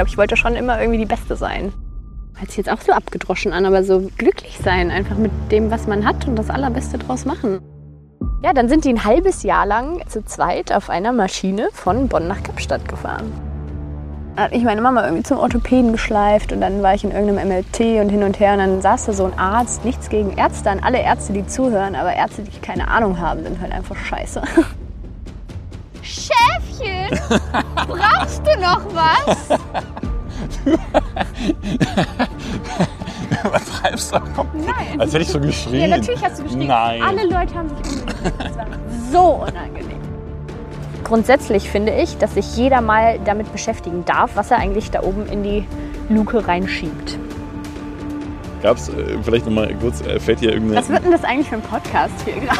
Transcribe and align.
glaube, 0.00 0.08
ich 0.08 0.18
wollte 0.18 0.36
schon 0.36 0.56
immer 0.56 0.80
irgendwie 0.80 0.98
die 0.98 1.06
Beste 1.06 1.36
sein. 1.36 1.74
Hört 2.36 2.48
sich 2.48 2.56
jetzt 2.56 2.70
auch 2.70 2.80
so 2.80 2.92
abgedroschen 2.92 3.52
an, 3.52 3.66
aber 3.66 3.84
so 3.84 4.08
glücklich 4.16 4.58
sein, 4.64 4.90
einfach 4.90 5.18
mit 5.18 5.30
dem, 5.50 5.70
was 5.70 5.86
man 5.86 6.06
hat 6.06 6.26
und 6.26 6.36
das 6.36 6.48
Allerbeste 6.48 6.96
draus 6.96 7.26
machen. 7.26 7.60
Ja, 8.42 8.54
dann 8.54 8.70
sind 8.70 8.86
die 8.86 8.88
ein 8.88 9.04
halbes 9.04 9.42
Jahr 9.42 9.66
lang 9.66 10.02
zu 10.08 10.24
zweit 10.24 10.72
auf 10.72 10.88
einer 10.88 11.12
Maschine 11.12 11.68
von 11.72 12.08
Bonn 12.08 12.28
nach 12.28 12.42
Kapstadt 12.42 12.88
gefahren. 12.88 13.30
Dann 14.36 14.44
hat 14.46 14.52
mich 14.52 14.64
meine 14.64 14.80
Mama 14.80 15.04
irgendwie 15.04 15.24
zum 15.24 15.36
Orthopäden 15.36 15.92
geschleift 15.92 16.50
und 16.50 16.62
dann 16.62 16.82
war 16.82 16.94
ich 16.94 17.04
in 17.04 17.10
irgendeinem 17.10 17.48
MLT 17.48 18.00
und 18.00 18.08
hin 18.08 18.22
und 18.22 18.40
her 18.40 18.54
und 18.54 18.60
dann 18.60 18.80
saß 18.80 19.04
da 19.04 19.12
so 19.12 19.26
ein 19.26 19.38
Arzt, 19.38 19.84
nichts 19.84 20.08
gegen 20.08 20.38
Ärzte 20.38 20.70
an 20.70 20.80
alle 20.80 21.02
Ärzte, 21.02 21.34
die 21.34 21.46
zuhören, 21.46 21.94
aber 21.94 22.14
Ärzte, 22.14 22.40
die 22.40 22.58
keine 22.60 22.88
Ahnung 22.88 23.20
haben, 23.20 23.42
sind 23.42 23.60
halt 23.60 23.72
einfach 23.72 23.96
scheiße. 23.96 24.42
Schäfchen, 26.80 27.40
brauchst 27.88 28.42
du 28.46 28.60
noch 28.60 28.82
was? 28.94 29.58
Übertreibst 33.44 34.12
du? 34.12 34.18
Nein. 34.54 35.00
Als 35.00 35.12
hätte 35.12 35.22
ich 35.22 35.28
so 35.28 35.40
geschrien. 35.40 35.90
Ja, 35.90 35.96
natürlich 35.96 36.22
hast 36.22 36.38
du 36.38 36.44
geschrien. 36.44 36.68
Nein. 36.68 37.02
Alle 37.02 37.24
Leute 37.24 37.54
haben 37.54 37.68
sich 37.68 37.78
umgedreht. 37.78 38.32
Das 38.38 38.56
war 38.56 38.66
so 39.10 39.20
unangenehm. 39.46 39.98
Grundsätzlich 41.04 41.70
finde 41.70 41.92
ich, 41.92 42.16
dass 42.18 42.34
sich 42.34 42.56
jeder 42.56 42.80
mal 42.80 43.18
damit 43.24 43.50
beschäftigen 43.52 44.04
darf, 44.04 44.36
was 44.36 44.50
er 44.50 44.58
eigentlich 44.58 44.90
da 44.90 45.02
oben 45.02 45.26
in 45.26 45.42
die 45.42 45.66
Luke 46.08 46.46
reinschiebt. 46.46 47.18
Gab 48.62 48.76
es 48.76 48.88
äh, 48.90 49.16
vielleicht 49.22 49.46
nochmal 49.46 49.74
kurz, 49.80 50.02
äh, 50.02 50.20
fällt 50.20 50.40
dir 50.40 50.52
irgendeine. 50.52 50.80
Was 50.80 50.90
wird 50.90 51.04
denn 51.04 51.12
das 51.12 51.24
eigentlich 51.24 51.48
für 51.48 51.56
ein 51.56 51.62
Podcast 51.62 52.12
hier 52.24 52.34
gerade? 52.34 52.58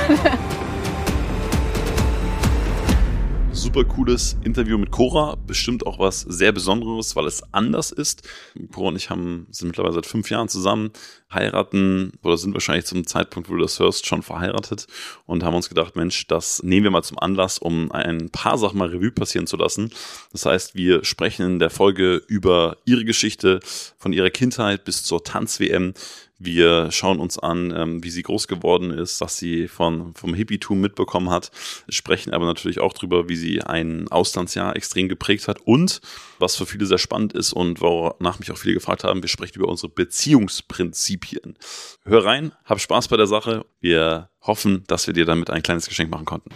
Super 3.60 3.84
cooles 3.84 4.38
Interview 4.42 4.78
mit 4.78 4.90
Cora. 4.90 5.36
Bestimmt 5.46 5.86
auch 5.86 5.98
was 5.98 6.22
sehr 6.22 6.50
Besonderes, 6.50 7.14
weil 7.14 7.26
es 7.26 7.42
anders 7.52 7.92
ist. 7.92 8.26
Cora 8.72 8.88
und 8.88 8.96
ich 8.96 9.10
haben, 9.10 9.46
sind 9.50 9.68
mittlerweile 9.68 9.92
seit 9.92 10.06
fünf 10.06 10.30
Jahren 10.30 10.48
zusammen, 10.48 10.92
heiraten 11.30 12.12
oder 12.22 12.38
sind 12.38 12.54
wahrscheinlich 12.54 12.86
zum 12.86 13.06
Zeitpunkt, 13.06 13.50
wo 13.50 13.54
du 13.54 13.60
das 13.60 13.78
hörst, 13.78 14.06
schon 14.06 14.22
verheiratet 14.22 14.86
und 15.26 15.44
haben 15.44 15.54
uns 15.54 15.68
gedacht, 15.68 15.94
Mensch, 15.94 16.26
das 16.26 16.62
nehmen 16.62 16.84
wir 16.84 16.90
mal 16.90 17.02
zum 17.02 17.18
Anlass, 17.18 17.58
um 17.58 17.92
ein 17.92 18.30
paar 18.30 18.56
Sachen 18.56 18.78
mal 18.78 18.88
Revue 18.88 19.10
passieren 19.10 19.46
zu 19.46 19.58
lassen. 19.58 19.90
Das 20.32 20.46
heißt, 20.46 20.74
wir 20.74 21.04
sprechen 21.04 21.44
in 21.44 21.58
der 21.58 21.68
Folge 21.68 22.22
über 22.28 22.78
ihre 22.86 23.04
Geschichte 23.04 23.60
von 23.98 24.14
ihrer 24.14 24.30
Kindheit 24.30 24.84
bis 24.84 25.04
zur 25.04 25.22
Tanz-WM 25.22 25.92
wir 26.40 26.90
schauen 26.90 27.20
uns 27.20 27.38
an, 27.38 27.72
ähm, 27.76 28.02
wie 28.02 28.08
sie 28.10 28.22
groß 28.22 28.48
geworden 28.48 28.90
ist, 28.90 29.20
was 29.20 29.36
sie 29.36 29.68
von, 29.68 30.14
vom 30.14 30.32
Hippietum 30.32 30.80
mitbekommen 30.80 31.28
hat, 31.28 31.50
sprechen 31.90 32.32
aber 32.32 32.46
natürlich 32.46 32.80
auch 32.80 32.94
darüber, 32.94 33.28
wie 33.28 33.36
sie 33.36 33.62
ein 33.62 34.08
Auslandsjahr 34.08 34.74
extrem 34.74 35.08
geprägt 35.08 35.48
hat 35.48 35.60
und 35.60 36.00
was 36.38 36.56
für 36.56 36.64
viele 36.64 36.86
sehr 36.86 36.98
spannend 36.98 37.34
ist 37.34 37.52
und 37.52 37.82
wonach 37.82 38.38
mich 38.38 38.50
auch 38.50 38.56
viele 38.56 38.74
gefragt 38.74 39.04
haben, 39.04 39.22
wir 39.22 39.28
sprechen 39.28 39.58
über 39.58 39.68
unsere 39.68 39.92
Beziehungsprinzipien. 39.92 41.58
Hör 42.04 42.24
rein, 42.24 42.52
hab 42.64 42.80
Spaß 42.80 43.08
bei 43.08 43.18
der 43.18 43.26
Sache. 43.26 43.66
Wir 43.80 44.30
hoffen, 44.40 44.84
dass 44.86 45.06
wir 45.06 45.12
dir 45.12 45.26
damit 45.26 45.50
ein 45.50 45.62
kleines 45.62 45.86
Geschenk 45.88 46.10
machen 46.10 46.24
konnten. 46.24 46.50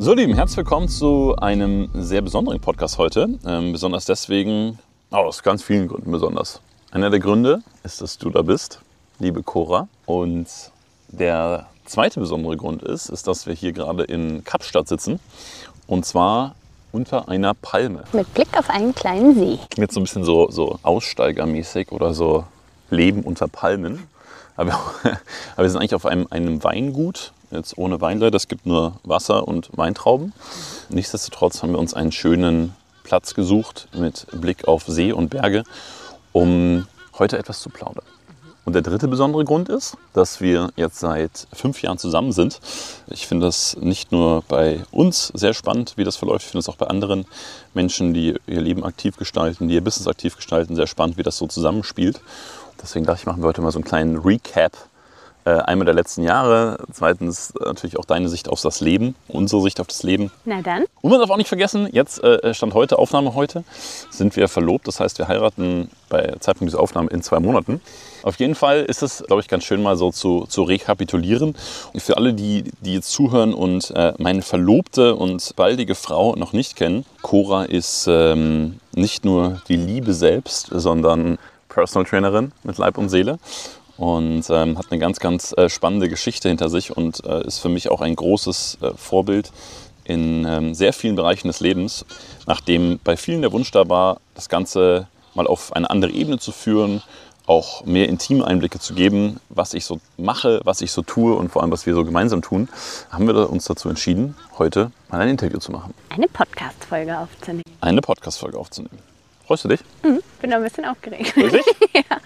So, 0.00 0.14
Lieben, 0.14 0.34
herzlich 0.34 0.58
willkommen 0.58 0.88
zu 0.88 1.34
einem 1.36 1.90
sehr 1.92 2.22
besonderen 2.22 2.60
Podcast 2.60 2.98
heute. 2.98 3.38
Ähm, 3.44 3.72
besonders 3.72 4.04
deswegen, 4.04 4.78
aus 5.10 5.42
ganz 5.42 5.62
vielen 5.62 5.88
Gründen 5.88 6.10
besonders. 6.10 6.60
Einer 6.90 7.10
der 7.10 7.20
Gründe 7.20 7.62
ist, 7.82 8.00
dass 8.00 8.18
du 8.18 8.30
da 8.30 8.42
bist, 8.42 8.80
liebe 9.18 9.42
Cora. 9.42 9.88
Und 10.06 10.46
der 11.08 11.66
zweite 11.84 12.20
besondere 12.20 12.56
Grund 12.56 12.82
ist, 12.82 13.08
ist, 13.08 13.26
dass 13.26 13.46
wir 13.46 13.54
hier 13.54 13.72
gerade 13.72 14.04
in 14.04 14.44
Kapstadt 14.44 14.88
sitzen. 14.88 15.20
Und 15.86 16.04
zwar 16.04 16.54
unter 16.92 17.28
einer 17.28 17.54
Palme. 17.54 18.04
Mit 18.12 18.32
Blick 18.34 18.48
auf 18.56 18.70
einen 18.70 18.94
kleinen 18.94 19.34
See. 19.34 19.58
Jetzt 19.76 19.94
so 19.94 20.00
ein 20.00 20.04
bisschen 20.04 20.24
so, 20.24 20.50
so 20.50 20.78
aussteigermäßig 20.82 21.92
oder 21.92 22.14
so 22.14 22.44
Leben 22.90 23.22
unter 23.22 23.48
Palmen. 23.48 24.06
Aber, 24.56 24.72
aber 25.54 25.62
wir 25.62 25.70
sind 25.70 25.80
eigentlich 25.80 25.94
auf 25.94 26.06
einem, 26.06 26.26
einem 26.30 26.64
Weingut, 26.64 27.32
jetzt 27.50 27.76
ohne 27.76 28.00
Weinleiter. 28.00 28.36
Es 28.36 28.48
gibt 28.48 28.66
nur 28.66 28.94
Wasser 29.04 29.46
und 29.46 29.70
Weintrauben. 29.76 30.32
Nichtsdestotrotz 30.88 31.62
haben 31.62 31.72
wir 31.72 31.78
uns 31.78 31.94
einen 31.94 32.12
schönen 32.12 32.74
Platz 33.08 33.32
gesucht 33.32 33.88
mit 33.96 34.26
Blick 34.32 34.68
auf 34.68 34.84
See 34.86 35.12
und 35.12 35.30
Berge, 35.30 35.64
um 36.32 36.86
heute 37.18 37.38
etwas 37.38 37.60
zu 37.60 37.70
plaudern. 37.70 38.04
Und 38.66 38.74
der 38.74 38.82
dritte 38.82 39.08
besondere 39.08 39.46
Grund 39.46 39.70
ist, 39.70 39.96
dass 40.12 40.42
wir 40.42 40.68
jetzt 40.76 40.98
seit 40.98 41.48
fünf 41.54 41.80
Jahren 41.80 41.96
zusammen 41.96 42.32
sind. 42.32 42.60
Ich 43.06 43.26
finde 43.26 43.46
das 43.46 43.78
nicht 43.80 44.12
nur 44.12 44.44
bei 44.46 44.82
uns 44.90 45.28
sehr 45.28 45.54
spannend, 45.54 45.94
wie 45.96 46.04
das 46.04 46.16
verläuft. 46.16 46.44
Ich 46.44 46.50
finde 46.50 46.58
es 46.58 46.68
auch 46.68 46.76
bei 46.76 46.86
anderen 46.86 47.24
Menschen, 47.72 48.12
die 48.12 48.34
ihr 48.46 48.60
Leben 48.60 48.84
aktiv 48.84 49.16
gestalten, 49.16 49.68
die 49.68 49.76
ihr 49.76 49.82
Business 49.82 50.06
aktiv 50.06 50.36
gestalten, 50.36 50.76
sehr 50.76 50.86
spannend, 50.86 51.16
wie 51.16 51.22
das 51.22 51.38
so 51.38 51.46
zusammenspielt. 51.46 52.20
Deswegen 52.82 53.06
dachte 53.06 53.20
ich, 53.20 53.26
machen 53.26 53.42
wir 53.42 53.48
heute 53.48 53.62
mal 53.62 53.72
so 53.72 53.78
einen 53.78 53.86
kleinen 53.86 54.18
Recap 54.18 54.72
einmal 55.48 55.84
der 55.84 55.94
letzten 55.94 56.22
Jahre, 56.22 56.78
zweitens 56.92 57.52
natürlich 57.64 57.98
auch 57.98 58.04
deine 58.04 58.28
Sicht 58.28 58.48
auf 58.48 58.60
das 58.60 58.80
Leben, 58.80 59.14
unsere 59.28 59.62
Sicht 59.62 59.80
auf 59.80 59.86
das 59.86 60.02
Leben. 60.02 60.30
Na 60.44 60.62
dann. 60.62 60.84
Und 61.00 61.10
man 61.10 61.20
darf 61.20 61.30
auch 61.30 61.36
nicht 61.36 61.48
vergessen, 61.48 61.88
jetzt 61.92 62.22
äh, 62.22 62.54
stand 62.54 62.74
heute, 62.74 62.98
Aufnahme 62.98 63.34
heute, 63.34 63.64
sind 64.10 64.36
wir 64.36 64.48
verlobt. 64.48 64.86
Das 64.88 65.00
heißt, 65.00 65.18
wir 65.18 65.28
heiraten 65.28 65.90
bei 66.08 66.34
Zeitpunkt 66.40 66.72
dieser 66.72 66.80
Aufnahme 66.80 67.10
in 67.10 67.22
zwei 67.22 67.40
Monaten. 67.40 67.80
Auf 68.22 68.36
jeden 68.36 68.54
Fall 68.54 68.82
ist 68.82 69.02
es, 69.02 69.22
glaube 69.26 69.42
ich, 69.42 69.48
ganz 69.48 69.64
schön 69.64 69.82
mal 69.82 69.96
so 69.96 70.10
zu, 70.10 70.46
zu 70.48 70.62
rekapitulieren. 70.62 71.54
Und 71.92 72.02
für 72.02 72.16
alle, 72.16 72.34
die, 72.34 72.64
die 72.80 72.94
jetzt 72.94 73.10
zuhören 73.10 73.54
und 73.54 73.90
äh, 73.92 74.14
meine 74.18 74.42
verlobte 74.42 75.14
und 75.14 75.54
baldige 75.56 75.94
Frau 75.94 76.34
noch 76.34 76.52
nicht 76.52 76.76
kennen, 76.76 77.04
Cora 77.22 77.64
ist 77.64 78.06
ähm, 78.08 78.80
nicht 78.94 79.24
nur 79.24 79.62
die 79.68 79.76
Liebe 79.76 80.12
selbst, 80.14 80.68
sondern 80.72 81.38
Personal 81.68 82.08
Trainerin 82.08 82.52
mit 82.64 82.78
Leib 82.78 82.98
und 82.98 83.08
Seele 83.08 83.38
und 83.98 84.44
ähm, 84.48 84.78
hat 84.78 84.86
eine 84.90 85.00
ganz, 85.00 85.18
ganz 85.18 85.52
äh, 85.58 85.68
spannende 85.68 86.08
Geschichte 86.08 86.48
hinter 86.48 86.70
sich 86.70 86.96
und 86.96 87.24
äh, 87.26 87.46
ist 87.46 87.58
für 87.58 87.68
mich 87.68 87.90
auch 87.90 88.00
ein 88.00 88.16
großes 88.16 88.78
äh, 88.80 88.92
Vorbild 88.96 89.52
in 90.04 90.46
ähm, 90.46 90.74
sehr 90.74 90.92
vielen 90.92 91.16
Bereichen 91.16 91.48
des 91.48 91.60
Lebens, 91.60 92.06
nachdem 92.46 92.98
bei 93.04 93.16
vielen 93.16 93.42
der 93.42 93.52
Wunsch 93.52 93.70
da 93.72 93.88
war, 93.88 94.20
das 94.34 94.48
Ganze 94.48 95.08
mal 95.34 95.46
auf 95.46 95.74
eine 95.74 95.90
andere 95.90 96.12
Ebene 96.12 96.38
zu 96.38 96.52
führen, 96.52 97.02
auch 97.46 97.84
mehr 97.84 98.08
intime 98.08 98.46
Einblicke 98.46 98.78
zu 98.78 98.94
geben, 98.94 99.40
was 99.48 99.74
ich 99.74 99.84
so 99.84 100.00
mache, 100.16 100.60
was 100.64 100.80
ich 100.80 100.92
so 100.92 101.02
tue 101.02 101.34
und 101.34 101.50
vor 101.50 101.62
allem, 101.62 101.72
was 101.72 101.86
wir 101.86 101.94
so 101.94 102.04
gemeinsam 102.04 102.40
tun, 102.40 102.68
haben 103.10 103.26
wir 103.26 103.50
uns 103.50 103.64
dazu 103.64 103.88
entschieden, 103.88 104.36
heute 104.58 104.92
mal 105.08 105.20
ein 105.20 105.28
Interview 105.28 105.58
zu 105.58 105.72
machen. 105.72 105.92
Eine 106.10 106.28
Podcast-Folge 106.28 107.18
aufzunehmen. 107.18 107.64
Eine 107.80 108.00
Podcast-Folge 108.00 108.58
aufzunehmen. 108.58 108.98
Freust 109.46 109.64
du 109.64 109.68
dich? 109.68 109.80
Mhm, 110.02 110.20
bin 110.40 110.52
ein 110.52 110.62
bisschen 110.62 110.84
aufgeregt. 110.84 111.34
Wirklich? 111.36 111.64
ja. 111.94 112.18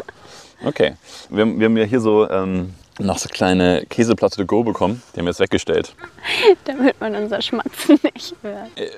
Okay. 0.65 0.95
Wir, 1.31 1.47
wir 1.59 1.67
haben 1.67 1.77
ja 1.77 1.85
hier 1.85 2.01
so 2.01 2.29
ähm, 2.29 2.75
noch 2.99 3.19
so 3.19 3.29
kleine 3.29 3.85
Käseplatte 3.89 4.37
to 4.37 4.47
go 4.47 4.63
bekommen. 4.63 5.03
Die 5.15 5.19
haben 5.19 5.27
wir 5.27 5.31
jetzt 5.31 5.41
weggestellt. 5.41 5.95
Damit 6.65 7.01
man 7.01 7.15
unser 7.17 7.41
Schmatzen 7.41 7.99
nicht 8.15 8.35
hört. 8.43 8.69
Äh, 8.77 8.89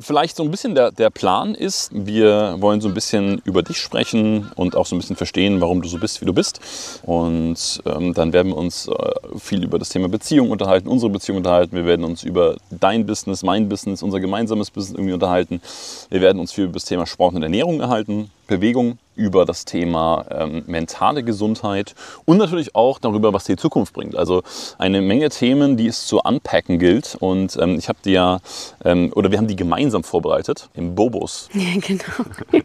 vielleicht 0.00 0.36
so 0.36 0.42
ein 0.42 0.50
bisschen 0.50 0.74
der, 0.74 0.90
der 0.90 1.10
Plan 1.10 1.54
ist, 1.54 1.90
wir 1.92 2.56
wollen 2.58 2.80
so 2.80 2.88
ein 2.88 2.94
bisschen 2.94 3.40
über 3.44 3.62
dich 3.62 3.78
sprechen 3.78 4.50
und 4.56 4.74
auch 4.74 4.86
so 4.86 4.96
ein 4.96 4.98
bisschen 4.98 5.16
verstehen, 5.16 5.60
warum 5.60 5.82
du 5.82 5.88
so 5.88 5.98
bist, 5.98 6.20
wie 6.20 6.24
du 6.24 6.32
bist. 6.32 6.60
Und 7.02 7.82
ähm, 7.84 8.14
dann 8.14 8.32
werden 8.32 8.48
wir 8.48 8.56
uns 8.56 8.88
äh, 8.88 8.92
viel 9.38 9.64
über 9.64 9.78
das 9.78 9.90
Thema 9.90 10.08
Beziehung 10.08 10.50
unterhalten, 10.50 10.88
unsere 10.88 11.10
Beziehung 11.10 11.38
unterhalten. 11.38 11.76
Wir 11.76 11.84
werden 11.86 12.04
uns 12.04 12.22
über 12.22 12.56
dein 12.70 13.06
Business, 13.06 13.42
mein 13.42 13.68
Business, 13.68 14.02
unser 14.02 14.20
gemeinsames 14.20 14.70
Business 14.70 14.96
irgendwie 14.96 15.14
unterhalten. 15.14 15.60
Wir 16.08 16.20
werden 16.20 16.40
uns 16.40 16.52
viel 16.52 16.64
über 16.64 16.74
das 16.74 16.84
Thema 16.86 17.06
Sport 17.06 17.34
und 17.34 17.42
Ernährung 17.42 17.80
erhalten, 17.80 18.30
Bewegung, 18.56 18.98
über 19.14 19.44
das 19.44 19.64
Thema 19.64 20.24
ähm, 20.30 20.64
mentale 20.66 21.22
Gesundheit 21.22 21.94
und 22.24 22.38
natürlich 22.38 22.74
auch 22.74 22.98
darüber, 22.98 23.32
was 23.32 23.44
die 23.44 23.56
Zukunft 23.56 23.92
bringt. 23.92 24.16
Also 24.16 24.42
eine 24.78 25.02
Menge 25.02 25.28
Themen, 25.28 25.76
die 25.76 25.86
es 25.86 26.06
zu 26.06 26.20
unpacken 26.20 26.78
gilt. 26.78 27.16
Und 27.20 27.56
ähm, 27.60 27.78
ich 27.78 27.88
habe 27.88 27.98
die 28.04 28.12
ja, 28.12 28.38
ähm, 28.84 29.12
oder 29.14 29.30
wir 29.30 29.38
haben 29.38 29.48
die 29.48 29.56
gemeinsam 29.56 30.04
vorbereitet 30.04 30.68
im 30.74 30.94
Bobos. 30.94 31.48
Ja, 31.62 31.78
genau. 31.80 32.64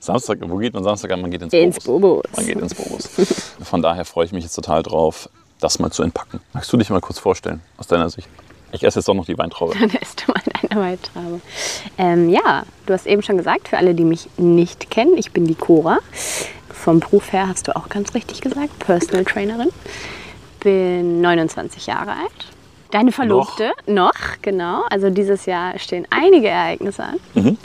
Samstag, 0.00 0.38
wo 0.42 0.58
geht 0.58 0.72
man 0.74 0.84
Samstag 0.84 1.10
an? 1.10 1.20
Man 1.20 1.30
geht 1.30 1.42
ins, 1.42 1.52
Ins 1.52 1.80
Bobos. 1.80 2.22
Bobos. 2.22 2.36
Man 2.36 2.46
geht 2.46 2.58
ins 2.60 2.74
Bobos. 2.74 3.08
Von 3.62 3.82
daher 3.82 4.04
freue 4.04 4.26
ich 4.26 4.32
mich 4.32 4.44
jetzt 4.44 4.54
total 4.54 4.82
drauf, 4.82 5.28
das 5.58 5.78
mal 5.80 5.90
zu 5.90 6.04
entpacken. 6.04 6.40
Magst 6.52 6.72
du 6.72 6.76
dich 6.76 6.90
mal 6.90 7.00
kurz 7.00 7.18
vorstellen, 7.18 7.60
aus 7.78 7.88
deiner 7.88 8.08
Sicht? 8.10 8.28
Ich 8.72 8.84
esse 8.84 8.98
jetzt 8.98 9.08
doch 9.08 9.14
noch 9.14 9.26
die 9.26 9.38
Weintraube. 9.38 9.74
Dann 9.80 9.90
isst 9.90 10.24
du 10.26 10.32
mal 10.32 10.42
deine 10.62 10.80
Weintraube. 10.80 11.40
Ähm, 11.96 12.28
ja, 12.28 12.64
du 12.86 12.92
hast 12.92 13.06
eben 13.06 13.22
schon 13.22 13.36
gesagt, 13.36 13.68
für 13.68 13.78
alle, 13.78 13.94
die 13.94 14.04
mich 14.04 14.28
nicht 14.36 14.90
kennen, 14.90 15.16
ich 15.16 15.32
bin 15.32 15.46
die 15.46 15.54
Cora. 15.54 15.98
Vom 16.68 17.00
Beruf 17.00 17.32
her 17.32 17.48
hast 17.48 17.68
du 17.68 17.76
auch 17.76 17.88
ganz 17.88 18.14
richtig 18.14 18.40
gesagt, 18.40 18.78
Personal 18.78 19.24
Trainerin. 19.24 19.70
Bin 20.60 21.20
29 21.20 21.86
Jahre 21.86 22.12
alt. 22.12 22.46
Deine 22.90 23.12
Verlobte? 23.12 23.72
Noch, 23.86 24.12
genau. 24.42 24.82
Also 24.90 25.10
dieses 25.10 25.46
Jahr 25.46 25.78
stehen 25.78 26.06
einige 26.10 26.48
Ereignisse 26.48 27.04
an. 27.04 27.16
Mhm. 27.34 27.58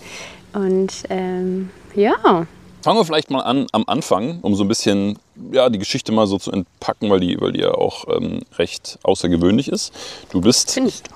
Und 0.53 1.03
ähm, 1.09 1.69
ja, 1.95 2.45
Fangen 2.83 2.97
wir 2.97 3.05
vielleicht 3.05 3.31
mal 3.31 3.39
an 3.39 3.67
am 3.71 3.85
Anfang, 3.87 4.39
um 4.41 4.55
so 4.55 4.65
ein 4.65 4.67
bisschen 4.67 5.17
ja, 5.51 5.69
die 5.69 5.79
Geschichte 5.79 6.11
mal 6.11 6.27
so 6.27 6.37
zu 6.37 6.51
entpacken, 6.51 7.09
weil 7.09 7.19
die, 7.19 7.39
weil 7.39 7.51
die 7.53 7.61
ja 7.61 7.71
auch 7.71 8.05
ähm, 8.07 8.41
recht 8.57 8.99
außergewöhnlich 9.03 9.67
ist. 9.67 9.93
Du 10.31 10.41
bist. 10.41 10.71
findest 10.71 11.07
du. 11.07 11.11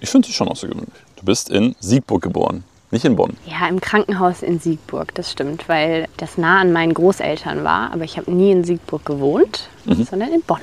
Ich 0.00 0.08
finde 0.08 0.26
sie 0.26 0.34
schon 0.34 0.48
außergewöhnlich. 0.48 0.94
Du 1.16 1.24
bist 1.24 1.50
in 1.50 1.76
Siegburg 1.80 2.22
geboren. 2.22 2.64
Nicht 2.92 3.04
in 3.04 3.14
Bonn. 3.14 3.36
Ja, 3.46 3.68
im 3.68 3.80
Krankenhaus 3.80 4.42
in 4.42 4.58
Siegburg, 4.58 5.14
das 5.14 5.30
stimmt, 5.30 5.68
weil 5.68 6.08
das 6.16 6.38
nah 6.38 6.60
an 6.60 6.72
meinen 6.72 6.92
Großeltern 6.92 7.62
war. 7.62 7.92
Aber 7.92 8.02
ich 8.02 8.16
habe 8.16 8.32
nie 8.32 8.50
in 8.50 8.64
Siegburg 8.64 9.04
gewohnt, 9.04 9.68
sondern 9.84 10.32
in 10.32 10.42
Bonn. 10.42 10.60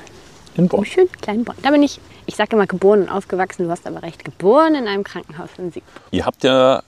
In 0.56 0.68
Bonn. 0.68 0.80
Im 0.80 0.84
schönen 0.84 1.12
kleinen 1.12 1.44
Bonn. 1.44 1.56
Da 1.62 1.70
bin 1.70 1.82
ich, 1.82 2.00
ich 2.26 2.36
sage 2.36 2.54
immer 2.56 2.66
geboren 2.66 3.02
und 3.02 3.08
aufgewachsen, 3.08 3.64
du 3.64 3.70
hast 3.70 3.86
aber 3.86 4.02
recht, 4.02 4.26
geboren 4.26 4.74
in 4.74 4.86
einem 4.86 5.04
Krankenhaus 5.04 5.48
in 5.56 5.72
Siegburg. 5.72 6.02
Ihr 6.10 6.26
habt 6.26 6.44
ja, 6.44 6.82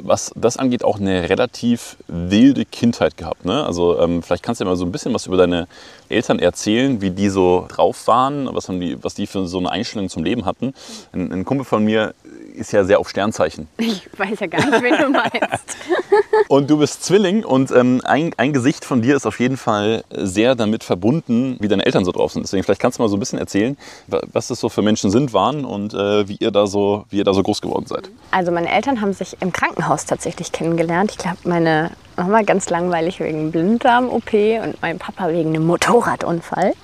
was 0.00 0.32
das 0.34 0.56
angeht, 0.56 0.84
auch 0.84 0.98
eine 0.98 1.28
relativ 1.28 1.96
wilde 2.08 2.64
Kindheit 2.64 3.16
gehabt. 3.16 3.44
Ne? 3.44 3.64
Also 3.64 4.00
ähm, 4.00 4.22
vielleicht 4.22 4.42
kannst 4.42 4.60
du 4.60 4.64
ja 4.64 4.70
mal 4.70 4.76
so 4.76 4.84
ein 4.84 4.92
bisschen 4.92 5.14
was 5.14 5.26
über 5.26 5.36
deine 5.36 5.68
Eltern 6.10 6.38
erzählen, 6.38 7.00
wie 7.00 7.10
die 7.10 7.28
so 7.28 7.66
drauf 7.68 8.06
waren, 8.06 8.48
was, 8.52 8.68
haben 8.68 8.80
die, 8.80 9.02
was 9.02 9.14
die 9.14 9.26
für 9.26 9.46
so 9.46 9.58
eine 9.58 9.70
Einstellung 9.70 10.08
zum 10.08 10.24
Leben 10.24 10.44
hatten. 10.44 10.74
Ein, 11.12 11.32
ein 11.32 11.44
Kumpel 11.44 11.64
von 11.64 11.84
mir 11.84 12.14
ist 12.54 12.72
ja 12.72 12.84
sehr 12.84 12.98
auf 12.98 13.08
Sternzeichen. 13.08 13.68
Ich 13.78 14.08
weiß 14.18 14.40
ja 14.40 14.46
gar 14.48 14.68
nicht, 14.70 14.82
wen 14.82 14.98
du 14.98 15.08
meinst. 15.10 15.76
Und 16.48 16.68
du 16.68 16.78
bist 16.78 17.04
Zwilling 17.04 17.44
und 17.44 17.70
ähm, 17.70 18.00
ein, 18.04 18.32
ein 18.36 18.52
Gesicht 18.52 18.84
von 18.84 19.02
dir 19.02 19.14
ist 19.14 19.24
auf 19.24 19.38
jeden 19.38 19.56
Fall 19.56 20.02
sehr 20.10 20.56
damit 20.56 20.82
verbunden, 20.82 21.56
wie 21.60 21.68
deine 21.68 21.86
Eltern 21.86 22.04
so 22.04 22.10
drauf 22.10 22.32
sind. 22.32 22.42
Deswegen 22.42 22.64
vielleicht 22.64 22.80
kannst 22.80 22.98
du 22.98 23.02
mal 23.02 23.08
so 23.08 23.16
ein 23.16 23.20
bisschen 23.20 23.38
erzählen, 23.38 23.76
wa- 24.08 24.20
was 24.32 24.48
das 24.48 24.58
so 24.58 24.68
für 24.68 24.82
Menschen 24.82 25.10
sind, 25.12 25.32
waren 25.32 25.64
und 25.64 25.94
äh, 25.94 26.28
wie, 26.28 26.36
ihr 26.40 26.50
da 26.50 26.66
so, 26.66 27.04
wie 27.10 27.18
ihr 27.18 27.24
da 27.24 27.34
so 27.34 27.42
groß 27.44 27.60
geworden 27.60 27.86
seid. 27.86 28.10
Also 28.32 28.50
meine 28.50 28.68
Eltern 28.70 29.00
haben 29.00 29.12
sich 29.12 29.36
im 29.40 29.52
Krankenhaus 29.52 30.06
tatsächlich 30.06 30.50
kennengelernt. 30.50 31.12
Ich 31.12 31.18
glaube, 31.18 31.38
meine 31.44 31.92
Mama 32.20 32.42
ganz 32.42 32.68
langweilig 32.68 33.18
wegen 33.18 33.50
Blinddarm-OP 33.50 34.34
und 34.62 34.82
mein 34.82 34.98
Papa 34.98 35.28
wegen 35.28 35.54
einem 35.54 35.66
Motorradunfall. 35.66 36.74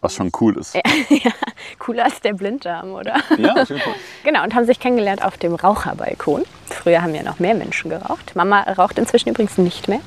Was 0.00 0.14
schon 0.14 0.30
cool 0.40 0.56
ist. 0.58 0.76
ja, 0.76 1.32
cooler 1.80 2.04
als 2.04 2.20
der 2.20 2.34
Blinddarm, 2.34 2.92
oder? 2.92 3.16
Ja, 3.36 3.58
jeden 3.64 3.66
Fall. 3.80 3.94
Genau, 4.22 4.44
und 4.44 4.54
haben 4.54 4.64
sich 4.64 4.78
kennengelernt 4.78 5.24
auf 5.24 5.38
dem 5.38 5.56
Raucherbalkon. 5.56 6.44
Früher 6.66 7.02
haben 7.02 7.16
ja 7.16 7.24
noch 7.24 7.40
mehr 7.40 7.54
Menschen 7.54 7.90
geraucht. 7.90 8.36
Mama 8.36 8.60
raucht 8.60 8.96
inzwischen 8.98 9.30
übrigens 9.30 9.58
nicht 9.58 9.88
mehr. 9.88 9.98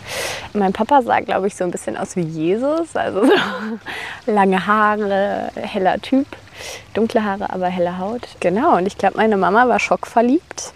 Mein 0.53 0.71
Papa 0.71 1.01
sah, 1.01 1.19
glaube 1.19 1.47
ich, 1.47 1.55
so 1.55 1.65
ein 1.65 1.71
bisschen 1.71 1.97
aus 1.97 2.15
wie 2.15 2.21
Jesus. 2.21 2.95
Also 2.95 3.25
so 3.25 3.33
lange 4.31 4.65
Haare, 4.65 5.51
heller 5.55 5.99
Typ. 6.01 6.27
Dunkle 6.93 7.25
Haare, 7.25 7.51
aber 7.51 7.67
helle 7.67 7.97
Haut. 7.97 8.21
Genau, 8.39 8.77
und 8.77 8.85
ich 8.85 8.97
glaube, 8.97 9.17
meine 9.17 9.35
Mama 9.35 9.67
war 9.67 9.79
schockverliebt. 9.79 10.73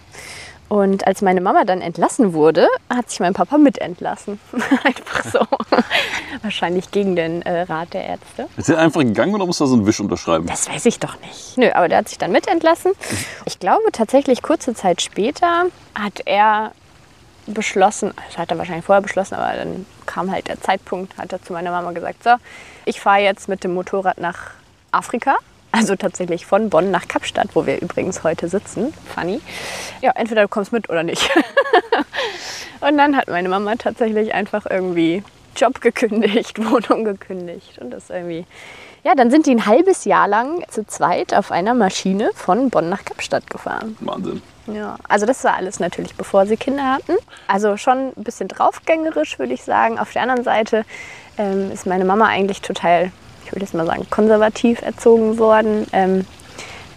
Und 0.68 1.06
als 1.06 1.22
meine 1.22 1.40
Mama 1.40 1.64
dann 1.64 1.80
entlassen 1.80 2.32
wurde, 2.32 2.66
hat 2.88 3.10
sich 3.10 3.20
mein 3.20 3.34
Papa 3.34 3.58
mitentlassen. 3.58 4.40
Einfach 4.84 5.24
so. 5.24 5.40
Wahrscheinlich 6.42 6.90
gegen 6.90 7.16
den 7.16 7.42
äh, 7.42 7.62
Rat 7.62 7.94
der 7.94 8.04
Ärzte. 8.04 8.48
Ist 8.56 8.70
er 8.70 8.78
einfach 8.78 9.00
gegangen 9.00 9.34
oder 9.34 9.46
muss 9.46 9.60
er 9.60 9.66
so 9.66 9.74
einen 9.74 9.86
Wisch 9.86 10.00
unterschreiben? 10.00 10.46
Das 10.46 10.68
weiß 10.68 10.86
ich 10.86 10.98
doch 10.98 11.18
nicht. 11.20 11.56
Nö, 11.56 11.70
aber 11.72 11.88
der 11.88 11.98
hat 11.98 12.08
sich 12.08 12.18
dann 12.18 12.32
mitentlassen. 12.32 12.92
Ich 13.44 13.58
glaube 13.58 13.84
tatsächlich 13.92 14.42
kurze 14.42 14.74
Zeit 14.74 15.00
später 15.00 15.66
hat 15.94 16.22
er 16.24 16.72
beschlossen, 17.46 18.12
das 18.26 18.38
hat 18.38 18.50
er 18.50 18.58
wahrscheinlich 18.58 18.84
vorher 18.84 19.02
beschlossen, 19.02 19.34
aber 19.34 19.56
dann 19.56 19.86
kam 20.06 20.30
halt 20.30 20.48
der 20.48 20.60
Zeitpunkt, 20.60 21.16
hat 21.18 21.32
er 21.32 21.42
zu 21.42 21.52
meiner 21.52 21.70
Mama 21.70 21.92
gesagt, 21.92 22.24
so, 22.24 22.30
ich 22.84 23.00
fahre 23.00 23.20
jetzt 23.20 23.48
mit 23.48 23.64
dem 23.64 23.74
Motorrad 23.74 24.18
nach 24.18 24.52
Afrika. 24.92 25.36
Also 25.74 25.96
tatsächlich 25.96 26.46
von 26.46 26.70
Bonn 26.70 26.92
nach 26.92 27.08
Kapstadt, 27.08 27.48
wo 27.54 27.66
wir 27.66 27.82
übrigens 27.82 28.22
heute 28.22 28.48
sitzen. 28.48 28.94
Funny. 29.12 29.40
Ja, 30.02 30.12
entweder 30.14 30.42
du 30.42 30.48
kommst 30.48 30.70
mit 30.70 30.88
oder 30.88 31.02
nicht. 31.02 31.28
Und 32.80 32.96
dann 32.96 33.16
hat 33.16 33.26
meine 33.26 33.48
Mama 33.48 33.74
tatsächlich 33.74 34.34
einfach 34.34 34.66
irgendwie 34.70 35.24
Job 35.56 35.80
gekündigt, 35.80 36.64
Wohnung 36.70 37.04
gekündigt 37.04 37.78
und 37.78 37.90
das 37.90 38.10
irgendwie. 38.10 38.46
Ja, 39.02 39.14
dann 39.16 39.30
sind 39.30 39.46
die 39.46 39.50
ein 39.50 39.66
halbes 39.66 40.04
Jahr 40.04 40.28
lang 40.28 40.64
zu 40.68 40.86
zweit 40.86 41.34
auf 41.34 41.50
einer 41.50 41.74
Maschine 41.74 42.30
von 42.34 42.70
Bonn 42.70 42.88
nach 42.88 43.04
Kapstadt 43.04 43.50
gefahren. 43.50 43.96
Wahnsinn. 44.00 44.42
Ja, 44.66 44.96
also 45.08 45.26
das 45.26 45.42
war 45.42 45.54
alles 45.54 45.80
natürlich, 45.80 46.14
bevor 46.14 46.46
sie 46.46 46.56
Kinder 46.56 46.92
hatten. 46.92 47.14
Also 47.48 47.76
schon 47.76 48.12
ein 48.16 48.22
bisschen 48.22 48.46
draufgängerisch, 48.46 49.40
würde 49.40 49.54
ich 49.54 49.62
sagen. 49.62 49.98
Auf 49.98 50.12
der 50.12 50.22
anderen 50.22 50.44
Seite 50.44 50.84
ähm, 51.36 51.72
ist 51.72 51.84
meine 51.84 52.04
Mama 52.04 52.26
eigentlich 52.26 52.62
total, 52.62 53.10
ich 53.44 53.52
würde 53.52 53.64
jetzt 53.64 53.74
mal 53.74 53.86
sagen, 53.86 54.06
konservativ 54.10 54.82
erzogen 54.82 55.38
worden. 55.38 55.86
Ähm, 55.92 56.26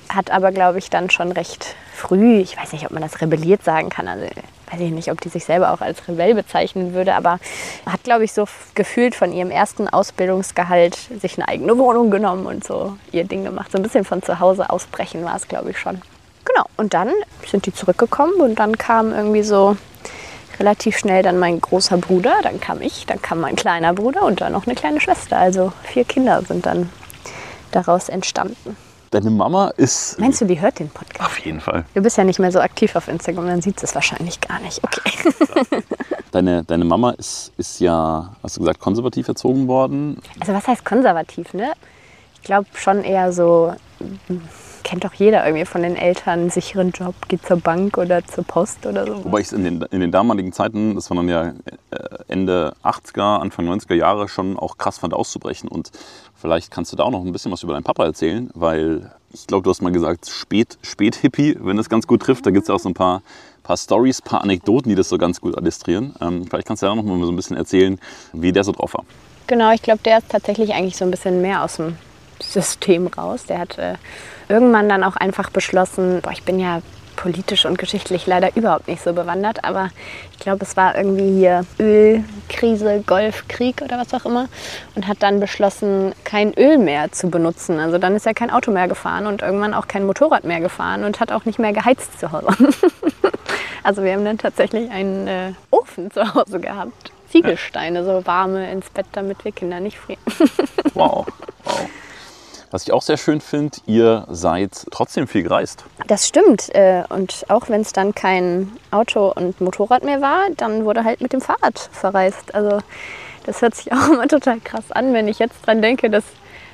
hat 0.10 0.32
aber, 0.32 0.52
glaube 0.52 0.80
ich, 0.80 0.90
dann 0.90 1.10
schon 1.10 1.32
recht 1.32 1.76
früh, 1.94 2.40
ich 2.40 2.58
weiß 2.58 2.72
nicht, 2.72 2.86
ob 2.86 2.92
man 2.92 3.02
das 3.02 3.20
rebelliert 3.22 3.64
sagen 3.64 3.90
kann, 3.90 4.08
also 4.08 4.26
weiß 4.72 4.82
ich 4.82 4.92
nicht, 4.92 5.12
ob 5.12 5.22
die 5.22 5.30
sich 5.30 5.46
selber 5.46 5.72
auch 5.72 5.82
als 5.82 6.08
Rebell 6.08 6.36
bezeichnen 6.36 6.94
würde, 6.94 7.16
aber 7.16 7.40
hat, 7.86 8.04
glaube 8.04 8.24
ich, 8.24 8.34
so 8.34 8.46
gefühlt 8.76 9.16
von 9.16 9.32
ihrem 9.32 9.50
ersten 9.50 9.88
Ausbildungsgehalt 9.88 10.98
sich 11.22 11.38
eine 11.38 11.48
eigene 11.48 11.78
Wohnung 11.78 12.12
genommen 12.12 12.46
und 12.46 12.64
so 12.64 12.98
ihr 13.12 13.24
Ding 13.24 13.44
gemacht. 13.44 13.72
So 13.72 13.78
ein 13.78 13.84
bisschen 13.84 14.06
von 14.06 14.22
zu 14.22 14.40
Hause 14.40 14.70
ausbrechen 14.70 15.24
war 15.24 15.36
es, 15.36 15.48
glaube 15.48 15.72
ich, 15.72 15.80
schon. 15.80 16.02
Genau, 16.46 16.66
und 16.78 16.94
dann 16.94 17.12
sind 17.46 17.66
die 17.66 17.74
zurückgekommen 17.74 18.40
und 18.42 18.56
dann 18.60 18.78
kam 18.78 19.14
irgendwie 19.14 19.44
so 19.44 19.78
relativ 20.60 20.98
schnell 20.98 21.24
dann 21.24 21.40
mein 21.40 21.60
großer 21.62 21.98
Bruder, 21.98 22.36
dann 22.44 22.60
kam 22.60 22.82
ich, 22.82 23.06
dann 23.06 23.22
kam 23.22 23.40
mein 23.40 23.56
kleiner 23.56 23.94
Bruder 23.94 24.24
und 24.24 24.42
dann 24.42 24.54
noch 24.54 24.66
eine 24.66 24.76
kleine 24.76 25.00
Schwester. 25.00 25.38
Also 25.38 25.72
vier 25.84 26.06
Kinder 26.06 26.42
sind 26.42 26.66
dann 26.66 26.90
daraus 27.72 28.10
entstanden. 28.10 28.76
Deine 29.12 29.30
Mama 29.30 29.70
ist. 29.78 30.20
Meinst 30.20 30.42
du, 30.42 30.46
die 30.46 30.60
hört 30.60 30.80
den 30.80 30.90
Podcast? 30.90 31.22
Auf 31.22 31.40
jeden 31.40 31.62
Fall. 31.62 31.86
Du 31.94 32.02
bist 32.02 32.18
ja 32.18 32.26
nicht 32.26 32.40
mehr 32.40 32.52
so 32.52 32.60
aktiv 32.60 32.96
auf 32.96 33.08
Instagram, 33.08 33.48
dann 33.48 33.62
sieht 33.62 33.80
sie 33.80 33.86
es 33.86 33.96
wahrscheinlich 33.96 34.42
gar 34.42 34.60
nicht. 34.60 34.84
Okay. 34.84 35.82
Deine, 36.32 36.64
deine 36.66 36.84
Mama 36.84 37.12
ist, 37.12 37.54
ist 37.58 37.80
ja, 37.80 38.36
hast 38.44 38.58
du 38.58 38.60
gesagt, 38.60 38.80
konservativ 38.80 39.28
erzogen 39.30 39.68
worden. 39.68 40.22
Also 40.40 40.54
was 40.54 40.68
heißt 40.68 40.84
konservativ, 40.84 41.54
ne? 41.54 41.72
Ich 42.36 42.42
glaube 42.42 42.68
schon 42.74 43.04
eher 43.04 43.32
so, 43.32 43.74
kennt 44.88 45.04
doch 45.04 45.14
jeder 45.14 45.46
irgendwie 45.46 45.66
von 45.66 45.84
den 45.84 45.98
Eltern, 45.98 46.40
einen 46.40 46.50
sicheren 46.50 46.92
Job, 46.92 47.14
geht 47.28 47.46
zur 47.46 47.58
Bank 47.58 47.98
oder 47.98 48.26
zur 48.26 48.46
Post 48.46 48.86
oder 48.86 49.06
so. 49.06 49.26
Wobei 49.26 49.42
ich 49.42 49.48
es 49.48 49.52
in 49.52 49.66
den, 49.66 49.82
in 49.92 50.00
den 50.00 50.14
damaligen 50.14 50.54
Zeiten, 50.54 50.96
das 50.96 51.10
waren 51.10 51.18
dann 51.18 51.28
ja 51.28 51.54
äh, 51.92 52.24
Ende 52.30 52.74
80er, 52.86 53.40
Anfang 53.40 53.68
90er 53.68 53.96
Jahre, 53.96 54.30
schon 54.30 54.58
auch 54.58 54.78
krass 54.78 54.98
fand 54.98 55.14
auszubrechen. 55.14 55.68
Und 55.68 55.92
vielleicht 56.36 56.72
kannst 56.72 56.94
du 56.94 56.96
da 56.96 57.04
auch 57.04 57.12
noch 57.12 57.20
ein 57.26 57.34
bisschen 57.34 57.52
was 57.52 57.64
über 57.64 57.74
deinen 57.74 57.84
Papa 57.84 58.06
erzählen, 58.06 58.50
weil 58.54 59.12
ich 59.34 59.46
glaube, 59.46 59.64
du 59.64 59.72
hast 59.72 59.82
mal 59.82 59.92
gesagt, 59.92 60.30
spät, 60.30 60.78
spät 60.82 61.16
Hippie, 61.16 61.58
wenn 61.60 61.76
das 61.76 61.90
ganz 61.90 62.08
gut 62.08 62.22
trifft. 62.22 62.46
Da 62.46 62.52
gibt 62.52 62.64
es 62.64 62.70
ja 62.70 62.76
auch 62.76 62.80
so 62.80 62.88
ein 62.88 62.94
paar, 62.94 63.22
paar 63.64 63.76
Stories, 63.76 64.22
paar 64.22 64.42
Anekdoten, 64.42 64.88
die 64.88 64.96
das 64.96 65.10
so 65.10 65.18
ganz 65.18 65.42
gut 65.42 65.58
illustrieren. 65.58 66.16
Ähm, 66.22 66.46
vielleicht 66.48 66.66
kannst 66.66 66.82
du 66.82 66.86
da 66.86 66.94
auch 66.94 66.96
noch 66.96 67.04
mal 67.04 67.26
so 67.26 67.34
ein 67.34 67.36
bisschen 67.36 67.58
erzählen, 67.58 68.00
wie 68.32 68.54
der 68.54 68.64
so 68.64 68.72
drauf 68.72 68.94
war. 68.94 69.04
Genau, 69.48 69.74
ich 69.74 69.82
glaube, 69.82 70.00
der 70.06 70.20
ist 70.20 70.30
tatsächlich 70.30 70.74
eigentlich 70.74 70.96
so 70.96 71.04
ein 71.04 71.12
bisschen 71.12 71.42
mehr 71.42 71.62
aus 71.62 71.76
dem 71.76 71.98
System 72.42 73.08
raus. 73.08 73.46
Der 73.46 73.60
hat 73.60 73.78
äh, 73.78 73.96
irgendwann 74.50 74.90
dann 74.90 75.04
auch 75.04 75.16
einfach 75.16 75.50
beschlossen, 75.50 76.22
boah, 76.22 76.32
ich 76.32 76.44
bin 76.44 76.60
ja 76.60 76.82
politisch 77.18 77.66
und 77.66 77.78
geschichtlich 77.78 78.28
leider 78.28 78.56
überhaupt 78.56 78.88
nicht 78.88 79.04
so 79.04 79.12
bewandert, 79.12 79.66
aber 79.66 79.90
ich 80.32 80.40
glaube, 80.40 80.64
es 80.64 80.78
war 80.78 80.96
irgendwie 80.96 81.40
hier 81.40 81.66
Ölkrise, 81.80 83.04
Golfkrieg 83.06 83.82
oder 83.82 83.98
was 83.98 84.14
auch 84.14 84.26
immer 84.26 84.48
und 84.96 85.08
hat 85.08 85.22
dann 85.22 85.42
beschlossen, 85.42 86.14
kein 86.24 86.54
Öl 86.54 86.78
mehr 86.78 87.12
zu 87.12 87.30
benutzen. 87.30 87.80
Also 87.80 87.98
dann 87.98 88.16
ist 88.16 88.26
er 88.26 88.34
kein 88.34 88.52
Auto 88.52 88.72
mehr 88.72 88.88
gefahren 88.88 89.28
und 89.28 89.42
irgendwann 89.42 89.74
auch 89.74 89.88
kein 89.88 90.06
Motorrad 90.06 90.46
mehr 90.46 90.62
gefahren 90.62 91.04
und 91.04 91.20
hat 91.20 91.34
auch 91.34 91.44
nicht 91.44 91.60
mehr 91.60 91.74
geheizt 91.74 92.20
zu 92.20 92.32
Hause. 92.32 92.48
also 93.84 94.04
wir 94.04 94.14
haben 94.14 94.24
dann 94.24 94.38
tatsächlich 94.38 94.90
einen 94.92 95.28
äh, 95.28 95.54
Ofen 95.72 96.12
zu 96.12 96.34
Hause 96.34 96.60
gehabt. 96.60 97.12
Ziegelsteine, 97.30 98.06
so 98.06 98.26
warme 98.26 98.72
ins 98.72 98.90
Bett, 98.90 99.08
damit 99.12 99.44
wir 99.44 99.52
Kinder 99.52 99.82
nicht 99.82 99.98
frieren. 99.98 100.22
Wow. 100.94 101.28
wow. 101.64 101.90
Was 102.72 102.84
ich 102.84 102.92
auch 102.92 103.02
sehr 103.02 103.18
schön 103.18 103.40
finde, 103.42 103.78
ihr 103.86 104.26
seid 104.30 104.86
trotzdem 104.92 105.28
viel 105.28 105.44
gereist. 105.44 105.86
Das 106.08 106.28
stimmt. 106.28 106.74
äh, 106.76 107.04
Und 107.10 107.46
auch 107.48 107.70
wenn 107.70 107.82
es 107.82 107.94
dann 107.94 108.14
kein 108.14 108.72
Auto 108.92 109.32
und 109.36 109.62
Motorrad 109.62 110.04
mehr 110.04 110.22
war, 110.22 110.48
dann 110.58 110.84
wurde 110.86 111.04
halt 111.04 111.22
mit 111.22 111.32
dem 111.34 111.42
Fahrrad 111.42 111.90
verreist. 111.92 112.54
Also 112.54 112.80
das 113.46 113.62
hört 113.62 113.76
sich 113.76 113.92
auch 113.94 114.10
immer 114.10 114.28
total 114.28 114.60
krass 114.60 114.92
an, 114.92 115.14
wenn 115.14 115.28
ich 115.28 115.40
jetzt 115.40 115.66
dran 115.66 115.82
denke, 115.82 116.10
dass 116.10 116.24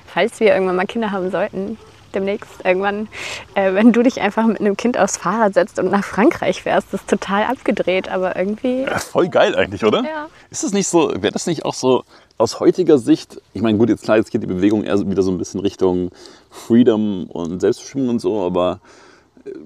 falls 0.08 0.40
wir 0.40 0.54
irgendwann 0.54 0.76
mal 0.76 0.86
Kinder 0.86 1.12
haben 1.12 1.32
sollten, 1.32 1.78
demnächst 2.14 2.64
irgendwann, 2.64 3.08
äh, 3.56 3.74
wenn 3.74 3.92
du 3.92 4.04
dich 4.04 4.22
einfach 4.22 4.46
mit 4.46 4.60
einem 4.60 4.78
Kind 4.78 5.00
aufs 5.00 5.18
Fahrrad 5.18 5.56
setzt 5.56 5.80
und 5.80 5.90
nach 5.92 6.04
Frankreich 6.04 6.62
fährst, 6.64 6.88
das 6.92 7.02
ist 7.02 7.10
total 7.10 7.44
abgedreht, 7.46 8.10
aber 8.10 8.36
irgendwie. 8.36 8.82
Ja, 8.84 9.00
voll 9.00 9.30
geil 9.30 9.56
eigentlich, 9.56 9.84
oder? 9.84 10.04
Ja. 10.04 10.28
Ist 10.52 10.64
das 10.64 10.74
nicht 10.74 10.88
so, 10.88 11.10
wäre 11.10 11.32
das 11.34 11.48
nicht 11.48 11.66
auch 11.66 11.74
so 11.74 12.04
aus 12.38 12.60
heutiger 12.60 12.98
Sicht, 12.98 13.42
ich 13.54 13.62
meine, 13.62 13.78
gut, 13.78 13.90
jetzt 13.90 14.04
klar, 14.04 14.18
jetzt 14.18 14.32
geht 14.32 14.44
die 14.44 14.48
Bewegung 14.48 14.84
eher 14.84 15.00
wieder 15.10 15.24
so 15.24 15.32
ein 15.32 15.38
bisschen 15.38 15.60
Richtung 15.60 16.12
Freedom 16.50 17.26
und 17.28 17.60
Selbstbestimmung 17.60 18.10
und 18.10 18.20
so, 18.20 18.42
aber 18.42 18.80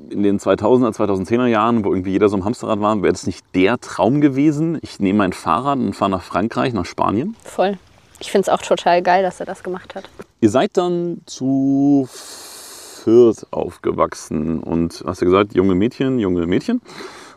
in 0.09 0.23
den 0.23 0.39
2000er, 0.39 0.95
2010er 0.95 1.45
Jahren, 1.45 1.85
wo 1.85 1.93
irgendwie 1.93 2.11
jeder 2.11 2.29
so 2.29 2.35
am 2.35 2.45
Hamsterrad 2.45 2.79
war, 2.79 3.01
wäre 3.03 3.13
das 3.13 3.27
nicht 3.27 3.45
der 3.53 3.79
Traum 3.79 4.21
gewesen? 4.21 4.79
Ich 4.81 4.99
nehme 4.99 5.19
mein 5.19 5.33
Fahrrad 5.33 5.77
und 5.77 5.93
fahre 5.93 6.11
nach 6.11 6.23
Frankreich, 6.23 6.73
nach 6.73 6.85
Spanien. 6.85 7.35
Voll. 7.43 7.77
Ich 8.19 8.31
finde 8.31 8.49
es 8.49 8.49
auch 8.49 8.61
total 8.61 9.03
geil, 9.03 9.21
dass 9.21 9.39
er 9.39 9.45
das 9.45 9.61
gemacht 9.61 9.93
hat. 9.93 10.09
Ihr 10.41 10.49
seid 10.49 10.75
dann 10.77 11.21
zu 11.25 12.07
Fürth 12.11 13.45
aufgewachsen 13.51 14.59
und 14.59 15.03
hast 15.05 15.21
du 15.21 15.25
gesagt, 15.25 15.53
junge 15.53 15.75
Mädchen, 15.75 16.19
junge 16.19 16.47
Mädchen? 16.47 16.81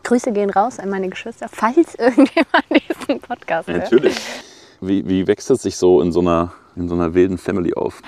Grüße 0.03 0.31
gehen 0.31 0.49
raus 0.49 0.79
an 0.79 0.89
meine 0.89 1.09
Geschwister, 1.09 1.47
falls 1.51 1.93
irgendjemand 1.99 2.65
diesen 2.71 3.19
Podcast 3.21 3.67
hört. 3.67 3.83
Natürlich. 3.91 4.15
Wie, 4.81 5.07
wie 5.07 5.27
wächst 5.27 5.49
es 5.51 5.61
sich 5.61 5.77
so 5.77 6.01
in 6.01 6.11
so 6.11 6.21
einer, 6.21 6.51
in 6.75 6.89
so 6.89 6.95
einer 6.95 7.13
wilden 7.13 7.37
Family 7.37 7.73
auf? 7.73 8.01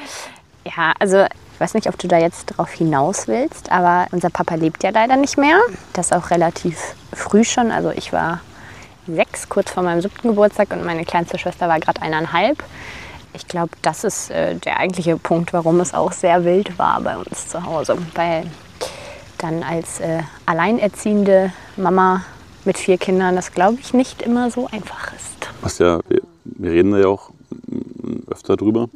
Ja, 0.65 0.94
also 1.00 1.25
Ich 1.53 1.60
weiß 1.60 1.75
nicht, 1.75 1.88
ob 1.88 1.98
du 2.00 2.08
da 2.08 2.18
jetzt 2.18 2.46
drauf 2.48 2.72
hinaus 2.72 3.27
willst, 3.27 3.72
aber 3.72 4.08
unser 4.12 4.32
Papa 4.32 4.56
lebt 4.56 4.84
ja 4.84 4.89
leider 4.89 5.15
nicht 5.15 5.38
mehr. 5.38 5.60
Das 5.94 6.12
auch 6.12 6.32
relativ 6.32 6.96
früh 7.13 7.44
schon. 7.44 7.70
Also 7.72 7.92
ich 7.92 8.12
war 8.12 8.42
sechs, 9.08 9.48
kurz 9.50 9.72
vor 9.72 9.84
meinem 9.84 10.01
siebten 10.01 10.30
Geburtstag 10.30 10.72
und 10.72 10.84
meine 10.84 11.06
kleinste 11.06 11.38
Schwester 11.38 11.68
war 11.68 11.80
gerade 11.80 12.01
eineinhalb. 12.01 12.63
Ich 13.34 13.48
glaube, 13.48 13.72
das 13.84 14.03
ist 14.03 14.32
äh, 14.32 14.56
der 14.56 14.80
eigentliche 14.80 15.15
Punkt, 15.18 15.53
warum 15.53 15.80
es 15.80 15.94
auch 15.94 16.12
sehr 16.12 16.44
wild 16.44 16.77
war 16.80 17.00
bei 17.01 17.18
uns 17.18 17.48
zu 17.48 17.63
Hause. 17.63 17.98
Weil 18.15 18.48
dann 19.38 19.62
als 19.62 20.00
äh, 20.00 20.24
alleinerziehende 20.48 21.53
Mama 21.77 22.24
mit 22.65 22.77
vier 22.77 22.98
Kindern 22.98 23.36
das, 23.36 23.51
glaube 23.51 23.77
ich, 23.80 23.94
nicht 23.94 24.22
immer 24.22 24.50
so 24.50 24.68
einfach 24.72 25.13
ist. 25.13 25.50
Was 25.62 25.77
ja, 25.77 26.00
wir, 26.63 26.72
reden 26.72 26.91
da 26.91 27.00
ja 27.00 27.08
auch 27.08 27.32
öfter 28.29 28.55
drüber, 28.55 28.89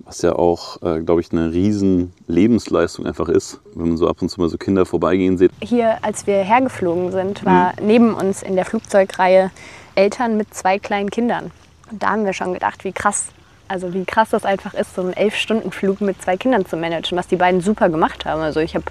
was 0.00 0.22
ja 0.22 0.34
auch, 0.34 0.82
äh, 0.82 1.00
glaube 1.00 1.20
ich, 1.20 1.32
eine 1.32 1.52
riesen 1.52 2.12
Lebensleistung 2.26 3.06
einfach 3.06 3.28
ist, 3.28 3.60
wenn 3.74 3.88
man 3.88 3.96
so 3.96 4.08
ab 4.08 4.20
und 4.20 4.28
zu 4.28 4.40
mal 4.40 4.48
so 4.48 4.58
Kinder 4.58 4.84
vorbeigehen 4.84 5.38
sieht. 5.38 5.50
Hier, 5.60 5.98
als 6.02 6.26
wir 6.26 6.36
hergeflogen 6.36 7.10
sind, 7.10 7.44
war 7.44 7.72
neben 7.80 8.14
uns 8.14 8.42
in 8.42 8.54
der 8.54 8.64
Flugzeugreihe 8.64 9.50
Eltern 9.94 10.36
mit 10.36 10.52
zwei 10.52 10.78
kleinen 10.78 11.10
Kindern. 11.10 11.50
Und 11.90 12.02
da 12.02 12.10
haben 12.10 12.24
wir 12.24 12.32
schon 12.32 12.52
gedacht, 12.52 12.84
wie 12.84 12.92
krass, 12.92 13.28
also 13.68 13.94
wie 13.94 14.04
krass 14.04 14.30
das 14.30 14.44
einfach 14.44 14.74
ist, 14.74 14.94
so 14.94 15.02
einen 15.02 15.12
Elf-Stunden-Flug 15.12 16.00
mit 16.00 16.20
zwei 16.20 16.36
Kindern 16.36 16.66
zu 16.66 16.76
managen, 16.76 17.16
was 17.16 17.28
die 17.28 17.36
beiden 17.36 17.60
super 17.60 17.88
gemacht 17.88 18.24
haben. 18.24 18.42
Also 18.42 18.60
ich 18.60 18.74
habe 18.74 18.84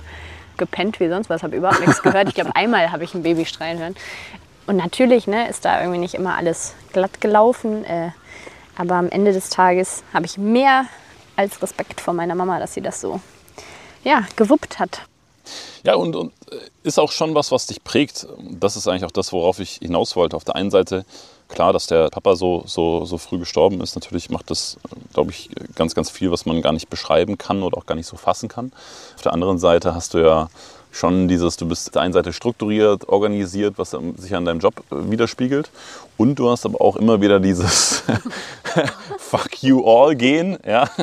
gepennt 0.58 1.00
wie 1.00 1.10
sonst 1.10 1.30
was, 1.30 1.44
habe 1.44 1.56
überhaupt 1.56 1.82
nichts 1.82 2.02
gehört. 2.02 2.30
Ich 2.30 2.36
glaube, 2.36 2.52
einmal 2.56 2.92
habe 2.92 3.04
ich 3.04 3.14
ein 3.14 3.24
Baby 3.24 3.46
schreien 3.46 3.80
hören. 3.80 3.96
Und 4.66 4.78
natürlich 4.78 5.28
ne, 5.28 5.50
ist 5.50 5.66
da 5.66 5.82
irgendwie 5.82 6.00
nicht 6.00 6.14
immer 6.14 6.36
alles 6.38 6.74
glatt 6.92 7.22
gelaufen. 7.22 7.84
Äh, 7.86 8.12
aber 8.78 8.96
am 8.96 9.10
Ende 9.10 9.34
des 9.34 9.50
Tages 9.50 10.04
habe 10.14 10.26
ich 10.26 10.38
mehr 10.38 10.86
als 11.36 11.62
Respekt 11.62 12.02
vor 12.02 12.14
meiner 12.14 12.36
Mama, 12.36 12.60
dass 12.60 12.74
sie 12.74 12.82
das 12.82 13.02
so 13.02 13.20
ja, 14.04 14.24
gewuppt 14.36 14.80
hat. 14.80 15.02
Ja, 15.84 15.96
und, 15.96 16.16
und 16.16 16.32
äh, 16.52 16.58
ist 16.84 17.00
auch 17.00 17.12
schon 17.12 17.36
was, 17.36 17.52
was 17.52 17.68
dich 17.68 17.84
prägt. 17.84 18.28
Das 18.40 18.76
ist 18.76 18.88
eigentlich 18.88 19.06
auch 19.06 19.12
das, 19.12 19.34
worauf 19.34 19.60
ich 19.60 19.80
hinaus 19.82 20.16
wollte. 20.16 20.36
Auf 20.36 20.46
der 20.46 20.56
einen 20.56 20.72
Seite 20.72 21.06
klar, 21.50 21.74
dass 21.74 21.88
der 21.88 22.10
Papa 22.10 22.36
so, 22.36 22.64
so, 22.66 23.06
so 23.06 23.18
früh 23.18 23.38
gestorben 23.38 23.82
ist. 23.82 23.96
Natürlich 23.96 24.30
macht 24.30 24.50
das, 24.50 24.78
glaube 25.14 25.32
ich, 25.32 25.50
ganz, 25.76 25.94
ganz 25.96 26.10
viel, 26.10 26.32
was 26.32 26.46
man 26.46 26.62
gar 26.62 26.74
nicht 26.74 26.90
beschreiben 26.90 27.38
kann 27.38 27.64
oder 27.64 27.78
auch 27.78 27.86
gar 27.86 27.96
nicht 27.96 28.08
so 28.08 28.18
fassen 28.18 28.50
kann. 28.50 28.72
Auf 29.16 29.22
der 29.22 29.34
anderen 29.34 29.60
Seite 29.60 29.94
hast 29.94 30.14
du 30.14 30.20
ja 30.20 30.50
schon 30.94 31.28
dieses, 31.28 31.58
du 31.58 31.68
bist 31.68 31.88
auf 31.88 31.94
der 31.94 32.04
einen 32.04 32.14
Seite 32.14 32.32
strukturiert, 32.32 33.10
organisiert, 33.10 33.76
was 33.78 33.98
sich 34.18 34.36
an 34.36 34.46
deinem 34.46 34.60
Job 34.60 34.76
äh, 34.92 35.12
widerspiegelt. 35.12 35.72
Und 36.18 36.36
du 36.36 36.50
hast 36.50 36.66
aber 36.66 36.80
auch 36.80 36.96
immer 36.96 37.20
wieder 37.20 37.40
dieses 37.40 38.04
Fuck 39.18 39.64
you 39.64 39.84
all 39.86 40.16
gehen, 40.16 40.58
ja. 40.66 40.88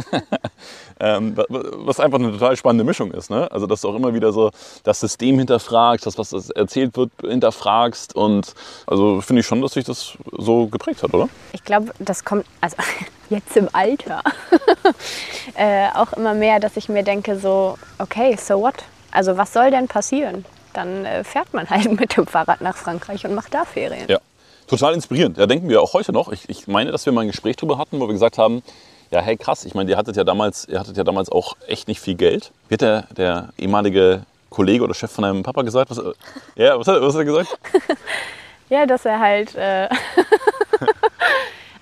Ähm, 1.03 1.35
was 1.35 1.99
einfach 1.99 2.19
eine 2.19 2.31
total 2.33 2.59
spannende 2.59 2.85
Mischung 2.85 3.11
ist. 3.13 3.31
Ne? 3.31 3.51
Also, 3.51 3.67
dass 3.67 3.81
du 3.81 3.89
auch 3.89 3.95
immer 3.95 4.13
wieder 4.13 4.35
so 4.35 4.51
das 4.83 5.01
System 5.01 5.39
hinterfragst, 5.39 6.05
das, 6.05 6.19
was 6.19 6.51
erzählt 6.51 6.95
wird, 6.95 7.11
hinterfragst. 7.23 8.15
Und 8.15 8.53
also 8.87 9.23
finde 9.23 9.41
ich 9.41 9.47
schon, 9.47 9.63
dass 9.63 9.73
sich 9.73 9.87
das 9.87 10.19
so 10.37 10.67
geprägt 10.67 11.03
hat, 11.03 11.15
oder? 11.15 11.31
Ich 11.55 11.65
glaube, 11.65 11.93
das 12.01 12.23
kommt, 12.23 12.45
also 12.61 12.77
jetzt 13.31 13.57
im 13.57 13.71
Alter, 13.73 14.21
äh, 15.55 15.89
auch 15.95 16.13
immer 16.13 16.35
mehr, 16.35 16.61
dass 16.61 16.77
ich 16.77 16.91
mir 16.91 17.03
denke, 17.03 17.39
so, 17.39 17.79
okay, 17.99 18.37
so 18.39 18.61
what? 18.61 18.85
Also, 19.11 19.37
was 19.37 19.53
soll 19.53 19.71
denn 19.71 19.89
passieren? 19.89 20.45
Dann 20.73 21.05
äh, 21.05 21.25
fährt 21.25 21.53
man 21.53 21.69
halt 21.69 21.91
mit 22.01 22.17
dem 22.17 22.27
Fahrrad 22.27 22.61
nach 22.61 22.77
Frankreich 22.77 23.25
und 23.27 23.35
macht 23.35 23.55
da 23.55 23.65
Ferien. 23.65 24.07
Ja, 24.09 24.19
total 24.67 24.95
inspirierend. 24.95 25.39
Da 25.39 25.47
denken 25.47 25.69
wir 25.69 25.83
auch 25.83 25.93
heute 25.93 26.13
noch. 26.13 26.31
Ich, 26.31 26.49
ich 26.49 26.69
meine, 26.69 26.93
dass 26.93 27.07
wir 27.07 27.13
mal 27.13 27.23
ein 27.23 27.29
Gespräch 27.29 27.57
darüber 27.57 27.79
hatten, 27.79 28.01
wo 28.01 28.07
wir 28.07 28.13
gesagt 28.13 28.39
haben, 28.39 28.63
ja, 29.11 29.21
hey, 29.21 29.37
krass. 29.37 29.65
Ich 29.65 29.75
meine, 29.75 29.91
ihr 29.91 29.97
hattet 29.97 30.17
ja 30.17 30.25
damals, 30.25 30.69
ihr 30.69 30.79
hattet 30.79 30.97
ja 30.97 31.05
damals 31.05 31.31
auch 31.31 31.57
echt 31.67 31.89
nicht 31.89 32.01
viel 32.01 32.15
Geld. 32.15 32.53
Wie 32.69 32.75
hat 32.75 32.81
der, 32.81 33.03
der 33.17 33.49
ehemalige 33.59 34.23
Kollege 34.51 34.85
oder 34.85 34.95
Chef 34.95 35.11
von 35.11 35.23
deinem 35.23 35.43
Papa 35.43 35.63
gesagt? 35.63 35.91
Was, 35.91 35.99
äh, 35.99 36.13
ja, 36.55 36.79
was 36.79 36.87
hat, 36.87 37.01
was 37.03 37.15
hat 37.15 37.21
er 37.21 37.25
gesagt? 37.25 37.59
ja, 38.69 38.87
dass 38.87 39.05
er 39.05 39.19
halt. 39.19 39.55
Äh 39.57 39.89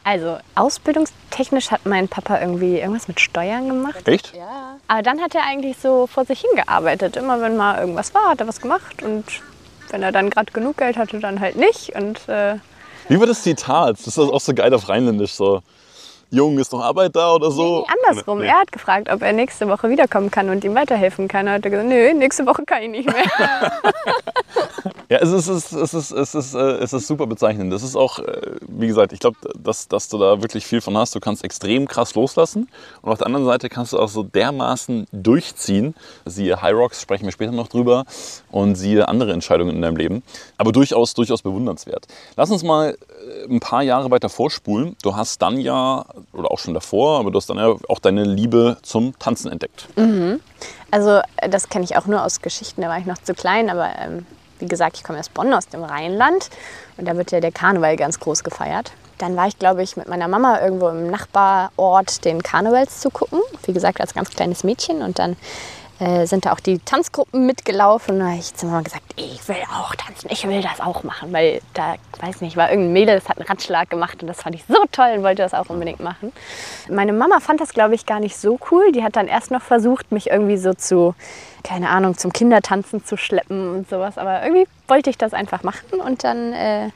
also, 0.08 0.38
ausbildungstechnisch 0.54 1.70
hat 1.70 1.84
mein 1.84 2.08
Papa 2.08 2.40
irgendwie 2.40 2.78
irgendwas 2.78 3.08
mit 3.08 3.20
Steuern 3.20 3.68
gemacht. 3.68 4.08
Echt? 4.08 4.34
Ja. 4.34 4.78
Aber 4.86 5.02
dann 5.02 5.20
hat 5.20 5.34
er 5.34 5.42
eigentlich 5.44 5.76
so 5.76 6.06
vor 6.06 6.24
sich 6.24 6.40
hingearbeitet. 6.40 7.16
Immer 7.16 7.42
wenn 7.42 7.58
mal 7.58 7.78
irgendwas 7.78 8.14
war, 8.14 8.30
hat 8.30 8.40
er 8.40 8.48
was 8.48 8.58
gemacht. 8.58 9.02
Und 9.02 9.26
wenn 9.90 10.02
er 10.02 10.10
dann 10.10 10.30
gerade 10.30 10.50
genug 10.50 10.78
Geld 10.78 10.96
hatte, 10.96 11.20
dann 11.20 11.40
halt 11.40 11.56
nicht. 11.56 11.94
Und. 11.94 12.26
Äh 12.26 12.54
Wie 13.10 13.20
war 13.20 13.26
das 13.26 13.42
Zitat? 13.42 13.98
Das 13.98 14.06
ist 14.06 14.18
auch 14.18 14.40
so 14.40 14.54
geil 14.54 14.72
auf 14.72 14.88
Rheinländisch. 14.88 15.32
So. 15.32 15.60
Jung, 16.30 16.58
ist 16.58 16.73
noch 16.73 16.82
Arbeit 16.82 17.16
da 17.16 17.35
oder 17.35 17.50
so? 17.50 17.80
Nee, 17.80 17.94
andersrum. 18.02 18.40
Nee. 18.40 18.47
Er 18.47 18.61
hat 18.61 18.70
gefragt, 18.70 19.08
ob 19.11 19.23
er 19.23 19.32
nächste 19.32 19.66
Woche 19.68 19.88
wiederkommen 19.88 20.30
kann 20.30 20.50
und 20.50 20.62
ihm 20.62 20.75
weiterhelfen 20.75 21.26
kann. 21.26 21.47
Er 21.47 21.54
hat 21.54 21.62
gesagt, 21.62 21.88
nö, 21.88 22.12
nächste 22.12 22.44
Woche 22.44 22.64
kann 22.66 22.82
ich 22.82 22.90
nicht 22.90 23.11
mehr. 23.11 23.25
ja, 25.08 25.18
es 25.18 25.30
ist, 25.30 25.49
es, 25.49 25.73
ist, 25.73 25.94
es, 25.94 25.94
ist, 25.94 26.11
es, 26.11 26.35
ist, 26.35 26.54
äh, 26.54 26.58
es 26.58 26.92
ist 26.92 27.06
super 27.06 27.26
bezeichnend. 27.26 27.73
Das 27.73 27.82
ist 27.82 27.97
auch, 27.97 28.18
äh, 28.18 28.56
wie 28.66 28.87
gesagt, 28.87 29.14
ich 29.14 29.20
glaube, 29.20 29.38
dass, 29.58 29.88
dass 29.88 30.11
du 30.11 30.18
da 30.18 30.42
wirklich 30.42 30.66
viel 30.66 30.82
von 30.82 30.97
hast. 30.99 31.14
Du 31.14 31.20
kannst 31.20 31.44
extrem 31.44 31.88
krass 31.88 32.14
loslassen 32.14 32.68
und 33.00 33.11
auf 33.11 33.18
der 33.18 33.26
anderen 33.26 33.47
Seite 33.47 33.70
kannst 33.70 33.94
du 33.94 33.99
auch 33.99 34.08
so 34.08 34.23
dermaßen 34.23 35.06
durchziehen. 35.12 35.94
Siehe 36.26 36.61
High 36.61 36.75
Rocks, 36.75 37.00
sprechen 37.00 37.25
wir 37.25 37.32
später 37.32 37.52
noch 37.52 37.68
drüber 37.68 38.04
und 38.50 38.75
siehe 38.75 39.08
andere 39.08 39.32
Entscheidungen 39.32 39.76
in 39.76 39.82
deinem 39.82 39.97
Leben. 39.97 40.23
Aber 40.58 40.73
durchaus, 40.73 41.14
durchaus 41.14 41.40
bewundernswert. 41.40 42.06
Lass 42.37 42.50
uns 42.50 42.62
mal 42.62 42.90
äh, 42.90 43.44
ein 43.50 43.61
paar 43.61 43.82
Jahre 43.82 44.11
weiter 44.11 44.28
vorspulen. 44.28 44.94
Du 45.02 45.16
hast 45.16 45.40
dann 45.40 45.58
ja 45.58 46.04
oder 46.32 46.50
auch 46.50 46.58
schon 46.58 46.75
davor, 46.75 47.20
aber 47.20 47.30
du 47.30 47.37
hast 47.37 47.48
dann 47.50 47.58
ja 47.58 47.75
auch 47.88 47.98
deine 47.98 48.25
Liebe 48.25 48.76
zum 48.82 49.18
Tanzen 49.18 49.50
entdeckt. 49.50 49.88
Mhm. 49.96 50.40
Also 50.90 51.20
das 51.48 51.68
kenne 51.68 51.84
ich 51.84 51.96
auch 51.96 52.06
nur 52.06 52.25
aus 52.25 52.40
Geschichten, 52.40 52.82
da 52.82 52.88
war 52.88 52.98
ich 52.98 53.06
noch 53.06 53.18
zu 53.18 53.34
klein, 53.34 53.70
aber 53.70 53.90
ähm, 53.98 54.26
wie 54.58 54.66
gesagt, 54.66 54.96
ich 54.96 55.04
komme 55.04 55.18
aus 55.18 55.28
Bonn, 55.28 55.52
aus 55.52 55.68
dem 55.68 55.84
Rheinland 55.84 56.50
und 56.96 57.06
da 57.06 57.16
wird 57.16 57.30
ja 57.30 57.40
der 57.40 57.52
Karneval 57.52 57.96
ganz 57.96 58.18
groß 58.20 58.44
gefeiert. 58.44 58.92
Dann 59.18 59.37
war 59.37 59.48
ich, 59.48 59.58
glaube 59.58 59.82
ich, 59.82 59.96
mit 59.96 60.08
meiner 60.08 60.28
Mama 60.28 60.60
irgendwo 60.60 60.88
im 60.88 61.10
Nachbarort 61.10 62.25
den 62.25 62.42
Karnevals 62.42 63.00
zu 63.00 63.10
gucken. 63.10 63.40
Wie 63.64 63.72
gesagt, 63.72 64.00
als 64.00 64.14
ganz 64.14 64.30
kleines 64.30 64.62
Mädchen. 64.62 65.02
Und 65.02 65.18
dann 65.18 65.37
äh, 66.00 66.26
sind 66.26 66.47
da 66.47 66.52
auch 66.52 66.61
die 66.61 66.78
Tanzgruppen 66.78 67.47
mitgelaufen. 67.47 68.19
Da 68.19 68.26
habe 68.26 68.38
ich 68.38 68.55
zu 68.55 68.67
Mama 68.67 68.83
gesagt, 68.83 69.02
ich 69.17 69.47
will 69.49 69.57
auch 69.73 69.95
tanzen, 69.95 70.28
ich 70.31 70.47
will 70.47 70.62
das 70.62 70.81
auch 70.81 71.02
machen. 71.02 71.33
Weil 71.33 71.61
da, 71.75 71.97
weiß 72.21 72.40
nicht, 72.40 72.57
war 72.57 72.71
irgendein 72.71 72.93
Mädel, 72.93 73.14
das 73.19 73.28
hat 73.28 73.38
einen 73.38 73.47
Ratschlag 73.47 73.90
gemacht 73.90 74.23
und 74.23 74.28
das 74.28 74.43
fand 74.43 74.55
ich 74.55 74.64
so 74.69 74.76
toll 74.93 75.12
und 75.17 75.23
wollte 75.23 75.43
das 75.43 75.55
auch 75.55 75.69
unbedingt 75.69 76.00
machen. 76.00 76.33
Meine 76.88 77.12
Mama 77.12 77.40
fand 77.40 77.61
das, 77.61 77.73
glaube 77.73 77.95
ich, 77.95 78.07
gar 78.07 78.21
nicht 78.21 78.37
so 78.37 78.59
cool. 78.71 78.93
Die 78.93 79.02
hat 79.02 79.17
dann 79.17 79.28
erst 79.28 79.50
noch 79.50 79.62
versucht, 79.62 80.12
mich 80.12 80.31
irgendwie 80.31 80.57
so 80.57 80.75
zu 80.75 81.14
keine 81.62 81.90
Ahnung, 81.90 82.16
zum 82.16 82.32
Kindertanzen 82.32 83.04
zu 83.04 83.16
schleppen 83.16 83.76
und 83.76 83.88
sowas. 83.88 84.18
Aber 84.18 84.42
irgendwie 84.42 84.66
wollte 84.86 85.10
ich 85.10 85.18
das 85.18 85.34
einfach 85.34 85.62
machen 85.62 86.00
und 86.00 86.24
dann 86.24 86.52
äh, 86.52 86.88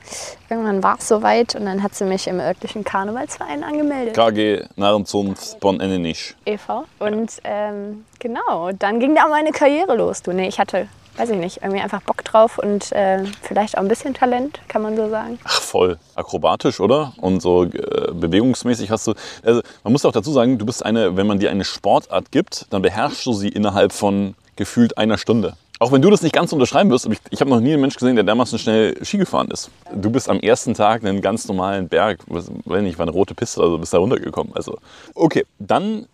irgendwann 0.49 0.81
war 0.83 0.97
es 0.99 1.07
soweit 1.07 1.55
und 1.55 1.65
dann 1.65 1.83
hat 1.83 1.95
sie 1.95 2.05
mich 2.05 2.27
im 2.27 2.39
örtlichen 2.39 2.83
Karnevalsverein 2.83 3.63
angemeldet. 3.63 4.15
KG 4.15 4.65
Narrenzunft 4.75 5.59
Bonn 5.59 5.79
Ennenisch. 5.79 6.35
e.V. 6.45 6.85
Und 6.99 7.41
ähm, 7.43 8.05
genau, 8.19 8.71
dann 8.71 8.99
ging 8.99 9.15
da 9.15 9.27
meine 9.27 9.51
Karriere 9.51 9.95
los. 9.95 10.21
Du, 10.21 10.31
nee, 10.33 10.47
ich 10.47 10.59
hatte 10.59 10.87
weiß 11.17 11.29
ich 11.29 11.37
nicht, 11.37 11.61
irgendwie 11.61 11.81
einfach 11.81 12.01
Bock 12.01 12.23
drauf 12.23 12.57
und 12.57 12.91
äh, 12.91 13.23
vielleicht 13.41 13.77
auch 13.77 13.81
ein 13.81 13.87
bisschen 13.87 14.13
Talent, 14.13 14.59
kann 14.67 14.81
man 14.81 14.95
so 14.95 15.09
sagen. 15.09 15.39
Ach, 15.43 15.61
voll. 15.61 15.99
Akrobatisch, 16.15 16.79
oder? 16.79 17.13
Und 17.17 17.41
so 17.41 17.65
äh, 17.65 18.11
bewegungsmäßig 18.13 18.89
hast 18.89 19.07
du. 19.07 19.13
Also, 19.43 19.61
man 19.83 19.93
muss 19.93 20.05
auch 20.05 20.11
dazu 20.11 20.31
sagen, 20.31 20.57
du 20.57 20.65
bist 20.65 20.83
eine, 20.83 21.15
wenn 21.15 21.27
man 21.27 21.39
dir 21.39 21.51
eine 21.51 21.65
Sportart 21.65 22.31
gibt, 22.31 22.67
dann 22.71 22.81
beherrschst 22.81 23.25
du 23.25 23.33
sie 23.33 23.49
innerhalb 23.49 23.93
von 23.93 24.35
gefühlt 24.55 24.97
einer 24.97 25.17
Stunde. 25.17 25.55
Auch 25.79 25.91
wenn 25.91 26.01
du 26.01 26.09
das 26.09 26.21
nicht 26.21 26.33
ganz 26.33 26.53
unterschreiben 26.53 26.89
wirst, 26.91 27.07
ich, 27.07 27.19
ich 27.29 27.41
habe 27.41 27.49
noch 27.49 27.59
nie 27.59 27.73
einen 27.73 27.81
Menschen 27.81 27.99
gesehen, 27.99 28.15
der 28.15 28.23
dermaßen 28.23 28.57
schnell 28.57 28.95
Ski 29.03 29.17
gefahren 29.17 29.49
ist. 29.51 29.69
Du 29.93 30.09
bist 30.09 30.29
am 30.29 30.39
ersten 30.39 30.73
Tag 30.73 31.03
einen 31.03 31.21
ganz 31.21 31.47
normalen 31.47 31.89
Berg, 31.89 32.19
wenn 32.27 32.83
nicht, 32.85 32.97
war 32.97 33.03
eine 33.03 33.11
rote 33.11 33.35
Piste, 33.35 33.61
also 33.61 33.77
bist 33.77 33.93
da 33.93 33.97
runtergekommen. 33.97 34.55
Also, 34.55 34.77
okay, 35.13 35.45
dann 35.59 36.05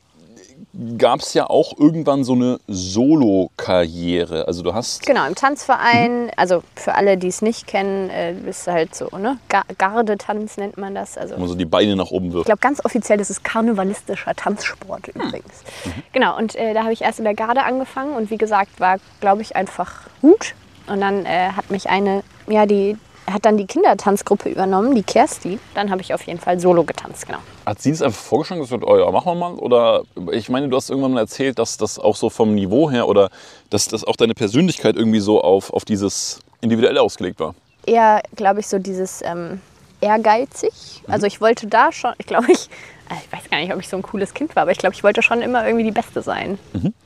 gab 0.97 1.21
es 1.21 1.33
ja 1.33 1.49
auch 1.49 1.77
irgendwann 1.77 2.23
so 2.23 2.33
eine 2.33 2.59
Solo-Karriere. 2.67 4.47
Also 4.47 4.61
du 4.61 4.73
hast. 4.73 5.05
Genau, 5.05 5.25
im 5.25 5.35
Tanzverein, 5.35 6.25
mhm. 6.25 6.31
also 6.37 6.63
für 6.75 6.95
alle, 6.95 7.17
die 7.17 7.27
es 7.27 7.41
nicht 7.41 7.65
kennen, 7.67 8.09
äh, 8.09 8.35
bist 8.43 8.67
du 8.67 8.71
halt 8.71 8.93
so, 8.93 9.09
ne? 9.17 9.39
Gardetanz 9.77 10.57
nennt 10.57 10.77
man 10.77 10.93
das. 10.93 11.17
Also, 11.17 11.35
Wo 11.35 11.39
man 11.39 11.49
so 11.49 11.55
die 11.55 11.65
Beine 11.65 11.95
nach 11.95 12.11
oben 12.11 12.31
wirft. 12.33 12.43
Ich 12.43 12.45
glaube, 12.45 12.61
ganz 12.61 12.83
offiziell 12.85 13.19
ist 13.19 13.29
es 13.29 13.41
karnevalistischer 13.41 14.35
Tanzsport 14.35 15.07
hm. 15.07 15.21
übrigens. 15.21 15.63
Mhm. 15.85 16.03
Genau, 16.13 16.37
und 16.37 16.55
äh, 16.55 16.73
da 16.73 16.83
habe 16.83 16.93
ich 16.93 17.01
erst 17.01 17.19
in 17.19 17.25
der 17.25 17.35
Garde 17.35 17.63
angefangen 17.63 18.15
und 18.15 18.29
wie 18.29 18.37
gesagt, 18.37 18.79
war, 18.79 18.97
glaube 19.21 19.41
ich, 19.41 19.55
einfach 19.55 20.03
gut. 20.21 20.53
Und 20.87 21.01
dann 21.01 21.25
äh, 21.25 21.49
hat 21.49 21.69
mich 21.71 21.89
eine, 21.89 22.23
ja, 22.47 22.65
die, 22.65 22.97
hat 23.31 23.45
dann 23.45 23.57
die 23.57 23.65
Kindertanzgruppe 23.65 24.49
übernommen, 24.49 24.95
die 24.95 25.03
Kersti. 25.03 25.59
Dann 25.73 25.91
habe 25.91 26.01
ich 26.01 26.13
auf 26.13 26.21
jeden 26.23 26.39
Fall 26.39 26.59
solo 26.59 26.83
getanzt, 26.83 27.25
genau. 27.25 27.39
Hat 27.65 27.81
sie 27.81 27.91
das 27.91 28.01
einfach 28.01 28.19
vorgeschlagen, 28.19 28.61
gesagt, 28.61 28.83
oh 28.85 28.97
ja, 28.97 29.09
machen 29.11 29.27
wir 29.27 29.35
mal? 29.35 29.53
Oder 29.55 30.03
ich 30.31 30.49
meine, 30.49 30.69
du 30.69 30.75
hast 30.75 30.89
irgendwann 30.89 31.13
mal 31.13 31.21
erzählt, 31.21 31.59
dass 31.59 31.77
das 31.77 31.99
auch 31.99 32.15
so 32.15 32.29
vom 32.29 32.55
Niveau 32.55 32.89
her 32.89 33.07
oder 33.07 33.29
dass 33.69 33.87
das 33.87 34.03
auch 34.03 34.15
deine 34.15 34.33
Persönlichkeit 34.33 34.95
irgendwie 34.95 35.19
so 35.19 35.41
auf, 35.41 35.71
auf 35.71 35.85
dieses 35.85 36.39
Individuelle 36.61 37.01
ausgelegt 37.01 37.39
war. 37.39 37.55
Eher, 37.85 38.21
glaube 38.35 38.59
ich, 38.59 38.67
so 38.67 38.79
dieses, 38.79 39.21
ähm, 39.21 39.61
ehrgeizig. 40.01 41.03
Also 41.07 41.27
ich 41.27 41.41
wollte 41.41 41.67
da 41.67 41.91
schon, 41.91 42.13
ich 42.17 42.25
glaube, 42.27 42.51
ich, 42.51 42.69
äh, 43.09 43.15
ich 43.23 43.31
weiß 43.31 43.49
gar 43.49 43.59
nicht, 43.59 43.73
ob 43.73 43.79
ich 43.79 43.89
so 43.89 43.97
ein 43.97 44.03
cooles 44.03 44.33
Kind 44.33 44.55
war, 44.55 44.63
aber 44.63 44.71
ich 44.71 44.77
glaube, 44.77 44.95
ich 44.95 45.03
wollte 45.03 45.21
schon 45.21 45.41
immer 45.41 45.65
irgendwie 45.65 45.85
die 45.85 45.91
Beste 45.91 46.21
sein. 46.21 46.57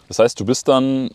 Das 0.08 0.20
heißt, 0.20 0.40
du 0.40 0.46
bist 0.46 0.68
dann, 0.68 1.08
äh, 1.08 1.12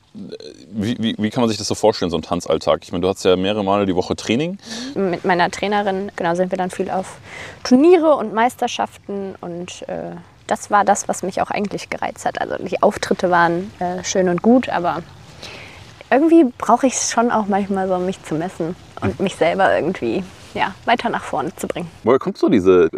wie, 0.70 0.96
wie, 0.98 1.14
wie 1.18 1.30
kann 1.30 1.42
man 1.42 1.48
sich 1.48 1.58
das 1.58 1.68
so 1.68 1.74
vorstellen, 1.74 2.10
so 2.10 2.16
ein 2.16 2.22
Tanzalltag? 2.22 2.80
Ich 2.82 2.92
meine, 2.92 3.02
du 3.02 3.08
hast 3.08 3.24
ja 3.24 3.36
mehrere 3.36 3.64
Male 3.64 3.86
die 3.86 3.94
Woche 3.94 4.16
Training. 4.16 4.58
Mit 4.94 5.24
meiner 5.24 5.50
Trainerin, 5.50 6.10
genau, 6.16 6.34
sind 6.34 6.50
wir 6.50 6.58
dann 6.58 6.70
viel 6.70 6.90
auf 6.90 7.18
Turniere 7.64 8.14
und 8.16 8.32
Meisterschaften 8.32 9.34
und 9.40 9.88
äh, 9.88 10.16
das 10.46 10.70
war 10.70 10.84
das, 10.84 11.08
was 11.08 11.22
mich 11.22 11.40
auch 11.42 11.50
eigentlich 11.50 11.90
gereizt 11.90 12.24
hat. 12.24 12.40
Also 12.40 12.56
die 12.56 12.82
Auftritte 12.82 13.30
waren 13.30 13.70
äh, 13.78 14.02
schön 14.02 14.28
und 14.28 14.42
gut, 14.42 14.68
aber 14.68 15.02
irgendwie 16.10 16.44
brauche 16.56 16.86
ich 16.86 16.94
es 16.94 17.10
schon 17.10 17.30
auch 17.30 17.46
manchmal 17.46 17.86
so, 17.86 17.98
mich 17.98 18.22
zu 18.22 18.34
messen 18.34 18.74
und 19.02 19.20
mich 19.20 19.36
selber 19.36 19.74
irgendwie 19.74 20.24
ja, 20.54 20.74
weiter 20.86 21.10
nach 21.10 21.22
vorne 21.22 21.54
zu 21.54 21.68
bringen. 21.68 21.90
Woher 22.02 22.18
kommt 22.18 22.38
so 22.38 22.48
diese 22.48 22.88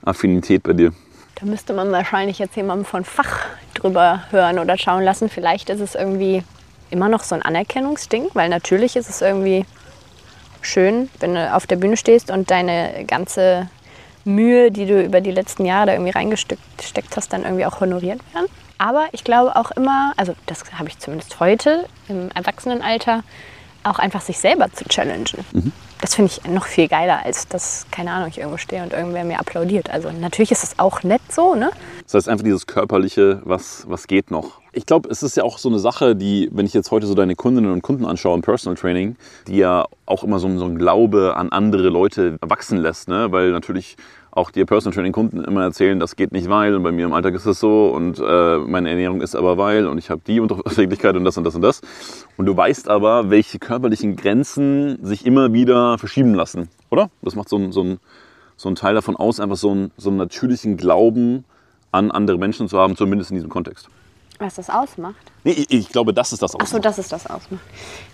Wettkampfaffinität 0.00 0.62
bei 0.62 0.72
dir? 0.72 0.92
Da 1.36 1.46
müsste 1.46 1.72
man 1.72 1.90
wahrscheinlich 1.90 2.38
jetzt 2.38 2.56
jemanden 2.56 2.84
von 2.84 3.04
Fach 3.04 3.46
drüber 3.74 4.24
hören 4.30 4.58
oder 4.58 4.76
schauen 4.76 5.02
lassen. 5.02 5.28
Vielleicht 5.28 5.70
ist 5.70 5.80
es 5.80 5.94
irgendwie 5.94 6.42
immer 6.90 7.08
noch 7.08 7.22
so 7.22 7.34
ein 7.34 7.42
Anerkennungsding, 7.42 8.26
weil 8.34 8.48
natürlich 8.48 8.96
ist 8.96 9.08
es 9.08 9.22
irgendwie 9.22 9.64
schön, 10.60 11.08
wenn 11.20 11.34
du 11.34 11.54
auf 11.54 11.66
der 11.66 11.76
Bühne 11.76 11.96
stehst 11.96 12.30
und 12.30 12.50
deine 12.50 13.04
ganze 13.06 13.70
Mühe, 14.24 14.70
die 14.70 14.84
du 14.86 15.02
über 15.02 15.22
die 15.22 15.30
letzten 15.30 15.64
Jahre 15.64 15.86
da 15.86 15.92
irgendwie 15.92 16.10
reingesteckt 16.10 17.16
hast, 17.16 17.32
dann 17.32 17.44
irgendwie 17.44 17.64
auch 17.64 17.80
honoriert 17.80 18.20
werden. 18.34 18.48
Aber 18.76 19.06
ich 19.12 19.24
glaube 19.24 19.56
auch 19.56 19.70
immer, 19.70 20.12
also 20.16 20.34
das 20.46 20.62
habe 20.78 20.88
ich 20.88 20.98
zumindest 20.98 21.40
heute 21.40 21.86
im 22.08 22.30
Erwachsenenalter, 22.34 23.22
auch 23.82 23.98
einfach 23.98 24.20
sich 24.20 24.38
selber 24.38 24.70
zu 24.72 24.84
challengen. 24.84 25.44
Das 26.10 26.16
finde 26.16 26.32
ich 26.32 26.50
noch 26.50 26.66
viel 26.66 26.88
geiler, 26.88 27.24
als 27.24 27.46
dass, 27.46 27.86
keine 27.92 28.10
Ahnung, 28.10 28.30
ich 28.30 28.38
irgendwo 28.38 28.56
stehe 28.56 28.82
und 28.82 28.92
irgendwer 28.92 29.22
mir 29.22 29.38
applaudiert. 29.38 29.90
Also 29.90 30.10
natürlich 30.10 30.50
ist 30.50 30.64
es 30.64 30.76
auch 30.76 31.04
nett 31.04 31.20
so, 31.30 31.54
ne? 31.54 31.70
Das 32.02 32.14
heißt 32.14 32.28
einfach 32.28 32.42
dieses 32.42 32.66
körperliche, 32.66 33.40
was, 33.44 33.84
was 33.86 34.08
geht 34.08 34.32
noch. 34.32 34.60
Ich 34.72 34.86
glaube, 34.86 35.08
es 35.08 35.22
ist 35.22 35.36
ja 35.36 35.44
auch 35.44 35.58
so 35.58 35.68
eine 35.68 35.78
Sache, 35.78 36.16
die, 36.16 36.48
wenn 36.50 36.66
ich 36.66 36.74
jetzt 36.74 36.90
heute 36.90 37.06
so 37.06 37.14
deine 37.14 37.36
Kundinnen 37.36 37.70
und 37.70 37.82
Kunden 37.82 38.04
anschaue 38.04 38.34
im 38.34 38.42
Personal 38.42 38.76
Training, 38.76 39.14
die 39.46 39.58
ja 39.58 39.86
auch 40.04 40.24
immer 40.24 40.40
so, 40.40 40.58
so 40.58 40.64
ein 40.64 40.78
Glaube 40.78 41.36
an 41.36 41.52
andere 41.52 41.90
Leute 41.90 42.38
wachsen 42.40 42.78
lässt, 42.78 43.06
ne? 43.06 43.30
weil 43.30 43.52
natürlich 43.52 43.96
auch 44.32 44.50
die 44.50 44.64
Personal 44.64 44.94
Training 44.94 45.12
Kunden 45.12 45.42
immer 45.42 45.62
erzählen, 45.62 45.98
das 45.98 46.16
geht 46.16 46.32
nicht 46.32 46.48
weil 46.48 46.74
und 46.74 46.82
bei 46.82 46.92
mir 46.92 47.06
im 47.06 47.12
Alltag 47.12 47.34
ist 47.34 47.46
es 47.46 47.58
so 47.58 47.88
und 47.88 48.18
äh, 48.18 48.58
meine 48.58 48.90
Ernährung 48.90 49.20
ist 49.22 49.34
aber 49.34 49.58
weil 49.58 49.86
und 49.86 49.98
ich 49.98 50.10
habe 50.10 50.20
die 50.26 50.40
Unverträglichkeit 50.40 51.16
und 51.16 51.24
das 51.24 51.36
und 51.36 51.44
das 51.44 51.54
und 51.54 51.62
das. 51.62 51.80
Und 52.36 52.46
du 52.46 52.56
weißt 52.56 52.88
aber, 52.88 53.30
welche 53.30 53.58
körperlichen 53.58 54.16
Grenzen 54.16 55.04
sich 55.04 55.26
immer 55.26 55.52
wieder 55.52 55.98
verschieben 55.98 56.34
lassen, 56.34 56.68
oder? 56.90 57.10
Das 57.22 57.34
macht 57.34 57.48
so 57.48 57.56
ein, 57.56 57.72
so 57.72 57.82
ein, 57.82 57.98
so 58.56 58.68
ein 58.68 58.76
Teil 58.76 58.94
davon 58.94 59.16
aus, 59.16 59.40
einfach 59.40 59.56
so 59.56 59.70
einen, 59.70 59.90
so 59.96 60.10
einen 60.10 60.18
natürlichen 60.18 60.76
Glauben 60.76 61.44
an 61.92 62.10
andere 62.10 62.38
Menschen 62.38 62.68
zu 62.68 62.78
haben, 62.78 62.96
zumindest 62.96 63.30
in 63.30 63.36
diesem 63.36 63.50
Kontext. 63.50 63.88
Was 64.38 64.54
das 64.54 64.70
ausmacht. 64.70 65.16
Nee, 65.44 65.52
ich, 65.52 65.70
ich 65.70 65.88
glaube, 65.90 66.14
das 66.14 66.32
ist 66.32 66.42
das 66.42 66.54
auch. 66.54 66.60
Ach 66.62 66.66
so, 66.66 66.78
das 66.78 66.98
ist 66.98 67.12
das 67.12 67.26
ausmacht. 67.26 67.62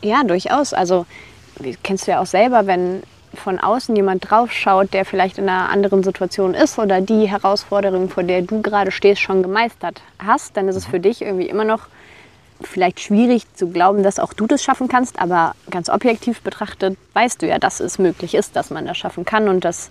Ja, 0.02 0.25
durchaus. 0.25 0.73
Also 0.73 1.06
kennst 1.82 2.06
du 2.06 2.12
ja 2.12 2.20
auch 2.20 2.26
selber, 2.26 2.66
wenn 2.66 3.02
von 3.36 3.58
außen 3.58 3.94
jemand 3.94 4.30
draufschaut, 4.30 4.92
der 4.92 5.04
vielleicht 5.04 5.38
in 5.38 5.48
einer 5.48 5.68
anderen 5.68 6.02
Situation 6.02 6.54
ist 6.54 6.78
oder 6.78 7.00
die 7.00 7.28
Herausforderung, 7.28 8.08
vor 8.08 8.22
der 8.22 8.42
du 8.42 8.62
gerade 8.62 8.90
stehst, 8.90 9.20
schon 9.20 9.42
gemeistert 9.42 10.02
hast, 10.18 10.56
dann 10.56 10.68
ist 10.68 10.76
es 10.76 10.86
für 10.86 11.00
dich 11.00 11.22
irgendwie 11.22 11.48
immer 11.48 11.64
noch 11.64 11.88
vielleicht 12.62 13.00
schwierig 13.00 13.42
zu 13.54 13.68
glauben, 13.68 14.02
dass 14.02 14.18
auch 14.18 14.32
du 14.32 14.46
das 14.46 14.62
schaffen 14.62 14.88
kannst, 14.88 15.18
aber 15.18 15.54
ganz 15.70 15.88
objektiv 15.88 16.40
betrachtet 16.40 16.96
weißt 17.12 17.42
du 17.42 17.46
ja, 17.46 17.58
dass 17.58 17.80
es 17.80 17.98
möglich 17.98 18.34
ist, 18.34 18.56
dass 18.56 18.70
man 18.70 18.86
das 18.86 18.96
schaffen 18.96 19.24
kann 19.24 19.48
und 19.48 19.64
dass, 19.64 19.90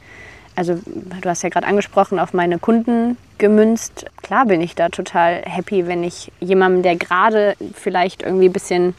also 0.55 0.79
du 0.85 1.29
hast 1.29 1.43
ja 1.43 1.49
gerade 1.49 1.67
angesprochen, 1.67 2.19
auf 2.19 2.33
meine 2.33 2.59
Kunden 2.59 3.17
gemünzt. 3.37 4.05
Klar 4.21 4.45
bin 4.45 4.61
ich 4.61 4.75
da 4.75 4.89
total 4.89 5.43
happy, 5.45 5.87
wenn 5.87 6.03
ich 6.03 6.31
jemandem, 6.39 6.83
der 6.83 6.95
gerade 6.95 7.55
vielleicht 7.73 8.23
irgendwie 8.23 8.49
ein 8.49 8.53
bisschen, 8.53 8.95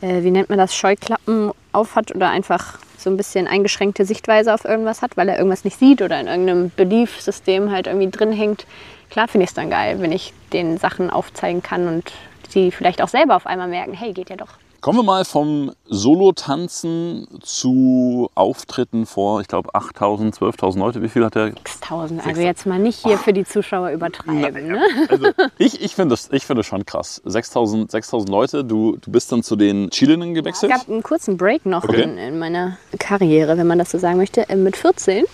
äh, 0.00 0.22
wie 0.22 0.30
nennt 0.30 0.48
man 0.48 0.58
das, 0.58 0.74
Scheuklappen 0.74 1.50
aufhat 1.72 2.14
oder 2.14 2.30
einfach 2.30 2.78
so 2.98 3.08
ein 3.08 3.16
bisschen 3.16 3.46
eingeschränkte 3.46 4.04
Sichtweise 4.04 4.52
auf 4.52 4.64
irgendwas 4.64 5.02
hat, 5.02 5.16
weil 5.16 5.28
er 5.28 5.38
irgendwas 5.38 5.64
nicht 5.64 5.78
sieht 5.78 6.02
oder 6.02 6.20
in 6.20 6.26
irgendeinem 6.26 6.70
Belief-System 6.70 7.70
halt 7.70 7.86
irgendwie 7.86 8.10
drin 8.10 8.32
hängt. 8.32 8.66
Klar 9.10 9.28
finde 9.28 9.44
ich 9.44 9.50
es 9.50 9.54
dann 9.54 9.70
geil, 9.70 9.96
wenn 10.00 10.12
ich 10.12 10.34
den 10.52 10.78
Sachen 10.78 11.08
aufzeigen 11.08 11.62
kann 11.62 11.88
und 11.88 12.12
die 12.54 12.72
vielleicht 12.72 13.00
auch 13.00 13.08
selber 13.08 13.36
auf 13.36 13.46
einmal 13.46 13.68
merken, 13.68 13.94
hey, 13.94 14.12
geht 14.12 14.30
ja 14.30 14.36
doch. 14.36 14.54
Kommen 14.80 15.00
wir 15.00 15.02
mal 15.02 15.24
vom 15.24 15.72
Solo-Tanzen 15.86 17.26
zu 17.42 18.30
Auftritten 18.36 19.06
vor, 19.06 19.40
ich 19.40 19.48
glaube, 19.48 19.70
8.000, 19.74 20.34
12.000 20.38 20.78
Leute. 20.78 21.02
Wie 21.02 21.08
viel 21.08 21.24
hat 21.24 21.34
der? 21.34 21.46
6000. 21.48 22.24
Also 22.24 22.40
jetzt 22.40 22.64
mal 22.64 22.78
nicht 22.78 23.04
hier 23.04 23.18
für 23.18 23.32
die 23.32 23.44
Zuschauer 23.44 23.90
übertreiben. 23.90 24.68
Ne? 24.68 24.80
Also, 25.08 25.26
ich 25.58 25.80
ich 25.82 25.94
finde 25.96 26.12
das, 26.12 26.28
ich 26.30 26.46
finde 26.46 26.60
das 26.60 26.66
schon 26.66 26.86
krass. 26.86 27.20
6.000 27.26 27.90
6.000 27.90 28.30
Leute, 28.30 28.64
du, 28.64 28.96
du 29.00 29.10
bist 29.10 29.32
dann 29.32 29.42
zu 29.42 29.56
den 29.56 29.90
Chilinnen 29.90 30.30
Es 30.30 30.36
gewechselt. 30.36 30.70
gab 30.72 30.88
einen 30.88 31.02
kurzen 31.02 31.36
Break 31.36 31.66
noch 31.66 31.82
Okay. 31.82 32.02
in, 32.02 32.16
in 32.16 32.38
meiner 32.38 32.76
Karriere, 33.00 33.58
wenn 33.58 33.66
man 33.66 33.78
das 33.78 33.90
so 33.90 33.98
sagen 33.98 34.16
möchte. 34.18 34.48
Äh, 34.48 34.54
Mit 34.56 34.76
14 34.76 35.24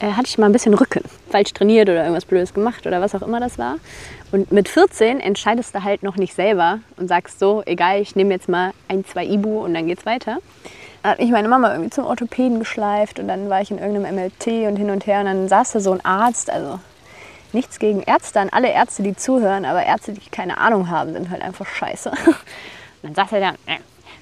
äh, 0.00 0.12
hatte 0.12 0.28
ich 0.28 0.38
mal 0.38 0.46
ein 0.46 0.52
bisschen 0.52 0.74
Rücken. 0.74 1.02
Falsch 1.30 1.52
trainiert 1.52 1.88
oder 1.88 2.02
irgendwas 2.02 2.24
Blödes 2.24 2.54
gemacht 2.54 2.86
oder 2.86 3.00
was 3.00 3.14
auch 3.14 3.22
immer 3.22 3.40
das 3.40 3.58
war. 3.58 3.76
Und 4.30 4.52
mit 4.52 4.68
14 4.68 5.20
entscheidest 5.20 5.74
du 5.74 5.84
halt 5.84 6.02
noch 6.02 6.16
nicht 6.16 6.34
selber 6.34 6.80
und 6.96 7.08
sagst 7.08 7.38
so, 7.38 7.62
egal, 7.66 8.00
ich 8.00 8.16
nehme 8.16 8.34
jetzt 8.34 8.48
mal 8.48 8.72
ein, 8.88 9.04
zwei 9.04 9.24
Ibu 9.24 9.64
und 9.64 9.74
dann 9.74 9.86
geht's 9.86 10.06
weiter. 10.06 10.38
Dann 11.02 11.12
hat 11.12 11.20
mich 11.20 11.30
meine 11.30 11.48
Mama 11.48 11.72
irgendwie 11.72 11.90
zum 11.90 12.04
Orthopäden 12.04 12.58
geschleift 12.58 13.18
und 13.18 13.28
dann 13.28 13.48
war 13.48 13.60
ich 13.60 13.70
in 13.70 13.78
irgendeinem 13.78 14.16
MLT 14.16 14.68
und 14.68 14.76
hin 14.76 14.90
und 14.90 15.06
her 15.06 15.20
und 15.20 15.26
dann 15.26 15.48
saß 15.48 15.72
da 15.72 15.80
so 15.80 15.92
ein 15.92 16.04
Arzt, 16.04 16.50
also 16.50 16.80
nichts 17.52 17.78
gegen 17.78 18.02
Ärzte 18.02 18.40
an 18.40 18.50
alle 18.50 18.70
Ärzte, 18.70 19.02
die 19.02 19.16
zuhören, 19.16 19.64
aber 19.64 19.84
Ärzte, 19.84 20.12
die 20.12 20.30
keine 20.30 20.58
Ahnung 20.58 20.90
haben, 20.90 21.12
sind 21.12 21.30
halt 21.30 21.42
einfach 21.42 21.66
scheiße. 21.66 22.10
Und 23.00 23.10
dann 23.10 23.14
sagt 23.14 23.32
er 23.32 23.40
dann, 23.40 23.54
äh, 23.66 23.78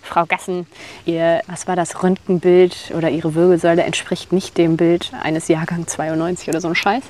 Frau 0.06 0.24
Gassen, 0.24 0.66
ihr, 1.04 1.42
was 1.48 1.66
war 1.66 1.76
das, 1.76 2.02
Röntgenbild 2.02 2.92
oder 2.96 3.10
ihre 3.10 3.34
Wirbelsäule 3.34 3.82
entspricht 3.82 4.32
nicht 4.32 4.56
dem 4.56 4.76
Bild 4.76 5.12
eines 5.22 5.48
Jahrgang 5.48 5.86
92 5.86 6.48
oder 6.48 6.60
so 6.60 6.68
ein 6.68 6.74
Scheiß. 6.74 7.02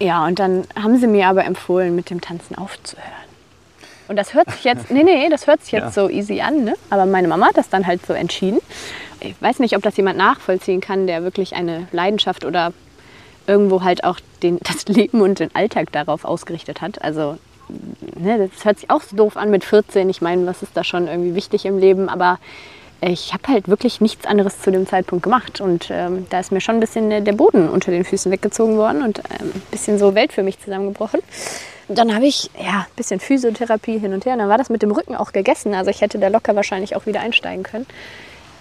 Ja, 0.00 0.26
und 0.26 0.38
dann 0.38 0.64
haben 0.74 0.98
sie 0.98 1.06
mir 1.06 1.28
aber 1.28 1.44
empfohlen, 1.44 1.94
mit 1.94 2.10
dem 2.10 2.20
Tanzen 2.20 2.56
aufzuhören. 2.56 3.06
Und 4.08 4.16
das 4.16 4.34
hört 4.34 4.50
sich 4.50 4.64
jetzt, 4.64 4.90
nee, 4.90 5.04
nee, 5.04 5.28
das 5.30 5.46
hört 5.46 5.62
sich 5.62 5.72
jetzt 5.72 5.94
so 5.94 6.08
easy 6.08 6.40
an, 6.40 6.64
ne? 6.64 6.74
Aber 6.90 7.06
meine 7.06 7.28
Mama 7.28 7.46
hat 7.46 7.56
das 7.56 7.68
dann 7.68 7.86
halt 7.86 8.04
so 8.04 8.12
entschieden. 8.12 8.58
Ich 9.20 9.40
weiß 9.40 9.60
nicht, 9.60 9.76
ob 9.76 9.82
das 9.82 9.96
jemand 9.96 10.18
nachvollziehen 10.18 10.80
kann, 10.80 11.06
der 11.06 11.22
wirklich 11.22 11.54
eine 11.54 11.86
Leidenschaft 11.92 12.44
oder 12.44 12.72
irgendwo 13.46 13.82
halt 13.82 14.04
auch 14.04 14.18
den, 14.42 14.58
das 14.62 14.86
Leben 14.86 15.20
und 15.20 15.38
den 15.38 15.54
Alltag 15.54 15.92
darauf 15.92 16.24
ausgerichtet 16.24 16.80
hat. 16.80 17.02
Also, 17.02 17.38
ne, 18.18 18.48
das 18.48 18.64
hört 18.64 18.78
sich 18.78 18.90
auch 18.90 19.02
so 19.02 19.16
doof 19.16 19.36
an 19.36 19.50
mit 19.50 19.64
14. 19.64 20.08
Ich 20.08 20.22
meine, 20.22 20.46
was 20.46 20.62
ist 20.62 20.76
da 20.76 20.84
schon 20.84 21.08
irgendwie 21.08 21.34
wichtig 21.34 21.64
im 21.64 21.78
Leben? 21.78 22.08
Aber 22.08 22.38
ich 23.00 23.32
habe 23.32 23.48
halt 23.48 23.68
wirklich 23.68 24.00
nichts 24.00 24.26
anderes 24.26 24.60
zu 24.60 24.70
dem 24.70 24.86
Zeitpunkt 24.86 25.24
gemacht. 25.24 25.60
Und 25.60 25.88
ähm, 25.90 26.26
da 26.30 26.40
ist 26.40 26.52
mir 26.52 26.60
schon 26.60 26.76
ein 26.76 26.80
bisschen 26.80 27.10
der 27.10 27.20
der 27.20 27.32
Boden 27.32 27.68
unter 27.68 27.90
den 27.90 28.04
Füßen 28.04 28.30
weggezogen 28.30 28.76
worden 28.76 29.02
und 29.02 29.18
ähm, 29.18 29.50
ein 29.54 29.62
bisschen 29.70 29.98
so 29.98 30.14
Welt 30.14 30.32
für 30.32 30.42
mich 30.42 30.60
zusammengebrochen. 30.60 31.20
Dann 31.88 32.14
habe 32.14 32.26
ich 32.26 32.50
ja 32.56 32.86
ein 32.88 32.96
bisschen 32.96 33.20
Physiotherapie 33.20 33.98
hin 33.98 34.14
und 34.14 34.24
her. 34.24 34.34
Und 34.34 34.38
dann 34.38 34.48
war 34.48 34.58
das 34.58 34.70
mit 34.70 34.82
dem 34.82 34.92
Rücken 34.92 35.16
auch 35.16 35.32
gegessen. 35.32 35.74
Also 35.74 35.90
ich 35.90 36.00
hätte 36.00 36.18
da 36.18 36.28
locker 36.28 36.54
wahrscheinlich 36.54 36.94
auch 36.94 37.06
wieder 37.06 37.20
einsteigen 37.20 37.64
können. 37.64 37.86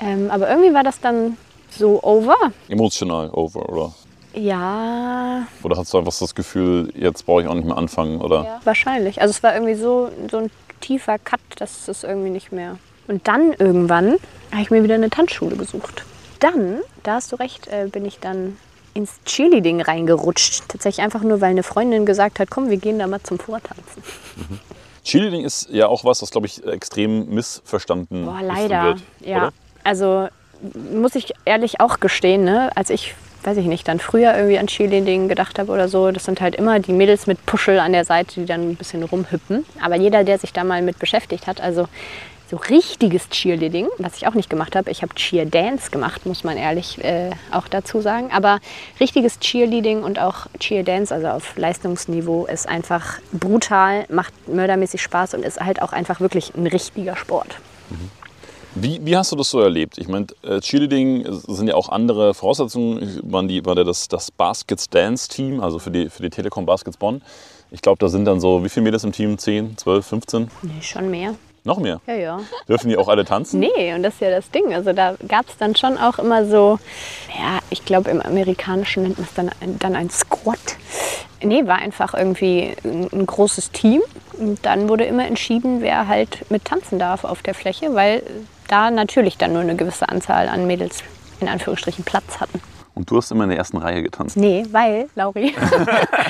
Ähm, 0.01 0.31
aber 0.31 0.49
irgendwie 0.49 0.73
war 0.73 0.83
das 0.83 0.99
dann 0.99 1.37
so 1.69 2.01
over. 2.03 2.35
Emotional 2.67 3.29
over, 3.29 3.69
oder? 3.69 3.93
Ja, 4.33 5.47
Oder 5.63 5.77
hast 5.77 5.93
du 5.93 5.97
einfach 5.97 6.13
das 6.17 6.35
Gefühl, 6.35 6.93
jetzt 6.95 7.25
brauche 7.25 7.41
ich 7.41 7.47
auch 7.47 7.53
nicht 7.53 7.65
mehr 7.65 7.77
anfangen, 7.77 8.21
oder? 8.21 8.61
wahrscheinlich. 8.63 9.21
Also 9.21 9.31
es 9.31 9.43
war 9.43 9.53
irgendwie 9.53 9.75
so, 9.75 10.09
so 10.29 10.37
ein 10.37 10.51
tiefer 10.79 11.19
Cut, 11.19 11.39
dass 11.57 11.87
es 11.87 12.03
irgendwie 12.03 12.29
nicht 12.29 12.51
mehr. 12.51 12.77
Und 13.07 13.27
dann 13.27 13.53
irgendwann 13.53 14.15
habe 14.51 14.61
ich 14.61 14.71
mir 14.71 14.83
wieder 14.83 14.95
eine 14.95 15.09
Tanzschule 15.09 15.55
gesucht. 15.55 16.05
Dann, 16.39 16.79
da 17.03 17.15
hast 17.15 17.31
du 17.31 17.35
recht, 17.35 17.67
äh, 17.67 17.87
bin 17.91 18.05
ich 18.05 18.19
dann 18.19 18.57
ins 18.93 19.19
Cheerleading 19.25 19.81
reingerutscht. 19.81 20.63
Tatsächlich 20.67 21.03
einfach 21.03 21.21
nur, 21.21 21.41
weil 21.41 21.51
eine 21.51 21.63
Freundin 21.63 22.05
gesagt 22.05 22.39
hat, 22.39 22.49
komm, 22.49 22.69
wir 22.69 22.77
gehen 22.77 22.99
da 22.99 23.07
mal 23.07 23.21
zum 23.21 23.39
Vortanzen. 23.39 24.03
Cheerleading 25.03 25.43
ist 25.43 25.69
ja 25.69 25.87
auch 25.87 26.03
was, 26.03 26.21
was, 26.21 26.31
glaube 26.31 26.47
ich, 26.47 26.65
extrem 26.65 27.29
missverstanden 27.29 28.25
Boah, 28.25 28.41
leider. 28.41 28.83
wird, 28.85 29.01
ja. 29.21 29.37
oder? 29.37 29.53
Also 29.83 30.27
muss 30.93 31.15
ich 31.15 31.33
ehrlich 31.45 31.79
auch 31.79 31.99
gestehen, 31.99 32.43
ne? 32.43 32.69
als 32.75 32.89
ich, 32.91 33.15
weiß 33.45 33.57
ich 33.57 33.65
nicht, 33.65 33.87
dann 33.87 33.99
früher 33.99 34.35
irgendwie 34.35 34.57
an 34.57 34.67
Cheerleading 34.67 35.27
gedacht 35.27 35.59
habe 35.59 35.71
oder 35.71 35.87
so, 35.87 36.11
das 36.11 36.25
sind 36.25 36.41
halt 36.41 36.55
immer 36.55 36.79
die 36.79 36.93
Mädels 36.93 37.27
mit 37.27 37.45
Puschel 37.45 37.79
an 37.79 37.93
der 37.93 38.05
Seite, 38.05 38.39
die 38.41 38.45
dann 38.45 38.71
ein 38.71 38.75
bisschen 38.75 39.03
rumhüppen. 39.03 39.65
Aber 39.81 39.95
jeder, 39.95 40.23
der 40.23 40.37
sich 40.37 40.53
da 40.53 40.63
mal 40.63 40.81
mit 40.81 40.99
beschäftigt 40.99 41.47
hat, 41.47 41.61
also 41.61 41.87
so 42.51 42.57
richtiges 42.57 43.29
Cheerleading, 43.29 43.87
was 43.97 44.17
ich 44.17 44.27
auch 44.27 44.33
nicht 44.33 44.49
gemacht 44.49 44.75
habe, 44.75 44.91
ich 44.91 45.01
habe 45.03 45.15
Cheer 45.15 45.45
Dance 45.45 45.89
gemacht, 45.89 46.25
muss 46.25 46.43
man 46.43 46.57
ehrlich 46.57 47.01
äh, 47.01 47.29
auch 47.49 47.69
dazu 47.69 48.01
sagen. 48.01 48.29
Aber 48.33 48.59
richtiges 48.99 49.39
Cheerleading 49.39 50.03
und 50.03 50.19
auch 50.19 50.47
Cheer 50.59 50.83
Dance, 50.83 51.15
also 51.15 51.27
auf 51.27 51.55
Leistungsniveau, 51.55 52.47
ist 52.47 52.67
einfach 52.67 53.19
brutal, 53.31 54.05
macht 54.09 54.33
mördermäßig 54.49 55.01
Spaß 55.01 55.33
und 55.33 55.45
ist 55.45 55.61
halt 55.61 55.81
auch 55.81 55.93
einfach 55.93 56.19
wirklich 56.19 56.53
ein 56.53 56.67
richtiger 56.67 57.15
Sport. 57.15 57.55
Wie, 58.73 59.05
wie 59.05 59.17
hast 59.17 59.31
du 59.31 59.35
das 59.35 59.49
so 59.49 59.59
erlebt? 59.59 59.97
Ich 59.97 60.07
meine, 60.07 60.27
äh, 60.43 60.61
Cheerleading 60.61 61.25
sind 61.29 61.67
ja 61.67 61.75
auch 61.75 61.89
andere 61.89 62.33
Voraussetzungen. 62.33 63.19
Waren 63.23 63.47
die, 63.47 63.65
war 63.65 63.75
der 63.75 63.83
das, 63.83 64.07
das 64.07 64.31
Baskets 64.31 64.89
Dance 64.89 65.27
Team, 65.27 65.59
also 65.59 65.77
für 65.77 65.91
die, 65.91 66.09
für 66.09 66.23
die 66.23 66.29
Telekom 66.29 66.65
Baskets 66.65 66.95
Bonn. 66.95 67.21
Ich 67.71 67.81
glaube, 67.81 67.99
da 67.99 68.07
sind 68.07 68.25
dann 68.25 68.39
so, 68.39 68.63
wie 68.63 68.69
viele 68.69 68.85
Mädels 68.85 69.03
im 69.03 69.11
Team? 69.11 69.37
10, 69.37 69.77
12, 69.77 70.05
15? 70.05 70.51
Nee, 70.61 70.71
schon 70.81 71.11
mehr. 71.11 71.35
Noch 71.63 71.79
mehr? 71.79 72.01
Ja, 72.07 72.15
ja. 72.15 72.39
Dürfen 72.67 72.89
die 72.89 72.97
auch 72.97 73.07
alle 73.07 73.23
tanzen? 73.23 73.59
Nee, 73.59 73.93
und 73.93 74.03
das 74.03 74.15
ist 74.15 74.21
ja 74.21 74.31
das 74.31 74.49
Ding. 74.49 74.73
Also 74.73 74.93
da 74.93 75.15
gab 75.27 75.47
es 75.47 75.57
dann 75.57 75.75
schon 75.75 75.97
auch 75.97 76.17
immer 76.17 76.45
so, 76.45 76.79
ja, 77.37 77.59
ich 77.69 77.85
glaube 77.85 78.09
im 78.09 78.19
Amerikanischen 78.19 79.03
nennt 79.03 79.17
man 79.17 79.27
es 79.27 79.33
dann, 79.35 79.51
dann 79.79 79.95
ein 79.95 80.09
Squad. 80.09 80.57
Nee, 81.43 81.67
war 81.67 81.77
einfach 81.77 82.13
irgendwie 82.13 82.73
ein, 82.83 83.09
ein 83.11 83.25
großes 83.25 83.71
Team. 83.71 84.01
Und 84.39 84.65
dann 84.65 84.89
wurde 84.89 85.03
immer 85.05 85.27
entschieden, 85.27 85.81
wer 85.81 86.07
halt 86.07 86.49
mit 86.49 86.65
tanzen 86.65 86.97
darf 86.97 87.25
auf 87.25 87.43
der 87.43 87.53
Fläche, 87.53 87.93
weil 87.93 88.23
da 88.71 88.89
natürlich 88.89 89.37
dann 89.37 89.53
nur 89.53 89.61
eine 89.61 89.75
gewisse 89.75 90.07
Anzahl 90.09 90.47
an 90.47 90.65
Mädels 90.65 91.03
in 91.39 91.47
Anführungsstrichen 91.47 92.05
Platz 92.05 92.39
hatten. 92.39 92.61
Und 92.93 93.09
du 93.09 93.17
hast 93.17 93.31
immer 93.31 93.45
in 93.45 93.49
der 93.49 93.57
ersten 93.57 93.77
Reihe 93.77 94.03
getanzt. 94.03 94.35
Nee, 94.35 94.65
weil, 94.71 95.07
Lauri, 95.15 95.55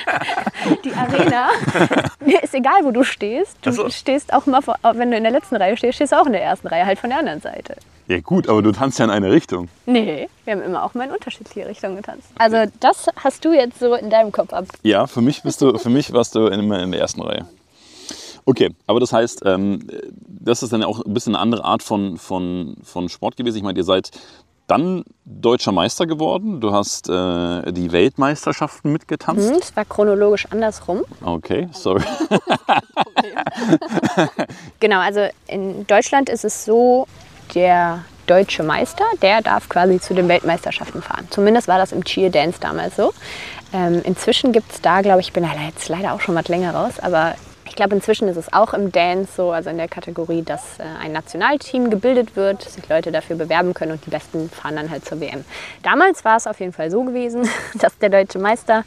die 0.85 0.93
Arena, 0.93 1.49
mir 2.23 2.43
ist 2.43 2.53
egal, 2.53 2.81
wo 2.83 2.91
du 2.91 3.03
stehst. 3.03 3.57
Du 3.63 3.71
so. 3.71 3.89
stehst 3.89 4.31
auch 4.31 4.45
mal, 4.45 4.61
vor, 4.61 4.77
wenn 4.81 5.09
du 5.09 5.17
in 5.17 5.23
der 5.23 5.31
letzten 5.31 5.55
Reihe 5.55 5.75
stehst, 5.75 5.95
stehst 5.95 6.11
du 6.11 6.21
auch 6.21 6.27
in 6.27 6.33
der 6.33 6.43
ersten 6.43 6.67
Reihe, 6.67 6.85
halt 6.85 6.99
von 6.99 7.09
der 7.09 7.19
anderen 7.19 7.41
Seite. 7.41 7.75
Ja 8.07 8.19
gut, 8.19 8.47
aber 8.47 8.61
du 8.61 8.71
tanzt 8.71 8.99
ja 8.99 9.05
in 9.05 9.11
eine 9.11 9.31
Richtung. 9.31 9.69
Nee, 9.85 10.29
wir 10.45 10.53
haben 10.53 10.61
immer 10.61 10.83
auch 10.83 10.93
mal 10.93 11.07
in 11.07 11.11
unterschiedliche 11.11 11.67
Richtungen 11.67 11.95
getanzt. 11.95 12.27
Also 12.37 12.57
das 12.79 13.07
hast 13.15 13.43
du 13.43 13.53
jetzt 13.53 13.79
so 13.79 13.95
in 13.95 14.09
deinem 14.09 14.31
Kopf 14.31 14.53
ab. 14.53 14.65
Ja, 14.83 15.07
für 15.07 15.21
mich, 15.21 15.41
bist 15.43 15.61
du, 15.61 15.77
für 15.77 15.89
mich 15.89 16.13
warst 16.13 16.35
du 16.35 16.47
immer 16.47 16.81
in 16.81 16.91
der 16.91 17.01
ersten 17.01 17.21
Reihe. 17.21 17.45
Okay, 18.45 18.69
aber 18.87 18.99
das 18.99 19.13
heißt, 19.13 19.43
ähm, 19.45 19.87
das 20.27 20.63
ist 20.63 20.73
dann 20.73 20.81
ja 20.81 20.87
auch 20.87 21.03
ein 21.05 21.13
bisschen 21.13 21.35
eine 21.35 21.41
andere 21.41 21.63
Art 21.63 21.83
von, 21.83 22.17
von, 22.17 22.75
von 22.83 23.09
Sport 23.09 23.37
gewesen. 23.37 23.57
Ich 23.57 23.63
meine, 23.63 23.77
ihr 23.77 23.83
seid 23.83 24.11
dann 24.67 25.03
deutscher 25.25 25.71
Meister 25.73 26.05
geworden. 26.07 26.61
Du 26.61 26.71
hast 26.71 27.09
äh, 27.09 27.71
die 27.73 27.91
Weltmeisterschaften 27.91 28.91
mitgetanzt. 28.93 29.49
Hm, 29.49 29.57
Es 29.61 29.75
war 29.75 29.83
chronologisch 29.85 30.45
andersrum. 30.49 31.01
Okay, 31.23 31.67
sorry. 31.71 32.03
Genau, 34.79 34.99
also 34.99 35.21
in 35.47 35.85
Deutschland 35.87 36.29
ist 36.29 36.45
es 36.45 36.65
so, 36.65 37.07
der 37.53 38.03
deutsche 38.27 38.63
Meister, 38.63 39.03
der 39.21 39.41
darf 39.41 39.67
quasi 39.69 39.99
zu 39.99 40.13
den 40.13 40.27
Weltmeisterschaften 40.27 41.01
fahren. 41.01 41.27
Zumindest 41.29 41.67
war 41.67 41.77
das 41.77 41.91
im 41.91 42.03
Cheer 42.03 42.29
Dance 42.29 42.59
damals 42.61 42.95
so. 42.95 43.13
Ähm, 43.73 44.01
inzwischen 44.03 44.51
gibt 44.53 44.71
es 44.71 44.81
da, 44.81 45.01
glaube 45.01 45.19
ich, 45.21 45.27
ich 45.27 45.33
bin 45.33 45.43
da 45.43 45.49
jetzt 45.65 45.89
leider 45.89 46.13
auch 46.13 46.21
schon 46.21 46.35
was 46.35 46.47
länger 46.47 46.73
raus, 46.73 46.93
aber 47.01 47.35
ich 47.71 47.75
glaube, 47.77 47.95
inzwischen 47.95 48.27
ist 48.27 48.35
es 48.35 48.51
auch 48.51 48.73
im 48.73 48.91
Dance 48.91 49.31
so, 49.33 49.51
also 49.51 49.69
in 49.69 49.77
der 49.77 49.87
Kategorie, 49.87 50.41
dass 50.41 50.77
äh, 50.77 50.83
ein 51.01 51.13
Nationalteam 51.13 51.89
gebildet 51.89 52.35
wird, 52.35 52.63
sich 52.63 52.89
Leute 52.89 53.13
dafür 53.13 53.37
bewerben 53.37 53.73
können 53.73 53.93
und 53.93 54.05
die 54.05 54.09
Besten 54.09 54.49
fahren 54.49 54.75
dann 54.75 54.91
halt 54.91 55.05
zur 55.05 55.21
WM. 55.21 55.45
Damals 55.81 56.25
war 56.25 56.35
es 56.35 56.47
auf 56.47 56.59
jeden 56.59 56.73
Fall 56.73 56.91
so 56.91 57.05
gewesen, 57.05 57.47
dass 57.75 57.97
der 57.99 58.09
deutsche 58.09 58.39
Meister 58.39 58.83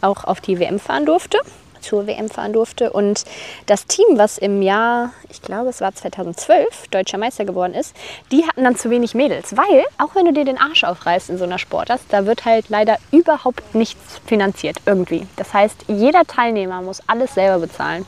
auch 0.00 0.24
auf 0.24 0.40
die 0.40 0.58
WM 0.58 0.80
fahren 0.80 1.06
durfte 1.06 1.38
zur 1.80 2.06
WM 2.06 2.30
fahren 2.30 2.54
durfte. 2.54 2.90
Und 2.90 3.24
das 3.66 3.86
Team, 3.86 4.06
was 4.16 4.38
im 4.38 4.62
Jahr, 4.62 5.10
ich 5.28 5.42
glaube, 5.42 5.68
es 5.68 5.82
war 5.82 5.94
2012, 5.94 6.88
deutscher 6.90 7.18
Meister 7.18 7.44
geworden 7.44 7.74
ist, 7.74 7.94
die 8.32 8.42
hatten 8.48 8.64
dann 8.64 8.74
zu 8.74 8.88
wenig 8.88 9.14
Mädels. 9.14 9.54
Weil, 9.54 9.84
auch 9.98 10.14
wenn 10.14 10.24
du 10.24 10.32
dir 10.32 10.46
den 10.46 10.58
Arsch 10.58 10.82
aufreißt 10.82 11.28
in 11.28 11.36
so 11.36 11.44
einer 11.44 11.58
Sportart, 11.58 12.00
da 12.08 12.24
wird 12.24 12.46
halt 12.46 12.70
leider 12.70 12.96
überhaupt 13.12 13.74
nichts 13.74 14.18
finanziert 14.26 14.78
irgendwie. 14.86 15.26
Das 15.36 15.52
heißt, 15.52 15.84
jeder 15.88 16.24
Teilnehmer 16.24 16.80
muss 16.80 17.02
alles 17.06 17.34
selber 17.34 17.58
bezahlen. 17.58 18.06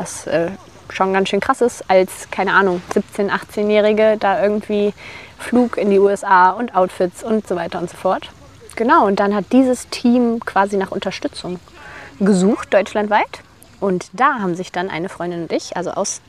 Was 0.00 0.26
äh, 0.26 0.48
schon 0.88 1.12
ganz 1.12 1.28
schön 1.28 1.40
krass 1.40 1.60
ist, 1.60 1.84
als, 1.88 2.30
keine 2.30 2.54
Ahnung, 2.54 2.80
17-, 2.94 3.28
18-Jährige 3.28 4.16
da 4.18 4.42
irgendwie 4.42 4.94
Flug 5.38 5.76
in 5.76 5.90
die 5.90 5.98
USA 5.98 6.52
und 6.52 6.74
Outfits 6.74 7.22
und 7.22 7.46
so 7.46 7.54
weiter 7.54 7.78
und 7.78 7.90
so 7.90 7.98
fort. 7.98 8.30
Genau, 8.76 9.06
und 9.06 9.20
dann 9.20 9.34
hat 9.34 9.44
dieses 9.52 9.90
Team 9.90 10.40
quasi 10.40 10.78
nach 10.78 10.90
Unterstützung 10.90 11.60
gesucht, 12.18 12.72
deutschlandweit. 12.72 13.42
Und 13.78 14.08
da 14.14 14.38
haben 14.38 14.54
sich 14.54 14.72
dann 14.72 14.88
eine 14.88 15.10
Freundin 15.10 15.42
und 15.42 15.52
ich, 15.52 15.76
also 15.76 15.90
aus 15.90 16.22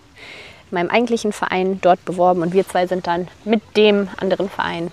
meinem 0.70 0.90
eigentlichen 0.90 1.32
Verein, 1.32 1.80
dort 1.80 2.04
beworben. 2.04 2.42
Und 2.42 2.52
wir 2.52 2.68
zwei 2.68 2.88
sind 2.88 3.08
dann 3.08 3.30
mit 3.46 3.62
dem 3.78 4.10
anderen 4.18 4.50
Verein 4.50 4.92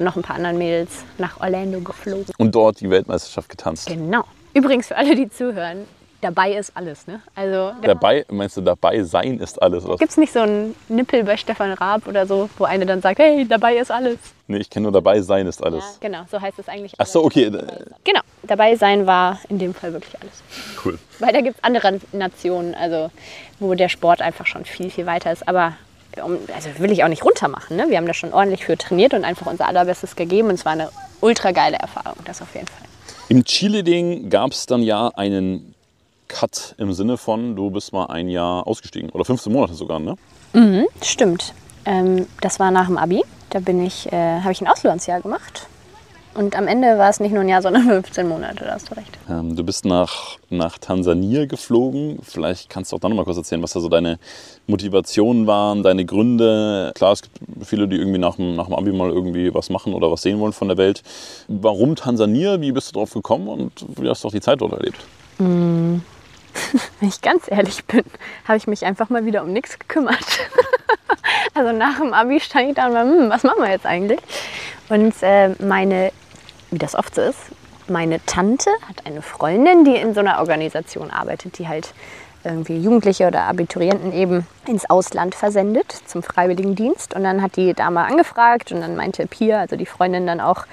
und 0.00 0.04
noch 0.04 0.16
ein 0.16 0.22
paar 0.22 0.34
anderen 0.34 0.58
Mädels 0.58 1.04
nach 1.18 1.38
Orlando 1.40 1.78
geflogen. 1.78 2.34
Und 2.38 2.56
dort 2.56 2.80
die 2.80 2.90
Weltmeisterschaft 2.90 3.48
getanzt. 3.48 3.86
Genau. 3.86 4.24
Übrigens 4.52 4.88
für 4.88 4.96
alle, 4.96 5.14
die 5.14 5.30
zuhören, 5.30 5.86
dabei 6.26 6.52
ist 6.52 6.72
alles. 6.74 7.06
Ne? 7.06 7.20
Also 7.34 7.72
Dabei, 7.82 8.24
meinst 8.28 8.56
du, 8.56 8.60
dabei 8.60 9.02
sein 9.04 9.38
ist 9.38 9.62
alles? 9.62 9.84
Gibt 9.84 10.10
es 10.10 10.16
nicht 10.16 10.32
so 10.32 10.40
einen 10.40 10.74
Nippel 10.88 11.22
bei 11.22 11.36
Stefan 11.36 11.72
Raab 11.72 12.08
oder 12.08 12.26
so, 12.26 12.50
wo 12.58 12.64
eine 12.64 12.84
dann 12.84 13.00
sagt, 13.00 13.20
hey, 13.20 13.46
dabei 13.46 13.76
ist 13.76 13.92
alles. 13.92 14.18
Nee, 14.48 14.58
ich 14.58 14.68
kenne 14.68 14.84
nur 14.84 14.92
dabei 14.92 15.20
sein 15.20 15.46
ist 15.46 15.62
alles. 15.64 15.84
Ja, 15.84 16.08
genau, 16.08 16.20
so 16.30 16.40
heißt 16.40 16.58
es 16.58 16.68
eigentlich. 16.68 16.94
Ach 16.98 17.06
so, 17.06 17.24
okay. 17.24 17.44
äh, 17.44 17.50
Genau, 18.04 18.20
dabei 18.42 18.74
sein 18.74 19.06
war 19.06 19.38
in 19.48 19.58
dem 19.58 19.72
Fall 19.72 19.92
wirklich 19.92 20.20
alles. 20.20 20.42
Cool. 20.84 20.98
Weil 21.20 21.32
da 21.32 21.40
gibt 21.40 21.58
es 21.58 21.64
andere 21.64 22.00
Nationen, 22.12 22.74
also 22.74 23.10
wo 23.60 23.74
der 23.74 23.88
Sport 23.88 24.20
einfach 24.20 24.46
schon 24.46 24.64
viel, 24.64 24.90
viel 24.90 25.06
weiter 25.06 25.30
ist. 25.32 25.46
Aber 25.46 25.74
also 26.54 26.68
will 26.78 26.90
ich 26.90 27.04
auch 27.04 27.08
nicht 27.08 27.24
runtermachen. 27.24 27.76
Ne? 27.76 27.86
Wir 27.88 27.98
haben 27.98 28.06
da 28.06 28.14
schon 28.14 28.32
ordentlich 28.32 28.64
für 28.64 28.76
trainiert 28.76 29.14
und 29.14 29.24
einfach 29.24 29.46
unser 29.46 29.68
allerbestes 29.68 30.16
gegeben. 30.16 30.48
Und 30.48 30.54
es 30.54 30.64
war 30.64 30.72
eine 30.72 30.88
ultra 31.20 31.52
geile 31.52 31.76
Erfahrung, 31.76 32.16
das 32.24 32.42
auf 32.42 32.52
jeden 32.54 32.66
Fall. 32.66 32.86
Im 33.28 33.44
Cheerleading 33.44 34.30
gab 34.30 34.52
es 34.52 34.66
dann 34.66 34.82
ja 34.82 35.08
einen 35.08 35.75
Cut 36.28 36.74
im 36.78 36.92
Sinne 36.92 37.16
von, 37.16 37.56
du 37.56 37.70
bist 37.70 37.92
mal 37.92 38.06
ein 38.06 38.28
Jahr 38.28 38.66
ausgestiegen. 38.66 39.10
Oder 39.10 39.24
15 39.24 39.52
Monate 39.52 39.74
sogar, 39.74 39.98
ne? 39.98 40.16
Stimmt. 41.02 41.52
Ähm, 41.84 42.26
das 42.40 42.58
war 42.58 42.70
nach 42.70 42.86
dem 42.86 42.98
Abi. 42.98 43.22
Da 43.50 43.60
bin 43.60 43.84
ich, 43.84 44.10
äh, 44.12 44.40
habe 44.40 44.52
ich 44.52 44.60
ein 44.60 44.66
Auslandsjahr 44.66 45.20
gemacht. 45.20 45.66
Und 46.34 46.54
am 46.54 46.68
Ende 46.68 46.98
war 46.98 47.08
es 47.08 47.18
nicht 47.18 47.32
nur 47.32 47.40
ein 47.40 47.48
Jahr, 47.48 47.62
sondern 47.62 47.84
15 47.86 48.28
Monate, 48.28 48.64
da 48.64 48.72
hast 48.72 48.90
du 48.90 48.94
recht. 48.94 49.10
Ähm, 49.30 49.56
du 49.56 49.64
bist 49.64 49.86
nach, 49.86 50.36
nach 50.50 50.76
Tansania 50.76 51.46
geflogen. 51.46 52.18
Vielleicht 52.22 52.68
kannst 52.68 52.92
du 52.92 52.96
auch 52.96 53.00
da 53.00 53.08
noch 53.08 53.16
mal 53.16 53.24
kurz 53.24 53.38
erzählen, 53.38 53.62
was 53.62 53.72
da 53.72 53.80
so 53.80 53.88
deine 53.88 54.18
Motivationen 54.66 55.46
waren, 55.46 55.82
deine 55.82 56.04
Gründe. 56.04 56.92
Klar, 56.94 57.12
es 57.12 57.22
gibt 57.22 57.38
viele, 57.64 57.88
die 57.88 57.96
irgendwie 57.96 58.18
nach 58.18 58.36
dem, 58.36 58.54
nach 58.54 58.66
dem 58.66 58.74
Abi 58.74 58.92
mal 58.92 59.10
irgendwie 59.10 59.54
was 59.54 59.70
machen 59.70 59.94
oder 59.94 60.10
was 60.10 60.22
sehen 60.22 60.38
wollen 60.38 60.52
von 60.52 60.68
der 60.68 60.76
Welt. 60.76 61.02
Warum 61.48 61.96
Tansania? 61.96 62.60
Wie 62.60 62.72
bist 62.72 62.88
du 62.88 62.94
drauf 62.94 63.14
gekommen 63.14 63.48
und 63.48 63.86
wie 63.96 64.08
hast 64.08 64.24
du 64.24 64.28
auch 64.28 64.32
die 64.32 64.40
Zeit 64.40 64.60
dort 64.60 64.72
erlebt? 64.72 64.98
Wenn 67.00 67.08
ich 67.08 67.20
ganz 67.20 67.50
ehrlich 67.50 67.84
bin, 67.84 68.04
habe 68.46 68.56
ich 68.56 68.66
mich 68.66 68.84
einfach 68.84 69.10
mal 69.10 69.24
wieder 69.24 69.42
um 69.42 69.52
nichts 69.52 69.78
gekümmert. 69.78 70.40
also 71.54 71.72
nach 71.72 71.98
dem 71.98 72.12
Abi 72.12 72.40
stand 72.40 72.70
ich 72.70 72.74
da 72.74 72.86
und 72.86 72.94
war, 72.94 73.02
hm, 73.02 73.30
was 73.30 73.42
machen 73.42 73.62
wir 73.62 73.70
jetzt 73.70 73.86
eigentlich? 73.86 74.20
Und 74.88 75.14
äh, 75.22 75.50
meine, 75.62 76.12
wie 76.70 76.78
das 76.78 76.94
oft 76.94 77.14
so 77.14 77.22
ist, 77.22 77.38
meine 77.88 78.24
Tante 78.26 78.70
hat 78.88 79.06
eine 79.06 79.22
Freundin, 79.22 79.84
die 79.84 79.96
in 79.96 80.14
so 80.14 80.20
einer 80.20 80.40
Organisation 80.40 81.10
arbeitet, 81.10 81.58
die 81.58 81.68
halt 81.68 81.94
irgendwie 82.44 82.78
Jugendliche 82.78 83.26
oder 83.26 83.42
Abiturienten 83.42 84.12
eben 84.12 84.46
ins 84.66 84.88
Ausland 84.88 85.34
versendet 85.34 85.92
zum 86.06 86.22
Freiwilligendienst. 86.22 87.14
Und 87.14 87.24
dann 87.24 87.42
hat 87.42 87.56
die 87.56 87.74
da 87.74 87.90
mal 87.90 88.04
angefragt 88.04 88.72
und 88.72 88.80
dann 88.80 88.96
meinte 88.96 89.26
Pia, 89.26 89.60
also 89.60 89.76
die 89.76 89.86
Freundin 89.86 90.26
dann 90.26 90.40
auch, 90.40 90.64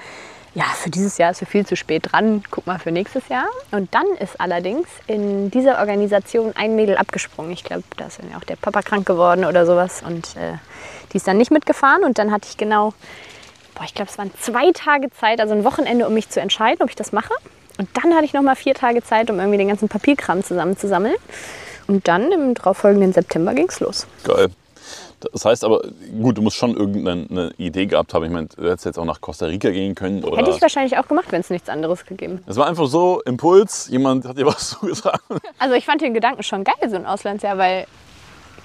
ja, 0.54 0.64
für 0.64 0.88
dieses 0.88 1.18
Jahr 1.18 1.32
ist 1.32 1.42
du 1.42 1.46
viel 1.46 1.66
zu 1.66 1.74
spät 1.76 2.12
dran, 2.12 2.44
guck 2.50 2.66
mal 2.66 2.78
für 2.78 2.92
nächstes 2.92 3.28
Jahr. 3.28 3.46
Und 3.72 3.92
dann 3.92 4.06
ist 4.20 4.40
allerdings 4.40 4.88
in 5.08 5.50
dieser 5.50 5.80
Organisation 5.80 6.52
ein 6.54 6.76
Mädel 6.76 6.96
abgesprungen. 6.96 7.50
Ich 7.52 7.64
glaube, 7.64 7.82
da 7.96 8.06
ist 8.06 8.20
dann 8.20 8.30
ja 8.30 8.36
auch 8.36 8.44
der 8.44 8.56
Papa 8.56 8.82
krank 8.82 9.04
geworden 9.04 9.44
oder 9.44 9.66
sowas. 9.66 10.02
Und 10.06 10.36
äh, 10.36 10.54
die 11.12 11.16
ist 11.16 11.26
dann 11.26 11.38
nicht 11.38 11.50
mitgefahren. 11.50 12.04
Und 12.04 12.18
dann 12.18 12.30
hatte 12.30 12.48
ich 12.48 12.56
genau, 12.56 12.94
boah, 13.74 13.84
ich 13.84 13.94
glaube, 13.94 14.10
es 14.12 14.16
waren 14.16 14.30
zwei 14.40 14.70
Tage 14.72 15.10
Zeit, 15.10 15.40
also 15.40 15.54
ein 15.54 15.64
Wochenende, 15.64 16.06
um 16.06 16.14
mich 16.14 16.30
zu 16.30 16.40
entscheiden, 16.40 16.82
ob 16.82 16.88
ich 16.88 16.96
das 16.96 17.10
mache. 17.10 17.34
Und 17.78 17.88
dann 17.94 18.14
hatte 18.14 18.24
ich 18.24 18.32
noch 18.32 18.42
mal 18.42 18.54
vier 18.54 18.74
Tage 18.74 19.02
Zeit, 19.02 19.30
um 19.30 19.40
irgendwie 19.40 19.58
den 19.58 19.68
ganzen 19.68 19.88
Papierkram 19.88 20.44
zusammenzusammeln. 20.44 21.16
Und 21.88 22.06
dann 22.06 22.30
im 22.30 22.54
darauffolgenden 22.54 23.12
September 23.12 23.54
ging 23.54 23.68
es 23.68 23.80
los. 23.80 24.06
Geil. 24.22 24.50
Das 25.32 25.44
heißt 25.44 25.64
aber, 25.64 25.82
gut, 26.20 26.38
du 26.38 26.42
musst 26.42 26.56
schon 26.56 26.76
irgendeine 26.76 27.52
Idee 27.56 27.86
gehabt 27.86 28.14
haben. 28.14 28.24
Ich 28.24 28.30
meine, 28.30 28.48
du 28.48 28.64
hättest 28.64 28.84
jetzt 28.84 28.98
auch 28.98 29.04
nach 29.04 29.20
Costa 29.20 29.46
Rica 29.46 29.70
gehen 29.70 29.94
können. 29.94 30.24
Oder 30.24 30.38
Hätte 30.38 30.50
ich 30.50 30.62
wahrscheinlich 30.62 30.98
auch 30.98 31.06
gemacht, 31.08 31.26
wenn 31.30 31.40
es 31.40 31.50
nichts 31.50 31.68
anderes 31.68 32.04
gegeben 32.04 32.38
hätte. 32.38 32.50
Es 32.50 32.56
war 32.56 32.66
einfach 32.66 32.86
so, 32.86 33.20
Impuls, 33.26 33.88
jemand 33.88 34.24
hat 34.26 34.38
dir 34.38 34.46
was 34.46 34.70
zugesagt. 34.80 35.22
Also 35.58 35.74
ich 35.74 35.84
fand 35.84 36.00
den 36.00 36.14
Gedanken 36.14 36.42
schon 36.42 36.64
geil, 36.64 36.74
so 36.88 36.96
ein 36.96 37.06
Auslandsjahr, 37.06 37.58
weil, 37.58 37.86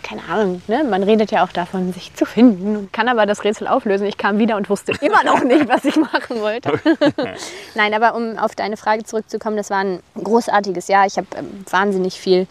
keine 0.03 0.23
Ahnung, 0.29 0.61
ne? 0.67 0.83
man 0.83 1.03
redet 1.03 1.31
ja 1.31 1.43
auch 1.43 1.51
davon, 1.51 1.93
sich 1.93 2.13
zu 2.13 2.25
finden 2.25 2.89
kann 2.91 3.07
aber 3.07 3.25
das 3.25 3.43
Rätsel 3.43 3.67
auflösen. 3.67 4.05
Ich 4.07 4.17
kam 4.17 4.39
wieder 4.39 4.57
und 4.57 4.69
wusste 4.69 4.93
immer 5.01 5.23
noch 5.23 5.43
nicht, 5.43 5.67
was 5.67 5.85
ich 5.85 5.95
machen 5.95 6.41
wollte. 6.41 6.79
Nein, 7.75 7.93
aber 7.93 8.15
um 8.15 8.37
auf 8.37 8.55
deine 8.55 8.77
Frage 8.77 9.03
zurückzukommen, 9.03 9.57
das 9.57 9.69
war 9.69 9.79
ein 9.79 9.99
großartiges 10.21 10.87
Jahr. 10.87 11.05
Ich 11.05 11.17
habe 11.17 11.27
ähm, 11.37 11.65
wahnsinnig 11.69 12.19
viel 12.19 12.47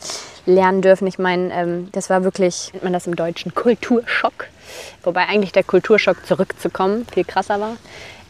lernen 0.47 0.83
dürfen. 0.83 1.07
Ich 1.07 1.19
meine, 1.19 1.53
ähm, 1.53 1.89
das 1.93 2.11
war 2.11 2.25
wirklich, 2.25 2.71
nennt 2.73 2.85
man 2.85 2.93
das 2.93 3.07
im 3.07 3.17
Deutschen, 3.17 3.55
Kulturschock. 3.55 4.47
Wobei 5.03 5.27
eigentlich 5.27 5.53
der 5.53 5.65
Kulturschock 5.65 6.27
zurückzukommen 6.27 7.07
viel 7.13 7.25
krasser 7.25 7.61
war. 7.61 7.77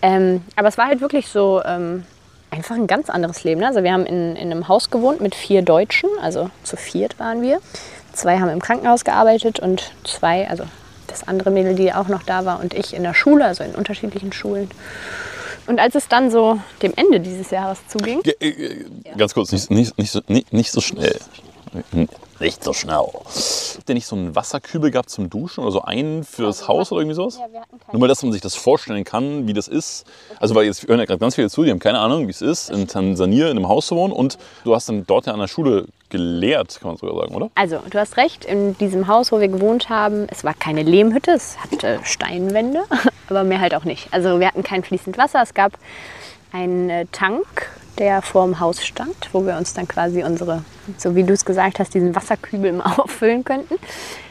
Ähm, 0.03 0.43
aber 0.57 0.69
es 0.69 0.79
war 0.79 0.87
halt 0.87 1.01
wirklich 1.01 1.29
so 1.29 1.63
ähm, 1.65 2.05
einfach 2.51 2.77
ein 2.77 2.87
ganz 2.87 3.11
anderes 3.11 3.45
Leben. 3.45 3.61
Ne? 3.61 3.67
Also 3.67 3.83
wir 3.83 3.93
haben 3.93 4.07
in, 4.07 4.37
in 4.37 4.51
einem 4.51 4.69
Haus 4.69 4.91
gewohnt 4.91 5.21
mit 5.21 5.35
vier 5.35 5.63
Deutschen, 5.63 6.09
also 6.23 6.51
zu 6.63 6.77
viert 6.77 7.19
waren 7.19 7.43
wir. 7.43 7.61
Zwei 8.19 8.41
haben 8.41 8.49
im 8.49 8.61
Krankenhaus 8.61 9.05
gearbeitet 9.05 9.61
und 9.61 9.93
zwei, 10.03 10.51
also 10.51 10.65
das 11.07 11.29
andere 11.29 11.53
Mädel, 11.53 11.77
die 11.77 11.93
auch 11.93 12.09
noch 12.09 12.25
da 12.25 12.45
war, 12.45 12.59
und 12.59 12.75
ich 12.75 12.93
in 12.93 13.05
der 13.05 13.15
Schule, 13.15 13.45
also 13.45 13.63
in 13.63 13.77
unterschiedlichen 13.77 14.33
Schulen. 14.33 14.69
Und 15.69 15.79
als 15.79 15.95
es 15.95 16.09
dann 16.09 16.29
so 16.31 16.59
dem 16.83 16.93
Ende 16.97 17.21
dieses 17.21 17.51
Jahres 17.51 17.79
zuging, 17.87 18.23
Ge- 18.23 18.35
äh, 18.41 18.85
Ganz 19.17 19.35
kurz, 19.35 19.53
nicht, 19.53 19.71
nicht, 19.71 19.97
nicht, 19.97 20.11
so, 20.11 20.21
nicht, 20.27 20.53
nicht 20.53 20.73
so 20.73 20.81
schnell. 20.81 21.17
Nicht 22.41 22.65
so 22.65 22.73
schnell. 22.73 22.97
Habt 22.97 23.89
ihr 23.89 23.95
nicht 23.95 24.07
so 24.07 24.17
einen 24.17 24.35
Wasserkübel 24.35 24.91
gehabt 24.91 25.11
zum 25.11 25.29
Duschen 25.31 25.63
oder 25.63 25.73
so 25.73 25.83
einen 25.83 26.25
fürs 26.25 26.67
Haus 26.67 26.91
oder 26.91 27.03
irgendwie 27.03 27.15
sowas? 27.15 27.37
Ja, 27.39 27.53
wir 27.53 27.61
hatten 27.61 27.79
keinen. 27.79 27.93
Nur 27.93 28.01
mal, 28.01 28.09
dass 28.09 28.23
man 28.23 28.33
sich 28.33 28.41
das 28.41 28.55
vorstellen 28.55 29.05
kann, 29.05 29.47
wie 29.47 29.53
das 29.53 29.69
ist. 29.69 30.07
Also, 30.41 30.55
weil 30.55 30.65
jetzt 30.65 30.89
hören 30.89 30.99
ja 30.99 31.05
gerade 31.05 31.21
ganz 31.21 31.35
viele 31.37 31.51
zu, 31.51 31.63
die 31.65 31.71
haben 31.71 31.79
keine 31.79 31.99
Ahnung, 32.01 32.27
wie 32.27 32.31
es 32.33 32.43
ist, 32.43 32.71
in 32.71 32.89
Tansania 32.89 33.47
in 33.51 33.59
einem 33.59 33.69
Haus 33.69 33.87
zu 33.89 33.97
wohnen. 33.97 34.13
Und 34.13 34.39
du 34.65 34.75
hast 34.75 34.89
dann 34.89 35.05
dort 35.07 35.27
ja 35.27 35.33
an 35.35 35.41
der 35.41 35.49
Schule 35.49 35.87
gelehrt, 36.11 36.79
kann 36.81 36.91
man 36.91 36.97
sogar 36.97 37.17
sagen, 37.23 37.35
oder? 37.35 37.51
Also, 37.55 37.81
du 37.91 37.99
hast 37.99 38.17
recht, 38.17 38.45
in 38.45 38.77
diesem 38.79 39.09
Haus, 39.09 39.33
wo 39.33 39.41
wir 39.41 39.49
gewohnt 39.49 39.89
haben, 39.89 40.27
es 40.31 40.45
war 40.45 40.55
keine 40.55 40.83
Lehmhütte, 40.83 41.33
es 41.33 41.59
hatte 41.59 42.01
Steinwände, 42.05 42.85
aber 43.29 43.45
mehr 43.45 43.61
halt 43.61 43.75
auch 43.75 43.85
nicht. 43.85 44.09
Also, 44.13 44.41
wir 44.41 44.47
hatten 44.47 44.63
kein 44.63 44.83
fließend 44.83 45.19
Wasser, 45.19 45.43
es 45.43 45.55
gab 45.55 45.73
einen 46.53 46.91
äh, 46.91 47.07
Tank, 47.13 47.71
der 47.99 48.23
vorm 48.23 48.61
Haus 48.61 48.85
stand, 48.85 49.29
wo 49.33 49.45
wir 49.45 49.57
uns 49.57 49.75
dann 49.75 49.89
quasi 49.89 50.23
unsere, 50.23 50.63
so 50.97 51.15
wie 51.15 51.25
du 51.25 51.35
es 51.35 51.45
gesagt 51.45 51.79
hast, 51.79 51.95
diesen 51.95 52.15
Wasserkübel 52.15 52.73
mal 52.75 52.95
auffüllen 52.97 53.45
könnten. 53.45 53.75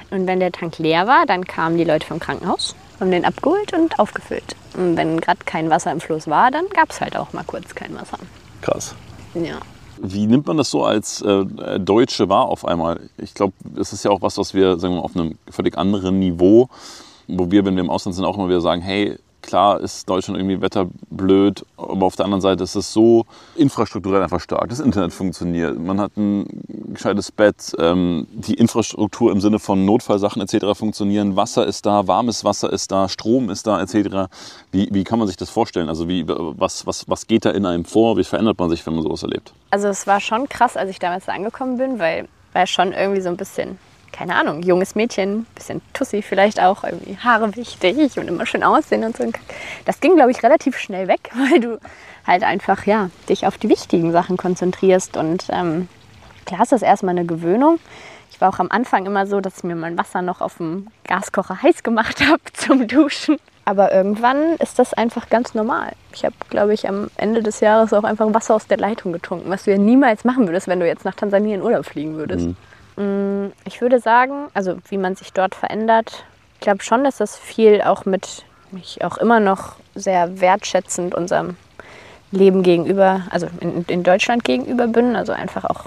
Und 0.10 0.26
wenn 0.26 0.40
der 0.40 0.54
Tank 0.54 0.78
leer 0.78 1.06
war, 1.06 1.26
dann 1.26 1.46
kamen 1.46 1.78
die 1.78 1.84
Leute 1.84 2.08
vom 2.08 2.20
Krankenhaus, 2.20 2.76
haben 3.00 3.12
den 3.12 3.26
abgeholt 3.26 3.74
und 3.74 4.00
aufgefüllt. 4.00 4.56
Und 4.76 4.96
wenn 4.96 5.20
gerade 5.20 5.40
kein 5.46 5.70
Wasser 5.70 5.92
im 5.92 6.00
Fluss 6.00 6.28
war, 6.28 6.50
dann 6.50 6.70
gab 6.70 6.92
es 6.92 7.02
halt 7.02 7.18
auch 7.18 7.34
mal 7.34 7.44
kurz 7.44 7.76
kein 7.76 7.94
Wasser. 7.94 8.20
Krass. 8.62 8.96
Ja. 9.34 9.58
Wie 10.02 10.28
nimmt 10.28 10.48
man 10.48 10.58
das 10.58 10.70
so 10.70 10.84
als 10.84 11.22
äh, 11.22 11.46
Deutsche 11.80 12.30
wahr 12.30 12.46
auf 12.46 12.66
einmal? 12.66 13.00
Ich 13.18 13.34
glaube, 13.34 13.54
das 13.64 13.94
ist 13.94 14.04
ja 14.04 14.12
auch 14.12 14.22
was, 14.22 14.38
was 14.38 14.54
wir 14.54 14.78
sagen 14.78 14.94
wir, 14.94 15.00
mal, 15.00 15.06
auf 15.06 15.16
einem 15.16 15.38
völlig 15.50 15.78
anderen 15.78 16.20
Niveau, 16.20 16.70
wo 17.28 17.52
wir, 17.52 17.66
wenn 17.66 17.76
wir 17.76 17.84
im 17.84 17.90
Ausland 17.90 18.16
sind, 18.16 18.26
auch 18.26 18.38
immer 18.38 18.50
wieder 18.50 18.62
sagen, 18.62 18.82
hey, 18.82 19.18
klar 19.48 19.80
ist 19.80 20.08
Deutschland 20.08 20.40
irgendwie 20.40 20.62
wetterblöd, 20.62 21.66
aber 21.78 22.06
auf 22.06 22.16
der 22.16 22.26
anderen 22.26 22.42
Seite 22.42 22.64
ist 22.64 22.76
es 22.76 22.94
so 22.94 23.26
infrastrukturell 23.56 24.22
einfach 24.22 24.40
stark. 24.40 24.70
Das 24.70 24.80
Internet 24.80 25.14
funktioniert, 25.14 25.80
man 25.80 26.00
hat 26.00 26.16
ein 26.18 26.46
gescheites 26.94 27.32
Bett, 27.32 27.76
ähm, 27.80 28.28
die 28.32 28.54
Infrastruktur 28.54 29.32
im 29.32 29.42
Sinne 29.42 29.58
von 29.58 29.86
Notfallsachen 29.86 30.42
etc. 30.42 30.78
funktionieren, 30.78 31.36
Wasser 31.36 31.66
ist 31.66 31.86
da, 31.86 32.08
warmes 32.08 32.44
Wasser 32.44 32.72
ist 32.72 32.92
da, 32.92 33.10
Strom 33.10 33.50
ist 33.50 33.66
da 33.66 33.82
etc. 33.82 34.30
Wie, 34.72 34.90
wie 34.92 35.04
kann 35.04 35.18
man 35.18 35.28
sich 35.28 35.38
das 35.38 35.50
vorstellen? 35.50 35.90
Also 35.90 36.08
wie, 36.08 36.26
was, 36.28 36.86
was, 36.86 37.10
was 37.10 37.26
geht 37.26 37.46
da 37.46 37.50
in 37.50 37.66
einem 37.66 37.86
vor? 37.86 38.18
Wie 38.18 38.24
verändert 38.24 38.60
man 38.60 38.70
sich, 38.70 38.86
wenn 38.86 38.94
man 38.94 39.04
sowas 39.04 39.24
erlebt? 39.24 39.54
Also 39.72 39.88
es 39.88 40.06
war 40.06 40.20
schon 40.20 40.48
krass, 40.48 40.78
als 40.78 40.92
ich 40.92 41.00
damals 41.00 41.26
da 41.26 41.32
angekommen 41.34 41.78
bin, 41.78 41.98
weil 41.98 42.28
war 42.54 42.68
schon 42.68 42.92
irgendwie 42.92 43.22
so 43.22 43.30
ein 43.30 43.38
bisschen, 43.38 43.78
keine 44.18 44.36
Ahnung, 44.36 44.64
junges 44.64 44.96
Mädchen, 44.96 45.46
bisschen 45.54 45.82
Tussi 45.94 46.24
vielleicht 46.24 46.60
auch, 46.60 46.84
irgendwie 46.84 47.18
Haare 47.18 47.56
wichtig 47.56 48.18
und 48.18 48.28
immer 48.28 48.48
schön 48.48 48.64
aussehen 48.64 49.04
und 49.04 49.16
so. 49.16 49.32
Das 49.86 50.00
ging, 50.00 50.16
glaube 50.16 50.32
ich, 50.32 50.42
relativ 50.42 50.78
schnell 50.78 51.08
weg, 51.08 51.30
weil 51.52 51.60
du 51.60 51.80
halt 52.26 52.44
einfach, 52.44 52.86
ja, 52.86 53.10
dich 53.30 53.46
auf 53.46 53.58
die 53.58 53.70
wichtigen 53.70 54.12
Sachen 54.12 54.36
konzentrierst 54.36 55.18
und 55.18 55.48
ähm, 55.50 55.88
klar 56.46 56.64
ist 56.64 56.72
das 56.72 56.82
erstmal 56.82 57.12
eine 57.12 57.26
Gewöhnung. 57.26 57.80
Ich 58.32 58.42
war 58.42 58.50
auch 58.50 58.60
am 58.60 58.72
Anfang 58.72 59.06
immer 59.06 59.28
so, 59.28 59.40
dass 59.40 59.58
ich 59.58 59.64
mir 59.64 59.76
mein 59.76 59.98
Wasser 59.98 60.22
noch 60.22 60.42
auf 60.42 60.58
dem 60.58 60.88
Gaskocher 61.06 61.62
heiß 61.62 61.84
gemacht 61.84 62.22
habe 62.28 62.42
zum 62.54 62.88
Duschen. 62.88 63.38
Aber 63.66 63.92
irgendwann 63.92 64.56
ist 64.56 64.80
das 64.80 64.94
einfach 64.94 65.30
ganz 65.30 65.54
normal. 65.54 65.92
Ich 66.14 66.24
habe, 66.24 66.36
glaube 66.50 66.74
ich, 66.74 66.88
am 66.88 67.12
Ende 67.18 67.44
des 67.44 67.60
Jahres 67.60 67.92
auch 67.94 68.06
einfach 68.06 68.34
Wasser 68.34 68.56
aus 68.56 68.66
der 68.66 68.78
Leitung 68.78 69.12
getrunken, 69.12 69.50
was 69.50 69.66
du 69.66 69.72
ja 69.72 69.78
niemals 69.78 70.24
machen 70.24 70.48
würdest, 70.48 70.68
wenn 70.68 70.80
du 70.80 70.88
jetzt 70.88 71.04
nach 71.04 71.16
Tansania 71.16 71.56
in 71.56 71.62
Urlaub 71.62 71.86
fliegen 71.86 72.16
würdest. 72.16 72.48
Mm, 72.48 72.56
Ich 73.66 73.82
würde 73.82 74.00
sagen, 74.00 74.48
also 74.56 74.78
wie 74.90 74.98
man 74.98 75.16
sich 75.16 75.32
dort 75.32 75.54
verändert, 75.54 76.24
ich 76.56 76.62
glaube 76.62 76.84
schon, 76.84 77.04
dass 77.04 77.18
das 77.18 77.38
viel 77.38 77.82
auch 77.82 78.06
mit, 78.06 78.44
ich 78.76 79.04
auch 79.04 79.18
immer 79.18 79.40
noch 79.40 79.76
sehr 79.94 80.42
wertschätzend 80.42 81.14
unserem 81.14 81.58
Leben 82.32 82.64
gegenüber, 82.64 83.22
also 83.30 83.48
in, 83.60 83.86
in 83.88 84.04
Deutschland 84.04 84.44
gegenüber 84.44 84.88
bin. 84.88 85.16
Also 85.16 85.34
einfach 85.34 85.66
auch 85.66 85.86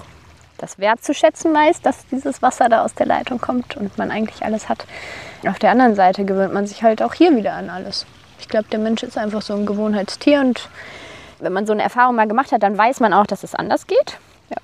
das 0.57 0.79
wertzuschätzen 0.79 1.53
weiß, 1.53 1.81
dass 1.81 2.07
dieses 2.07 2.41
Wasser 2.41 2.69
da 2.69 2.85
aus 2.85 2.93
der 2.93 3.07
Leitung 3.07 3.41
kommt 3.41 3.75
und 3.75 3.97
man 3.97 4.11
eigentlich 4.11 4.43
alles 4.43 4.69
hat. 4.69 4.85
Auf 5.45 5.59
der 5.59 5.71
anderen 5.71 5.95
Seite 5.95 6.23
gewöhnt 6.23 6.53
man 6.53 6.67
sich 6.67 6.83
halt 6.83 7.01
auch 7.01 7.13
hier 7.13 7.35
wieder 7.35 7.53
an 7.53 7.69
alles. 7.69 8.05
Ich 8.39 8.47
glaube, 8.47 8.67
der 8.71 8.79
Mensch 8.79 9.03
ist 9.03 9.17
einfach 9.17 9.41
so 9.41 9.53
ein 9.53 9.65
Gewohnheitstier 9.65 10.39
und 10.39 10.69
wenn 11.39 11.51
man 11.51 11.65
so 11.65 11.73
eine 11.73 11.81
Erfahrung 11.81 12.15
mal 12.15 12.27
gemacht 12.27 12.51
hat, 12.51 12.63
dann 12.63 12.77
weiß 12.77 12.99
man 12.99 13.13
auch, 13.13 13.25
dass 13.25 13.43
es 13.43 13.55
anders 13.55 13.87
geht. 13.87 14.17
Ja. 14.49 14.57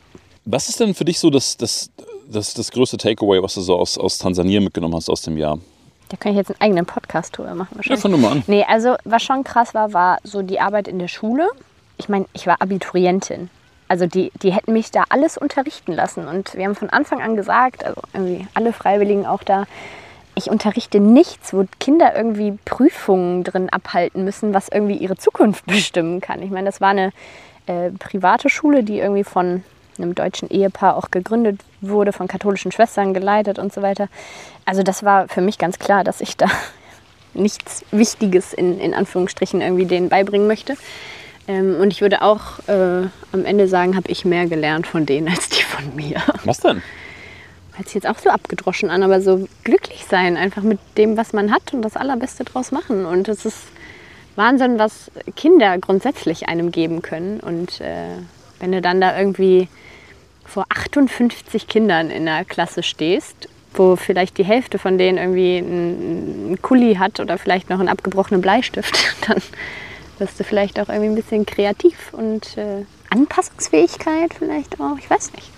Was 0.46 0.70
ist 0.70 0.80
denn 0.80 0.94
für 0.94 1.06
dich 1.06 1.20
so 1.20 1.30
das, 1.30 1.58
das, 1.58 1.90
das, 2.30 2.54
das 2.54 2.72
größte 2.72 2.98
Takeaway, 2.98 3.42
was 3.42 3.56
du 3.56 3.62
so 3.62 3.76
aus, 3.76 3.98
aus 3.98 4.18
Tansania 4.18 4.60
mitgenommen 4.60 4.96
hast 4.96 5.10
aus 5.10 5.22
dem 5.22 5.38
Jahr? 5.38 5.60
Da 6.10 6.18
kann 6.18 6.32
ich 6.32 6.38
jetzt 6.38 6.52
einen 6.52 6.62
eigenen 6.62 6.86
Podcast 6.86 7.38
drüber 7.38 7.54
machen. 7.54 7.80
Ja, 7.84 7.98
fang 7.98 8.20
mal 8.20 8.32
an. 8.32 8.44
Nee, 8.48 8.66
also 8.68 8.96
was 9.04 9.24
schon 9.24 9.44
krass 9.44 9.74
war, 9.74 9.94
war 9.94 10.20
so 10.24 10.42
die 10.42 10.60
Arbeit 10.60 10.88
in 10.88 11.00
der 11.00 11.10
Schule. 11.10 11.50
Ich 11.98 12.08
meine, 12.08 12.26
ich 12.34 12.48
war 12.48 12.62
Abiturientin. 12.62 13.50
Also 13.90 14.06
die, 14.06 14.32
die 14.42 14.52
hätten 14.54 14.74
mich 14.74 14.92
da 14.92 15.04
alles 15.10 15.38
unterrichten 15.38 15.94
lassen. 15.94 16.28
Und 16.28 16.56
wir 16.56 16.66
haben 16.66 16.76
von 16.76 16.90
Anfang 16.90 17.22
an 17.22 17.36
gesagt, 17.36 17.84
also 17.84 18.02
irgendwie 18.14 18.48
alle 18.54 18.74
Freiwilligen 18.74 19.26
auch 19.26 19.44
da, 19.44 19.66
ich 20.36 20.50
unterrichte 20.50 21.00
nichts, 21.00 21.54
wo 21.54 21.66
Kinder 21.80 22.16
irgendwie 22.16 22.58
Prüfungen 22.64 23.44
drin 23.44 23.70
abhalten 23.70 24.24
müssen, 24.24 24.54
was 24.54 24.70
irgendwie 24.70 24.98
ihre 24.98 25.18
Zukunft 25.18 25.66
bestimmen 25.66 26.22
kann. 26.22 26.42
Ich 26.42 26.52
meine, 26.52 26.66
das 26.66 26.80
war 26.80 26.90
eine 26.90 27.12
äh, 27.66 27.92
private 27.92 28.50
Schule, 28.50 28.84
die 28.84 29.00
irgendwie 29.00 29.24
von 29.24 29.64
einem 29.98 30.16
deutschen 30.16 30.50
Ehepaar 30.50 30.96
auch 30.96 31.12
gegründet 31.12 31.62
wurde, 31.82 32.14
von 32.14 32.28
katholischen 32.28 32.72
Schwestern 32.72 33.14
geleitet 33.14 33.60
und 33.60 33.74
so 33.74 33.82
weiter. 33.82 34.08
Also 34.66 34.84
das 34.84 35.04
war 35.04 35.28
für 35.28 35.42
mich 35.42 35.58
ganz 35.58 35.80
klar, 35.80 36.04
dass 36.04 36.22
ich 36.22 36.38
da 36.38 36.48
nichts 37.34 37.86
Wichtiges 37.92 38.54
in, 38.54 38.80
in 38.80 38.94
Anführungsstrichen 38.94 39.62
irgendwie 39.62 39.86
denen 39.86 40.10
beibringen 40.10 40.48
möchte. 40.48 40.76
Ähm, 41.48 41.78
und 41.80 41.92
ich 41.92 42.02
würde 42.02 42.22
auch 42.22 42.60
äh, 42.68 43.08
am 43.32 43.46
Ende 43.46 43.68
sagen, 43.68 43.96
habe 43.96 44.10
ich 44.10 44.26
mehr 44.26 44.48
gelernt 44.48 44.88
von 44.88 45.06
denen 45.06 45.30
als 45.30 45.50
die 45.50 45.64
von 45.64 45.96
mir. 45.96 46.22
Was 46.44 46.60
denn? 46.60 46.82
Hört 47.74 47.88
sich 47.88 47.96
jetzt 47.96 48.08
auch 48.08 48.18
so 48.18 48.30
abgedroschen 48.30 48.90
an, 48.90 49.04
aber 49.04 49.22
so 49.22 49.48
glücklich 49.64 50.06
sein, 50.10 50.36
einfach 50.36 50.64
mit 50.64 50.80
dem, 50.98 51.16
was 51.16 51.32
man 51.32 51.52
hat 51.52 51.74
und 51.74 51.84
das 51.84 51.96
Allerbeste 51.96 52.44
draus 52.44 52.72
machen. 52.72 53.06
Und 53.06 53.28
es 53.28 53.46
ist 53.46 53.68
Wahnsinn, 54.36 54.80
was 54.80 55.12
Kinder 55.36 55.78
grundsätzlich 55.78 56.50
einem 56.50 56.72
geben 56.72 57.02
können. 57.02 57.40
Und 57.40 57.80
äh, 57.82 58.18
wenn 58.60 58.72
du 58.72 58.82
dann 58.82 59.02
da 59.02 59.18
irgendwie 59.18 59.68
vor 60.46 60.66
58 60.70 61.68
Kindern 61.68 62.10
in 62.10 62.26
der 62.26 62.46
Klasse 62.46 62.84
stehst, 62.84 63.50
wo 63.74 63.96
vielleicht 63.96 64.38
die 64.38 64.46
Hälfte 64.46 64.80
von 64.80 64.98
denen 64.98 65.18
irgendwie 65.18 65.58
einen 65.58 66.60
Kuli 66.62 66.96
hat 66.96 67.20
oder 67.20 67.38
vielleicht 67.38 67.70
noch 67.70 67.80
einen 67.80 67.90
abgebrochenen 67.90 68.42
Bleistift, 68.42 68.98
dann 69.28 69.42
wirst 70.20 70.40
du 70.40 70.44
vielleicht 70.44 70.80
auch 70.80 70.90
irgendwie 70.90 71.10
ein 71.10 71.16
bisschen 71.16 71.46
kreativ 71.46 72.12
und 72.14 72.58
äh, 72.58 72.86
Anpassungsfähigkeit 73.10 74.34
vielleicht 74.34 74.80
auch, 74.80 74.98
ich 74.98 75.10
weiß 75.10 75.34
nicht. 75.34 75.50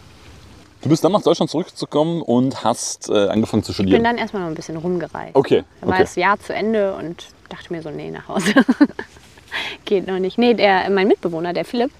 Du 0.81 0.87
bist 0.89 1.03
dann 1.03 1.11
nach 1.11 1.21
Deutschland 1.21 1.49
zurückgekommen 1.51 2.21
und 2.21 2.63
hast 2.63 3.09
äh, 3.09 3.27
angefangen 3.27 3.63
zu 3.63 3.71
Ich 3.71 3.77
bin 3.77 3.87
studieren. 3.87 4.03
dann 4.03 4.17
erstmal 4.17 4.43
noch 4.43 4.49
ein 4.49 4.55
bisschen 4.55 4.77
rumgereist. 4.77 5.35
Okay, 5.35 5.63
Da 5.81 5.87
war 5.87 5.97
das 5.99 6.15
Jahr 6.15 6.39
zu 6.39 6.53
Ende 6.53 6.93
und 6.95 7.25
dachte 7.49 7.73
mir 7.73 7.81
so, 7.81 7.89
nee, 7.89 8.11
nach 8.11 8.27
Hause. 8.29 8.53
Geht 9.85 10.07
noch 10.07 10.19
nicht. 10.19 10.37
Nee, 10.37 10.53
der, 10.53 10.89
mein 10.89 11.07
Mitbewohner, 11.07 11.53
der 11.53 11.65
Philipp, 11.65 11.91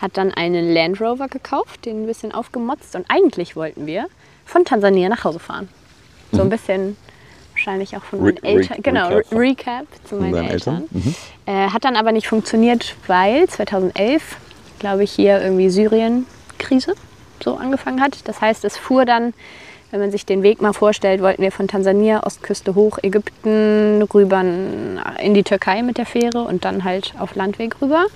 hat 0.00 0.16
dann 0.16 0.32
einen 0.32 0.72
Land 0.74 1.00
Rover 1.00 1.28
gekauft, 1.28 1.84
den 1.84 2.04
ein 2.04 2.06
bisschen 2.06 2.32
aufgemotzt. 2.32 2.94
Und 2.96 3.06
eigentlich 3.08 3.56
wollten 3.56 3.86
wir 3.86 4.06
von 4.44 4.64
Tansania 4.64 5.08
nach 5.08 5.24
Hause 5.24 5.38
fahren. 5.38 5.68
So 6.32 6.42
ein 6.42 6.50
bisschen 6.50 6.96
wahrscheinlich 7.52 7.96
auch 7.96 8.02
von 8.02 8.20
meinen 8.20 8.32
Mhm. 8.34 8.38
Re- 8.38 8.46
Eltern. 8.48 8.76
Re- 8.76 8.82
Genau, 8.82 9.08
Recap. 9.08 9.32
Re 9.32 9.38
Recap 9.38 9.86
zu 10.04 10.14
meinen 10.16 10.34
Eltern. 10.34 10.50
Eltern? 10.50 10.84
Mhm. 10.90 11.14
Äh, 11.46 11.68
hat 11.70 11.84
dann 11.84 11.96
aber 11.96 12.12
nicht 12.12 12.26
funktioniert, 12.28 12.96
weil 13.06 13.48
2011, 13.48 14.36
glaube 14.80 15.04
ich, 15.04 15.12
hier 15.12 15.40
irgendwie 15.40 15.70
Syrien-Krise 15.70 16.94
so 17.42 17.56
angefangen 17.56 18.00
hat. 18.00 18.26
Das 18.26 18.40
heißt, 18.40 18.64
es 18.64 18.76
fuhr 18.76 19.04
dann, 19.04 19.34
wenn 19.94 20.00
man 20.00 20.10
sich 20.10 20.26
den 20.26 20.42
Weg 20.42 20.60
mal 20.60 20.72
vorstellt, 20.72 21.22
wollten 21.22 21.40
wir 21.40 21.52
von 21.52 21.68
Tansania, 21.68 22.26
Ostküste 22.26 22.74
hoch, 22.74 22.98
Ägypten, 23.00 24.02
rüber 24.12 24.40
in 24.40 25.34
die 25.34 25.44
Türkei 25.44 25.82
mit 25.82 25.98
der 25.98 26.04
Fähre 26.04 26.40
und 26.40 26.64
dann 26.64 26.82
halt 26.82 27.14
auf 27.20 27.36
Landweg 27.36 27.80
rüber. 27.80 28.06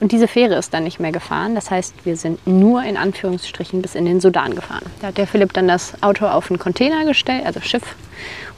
Und 0.00 0.12
diese 0.12 0.28
Fähre 0.28 0.54
ist 0.54 0.72
dann 0.72 0.84
nicht 0.84 0.98
mehr 0.98 1.12
gefahren. 1.12 1.54
Das 1.54 1.70
heißt, 1.70 2.06
wir 2.06 2.16
sind 2.16 2.46
nur 2.46 2.82
in 2.84 2.96
Anführungsstrichen 2.96 3.82
bis 3.82 3.94
in 3.94 4.06
den 4.06 4.22
Sudan 4.22 4.54
gefahren. 4.54 4.86
Da 5.02 5.08
hat 5.08 5.18
der 5.18 5.26
Philipp 5.26 5.52
dann 5.52 5.68
das 5.68 6.02
Auto 6.02 6.24
auf 6.24 6.50
einen 6.50 6.58
Container 6.58 7.04
gestellt, 7.04 7.44
also 7.44 7.60
Schiff, 7.60 7.96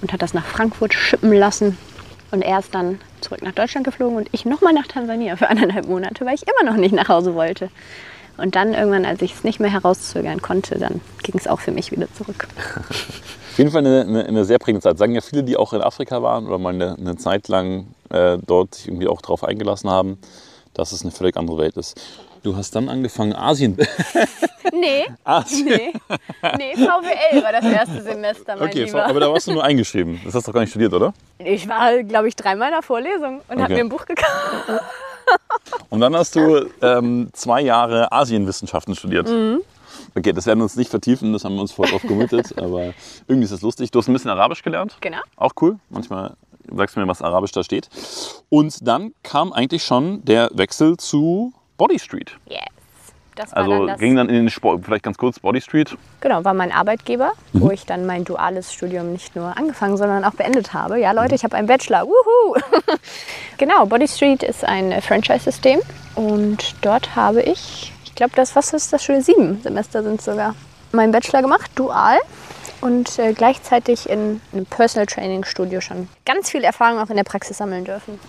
und 0.01 0.13
hat 0.13 0.23
das 0.23 0.33
nach 0.33 0.47
Frankfurt 0.47 0.95
schippen 0.95 1.33
lassen. 1.33 1.77
Und 2.31 2.43
er 2.43 2.61
ist 2.61 2.73
dann 2.77 3.01
zurück 3.21 3.43
nach 3.43 3.55
Deutschland 3.55 3.87
geflogen 3.87 4.19
und 4.19 4.29
ich 4.31 4.45
nochmal 4.45 4.73
nach 4.73 4.87
Tansania 4.87 5.35
für 5.35 5.51
anderthalb 5.51 5.89
Monate, 5.89 6.25
weil 6.25 6.37
ich 6.37 6.45
immer 6.47 6.71
noch 6.71 6.79
nicht 6.79 6.95
nach 6.95 7.09
Hause 7.09 7.35
wollte. 7.35 7.71
Und 8.39 8.55
dann 8.55 8.73
irgendwann, 8.75 9.05
als 9.05 9.21
ich 9.23 9.35
es 9.35 9.45
nicht 9.45 9.61
mehr 9.61 9.71
herauszögern 9.71 10.41
konnte, 10.41 10.79
dann 10.79 11.01
ging 11.23 11.37
es 11.39 11.47
auch 11.47 11.61
für 11.61 11.73
mich 11.73 11.91
wieder 11.93 12.07
zurück. 12.15 12.47
Auf 12.79 13.59
jeden 13.59 13.71
Fall 13.71 13.85
eine, 13.85 14.03
eine, 14.03 14.25
eine 14.27 14.45
sehr 14.45 14.59
prägende 14.59 14.83
Zeit. 14.83 14.97
Sagen 14.99 15.15
ja 15.15 15.21
viele, 15.21 15.43
die 15.43 15.57
auch 15.57 15.73
in 15.73 15.83
Afrika 15.83 16.23
waren 16.23 16.47
oder 16.47 16.59
mal 16.59 16.73
eine, 16.75 16.97
eine 16.97 17.17
Zeit 17.17 17.49
lang 17.49 17.89
äh, 18.11 18.39
dort 18.47 18.77
sich 18.77 18.87
irgendwie 18.89 19.09
auch 19.09 19.21
darauf 19.21 19.43
eingelassen 19.45 19.91
haben, 19.91 20.19
dass 20.75 20.93
es 20.93 21.03
eine 21.03 21.11
völlig 21.11 21.37
andere 21.37 21.59
Welt 21.59 21.77
ist. 21.77 22.01
Du 22.45 22.55
hast 22.57 22.77
dann 22.77 22.89
angefangen, 22.89 23.35
Asien. 23.35 23.77
Nee, 24.71 25.07
Asien. 25.25 25.65
nee. 25.67 25.93
Nee, 26.59 26.75
VWL 26.75 27.43
war 27.43 27.53
das 27.53 27.65
erste 27.65 28.03
Semester, 28.03 28.55
mein 28.57 28.69
Okay, 28.69 28.85
Lieber. 28.85 29.07
aber 29.07 29.19
da 29.19 29.33
warst 29.33 29.47
du 29.47 29.53
nur 29.55 29.65
eingeschrieben. 29.65 30.21
Das 30.27 30.35
hast 30.35 30.47
du 30.47 30.51
doch 30.51 30.57
gar 30.57 30.61
nicht 30.61 30.71
studiert, 30.71 30.93
oder? 30.93 31.15
Ich 31.39 31.67
war, 31.67 32.03
glaube 32.03 32.29
ich, 32.29 32.37
dreimal 32.37 32.69
in 32.69 32.75
der 32.75 32.83
Vorlesung 32.83 33.41
und 33.49 33.63
habe 33.63 33.63
Okay. 33.65 33.75
mir 33.77 33.81
ein 33.81 33.89
Buch 33.89 34.05
gekauft. 34.05 34.29
Und 35.91 36.01
dann 36.01 36.15
hast 36.17 36.37
du 36.37 36.69
ähm, 36.83 37.29
zwei 37.33 37.63
Jahre 37.63 38.13
Asienwissenschaften 38.13 38.95
studiert. 38.95 39.29
Mhm. 39.29 39.61
Okay, 40.15 40.33
das 40.33 40.47
werden 40.47 40.61
wir 40.61 40.65
uns 40.65 40.77
nicht 40.77 40.91
vertiefen, 40.91 41.33
das 41.33 41.45
haben 41.45 41.55
wir 41.55 41.61
uns 41.61 41.73
voll 41.73 41.89
drauf 41.89 42.03
gemütet, 42.03 42.57
aber 42.59 42.95
irgendwie 43.27 43.45
ist 43.45 43.53
das 43.53 43.63
lustig. 43.63 43.91
Du 43.91 43.99
hast 43.99 44.09
ein 44.09 44.13
bisschen 44.13 44.31
Arabisch 44.31 44.63
gelernt. 44.63 44.97
Genau. 45.01 45.19
Auch 45.37 45.53
cool. 45.61 45.79
Manchmal 45.91 46.35
sagst 46.75 46.97
du 46.97 47.01
mir, 47.01 47.09
was 47.09 47.23
Arabisch 47.23 47.53
da 47.53 47.63
steht. 47.63 47.89
Und 48.49 48.87
dann 48.87 49.13
kam 49.23 49.53
eigentlich 49.53 49.85
schon 49.85 50.25
der 50.25 50.51
Wechsel 50.55 50.97
zu 50.97 51.53
Body 51.77 51.99
Street. 51.99 52.37
Yes. 52.49 52.78
Das 53.39 53.53
war 53.53 53.59
Also 53.59 53.71
dann 53.79 53.87
das, 53.87 53.99
ging 54.01 54.17
dann 54.17 54.29
in 54.29 54.35
den 54.35 54.51
Sport, 54.51 54.85
vielleicht 54.85 55.05
ganz 55.05 55.17
kurz, 55.17 55.39
Body 55.39 55.61
Street. 55.61 55.97
genau, 56.21 56.45
war 56.45 56.55
mein 56.55 56.73
Arbeitgeber, 56.73 57.33
Mhm. 57.53 57.61
wo 57.61 57.71
ich 57.71 57.87
dann 57.87 58.05
mein 58.05 58.25
duales 58.25 58.73
Studium 58.75 59.13
nicht 59.13 59.37
nur 59.37 59.57
angefangen, 59.57 59.97
sondern 59.97 60.25
auch 60.25 60.33
beendet 60.35 60.75
habe. 60.75 60.99
Ja, 60.99 61.13
Leute, 61.13 61.35
ich 61.37 61.45
habe 61.45 61.57
einen 61.57 61.69
Bachelor. 61.69 62.03
Wuhu! 62.07 62.57
genau, 63.59 63.87
Body 63.87 64.09
Street 64.09 64.43
ist 64.43 64.65
ein 64.65 65.01
Franchise-System 65.01 65.81
und 66.17 66.75
dort 66.83 67.15
habe 67.17 67.43
ich, 67.43 67.93
ich 68.05 68.15
glaube, 68.15 68.33
das, 68.35 68.57
was 68.57 68.73
ist 68.73 68.93
das 68.93 69.05
schon? 69.05 69.21
Sieben 69.23 69.61
Semester 69.63 70.03
sind 70.03 70.21
sogar. 70.21 70.55
Meinen 70.93 71.13
Bachelor 71.13 71.43
gemacht, 71.43 71.71
dual. 71.77 72.19
Und 72.81 73.19
äh, 73.19 73.33
gleichzeitig 73.33 74.09
in 74.09 74.41
einem 74.53 74.65
Personal 74.67 75.07
Training 75.07 75.45
Studio 75.45 75.81
schon 75.81 76.09
ganz 76.25 76.49
viel 76.51 76.63
Erfahrung 76.63 77.01
auch 77.01 77.11
in 77.11 77.17
der 77.17 77.25
Praxis 77.25 77.59
sammeln 77.59 77.85
dürfen. 77.85 78.21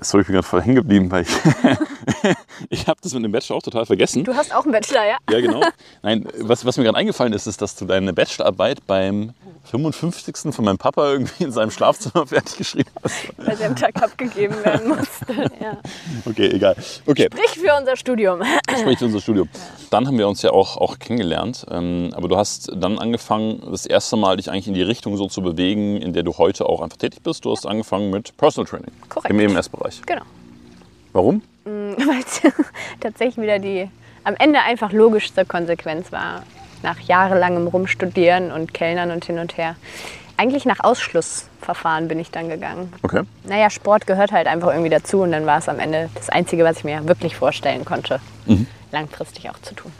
Sorry, 0.00 0.22
ich 0.22 0.26
bin 0.26 0.34
gerade 0.34 0.46
voll 0.46 0.62
hängen 0.62 0.76
geblieben, 0.76 1.10
weil 1.10 1.22
ich, 1.22 1.28
ich 2.70 2.86
habe 2.86 3.00
das 3.02 3.12
mit 3.14 3.24
dem 3.24 3.32
Bachelor 3.32 3.56
auch 3.56 3.62
total 3.62 3.86
vergessen. 3.86 4.24
Du 4.24 4.34
hast 4.34 4.54
auch 4.54 4.64
einen 4.64 4.72
Bachelor, 4.72 5.06
ja? 5.06 5.16
Ja, 5.30 5.40
genau. 5.40 5.62
Nein, 6.02 6.26
was, 6.40 6.64
was 6.64 6.76
mir 6.76 6.84
gerade 6.84 6.98
eingefallen 6.98 7.32
ist, 7.32 7.46
ist, 7.46 7.60
dass 7.62 7.74
du 7.76 7.84
deine 7.84 8.12
Bachelorarbeit 8.12 8.86
beim 8.86 9.34
55. 9.64 10.54
von 10.54 10.64
meinem 10.64 10.78
Papa 10.78 11.10
irgendwie 11.12 11.44
in 11.44 11.52
seinem 11.52 11.70
Schlafzimmer 11.70 12.26
fertig 12.28 12.56
geschrieben 12.56 12.90
hast. 13.02 13.14
Weil 13.36 13.56
sie 13.56 13.64
am 13.64 13.76
Tag 13.76 14.00
abgegeben 14.02 14.54
werden 14.64 14.88
musste. 14.88 15.50
Ja. 15.60 15.76
Okay, 16.24 16.50
egal. 16.54 16.76
Okay, 17.06 17.28
Sprich 17.32 17.62
für 17.62 17.76
unser 17.78 17.96
Studium. 17.96 18.40
spricht 18.78 19.00
für 19.00 19.06
unser 19.06 19.20
Studium. 19.20 19.48
Dann 19.90 20.06
haben 20.06 20.16
wir 20.18 20.28
uns 20.28 20.42
ja 20.42 20.50
auch, 20.52 20.76
auch 20.76 20.98
kennengelernt. 20.98 21.66
Ähm, 21.70 22.10
aber 22.14 22.28
du 22.28 22.36
hast 22.36 22.70
dann 22.74 22.98
angefangen, 22.98 23.62
das 23.70 23.84
erste 23.84 24.16
Mal 24.16 24.36
dich 24.36 24.50
eigentlich 24.50 24.68
in 24.68 24.74
die 24.74 24.82
Richtung 24.82 25.16
so 25.16 25.26
zu 25.28 25.42
bewegen, 25.42 25.96
in 26.00 26.12
der 26.12 26.22
du 26.22 26.36
heute 26.38 26.66
auch 26.66 26.80
einfach 26.80 26.96
tätig 26.96 27.22
bist. 27.22 27.44
Du 27.44 27.50
hast 27.50 27.66
angefangen 27.66 28.10
mit 28.10 28.36
Personal 28.36 28.68
Training 28.68 28.92
Korrekt. 29.08 29.30
im 29.30 29.40
EMS-Bereich. 29.40 29.87
Genau. 30.06 30.22
Warum? 31.12 31.42
Weil 31.64 32.20
es 32.20 32.40
tatsächlich 33.00 33.36
wieder 33.38 33.58
die 33.58 33.88
am 34.24 34.34
Ende 34.38 34.60
einfach 34.60 34.92
logischste 34.92 35.44
Konsequenz 35.44 36.12
war. 36.12 36.42
Nach 36.82 36.98
jahrelangem 37.00 37.66
Rumstudieren 37.66 38.52
und 38.52 38.72
Kellnern 38.72 39.10
und 39.10 39.24
hin 39.24 39.38
und 39.38 39.56
her. 39.56 39.74
Eigentlich 40.36 40.64
nach 40.64 40.78
Ausschlussverfahren 40.80 42.06
bin 42.06 42.20
ich 42.20 42.30
dann 42.30 42.48
gegangen. 42.48 42.92
Okay. 43.02 43.22
Naja, 43.44 43.70
Sport 43.70 44.06
gehört 44.06 44.30
halt 44.30 44.46
einfach 44.46 44.68
irgendwie 44.68 44.90
dazu 44.90 45.22
und 45.22 45.32
dann 45.32 45.46
war 45.46 45.58
es 45.58 45.68
am 45.68 45.80
Ende 45.80 46.08
das 46.14 46.28
Einzige, 46.28 46.62
was 46.62 46.78
ich 46.78 46.84
mir 46.84 47.08
wirklich 47.08 47.34
vorstellen 47.34 47.84
konnte, 47.84 48.20
langfristig 48.92 49.50
auch 49.50 49.58
zu 49.62 49.74
tun. 49.74 49.90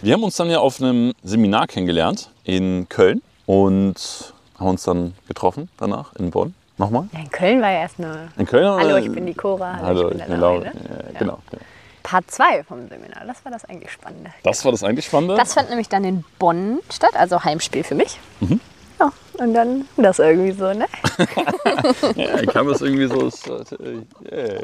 Wir 0.00 0.14
haben 0.14 0.22
uns 0.22 0.36
dann 0.36 0.48
ja 0.48 0.60
auf 0.60 0.80
einem 0.80 1.12
Seminar 1.22 1.66
kennengelernt 1.66 2.30
in 2.44 2.88
Köln 2.88 3.20
und 3.44 4.32
haben 4.58 4.68
uns 4.68 4.84
dann 4.84 5.14
getroffen 5.28 5.68
danach 5.76 6.14
in 6.14 6.30
Bonn. 6.30 6.54
Nochmal? 6.76 7.08
Ja, 7.12 7.20
in 7.20 7.30
Köln 7.30 7.62
war 7.62 7.70
ja 7.70 7.80
erst 7.82 7.98
eine 7.98 8.28
In 8.36 8.46
Köln? 8.46 8.66
Hallo, 8.68 8.96
ich 8.96 9.10
bin 9.10 9.26
die 9.26 9.34
Cora. 9.34 9.76
Hallo, 9.76 9.86
Hallo, 9.86 10.08
ich 10.10 10.18
bin 10.18 10.28
der 10.28 10.38
Laura. 10.38 10.54
Laura. 10.64 10.66
Ja, 10.66 11.18
Genau. 11.18 11.38
genau. 11.50 11.62
Part 12.02 12.30
2 12.30 12.64
vom 12.64 12.88
Seminar, 12.88 13.24
das 13.26 13.42
war 13.44 13.52
das 13.52 13.64
eigentlich 13.64 13.90
Spannende. 13.92 14.30
Das 14.42 14.64
war 14.64 14.72
das 14.72 14.82
eigentlich 14.82 15.06
Spannende. 15.06 15.36
Das 15.36 15.54
fand 15.54 15.70
nämlich 15.70 15.88
dann 15.88 16.04
in 16.04 16.24
Bonn 16.38 16.80
statt, 16.92 17.12
also 17.14 17.42
Heimspiel 17.44 17.82
für 17.84 17.94
mich. 17.94 18.18
Mhm. 18.40 18.60
Ja, 19.00 19.10
und 19.38 19.54
dann 19.54 19.88
das 19.96 20.18
irgendwie 20.18 20.52
so, 20.52 20.72
ne? 20.72 20.86
Ja, 22.16 22.40
ich 22.40 22.48
kam 22.48 22.68
das 22.68 22.82
irgendwie 22.82 23.06
so. 23.06 23.26
es- 23.28 23.46
äh, 23.46 24.02
yeah. 24.30 24.60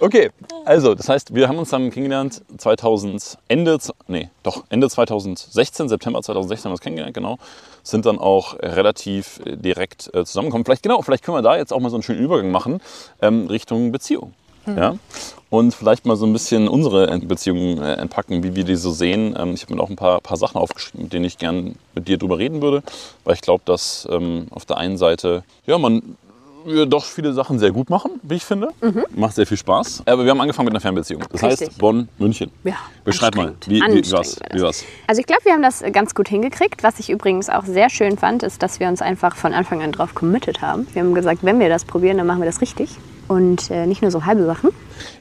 Okay, 0.00 0.30
also 0.64 0.94
das 0.94 1.08
heißt, 1.08 1.34
wir 1.34 1.48
haben 1.48 1.58
uns 1.58 1.70
dann 1.70 1.90
kennengelernt 1.90 2.42
2000 2.56 3.38
Ende, 3.48 3.78
nee, 4.06 4.30
doch 4.44 4.64
Ende 4.68 4.88
2016, 4.88 5.88
September 5.88 6.22
2016 6.22 6.64
haben 6.64 6.70
wir 6.70 6.74
uns 6.74 6.80
kennengelernt, 6.80 7.14
genau. 7.14 7.38
Sind 7.82 8.06
dann 8.06 8.18
auch 8.18 8.54
relativ 8.60 9.40
äh, 9.44 9.56
direkt 9.56 10.10
äh, 10.14 10.24
zusammengekommen. 10.24 10.64
Vielleicht 10.64 10.82
genau, 10.82 11.02
vielleicht 11.02 11.24
können 11.24 11.36
wir 11.36 11.42
da 11.42 11.56
jetzt 11.56 11.72
auch 11.72 11.80
mal 11.80 11.90
so 11.90 11.96
einen 11.96 12.02
schönen 12.02 12.20
Übergang 12.20 12.50
machen 12.50 12.80
ähm, 13.20 13.46
Richtung 13.46 13.90
Beziehung. 13.90 14.34
Ja? 14.76 14.96
Und 15.50 15.74
vielleicht 15.74 16.04
mal 16.04 16.16
so 16.16 16.26
ein 16.26 16.32
bisschen 16.32 16.68
unsere 16.68 17.18
Beziehungen 17.20 17.78
äh, 17.78 17.94
entpacken, 17.94 18.42
wie 18.42 18.54
wir 18.54 18.64
die 18.64 18.76
so 18.76 18.90
sehen. 18.90 19.34
Ähm, 19.38 19.54
ich 19.54 19.62
habe 19.62 19.74
mir 19.74 19.82
auch 19.82 19.88
ein 19.88 19.96
paar, 19.96 20.20
paar 20.20 20.36
Sachen 20.36 20.58
aufgeschrieben, 20.58 21.04
mit 21.04 21.12
denen 21.12 21.24
ich 21.24 21.38
gern 21.38 21.76
mit 21.94 22.06
dir 22.06 22.18
drüber 22.18 22.38
reden 22.38 22.60
würde, 22.60 22.82
weil 23.24 23.34
ich 23.34 23.40
glaube, 23.40 23.62
dass 23.64 24.06
ähm, 24.10 24.48
auf 24.50 24.66
der 24.66 24.76
einen 24.76 24.98
Seite, 24.98 25.44
ja, 25.66 25.78
man 25.78 26.16
wir 26.74 26.86
doch 26.86 27.04
viele 27.04 27.32
Sachen 27.32 27.58
sehr 27.58 27.70
gut 27.70 27.90
machen, 27.90 28.12
wie 28.22 28.36
ich 28.36 28.44
finde. 28.44 28.68
Macht 29.14 29.34
sehr 29.34 29.46
viel 29.46 29.56
Spaß. 29.56 30.02
Aber 30.06 30.24
wir 30.24 30.30
haben 30.30 30.40
angefangen 30.40 30.66
mit 30.66 30.74
einer 30.74 30.80
Fernbeziehung. 30.80 31.22
Das 31.30 31.42
Richtig. 31.42 31.68
heißt 31.68 31.78
Bonn, 31.78 32.08
München. 32.18 32.50
Ja, 32.64 32.76
Beschreib 33.04 33.36
mal, 33.36 33.54
wie, 33.66 33.80
wie, 33.80 34.12
war's? 34.12 34.38
Wie 34.52 34.60
war's? 34.60 34.84
Also 35.06 35.20
ich 35.20 35.26
glaube, 35.26 35.44
wir 35.44 35.52
haben 35.52 35.62
das 35.62 35.82
ganz 35.92 36.14
gut 36.14 36.28
hingekriegt. 36.28 36.82
Was 36.82 36.98
ich 36.98 37.10
übrigens 37.10 37.48
auch 37.48 37.64
sehr 37.64 37.90
schön 37.90 38.16
fand, 38.16 38.42
ist, 38.42 38.62
dass 38.62 38.80
wir 38.80 38.88
uns 38.88 39.02
einfach 39.02 39.36
von 39.36 39.52
Anfang 39.52 39.82
an 39.82 39.92
drauf 39.92 40.14
committed 40.14 40.62
haben. 40.62 40.86
Wir 40.92 41.02
haben 41.02 41.14
gesagt, 41.14 41.40
wenn 41.42 41.60
wir 41.60 41.68
das 41.68 41.84
probieren, 41.84 42.18
dann 42.18 42.26
machen 42.26 42.40
wir 42.40 42.46
das 42.46 42.60
richtig. 42.60 42.90
Und 43.28 43.70
äh, 43.70 43.86
nicht 43.86 44.00
nur 44.00 44.10
so 44.10 44.24
halbe 44.24 44.44
Sachen. 44.46 44.70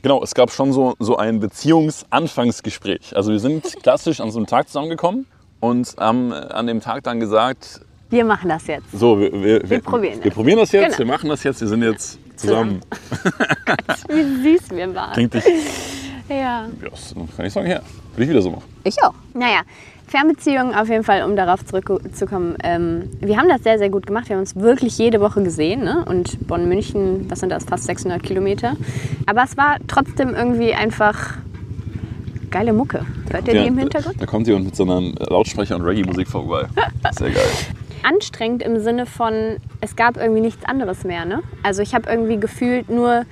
Genau, 0.02 0.24
es 0.24 0.34
gab 0.34 0.52
schon 0.52 0.72
so, 0.72 0.96
so 1.00 1.18
ein 1.18 1.40
Beziehungsanfangsgespräch. 1.40 3.16
Also 3.16 3.32
wir 3.32 3.40
sind 3.40 3.82
klassisch 3.84 4.22
an 4.22 4.32
so 4.32 4.40
einem 4.40 4.48
Tag 4.48 4.68
zusammengekommen 4.68 5.26
und 5.60 5.96
haben 5.98 6.32
äh, 6.32 6.36
an 6.36 6.68
dem 6.68 6.82
Tag 6.82 7.04
dann 7.04 7.20
gesagt, 7.20 7.82
Wir 8.10 8.24
machen 8.26 8.50
das 8.50 8.66
jetzt. 8.68 8.86
so, 8.94 9.20
wir, 9.20 9.32
wir, 9.34 9.70
wir, 9.70 9.80
probieren 9.82 10.18
wir 10.20 10.24
das. 10.26 10.34
probieren 10.34 10.60
das 10.60 10.72
jetzt, 10.72 10.86
Genau. 10.98 10.98
wir 11.00 11.06
machen 11.16 11.30
das 11.30 11.44
jetzt, 11.44 11.60
wir 11.62 11.68
sind 11.68 11.84
jetzt 11.84 12.20
zusammen. 12.38 12.80
Wie 14.10 14.58
süß 14.58 14.70
wir 14.72 14.94
waren. 14.96 15.14
Klingt 15.14 15.34
dich, 15.34 15.44
Ja. 16.30 16.68
das 16.92 17.14
kann 17.36 17.46
ich 17.46 17.54
sagen, 17.54 17.70
ja, 17.70 17.82
würde 18.14 18.24
ich 18.24 18.30
wieder 18.30 18.42
so 18.42 18.52
machen. 18.52 18.64
Ich 18.84 18.96
auch. 19.04 19.14
Naja, 19.34 19.62
Fernbeziehungen 20.08 20.74
auf 20.74 20.88
jeden 20.88 21.04
Fall, 21.04 21.24
um 21.24 21.36
darauf 21.36 21.66
zurückzukommen. 21.66 22.56
Ähm, 22.64 23.10
wir 23.20 23.38
haben 23.38 23.50
das 23.50 23.64
sehr, 23.64 23.78
sehr 23.78 23.90
gut 23.90 24.08
gemacht. 24.08 24.30
Wir 24.30 24.36
haben 24.38 24.42
uns 24.42 24.56
wirklich 24.56 24.98
jede 24.98 25.20
Woche 25.20 25.44
gesehen. 25.44 25.84
Ne? 25.84 26.06
Und 26.08 26.48
Bonn-München, 26.48 27.30
was 27.30 27.42
sind 27.42 27.50
das, 27.50 27.66
fast 27.66 27.84
600 27.86 28.24
Kilometer. 28.24 28.78
Aber 29.26 29.44
es 29.44 29.58
war 29.58 29.76
trotzdem 29.88 30.34
irgendwie 30.34 30.74
einfach 30.74 31.34
geile 32.52 32.72
Mucke. 32.72 33.06
Hört 33.30 33.50
ihr 33.50 33.62
die 33.62 33.68
im 33.68 33.78
Hintergrund? 33.78 34.16
Da, 34.16 34.20
da 34.22 34.26
kommt 34.26 34.48
jemand 34.48 34.66
mit 34.66 34.76
so 34.78 34.84
einem 34.84 35.14
Lautsprecher 35.20 35.76
und 35.76 35.82
Reggae-Musik 35.82 36.30
vorbei. 36.30 36.68
Sehr 37.12 37.32
geil. 37.32 37.44
Anstrengend 38.04 38.64
im 38.64 38.80
Sinne 38.80 39.06
von, 39.06 39.58
es 39.82 39.96
gab 39.96 40.18
irgendwie 40.18 40.42
nichts 40.42 40.66
anderes 40.66 41.04
mehr. 41.04 41.26
Ne? 41.26 41.42
Also 41.64 41.82
ich 41.82 41.94
habe 41.94 42.10
irgendwie 42.10 42.40
gefühlt 42.40 42.90
nur 42.90 43.26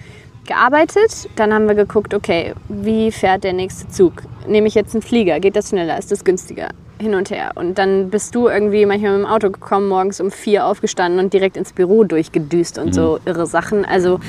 gearbeitet, 0.46 1.30
dann 1.36 1.54
haben 1.54 1.68
wir 1.68 1.76
geguckt, 1.76 2.14
okay, 2.14 2.54
wie 2.70 3.12
fährt 3.12 3.44
der 3.44 3.54
nächste 3.54 3.88
Zug? 3.90 4.24
Nehme 4.48 4.68
ich 4.68 4.76
jetzt 4.76 4.94
einen 4.94 5.02
Flieger? 5.02 5.40
Geht 5.40 5.56
das 5.56 5.70
schneller? 5.70 5.98
Ist 5.98 6.12
das 6.12 6.24
günstiger? 6.24 6.70
Hin 7.00 7.16
und 7.16 7.30
her. 7.30 7.52
Und 7.56 7.78
dann 7.78 8.10
bist 8.10 8.36
du 8.36 8.48
irgendwie 8.48 8.86
manchmal 8.86 9.18
mit 9.18 9.26
dem 9.26 9.32
Auto 9.32 9.50
gekommen, 9.50 9.90
morgens 9.90 10.22
um 10.22 10.32
vier 10.32 10.66
aufgestanden 10.66 11.20
und 11.20 11.34
direkt 11.34 11.58
ins 11.58 11.74
Büro 11.74 12.04
durchgedüst 12.04 12.78
und 12.78 12.94
so 12.94 13.20
irre 13.26 13.48
Sachen. 13.48 13.84
Also 13.84 14.20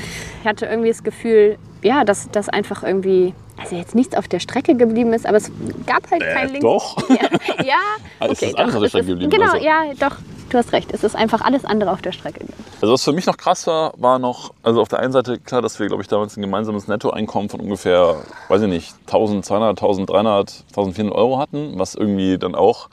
ich 0.41 0.47
hatte 0.47 0.65
irgendwie 0.65 0.89
das 0.89 1.03
Gefühl, 1.03 1.57
ja, 1.83 2.03
dass 2.03 2.29
das 2.31 2.49
einfach 2.49 2.83
irgendwie, 2.83 3.33
also 3.57 3.75
jetzt 3.75 3.95
nichts 3.95 4.15
auf 4.15 4.27
der 4.27 4.39
Strecke 4.39 4.75
geblieben 4.75 5.13
ist, 5.13 5.25
aber 5.25 5.37
es 5.37 5.51
gab 5.85 6.09
halt 6.11 6.21
kein 6.21 6.49
Links. 6.49 6.61
doch. 6.61 6.97
Ja, 7.09 7.63
ja 7.63 7.75
Ah, 8.19 8.25
okay, 8.29 8.47
ist 8.47 8.57
alles 8.57 8.73
doch, 8.73 8.87
Strecke 8.87 9.05
geblieben, 9.07 9.31
Genau, 9.31 9.51
also. 9.53 9.65
ja, 9.65 9.83
doch, 9.99 10.17
du 10.49 10.57
hast 10.57 10.71
recht. 10.73 10.91
Es 10.93 11.03
ist 11.03 11.15
einfach 11.15 11.41
alles 11.41 11.65
andere 11.65 11.91
auf 11.91 12.01
der 12.01 12.11
Strecke. 12.11 12.41
Also 12.81 12.93
was 12.93 13.03
für 13.03 13.11
mich 13.13 13.25
noch 13.25 13.37
krass 13.37 13.65
war, 13.67 13.93
war 13.97 14.19
noch, 14.19 14.53
also 14.63 14.81
auf 14.81 14.87
der 14.87 14.99
einen 14.99 15.11
Seite 15.11 15.39
klar, 15.39 15.61
dass 15.61 15.79
wir, 15.79 15.87
glaube 15.87 16.01
ich, 16.03 16.07
damals 16.07 16.37
ein 16.37 16.41
gemeinsames 16.41 16.87
Nettoeinkommen 16.87 17.49
von 17.49 17.59
ungefähr, 17.59 18.17
weiß 18.49 18.61
ich 18.63 18.67
nicht, 18.69 18.93
1200, 19.07 19.69
1300, 19.71 20.63
1400 20.69 21.15
Euro 21.15 21.39
hatten, 21.39 21.77
was 21.79 21.95
irgendwie 21.95 22.37
dann 22.37 22.53
auch, 22.55 22.89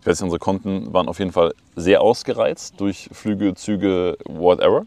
ich 0.00 0.06
weiß 0.06 0.20
nicht, 0.20 0.24
unsere 0.24 0.38
Konten 0.40 0.92
waren 0.92 1.08
auf 1.08 1.18
jeden 1.18 1.32
Fall 1.32 1.52
sehr 1.74 2.00
ausgereizt 2.00 2.74
durch 2.78 3.08
Flüge, 3.12 3.54
Züge, 3.54 4.16
whatever. 4.24 4.86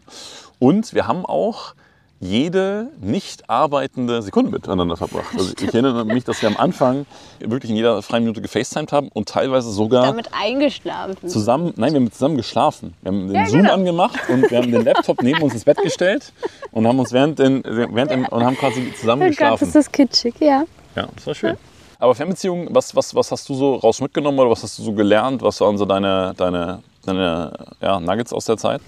Und 0.58 0.94
wir 0.94 1.06
haben 1.06 1.24
auch 1.26 1.74
jede 2.22 2.88
nicht 3.00 3.48
arbeitende 3.48 4.20
Sekunde 4.20 4.50
miteinander 4.50 4.94
verbracht. 4.96 5.34
Also 5.36 5.52
ich 5.58 5.64
erinnere 5.68 6.04
mich, 6.04 6.22
dass 6.24 6.42
wir 6.42 6.50
am 6.50 6.56
Anfang 6.58 7.06
wirklich 7.38 7.70
in 7.70 7.76
jeder 7.76 8.02
freien 8.02 8.24
Minute 8.24 8.42
gefacetimed 8.42 8.92
haben 8.92 9.08
und 9.08 9.28
teilweise 9.30 9.70
sogar 9.72 10.04
Damit 10.04 10.28
eingeschlafen. 10.32 11.28
zusammen, 11.28 11.72
nein, 11.76 11.94
wir 11.94 12.00
haben 12.00 12.12
zusammen 12.12 12.36
geschlafen. 12.36 12.92
Wir 13.00 13.10
haben 13.12 13.26
den 13.28 13.36
Ja, 13.36 13.46
Zoom 13.46 13.62
genau. 13.62 13.72
angemacht 13.72 14.18
und 14.28 14.50
wir 14.50 14.58
haben 14.58 14.70
den 14.70 14.84
Laptop 14.84 15.22
neben 15.22 15.40
uns 15.40 15.54
ins 15.54 15.64
Bett 15.64 15.78
gestellt 15.82 16.32
und 16.72 16.86
haben 16.86 16.98
uns 16.98 17.10
während, 17.12 17.38
den, 17.38 17.62
während 17.64 18.10
dem, 18.10 18.26
und 18.26 18.44
haben 18.44 18.56
quasi 18.56 18.92
zusammen 19.00 19.22
Oh 19.22 19.24
Gott, 19.24 19.30
geschlafen. 19.38 19.64
ist 19.64 19.74
das 19.74 19.90
kitschig, 19.90 20.34
ja. 20.40 20.64
Ja, 20.96 21.08
das 21.16 21.26
war 21.26 21.34
schön. 21.34 21.56
Aber 21.98 22.14
Fernbeziehungen, 22.14 22.68
was, 22.70 22.94
was, 22.94 23.14
was 23.14 23.30
hast 23.32 23.48
du 23.48 23.54
so 23.54 23.76
raus 23.76 24.00
mitgenommen 24.00 24.38
oder 24.38 24.50
was 24.50 24.62
hast 24.62 24.78
du 24.78 24.82
so 24.82 24.92
gelernt? 24.92 25.40
Was 25.42 25.60
waren 25.60 25.78
so 25.78 25.84
deine, 25.86 26.34
deine, 26.36 26.82
deine 27.04 27.52
ja, 27.80 27.98
Nuggets 28.00 28.32
aus 28.32 28.44
der 28.44 28.56
Zeit? 28.58 28.80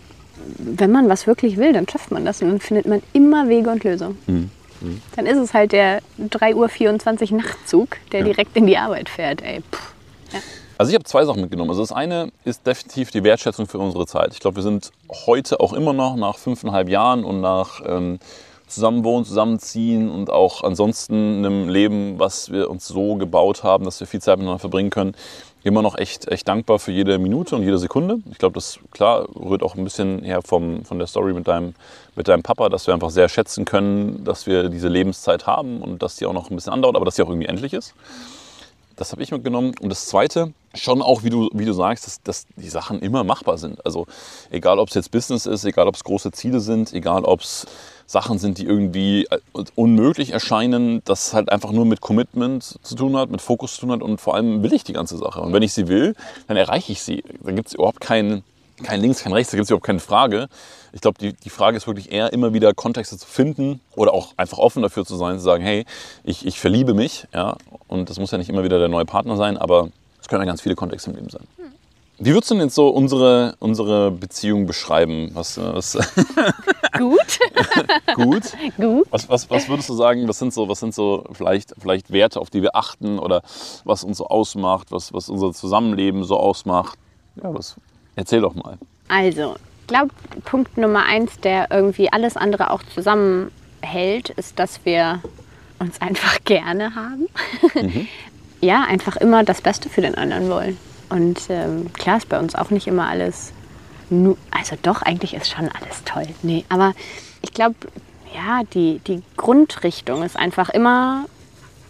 Wenn 0.58 0.90
man 0.92 1.08
was 1.08 1.26
wirklich 1.26 1.56
will, 1.56 1.72
dann 1.72 1.88
schafft 1.88 2.10
man 2.10 2.24
das 2.24 2.42
und 2.42 2.48
dann 2.48 2.60
findet 2.60 2.86
man 2.86 3.02
immer 3.12 3.48
Wege 3.48 3.70
und 3.70 3.84
Lösungen. 3.84 4.50
Dann 5.14 5.26
ist 5.26 5.38
es 5.38 5.54
halt 5.54 5.72
der 5.72 6.00
3.24 6.20 7.30
Uhr 7.32 7.38
Nachtzug, 7.38 7.96
der 8.10 8.20
Ja. 8.20 8.26
direkt 8.26 8.56
in 8.56 8.66
die 8.66 8.76
Arbeit 8.76 9.08
fährt. 9.08 9.42
Ey, 9.42 9.60
puh. 9.70 9.78
Also 10.78 10.90
ich 10.90 10.94
habe 10.96 11.04
zwei 11.04 11.24
Sachen 11.24 11.40
mitgenommen. 11.42 11.70
Also 11.70 11.82
das 11.82 11.92
eine 11.92 12.32
ist 12.44 12.66
definitiv 12.66 13.12
die 13.12 13.22
Wertschätzung 13.22 13.68
für 13.68 13.78
unsere 13.78 14.06
Zeit. 14.06 14.32
Ich 14.32 14.40
glaube, 14.40 14.56
wir 14.56 14.62
sind 14.64 14.90
heute 15.26 15.60
auch 15.60 15.72
immer 15.72 15.92
noch 15.92 16.16
nach 16.16 16.36
fünfeinhalb 16.38 16.88
Jahren 16.88 17.22
und 17.24 17.40
nach 17.40 17.80
ähm, 17.86 18.18
Zusammenwohnen, 18.66 19.24
Zusammenziehen 19.24 20.10
und 20.10 20.30
auch 20.30 20.64
ansonsten 20.64 21.44
einem 21.44 21.68
Leben, 21.68 22.18
was 22.18 22.50
wir 22.50 22.68
uns 22.70 22.88
so 22.88 23.14
gebaut 23.16 23.62
haben, 23.62 23.84
dass 23.84 24.00
wir 24.00 24.06
viel 24.08 24.20
Zeit 24.22 24.38
miteinander 24.38 24.58
verbringen 24.58 24.90
können, 24.90 25.14
immer 25.64 25.82
noch 25.82 25.96
echt, 25.96 26.28
echt 26.28 26.48
dankbar 26.48 26.78
für 26.78 26.92
jede 26.92 27.18
Minute 27.18 27.56
und 27.56 27.62
jede 27.62 27.78
Sekunde. 27.78 28.18
Ich 28.30 28.38
glaube, 28.38 28.54
das 28.54 28.78
klar 28.90 29.26
rührt 29.34 29.62
auch 29.62 29.74
ein 29.74 29.84
bisschen 29.84 30.22
her 30.22 30.42
vom, 30.42 30.84
von 30.84 30.98
der 30.98 31.06
Story 31.06 31.32
mit 31.32 31.46
deinem, 31.46 31.74
mit 32.16 32.28
deinem 32.28 32.42
Papa, 32.42 32.68
dass 32.68 32.86
wir 32.86 32.94
einfach 32.94 33.10
sehr 33.10 33.28
schätzen 33.28 33.64
können, 33.64 34.24
dass 34.24 34.46
wir 34.46 34.68
diese 34.68 34.88
Lebenszeit 34.88 35.46
haben 35.46 35.80
und 35.80 36.02
dass 36.02 36.16
die 36.16 36.26
auch 36.26 36.32
noch 36.32 36.50
ein 36.50 36.56
bisschen 36.56 36.72
andauert, 36.72 36.96
aber 36.96 37.04
dass 37.04 37.16
sie 37.16 37.22
auch 37.22 37.28
irgendwie 37.28 37.48
endlich 37.48 37.72
ist. 37.72 37.94
Das 38.96 39.12
habe 39.12 39.22
ich 39.22 39.30
mitgenommen. 39.30 39.72
Und 39.80 39.88
das 39.88 40.06
Zweite, 40.06 40.52
schon 40.74 41.02
auch, 41.02 41.22
wie 41.22 41.30
du, 41.30 41.48
wie 41.52 41.64
du 41.64 41.72
sagst, 41.72 42.06
dass, 42.06 42.22
dass 42.22 42.46
die 42.56 42.68
Sachen 42.68 43.00
immer 43.00 43.24
machbar 43.24 43.58
sind. 43.58 43.84
Also 43.86 44.06
egal, 44.50 44.78
ob 44.78 44.88
es 44.88 44.94
jetzt 44.94 45.10
Business 45.10 45.46
ist, 45.46 45.64
egal, 45.64 45.88
ob 45.88 45.94
es 45.94 46.04
große 46.04 46.30
Ziele 46.32 46.60
sind, 46.60 46.92
egal, 46.92 47.24
ob 47.24 47.40
es 47.40 47.66
Sachen 48.12 48.38
sind, 48.38 48.58
die 48.58 48.66
irgendwie 48.66 49.24
äh, 49.24 49.38
unmöglich 49.74 50.32
erscheinen, 50.32 51.02
das 51.06 51.32
halt 51.32 51.50
einfach 51.50 51.72
nur 51.72 51.86
mit 51.86 52.02
Commitment 52.02 52.78
zu 52.82 52.94
tun 52.94 53.16
hat, 53.16 53.30
mit 53.30 53.40
Fokus 53.40 53.74
zu 53.74 53.80
tun 53.80 53.92
hat 53.92 54.02
und 54.02 54.20
vor 54.20 54.34
allem 54.34 54.62
will 54.62 54.74
ich 54.74 54.84
die 54.84 54.92
ganze 54.92 55.16
Sache. 55.16 55.40
Und 55.40 55.54
wenn 55.54 55.62
ich 55.62 55.72
sie 55.72 55.88
will, 55.88 56.14
dann 56.46 56.58
erreiche 56.58 56.92
ich 56.92 57.02
sie. 57.02 57.24
Da 57.42 57.52
gibt 57.52 57.68
es 57.68 57.74
überhaupt 57.74 58.02
kein, 58.02 58.42
kein 58.82 59.00
Links, 59.00 59.22
kein 59.22 59.32
Rechts, 59.32 59.50
da 59.50 59.56
gibt 59.56 59.64
es 59.64 59.70
überhaupt 59.70 59.86
keine 59.86 59.98
Frage. 59.98 60.48
Ich 60.92 61.00
glaube, 61.00 61.18
die, 61.18 61.32
die 61.32 61.48
Frage 61.48 61.78
ist 61.78 61.86
wirklich 61.86 62.12
eher, 62.12 62.34
immer 62.34 62.52
wieder 62.52 62.74
Kontexte 62.74 63.16
zu 63.16 63.26
finden 63.26 63.80
oder 63.96 64.12
auch 64.12 64.34
einfach 64.36 64.58
offen 64.58 64.82
dafür 64.82 65.06
zu 65.06 65.16
sein, 65.16 65.38
zu 65.38 65.44
sagen, 65.44 65.64
hey, 65.64 65.86
ich, 66.22 66.44
ich 66.44 66.60
verliebe 66.60 66.92
mich. 66.92 67.26
Ja? 67.32 67.56
Und 67.88 68.10
das 68.10 68.18
muss 68.18 68.30
ja 68.30 68.36
nicht 68.36 68.50
immer 68.50 68.62
wieder 68.62 68.78
der 68.78 68.88
neue 68.88 69.06
Partner 69.06 69.38
sein, 69.38 69.56
aber 69.56 69.88
es 70.20 70.28
können 70.28 70.42
ja 70.42 70.46
ganz 70.46 70.60
viele 70.60 70.74
Kontexte 70.74 71.08
im 71.08 71.16
Leben 71.16 71.30
sein. 71.30 71.46
Wie 72.24 72.32
würdest 72.32 72.52
du 72.52 72.54
denn 72.54 72.66
jetzt 72.66 72.76
so 72.76 72.88
unsere, 72.88 73.56
unsere 73.58 74.12
Beziehung 74.12 74.66
beschreiben? 74.66 75.32
Was, 75.34 75.58
was 75.58 75.94
Gut, 76.96 77.40
gut? 78.14 78.52
gut. 78.76 79.06
Was, 79.10 79.28
was, 79.28 79.50
was 79.50 79.68
würdest 79.68 79.88
du 79.88 79.94
sagen, 79.94 80.28
was 80.28 80.38
sind 80.38 80.54
so, 80.54 80.68
was 80.68 80.78
sind 80.78 80.94
so 80.94 81.24
vielleicht, 81.32 81.72
vielleicht 81.80 82.12
Werte, 82.12 82.40
auf 82.40 82.48
die 82.48 82.62
wir 82.62 82.76
achten 82.76 83.18
oder 83.18 83.42
was 83.84 84.04
uns 84.04 84.18
so 84.18 84.28
ausmacht, 84.28 84.92
was, 84.92 85.12
was 85.12 85.28
unser 85.28 85.52
Zusammenleben 85.52 86.22
so 86.22 86.36
ausmacht? 86.36 86.96
Ja, 87.42 87.52
was, 87.52 87.74
erzähl 88.14 88.40
doch 88.40 88.54
mal. 88.54 88.78
Also, 89.08 89.56
ich 89.80 89.86
glaube, 89.88 90.10
Punkt 90.44 90.78
Nummer 90.78 91.04
eins, 91.04 91.40
der 91.40 91.72
irgendwie 91.72 92.12
alles 92.12 92.36
andere 92.36 92.70
auch 92.70 92.84
zusammenhält, 92.94 94.30
ist, 94.36 94.60
dass 94.60 94.84
wir 94.84 95.20
uns 95.80 96.00
einfach 96.00 96.38
gerne 96.44 96.94
haben. 96.94 97.26
ja, 98.60 98.84
einfach 98.84 99.16
immer 99.16 99.42
das 99.42 99.60
Beste 99.60 99.88
für 99.88 100.02
den 100.02 100.14
anderen 100.14 100.48
wollen. 100.48 100.78
Und 101.12 101.50
ähm, 101.50 101.92
klar 101.92 102.16
ist 102.16 102.30
bei 102.30 102.38
uns 102.38 102.54
auch 102.54 102.70
nicht 102.70 102.86
immer 102.86 103.06
alles, 103.06 103.52
also 104.50 104.76
doch, 104.82 105.02
eigentlich 105.02 105.34
ist 105.34 105.50
schon 105.50 105.68
alles 105.68 106.04
toll. 106.06 106.26
Nee, 106.42 106.64
aber 106.70 106.94
ich 107.42 107.52
glaube, 107.52 107.74
ja, 108.34 108.62
die, 108.72 108.98
die 109.06 109.22
Grundrichtung 109.36 110.22
ist 110.22 110.38
einfach 110.38 110.70
immer 110.70 111.26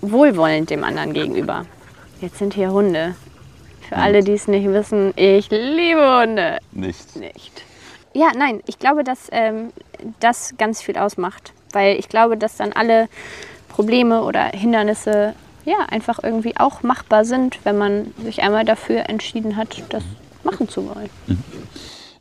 wohlwollend 0.01 0.71
dem 0.71 0.83
anderen 0.83 1.13
gegenüber. 1.13 1.67
Jetzt 2.21 2.39
sind 2.39 2.55
hier 2.55 2.73
Hunde. 2.73 3.15
Für 3.89 3.97
alle, 3.99 4.25
die 4.25 4.33
es 4.33 4.49
nicht 4.49 4.67
wissen, 4.67 5.13
ich 5.15 5.51
liebe 5.51 6.21
Hunde 6.21 6.59
Nicht. 6.73 7.15
nicht. 7.15 7.63
Ja, 8.15 8.33
nein, 8.37 8.61
ich 8.67 8.81
glaube, 8.81 9.05
dass 9.05 9.29
ähm, 9.31 9.73
das 10.19 10.55
ganz 10.59 10.83
viel 10.83 10.99
ausmacht. 10.99 11.53
Weil 11.73 11.97
ich 11.97 12.09
glaube, 12.09 12.37
dass 12.37 12.57
dann 12.57 12.73
alle 12.73 13.09
Probleme 13.69 14.25
oder 14.25 14.47
Hindernisse 14.47 15.35
ja 15.65 15.87
einfach 15.89 16.19
irgendwie 16.23 16.57
auch 16.57 16.83
machbar 16.83 17.25
sind, 17.25 17.59
wenn 17.65 17.79
man 17.79 18.13
sich 18.23 18.43
einmal 18.43 18.65
dafür 18.65 19.09
entschieden 19.09 19.57
hat, 19.57 19.83
das 19.91 20.03
machen 20.45 20.69
zu 20.69 20.87
wollen. 20.87 21.11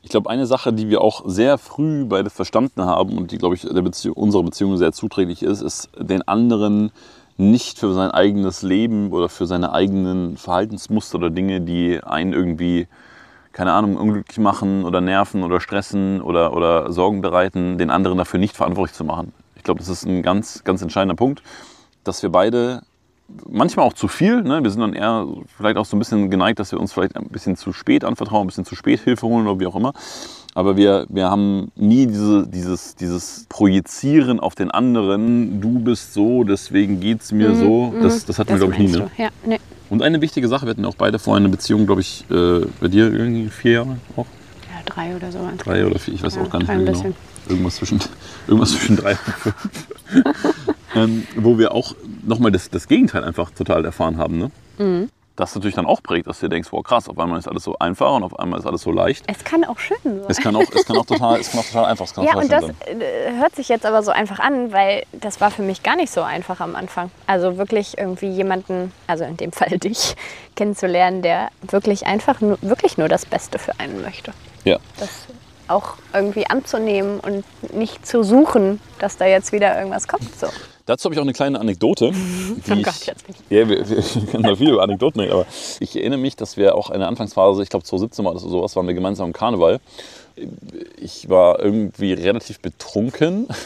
Ich 0.04 0.10
glaube, 0.10 0.30
eine 0.30 0.46
Sache, 0.46 0.74
die 0.74 0.90
wir 0.90 1.02
auch 1.02 1.24
sehr 1.26 1.58
früh 1.58 2.06
beide 2.06 2.30
verstanden 2.30 2.84
haben 2.84 3.18
und 3.18 3.32
die, 3.32 3.38
glaube 3.38 3.56
ich, 3.56 3.62
Beziehung, 3.62 4.16
unserer 4.16 4.44
Beziehung 4.44 4.78
sehr 4.78 4.92
zuträglich 4.92 5.44
ist, 5.44 5.62
ist, 5.62 5.90
den 5.98 6.28
anderen 6.28 6.92
nicht 7.38 7.80
für 7.80 7.94
sein 7.94 8.12
eigenes 8.12 8.62
Leben 8.62 9.12
oder 9.12 9.30
für 9.30 9.48
seine 9.48 9.74
eigenen 9.74 10.38
Verhaltensmuster 10.38 11.18
oder 11.18 11.30
Dinge, 11.30 11.62
die 11.62 12.04
einen 12.04 12.34
irgendwie, 12.34 12.88
keine 13.52 13.74
Ahnung, 13.74 13.96
unglücklich 13.98 14.38
machen 14.38 14.86
oder 14.86 15.02
nerven 15.02 15.44
oder 15.44 15.60
stressen 15.60 16.22
oder, 16.22 16.54
oder 16.54 16.92
Sorgen 16.92 17.22
bereiten, 17.22 17.78
den 17.78 17.90
anderen 17.90 18.18
dafür 18.18 18.40
nicht 18.40 18.56
verantwortlich 18.56 18.96
zu 18.96 19.04
machen. 19.04 19.34
Ich 19.56 19.64
glaube, 19.64 19.80
das 19.80 19.90
ist 19.90 20.06
ein 20.06 20.24
ganz, 20.24 20.64
ganz 20.64 20.82
entscheidender 20.82 21.16
Punkt, 21.16 21.42
dass 22.04 22.24
wir 22.24 22.32
beide 22.32 22.82
manchmal 23.50 23.86
auch 23.86 23.94
zu 23.94 24.08
viel. 24.08 24.42
Ne? 24.42 24.64
Wir 24.64 24.70
sind 24.72 24.82
dann 24.82 24.94
eher 24.94 25.28
vielleicht 25.58 25.78
auch 25.78 25.86
so 25.86 25.96
ein 25.96 26.00
bisschen 26.00 26.30
geneigt, 26.30 26.60
dass 26.60 26.72
wir 26.72 26.80
uns 26.80 26.94
vielleicht 26.94 27.16
ein 27.16 27.28
bisschen 27.30 27.56
zu 27.56 27.74
spät 27.74 28.04
anvertrauen, 28.04 28.46
ein 28.46 28.48
bisschen 28.48 28.66
zu 28.66 28.76
spät 28.76 29.00
Hilfe 29.02 29.28
holen 29.28 29.48
oder 29.48 29.60
wie 29.60 29.68
auch 29.68 29.76
immer. 29.76 29.94
Aber 30.54 30.76
wir, 30.76 31.06
wir 31.10 31.30
haben 31.30 31.72
nie 31.76 32.08
diese, 32.08 32.46
dieses, 32.48 32.96
dieses 32.96 33.46
Projizieren 33.48 34.40
auf 34.40 34.54
den 34.56 34.70
anderen, 34.70 35.62
du 35.62 35.80
bist 35.80 36.14
so, 36.14 36.44
deswegen 36.44 37.00
geht 37.00 37.22
es 37.22 37.32
mir 37.32 37.56
so. 37.56 37.94
Das, 38.02 38.26
das 38.26 38.38
hatten 38.38 38.50
wir, 38.50 38.58
glaube 38.58 38.74
ich, 38.74 38.80
nie. 38.80 38.88
Ne? 38.92 39.10
Ja, 39.18 39.30
nee. 39.46 39.60
Und 39.90 40.02
eine 40.02 40.20
wichtige 40.22 40.48
Sache, 40.48 40.66
wir 40.66 40.72
hatten 40.72 40.86
auch 40.86 40.96
beide 40.96 41.20
vorher 41.20 41.40
eine 41.40 41.50
Beziehung, 41.50 41.86
glaube 41.86 42.02
ich, 42.02 42.26
äh, 42.30 42.66
bei 42.80 42.88
dir 42.90 43.14
irgendwie 43.14 43.48
vier 43.50 43.72
Jahre 43.72 43.98
auch. 44.16 44.26
ja, 44.70 44.82
drei 44.86 45.16
oder 45.16 45.32
so. 45.32 45.40
Drei 45.58 45.86
oder 45.86 46.00
vier, 46.00 46.14
ich 46.14 46.24
weiß 46.24 46.36
Ja, 46.36 46.42
auch 46.44 46.50
gar 46.50 46.60
nicht 46.60 46.68
mehr 46.68 46.78
genau. 46.78 46.92
bisschen. 46.92 47.16
Irgendwas 47.48 47.76
zwischen, 47.78 48.00
irgendwas 48.48 48.72
zwischen 48.72 48.96
drei 48.98 49.12
und 49.12 49.20
fünf. 49.20 49.88
ähm, 50.96 51.24
wo 51.38 51.58
wir 51.58 51.74
auch 51.74 51.96
nochmal 52.24 52.52
das, 52.52 52.70
das 52.70 52.88
Gegenteil 52.88 53.24
einfach 53.24 53.52
total 53.52 53.86
erfahren 53.86 54.18
haben. 54.18 54.38
Ne? 54.38 54.52
Mhm. 54.78 55.10
Das 55.38 55.56
natürlich 55.56 55.76
dann 55.76 55.86
auch 55.86 56.04
prägt, 56.04 56.28
dass 56.28 56.40
du 56.40 56.48
dir 56.48 56.56
denkst, 56.56 56.72
wow 56.72 56.84
krass, 56.84 57.08
auf 57.08 57.18
einmal 57.18 57.40
ist 57.40 57.48
alles 57.48 57.64
so 57.64 57.76
einfach 57.80 58.14
und 58.16 58.24
auf 58.24 58.38
einmal 58.38 58.60
ist 58.60 58.66
alles 58.66 58.82
so 58.82 58.92
leicht. 58.92 59.24
Es 59.28 59.44
kann 59.44 59.64
auch 59.64 59.80
schön 59.80 59.98
sein. 60.04 60.22
Es 60.28 60.38
kann 60.38 60.56
auch, 60.56 60.62
es 60.76 60.86
kann 60.86 60.98
auch, 60.98 61.06
total, 61.06 61.40
es 61.40 61.50
kann 61.52 61.62
auch 61.62 61.66
total 61.66 61.86
einfach, 61.86 62.14
kann 62.14 62.26
Ja, 62.26 62.36
und 62.36 62.52
das 62.52 62.66
sein. 62.66 62.76
äh, 62.86 63.40
hört 63.40 63.56
sich 63.56 63.70
jetzt 63.70 63.86
aber 63.86 64.04
so 64.04 64.12
einfach 64.12 64.40
an, 64.40 64.72
weil 64.74 65.04
das 65.14 65.40
war 65.40 65.50
für 65.50 65.64
mich 65.64 65.84
gar 65.84 65.96
nicht 65.96 66.12
so 66.12 66.22
einfach 66.22 66.60
am 66.60 66.76
Anfang. 66.76 67.10
Also 67.28 67.58
wirklich 67.58 67.98
irgendwie 67.98 68.28
jemanden, 68.28 68.92
also 69.08 69.24
in 69.24 69.38
dem 69.38 69.52
Fall 69.54 69.80
dich, 69.80 70.16
kennenzulernen, 70.56 71.22
der 71.22 71.48
wirklich 71.62 72.06
einfach 72.06 72.42
nur, 72.42 72.58
wirklich 72.62 72.98
nur 72.98 73.08
das 73.08 73.26
Beste 73.26 73.58
für 73.58 73.80
einen 73.80 74.02
möchte. 74.02 74.34
Ja. 74.66 74.78
Das 75.00 75.28
auch 75.70 75.94
irgendwie 76.14 76.48
anzunehmen 76.50 77.20
und 77.22 77.46
nicht 77.74 78.06
zu 78.06 78.24
suchen, 78.24 78.82
dass 79.00 79.18
da 79.18 79.26
jetzt 79.26 79.54
wieder 79.54 79.78
irgendwas 79.78 80.08
kommt. 80.08 80.36
So. 80.38 80.48
Dazu 80.92 81.06
habe 81.06 81.14
ich 81.16 81.20
auch 81.20 81.24
eine 81.24 81.32
kleine 81.32 81.58
Anekdote. 81.58 82.12
Die 82.68 82.72
Oh 82.72 82.76
ich, 82.76 82.84
Gott, 82.84 83.06
jetzt 83.06 83.26
bin 83.26 83.34
ich- 83.50 83.58
Ja, 83.58 83.70
wir, 83.70 83.90
wir 83.90 84.26
können 84.30 84.44
da 84.44 84.54
viel 84.58 84.72
über 84.72 84.84
Anekdoten 84.84 85.22
reden, 85.22 85.32
aber 85.32 85.46
ich 85.80 85.96
erinnere 85.96 86.20
mich, 86.20 86.36
dass 86.36 86.58
wir 86.58 86.76
auch 86.76 86.90
in 86.90 87.00
der 87.00 87.08
Anfangsphase, 87.08 87.64
ich 87.64 87.70
glaube 87.70 87.86
2017 87.86 88.26
war 88.26 88.34
das 88.34 88.44
oder 88.44 88.52
sowas, 88.52 88.76
waren 88.76 88.88
wir 88.88 88.94
gemeinsam 88.94 89.28
im 89.28 89.34
Karneval. 89.34 89.80
Ich 91.00 91.30
war 91.30 91.60
irgendwie 91.60 92.14
relativ 92.14 92.60
betrunken. 92.60 93.48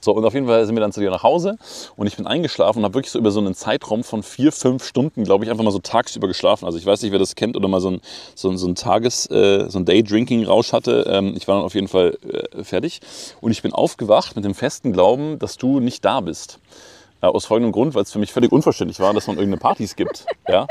So, 0.00 0.12
und 0.12 0.24
auf 0.24 0.34
jeden 0.34 0.46
Fall 0.46 0.66
sind 0.66 0.74
wir 0.74 0.80
dann 0.80 0.92
zu 0.92 1.00
dir 1.00 1.10
nach 1.10 1.22
Hause 1.22 1.56
und 1.96 2.08
ich 2.08 2.16
bin 2.16 2.26
eingeschlafen 2.26 2.80
und 2.80 2.84
habe 2.84 2.94
wirklich 2.94 3.12
so 3.12 3.20
über 3.20 3.30
so 3.30 3.38
einen 3.38 3.54
Zeitraum 3.54 4.02
von 4.02 4.24
vier, 4.24 4.50
fünf 4.50 4.84
Stunden, 4.84 5.22
glaube 5.22 5.44
ich, 5.44 5.50
einfach 5.50 5.62
mal 5.62 5.70
so 5.70 5.78
tagsüber 5.78 6.26
geschlafen. 6.26 6.64
Also 6.64 6.76
ich 6.76 6.84
weiß 6.84 7.02
nicht, 7.02 7.12
wer 7.12 7.20
das 7.20 7.36
kennt 7.36 7.56
oder 7.56 7.68
mal 7.68 7.80
so 7.80 7.90
ein, 7.90 8.00
so 8.34 8.50
ein, 8.50 8.58
so 8.58 8.66
ein 8.66 8.74
Tages-, 8.74 9.30
äh, 9.30 9.68
so 9.68 9.78
ein 9.78 9.84
Day-Drinking-Rausch 9.84 10.72
hatte. 10.72 11.06
Ähm, 11.08 11.34
ich 11.36 11.46
war 11.46 11.54
dann 11.56 11.64
auf 11.64 11.74
jeden 11.74 11.86
Fall 11.86 12.18
äh, 12.28 12.64
fertig 12.64 13.00
und 13.40 13.52
ich 13.52 13.62
bin 13.62 13.72
aufgewacht 13.72 14.34
mit 14.34 14.44
dem 14.44 14.54
festen 14.54 14.92
Glauben, 14.92 15.38
dass 15.38 15.56
du 15.56 15.78
nicht 15.78 16.04
da 16.04 16.20
bist. 16.20 16.58
Ja, 17.22 17.28
aus 17.28 17.44
folgendem 17.44 17.70
Grund, 17.70 17.94
weil 17.94 18.02
es 18.02 18.10
für 18.10 18.18
mich 18.18 18.32
völlig 18.32 18.50
unverständlich 18.50 18.98
war, 18.98 19.14
dass 19.14 19.28
man 19.28 19.36
irgendeine 19.36 19.60
Partys 19.60 19.94
gibt. 19.94 20.26
Ja? 20.48 20.66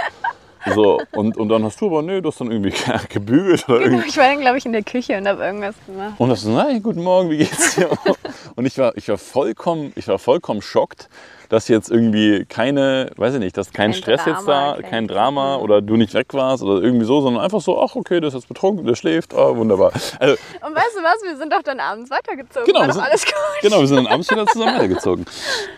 So, 0.65 0.99
und, 1.13 1.37
und 1.37 1.49
dann 1.49 1.63
hast 1.63 1.81
du 1.81 1.87
aber, 1.87 2.01
nee, 2.01 2.21
du 2.21 2.29
hast 2.29 2.39
dann 2.39 2.51
irgendwie 2.51 2.73
gebügelt 3.09 3.67
oder 3.67 3.81
irgendwie. 3.81 4.07
Ich 4.07 4.17
war 4.17 4.25
dann, 4.25 4.41
glaube 4.41 4.57
ich, 4.57 4.65
in 4.65 4.73
der 4.73 4.83
Küche 4.83 5.17
und 5.17 5.27
habe 5.27 5.43
irgendwas 5.43 5.75
gemacht. 5.85 6.13
Und 6.17 6.29
hast 6.29 6.45
du, 6.45 6.49
nein, 6.49 6.81
guten 6.83 7.03
Morgen, 7.03 7.29
wie 7.29 7.37
geht's 7.37 7.75
dir? 7.75 7.89
Und 8.55 8.65
ich 8.65 8.77
war, 8.77 8.95
ich 8.97 9.07
war 9.07 9.17
vollkommen, 9.17 9.93
ich 9.95 10.07
war 10.07 10.19
vollkommen 10.19 10.61
schockt, 10.61 11.09
dass 11.51 11.67
jetzt 11.67 11.91
irgendwie 11.91 12.45
keine, 12.45 13.11
weiß 13.17 13.33
ich 13.33 13.39
nicht, 13.41 13.57
dass 13.57 13.71
kein, 13.73 13.91
Kein 13.91 13.93
Stress 14.01 14.21
jetzt 14.25 14.47
da, 14.47 14.71
Drama, 14.71 14.73
kein- 14.81 14.89
kein 14.89 15.07
Drama 15.09 15.55
oder 15.57 15.81
du 15.81 15.97
nicht 15.97 16.13
weg 16.13 16.27
warst 16.33 16.63
oder 16.63 16.81
irgendwie 16.81 17.05
so, 17.05 17.19
sondern 17.19 17.43
einfach 17.43 17.59
so, 17.59 17.81
ach 17.81 17.93
okay, 17.95 18.21
der 18.21 18.29
ist 18.29 18.35
jetzt 18.35 18.47
betrunken, 18.47 18.85
der 18.85 18.95
schläft, 18.95 19.33
ah, 19.33 19.55
wunderbar. 19.55 19.91
Also, 20.19 20.35
Und 20.65 20.73
weißt 20.75 20.95
du 20.97 21.03
was, 21.03 21.21
wir 21.23 21.35
sind 21.35 21.51
doch 21.51 21.61
dann 21.61 21.79
abends 21.81 22.09
weitergezogen. 22.09 22.65
Genau, 22.65 22.85
wir 22.87 22.93
sind- 22.93 23.03
alles 23.03 23.25
gut. 23.25 23.33
Genau, 23.61 23.79
wir 23.81 23.87
sind 23.87 23.97
dann 23.97 24.07
abends 24.07 24.31
wieder 24.31 24.45
zusammen 24.47 24.75
weitergezogen. 24.75 25.25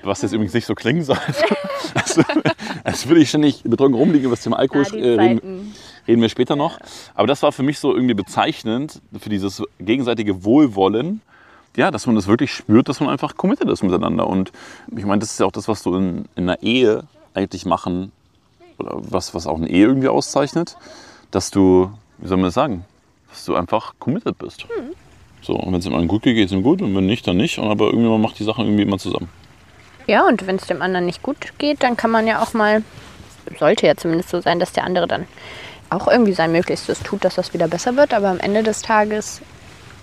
Was 0.04 0.22
jetzt 0.22 0.32
übrigens 0.34 0.54
nicht 0.54 0.66
so 0.68 0.76
klingen 0.76 1.04
soll, 1.04 1.18
als, 1.96 2.20
als 2.84 3.08
würde 3.08 3.22
ich 3.22 3.30
ständig 3.30 3.64
betrunken 3.64 3.96
rumliegen. 4.00 4.30
Das 4.30 4.42
Thema 4.42 4.60
Alkohol 4.60 4.86
Ah, 4.92 4.96
äh, 4.96 5.16
reden, 5.20 5.74
reden 6.08 6.22
wir 6.22 6.30
später 6.30 6.56
noch. 6.56 6.78
Aber 7.16 7.26
das 7.28 7.42
war 7.42 7.52
für 7.52 7.64
mich 7.64 7.80
so 7.80 7.96
irgendwie 7.96 8.14
bezeichnend 8.14 9.02
für 9.20 9.30
dieses 9.30 9.64
gegenseitige 9.80 10.44
Wohlwollen. 10.46 11.22
Ja, 11.76 11.90
dass 11.90 12.06
man 12.06 12.16
das 12.16 12.28
wirklich 12.28 12.54
spürt, 12.54 12.88
dass 12.88 13.00
man 13.00 13.10
einfach 13.10 13.36
committed 13.36 13.68
ist 13.70 13.84
miteinander. 13.84 14.28
Und 14.28 14.52
ich 14.96 15.06
meine, 15.06 15.20
das 15.20 15.32
ist 15.32 15.40
ja 15.40 15.46
auch 15.46 15.52
das, 15.52 15.68
was 15.68 15.82
du 15.82 15.96
in, 15.96 16.26
in 16.36 16.50
einer 16.50 16.62
Ehe 16.62 17.04
eigentlich 17.34 17.66
machen, 17.66 18.12
oder 18.78 18.96
was, 18.96 19.34
was 19.34 19.48
auch 19.48 19.58
eine 19.58 19.70
Ehe 19.70 19.86
irgendwie 19.86 20.08
auszeichnet, 20.08 20.78
dass 21.32 21.52
du, 21.52 21.92
wie 22.20 22.28
soll 22.28 22.38
man 22.38 22.46
das 22.46 22.54
sagen, 22.54 22.86
dass 23.30 23.46
du 23.46 23.56
einfach 23.56 23.94
committed 24.00 24.38
bist. 24.38 24.66
So, 25.42 25.54
und 25.54 25.74
wenn 25.74 25.80
es 25.80 25.84
dem 25.84 25.94
anderen 25.94 26.08
gut 26.08 26.24
geht, 26.24 26.36
geht 26.36 26.48
es 26.48 26.52
ihm 26.52 26.64
gut 26.64 26.82
und 26.82 26.96
wenn 26.96 27.06
nicht, 27.06 27.28
dann 27.28 27.38
nicht. 27.38 27.58
Und 27.60 27.70
aber 27.70 27.88
irgendwie 27.88 28.10
man 28.10 28.22
macht 28.22 28.40
die 28.40 28.44
Sachen 28.44 28.66
irgendwie 28.66 28.84
immer 28.84 28.98
zusammen. 28.98 29.30
Ja, 30.08 30.28
und 30.28 30.46
wenn 30.48 30.58
es 30.58 30.68
dem 30.68 30.82
anderen 30.82 31.06
nicht 31.06 31.24
gut 31.24 31.38
geht, 31.58 31.84
dann 31.84 31.98
kann 31.98 32.12
man 32.12 32.28
ja 32.28 32.42
auch 32.42 32.54
mal, 32.54 32.84
sollte 33.58 33.88
ja 33.88 33.96
zumindest 33.96 34.30
so 34.30 34.42
sein, 34.42 34.60
dass 34.60 34.74
der 34.74 34.84
andere 34.84 35.08
dann 35.08 35.26
auch 35.90 36.08
irgendwie 36.08 36.34
sein 36.34 36.52
Möglichstes 36.52 37.00
tut, 37.00 37.24
dass 37.24 37.36
das 37.36 37.54
wieder 37.54 37.68
besser 37.68 37.96
wird. 37.96 38.14
Aber 38.14 38.30
am 38.30 38.40
Ende 38.40 38.64
des 38.64 38.82
Tages 38.82 39.42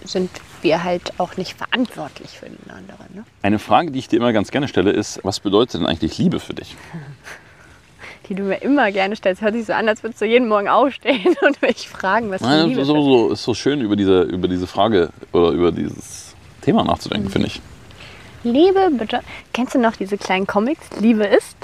sind 0.05 0.31
wir 0.63 0.85
halt 0.85 1.13
auch 1.19 1.37
nicht 1.37 1.57
verantwortlich 1.57 2.31
für 2.39 2.47
den 2.47 2.71
anderen. 2.71 3.07
Ne? 3.15 3.25
Eine 3.43 3.59
Frage, 3.59 3.91
die 3.91 3.99
ich 3.99 4.09
dir 4.09 4.17
immer 4.17 4.33
ganz 4.33 4.51
gerne 4.51 4.69
stelle, 4.69 4.91
ist, 4.91 5.21
was 5.23 5.41
bedeutet 5.41 5.81
denn 5.81 5.87
eigentlich 5.87 6.19
Liebe 6.19 6.41
für 6.41 6.55
dich? 6.55 6.77
Die 8.29 8.37
du 8.37 8.45
mir 8.45 8.63
immer 8.63 8.93
gerne 8.93 9.17
stellst. 9.17 9.43
Hört 9.43 9.55
sich 9.55 9.67
so 9.67 9.73
an, 9.73 9.89
als 9.89 10.05
würdest 10.05 10.21
du 10.21 10.25
jeden 10.25 10.47
Morgen 10.47 10.69
aufstehen 10.69 11.35
und 11.45 11.61
mich 11.63 11.89
fragen, 11.89 12.31
was 12.31 12.41
Nein, 12.43 12.69
Liebe 12.69 12.79
das 12.81 12.89
ist 12.89 12.95
so, 12.95 13.03
so, 13.03 13.33
ist 13.33 13.43
so 13.43 13.55
schön, 13.55 13.81
über 13.81 13.97
diese, 13.97 14.23
über 14.23 14.47
diese 14.47 14.69
Frage 14.69 15.11
oder 15.33 15.51
über 15.51 15.73
dieses 15.73 16.37
Thema 16.63 16.85
nachzudenken, 16.85 17.27
Mhm. 17.27 17.33
finde 17.33 17.47
ich. 17.49 17.61
Liebe, 18.45 18.89
bitte. 18.93 19.21
Kennst 19.53 19.75
du 19.75 19.81
noch 19.81 19.97
diese 19.97 20.17
kleinen 20.17 20.47
Comics? 20.47 20.81
Liebe 21.01 21.25
ist? 21.25 21.57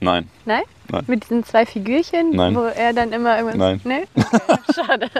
Nein. 0.00 0.28
Nein? 0.44 0.62
Nein. 0.88 1.02
Mit 1.08 1.24
diesen 1.24 1.42
zwei 1.44 1.66
Figürchen, 1.66 2.30
Nein. 2.30 2.54
wo 2.54 2.60
er 2.62 2.92
dann 2.92 3.12
immer 3.12 3.36
irgendwas. 3.38 3.56
Nein. 3.56 3.80
Nee? 3.82 4.04
Okay, 4.14 4.58
schade. 4.74 5.10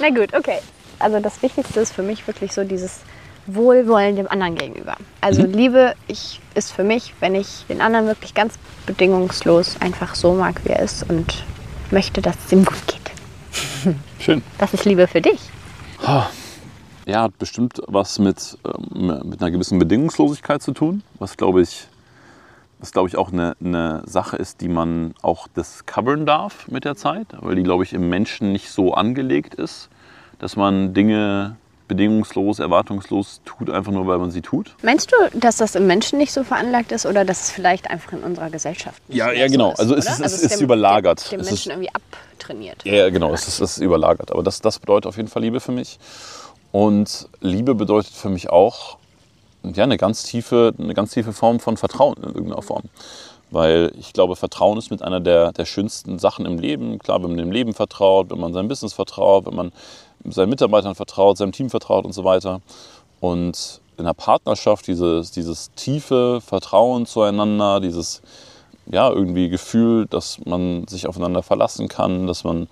Na 0.00 0.08
gut, 0.10 0.34
okay. 0.34 0.58
Also 1.00 1.18
das 1.18 1.42
Wichtigste 1.42 1.80
ist 1.80 1.92
für 1.92 2.02
mich 2.02 2.26
wirklich 2.26 2.52
so 2.52 2.62
dieses 2.64 3.00
Wohlwollen 3.46 4.16
dem 4.16 4.28
anderen 4.28 4.54
gegenüber. 4.54 4.96
Also 5.20 5.42
Mhm. 5.42 5.52
Liebe 5.52 5.94
ich, 6.06 6.40
ist 6.54 6.72
für 6.72 6.84
mich, 6.84 7.14
wenn 7.20 7.34
ich 7.34 7.64
den 7.68 7.80
anderen 7.80 8.06
wirklich 8.06 8.34
ganz 8.34 8.54
bedingungslos 8.86 9.80
einfach 9.80 10.14
so 10.14 10.34
mag, 10.34 10.60
wie 10.64 10.70
er 10.70 10.80
ist 10.80 11.08
und 11.08 11.44
möchte, 11.90 12.20
dass 12.20 12.36
es 12.44 12.52
ihm 12.52 12.64
gut 12.64 12.86
geht. 12.86 13.94
Schön. 14.20 14.42
Was 14.58 14.74
ist 14.74 14.84
Liebe 14.84 15.06
für 15.06 15.20
dich? 15.20 15.40
Ja, 17.06 17.22
hat 17.22 17.38
bestimmt 17.38 17.80
was 17.88 18.18
mit, 18.18 18.58
ähm, 18.94 19.20
mit 19.24 19.40
einer 19.40 19.50
gewissen 19.50 19.78
Bedingungslosigkeit 19.78 20.62
zu 20.62 20.72
tun, 20.72 21.02
was 21.18 21.36
glaube 21.36 21.62
ich, 21.62 21.88
was 22.78 22.92
glaube 22.92 23.08
ich 23.08 23.16
auch 23.16 23.32
eine, 23.32 23.56
eine 23.62 24.02
Sache 24.06 24.36
ist, 24.36 24.60
die 24.60 24.68
man 24.68 25.14
auch 25.22 25.48
discovern 25.48 26.26
darf 26.26 26.68
mit 26.68 26.84
der 26.84 26.96
Zeit, 26.96 27.26
weil 27.40 27.56
die 27.56 27.62
glaube 27.62 27.84
ich 27.84 27.94
im 27.94 28.08
Menschen 28.08 28.52
nicht 28.52 28.70
so 28.70 28.94
angelegt 28.94 29.54
ist, 29.54 29.88
dass 30.40 30.56
man 30.56 30.92
Dinge 30.94 31.56
bedingungslos, 31.86 32.60
erwartungslos 32.60 33.40
tut, 33.44 33.68
einfach 33.68 33.90
nur 33.90 34.06
weil 34.06 34.18
man 34.18 34.30
sie 34.30 34.42
tut. 34.42 34.76
Meinst 34.82 35.10
du, 35.12 35.38
dass 35.38 35.56
das 35.56 35.74
im 35.74 35.86
Menschen 35.88 36.18
nicht 36.18 36.32
so 36.32 36.44
veranlagt 36.44 36.92
ist 36.92 37.04
oder 37.04 37.24
dass 37.24 37.42
es 37.44 37.50
vielleicht 37.50 37.90
einfach 37.90 38.12
in 38.12 38.22
unserer 38.22 38.48
Gesellschaft 38.48 39.02
nicht 39.08 39.18
Ja, 39.18 39.32
ja, 39.32 39.46
so 39.48 39.52
genau. 39.52 39.72
ist, 39.72 39.80
Also 39.80 39.96
es 39.96 40.06
ist- 40.08 40.20
es 40.20 40.42
ist 40.42 40.60
überlagert. 40.60 41.30
Dem, 41.32 41.40
dem 41.40 41.46
Menschen 41.46 41.70
irgendwie 41.72 41.90
abtrainiert. 41.92 42.84
Ja, 42.84 42.92
ja, 42.94 43.10
genau, 43.10 43.32
es 43.32 43.48
ist, 43.48 43.60
es 43.60 43.76
ist 43.78 43.82
überlagert. 43.82 44.30
Aber 44.30 44.44
das, 44.44 44.60
das 44.60 44.78
bedeutet 44.78 45.06
auf 45.08 45.16
jeden 45.16 45.28
Fall 45.28 45.42
Liebe 45.42 45.58
für 45.58 45.72
mich. 45.72 45.98
Und 46.72 47.28
Liebe 47.40 47.74
bedeutet 47.74 48.12
für 48.12 48.28
mich 48.30 48.50
auch 48.50 48.98
ja, 49.64 49.82
eine, 49.82 49.96
ganz 49.96 50.22
tiefe, 50.22 50.72
eine 50.78 50.94
ganz 50.94 51.10
tiefe 51.10 51.32
Form 51.32 51.58
von 51.58 51.76
Vertrauen 51.76 52.16
in 52.18 52.22
irgendeiner 52.34 52.62
Form. 52.62 52.84
Weil 53.50 53.90
ich 53.98 54.12
glaube, 54.12 54.36
Vertrauen 54.36 54.78
ist 54.78 54.92
mit 54.92 55.02
einer 55.02 55.18
der, 55.18 55.50
der 55.52 55.64
schönsten 55.64 56.20
Sachen 56.20 56.46
im 56.46 56.58
Leben. 56.60 57.00
Klar, 57.00 57.20
wenn 57.20 57.30
man 57.30 57.38
dem 57.38 57.50
Leben 57.50 57.74
vertraut, 57.74 58.30
wenn 58.30 58.38
man 58.38 58.52
seinem 58.52 58.68
Business 58.68 58.92
vertraut, 58.92 59.44
wenn 59.46 59.56
man 59.56 59.72
seinen 60.24 60.50
Mitarbeitern 60.50 60.94
vertraut, 60.94 61.38
seinem 61.38 61.52
Team 61.52 61.70
vertraut 61.70 62.04
und 62.04 62.12
so 62.12 62.24
weiter. 62.24 62.60
Und 63.20 63.80
in 63.96 64.06
einer 64.06 64.14
Partnerschaft 64.14 64.86
dieses, 64.86 65.30
dieses 65.30 65.72
tiefe 65.74 66.40
Vertrauen 66.40 67.06
zueinander, 67.06 67.80
dieses 67.80 68.22
ja, 68.86 69.10
irgendwie 69.10 69.48
Gefühl, 69.48 70.06
dass 70.06 70.38
man 70.44 70.86
sich 70.88 71.06
aufeinander 71.06 71.42
verlassen 71.42 71.88
kann, 71.88 72.26
dass 72.26 72.44
man 72.44 72.68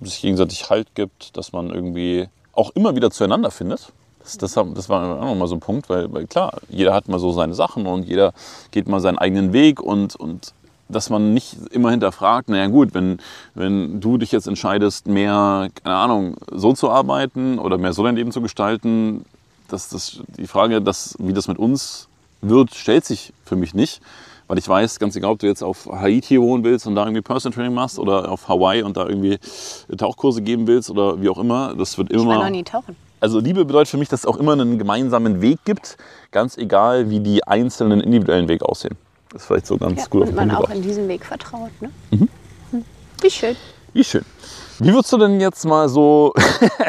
sich 0.00 0.20
gegenseitig 0.20 0.68
Halt 0.68 0.94
gibt, 0.94 1.36
dass 1.36 1.52
man 1.52 1.70
irgendwie 1.70 2.28
auch 2.52 2.70
immer 2.74 2.94
wieder 2.96 3.10
zueinander 3.10 3.50
findet. 3.50 3.92
Das, 4.20 4.36
das, 4.36 4.54
das 4.74 4.88
war 4.88 5.20
auch 5.20 5.24
nochmal 5.24 5.48
so 5.48 5.54
ein 5.54 5.60
Punkt, 5.60 5.88
weil, 5.88 6.12
weil 6.12 6.26
klar, 6.26 6.58
jeder 6.68 6.92
hat 6.92 7.08
mal 7.08 7.18
so 7.18 7.32
seine 7.32 7.54
Sachen 7.54 7.86
und 7.86 8.06
jeder 8.06 8.34
geht 8.72 8.88
mal 8.88 9.00
seinen 9.00 9.16
eigenen 9.16 9.52
Weg 9.52 9.80
und, 9.80 10.16
und 10.16 10.52
dass 10.88 11.10
man 11.10 11.34
nicht 11.34 11.56
immer 11.70 11.90
hinterfragt, 11.90 12.48
naja 12.48 12.66
gut, 12.66 12.94
wenn, 12.94 13.18
wenn 13.54 14.00
du 14.00 14.18
dich 14.18 14.32
jetzt 14.32 14.46
entscheidest, 14.46 15.06
mehr, 15.06 15.68
keine 15.82 15.96
Ahnung, 15.96 16.36
so 16.50 16.72
zu 16.72 16.90
arbeiten 16.90 17.58
oder 17.58 17.78
mehr 17.78 17.92
so 17.92 18.02
dein 18.02 18.16
Leben 18.16 18.32
zu 18.32 18.40
gestalten, 18.40 19.24
dass 19.68 19.88
das, 19.88 20.20
die 20.36 20.46
Frage, 20.46 20.80
dass, 20.80 21.14
wie 21.18 21.32
das 21.32 21.48
mit 21.48 21.58
uns 21.58 22.08
wird, 22.40 22.74
stellt 22.74 23.04
sich 23.04 23.32
für 23.44 23.56
mich 23.56 23.74
nicht. 23.74 24.00
Weil 24.46 24.56
ich 24.56 24.66
weiß, 24.66 24.98
ganz 24.98 25.14
egal, 25.14 25.32
ob 25.32 25.40
du 25.40 25.46
jetzt 25.46 25.62
auf 25.62 25.86
Haiti 25.92 26.40
wohnen 26.40 26.64
willst 26.64 26.86
und 26.86 26.94
da 26.94 27.02
irgendwie 27.02 27.20
Personal 27.20 27.54
Training 27.54 27.74
machst 27.74 27.98
oder 27.98 28.32
auf 28.32 28.48
Hawaii 28.48 28.82
und 28.82 28.96
da 28.96 29.06
irgendwie 29.06 29.38
Tauchkurse 29.94 30.40
geben 30.40 30.66
willst 30.66 30.90
oder 30.90 31.20
wie 31.20 31.28
auch 31.28 31.36
immer, 31.36 31.74
das 31.74 31.98
wird 31.98 32.10
Ich 32.10 32.16
war 32.16 32.22
immer. 32.24 32.44
noch 32.44 32.50
nie 32.50 32.62
tauchen. 32.64 32.96
Also 33.20 33.40
Liebe 33.40 33.66
bedeutet 33.66 33.88
für 33.88 33.98
mich, 33.98 34.08
dass 34.08 34.20
es 34.20 34.26
auch 34.26 34.38
immer 34.38 34.52
einen 34.52 34.78
gemeinsamen 34.78 35.42
Weg 35.42 35.58
gibt, 35.66 35.98
ganz 36.30 36.56
egal, 36.56 37.10
wie 37.10 37.20
die 37.20 37.44
einzelnen 37.44 38.00
individuellen 38.00 38.48
Wege 38.48 38.66
aussehen. 38.66 38.96
Das 39.32 39.42
ist 39.42 39.46
vielleicht 39.46 39.66
so 39.66 39.76
ganz 39.76 40.00
Ja, 40.00 40.06
gut 40.08 40.28
und 40.28 40.34
man 40.34 40.50
auch 40.50 40.70
in 40.70 40.82
diesen 40.82 41.06
Weg 41.08 41.24
vertraut. 41.24 41.70
Ne? 41.80 41.90
Mhm. 42.10 42.28
Hm. 42.70 42.84
Wie 43.20 43.30
schön. 43.30 43.56
Wie 43.92 44.04
schön. 44.04 44.24
Wie 44.78 44.92
würdest 44.92 45.12
du 45.12 45.18
denn 45.18 45.40
jetzt 45.40 45.64
mal 45.66 45.88
so 45.88 46.32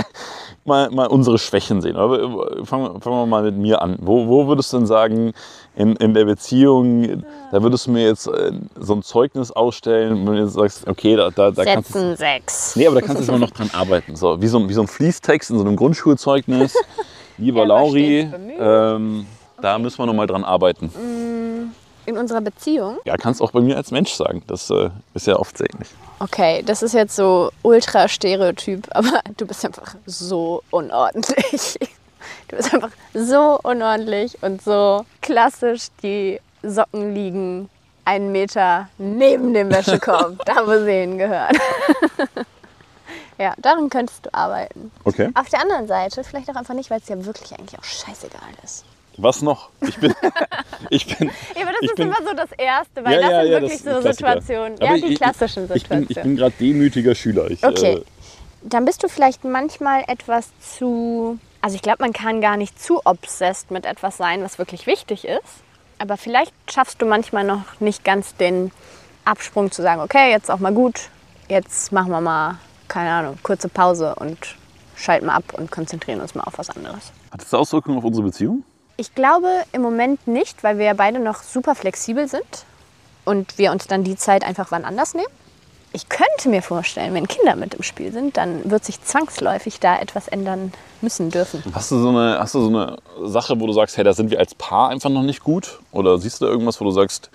mal, 0.66 0.90
mal 0.92 1.08
unsere 1.08 1.38
Schwächen 1.40 1.82
sehen? 1.82 1.96
Aber 1.96 2.66
fangen, 2.66 2.94
wir- 2.94 3.02
fangen 3.02 3.16
wir 3.18 3.26
mal 3.26 3.44
mit 3.44 3.58
mir 3.58 3.82
an. 3.82 3.98
Wo, 4.00 4.28
wo 4.28 4.48
würdest 4.48 4.72
du 4.74 4.78
denn 4.78 4.86
sagen, 4.88 5.34
in, 5.76 5.96
in 5.98 6.14
der 6.14 6.26
Beziehung, 6.26 7.24
da 7.52 7.64
würdest 7.64 7.88
du 7.88 7.92
mir 7.92 8.06
jetzt 8.06 8.28
äh, 8.28 8.52
so 8.80 8.94
ein 8.96 9.02
Zeugnis 9.04 9.52
ausstellen, 9.52 10.26
wenn 10.28 10.36
du 10.36 10.42
jetzt 10.44 10.54
sagst, 10.54 10.88
okay, 10.88 11.16
da, 11.16 11.30
da, 11.32 11.52
da 11.52 11.64
kannst 11.66 11.96
du. 11.96 12.16
Sechs. 12.16 12.76
Nee, 12.76 12.88
aber 12.88 12.96
da 13.00 13.02
kannst 13.08 13.18
du 13.22 13.24
jetzt 13.24 13.32
mal 13.32 13.40
noch 13.40 13.52
dran 13.52 13.70
arbeiten. 13.74 14.16
So, 14.16 14.42
wie, 14.42 14.48
so, 14.48 14.60
ein- 14.60 14.70
wie 14.70 14.74
so 14.74 14.82
ein 14.82 14.88
Fließtext 14.88 15.52
in 15.52 15.58
so 15.58 15.66
einem 15.66 15.76
Grundschulzeugnis. 15.76 16.74
Lieber 17.38 17.62
Er 17.62 17.70
war 17.70 17.78
Lauri, 17.84 18.30
ähm, 18.60 19.26
da 19.62 19.80
müssen 19.80 19.98
wir 19.98 20.06
noch 20.06 20.14
mal 20.14 20.28
dran 20.28 20.44
arbeiten. 20.44 20.92
In 22.10 22.18
unserer 22.18 22.42
Beziehung? 22.42 22.98
Ja, 23.06 23.18
kannst 23.18 23.40
auch 23.40 23.52
bei 23.52 23.62
mir 23.62 23.78
als 23.78 23.92
Mensch 23.92 24.12
sagen. 24.14 24.42
Das 24.48 24.72
äh, 24.72 24.90
ist 25.14 25.28
ja 25.28 25.36
oft 25.36 25.56
sehr 25.56 25.68
ähnlich. 25.72 25.90
Okay, 26.18 26.64
das 26.66 26.82
ist 26.82 26.94
jetzt 26.94 27.16
so 27.16 27.52
ultra 27.62 28.08
Stereotyp, 28.08 28.88
aber 28.96 29.22
du 29.38 29.46
bist 29.46 29.64
einfach 29.64 29.94
so 30.08 30.64
unordentlich. 30.72 31.78
Du 32.48 32.56
bist 32.56 32.74
einfach 32.74 32.90
so 33.14 33.60
unordentlich 33.62 34.42
und 34.42 34.64
so 34.64 35.06
klassisch. 35.22 35.90
Die 36.02 36.40
Socken 36.64 37.14
liegen 37.14 37.70
einen 38.06 38.32
Meter 38.32 38.90
neben 38.98 39.54
dem 39.54 39.70
Wäschekorb, 39.70 40.44
da 40.46 40.66
wo 40.66 40.84
sie 40.84 40.92
hingehören. 40.92 41.56
Ja, 43.42 43.54
daran 43.58 43.90
könntest 43.90 44.26
du 44.26 44.34
arbeiten. 44.34 44.92
Okay. 45.06 45.30
Auf 45.34 45.48
der 45.48 45.62
anderen 45.62 45.88
Seite, 45.88 46.26
vielleicht 46.26 46.50
auch 46.50 46.58
einfach 46.58 46.74
nicht, 46.74 46.90
weil 46.90 47.00
es 47.00 47.08
ja 47.08 47.24
wirklich 47.24 47.58
eigentlich 47.58 47.80
auch 47.80 47.86
scheißegal 47.86 48.42
ist. 48.66 48.84
Was 49.22 49.42
noch? 49.42 49.70
Ich 49.82 49.98
bin. 49.98 50.14
ich 50.90 51.18
bin 51.18 51.28
Ja, 51.56 51.62
aber 51.64 51.72
das 51.72 51.82
Ich 51.82 51.90
ist 51.90 51.96
bin- 51.96 52.08
immer 52.08 52.18
so 52.28 52.34
das 52.36 52.52
Erste, 52.58 53.04
weil 53.04 53.14
Ja, 53.16 53.22
das 53.22 53.32
ja, 53.32 53.42
sind 53.42 53.52
wirklich 53.52 53.84
das 53.84 54.04
so. 54.04 54.12
Situationen. 54.12 54.78
Ja, 54.82 54.94
die 54.96 55.06
ich- 55.14 55.20
klassischen 55.20 55.64
Ich 55.64 55.70
bin, 55.70 55.78
Situationen. 55.80 56.08
ich 56.10 56.22
bin 56.22 56.36
gerade 56.38 56.54
demütiger 56.60 57.16
Schüler. 57.16 57.50
Ich, 57.52 57.64
Okay. 57.64 57.96
Äh, 57.96 58.02
Dann 58.64 58.86
bist 58.86 59.04
du 59.04 59.08
vielleicht 59.08 59.44
manchmal 59.44 60.04
etwas 60.08 60.50
zu. 60.60 61.40
Also 61.62 61.76
ich 61.76 61.82
glaube, 61.82 61.98
man 62.02 62.14
kann 62.14 62.40
gar 62.42 62.56
nicht 62.58 62.82
zu 62.82 63.02
obsessed 63.06 63.72
mit 63.72 63.86
etwas 63.86 64.18
sein, 64.18 64.42
was 64.44 64.58
wirklich 64.58 64.86
wichtig 64.88 65.26
ist. 65.26 65.64
Aber 65.98 66.16
vielleicht 66.18 66.54
schaffst 66.72 67.02
du 67.02 67.06
manchmal 67.06 67.44
noch 67.44 67.64
nicht 67.82 68.04
ganz 68.06 68.36
den 68.36 68.72
Absprung 69.26 69.70
zu 69.72 69.82
sagen, 69.82 70.02
okay, 70.02 70.32
jetzt 70.32 70.50
auch 70.50 70.60
mal 70.60 70.74
gut, 70.74 71.10
jetzt 71.50 71.92
machen 71.92 72.12
wir 72.12 72.22
mal, 72.22 72.58
keine 72.88 73.12
Ahnung, 73.12 73.38
kurze 73.44 73.68
Pause 73.68 74.16
und 74.16 74.38
schalten 74.96 75.26
mal 75.28 75.36
ab 75.36 75.44
und 75.58 75.70
konzentrieren 75.72 76.22
uns 76.22 76.36
mal 76.36 76.44
auf 76.44 76.58
was 76.58 76.70
anderes. 76.70 77.12
hat 77.32 77.42
das 77.42 77.54
Auswirkungen 77.54 77.98
auf 77.98 78.04
unsere 78.06 78.26
Beziehung? 78.28 78.64
Ich 79.00 79.16
glaube 79.16 79.48
im 79.72 79.82
Moment 79.82 80.28
nicht, 80.28 80.62
weil 80.62 80.78
wir 80.78 80.88
ja 80.88 80.94
beide 80.94 81.20
noch 81.20 81.42
super 81.42 81.74
flexibel 81.74 82.28
sind 82.28 82.66
und 83.24 83.58
wir 83.58 83.72
uns 83.72 83.88
dann 83.88 84.04
die 84.04 84.18
Zeit 84.18 84.44
einfach 84.44 84.72
wann 84.72 84.84
anders 84.84 85.14
nehmen. 85.14 85.30
Ich 85.94 86.10
könnte 86.10 86.50
mir 86.50 86.62
vorstellen, 86.62 87.14
wenn 87.14 87.26
Kinder 87.26 87.56
mit 87.56 87.76
im 87.76 87.82
Spiel 87.82 88.12
sind, 88.12 88.36
dann 88.36 88.70
wird 88.70 88.84
sich 88.84 89.02
zwangsläufig 89.02 89.80
da 89.80 89.98
etwas 89.98 90.28
ändern 90.28 90.74
müssen 91.00 91.32
dürfen. 91.32 91.64
Hast 91.74 91.92
du, 91.92 91.98
so 91.98 92.10
eine, 92.10 92.40
hast 92.40 92.54
du 92.56 92.62
so 92.62 92.68
eine 92.68 92.98
Sache, 93.24 93.58
wo 93.62 93.68
du 93.68 93.72
sagst, 93.72 93.96
hey, 93.96 94.04
da 94.04 94.12
sind 94.12 94.32
wir 94.32 94.40
als 94.40 94.54
Paar 94.54 94.90
einfach 94.90 95.10
noch 95.10 95.24
nicht 95.24 95.46
gut? 95.46 95.80
Oder 95.94 96.18
siehst 96.18 96.42
du 96.42 96.46
da 96.46 96.52
irgendwas, 96.52 96.82
wo 96.82 96.84
du 96.84 96.92
sagst, 96.92 97.30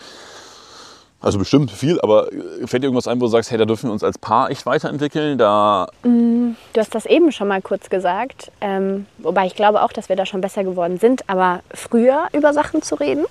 also 1.24 1.38
bestimmt 1.38 1.70
viel, 1.70 1.98
aber 2.00 2.28
fällt 2.66 2.82
dir 2.82 2.86
irgendwas 2.88 3.08
ein, 3.08 3.18
wo 3.18 3.24
du 3.24 3.30
sagst, 3.30 3.50
hey, 3.50 3.56
da 3.58 3.64
dürfen 3.64 3.88
wir 3.88 3.92
uns 3.92 4.04
als 4.04 4.18
Paar 4.18 4.50
echt 4.50 4.66
weiterentwickeln? 4.66 5.38
Da 5.38 5.88
Du 6.02 6.80
hast 6.80 6.94
das 6.94 7.06
eben 7.06 7.32
schon 7.32 7.48
mal 7.48 7.62
kurz 7.62 7.88
gesagt, 7.88 8.52
ähm, 8.60 9.06
wobei 9.18 9.46
ich 9.46 9.54
glaube 9.54 9.82
auch, 9.82 9.92
dass 9.92 10.08
wir 10.08 10.16
da 10.16 10.26
schon 10.26 10.40
besser 10.42 10.64
geworden 10.64 10.98
sind, 10.98 11.28
aber 11.28 11.60
früher 11.72 12.28
über 12.32 12.52
Sachen 12.52 12.82
zu 12.82 12.96
reden, 12.96 13.24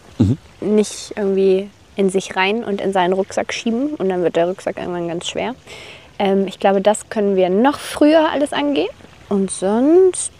nicht 0.59 1.13
irgendwie 1.15 1.69
in 1.95 2.09
sich 2.09 2.35
rein 2.35 2.63
und 2.63 2.81
in 2.81 2.93
seinen 2.93 3.13
Rucksack 3.13 3.53
schieben 3.53 3.93
und 3.95 4.09
dann 4.09 4.23
wird 4.23 4.35
der 4.35 4.47
Rucksack 4.47 4.77
irgendwann 4.77 5.07
ganz 5.07 5.27
schwer. 5.27 5.53
Ähm, 6.17 6.47
ich 6.47 6.59
glaube, 6.59 6.81
das 6.81 7.09
können 7.09 7.35
wir 7.35 7.49
noch 7.49 7.77
früher 7.77 8.31
alles 8.31 8.53
angehen. 8.53 8.89
Und 9.29 9.51
sonst, 9.51 10.31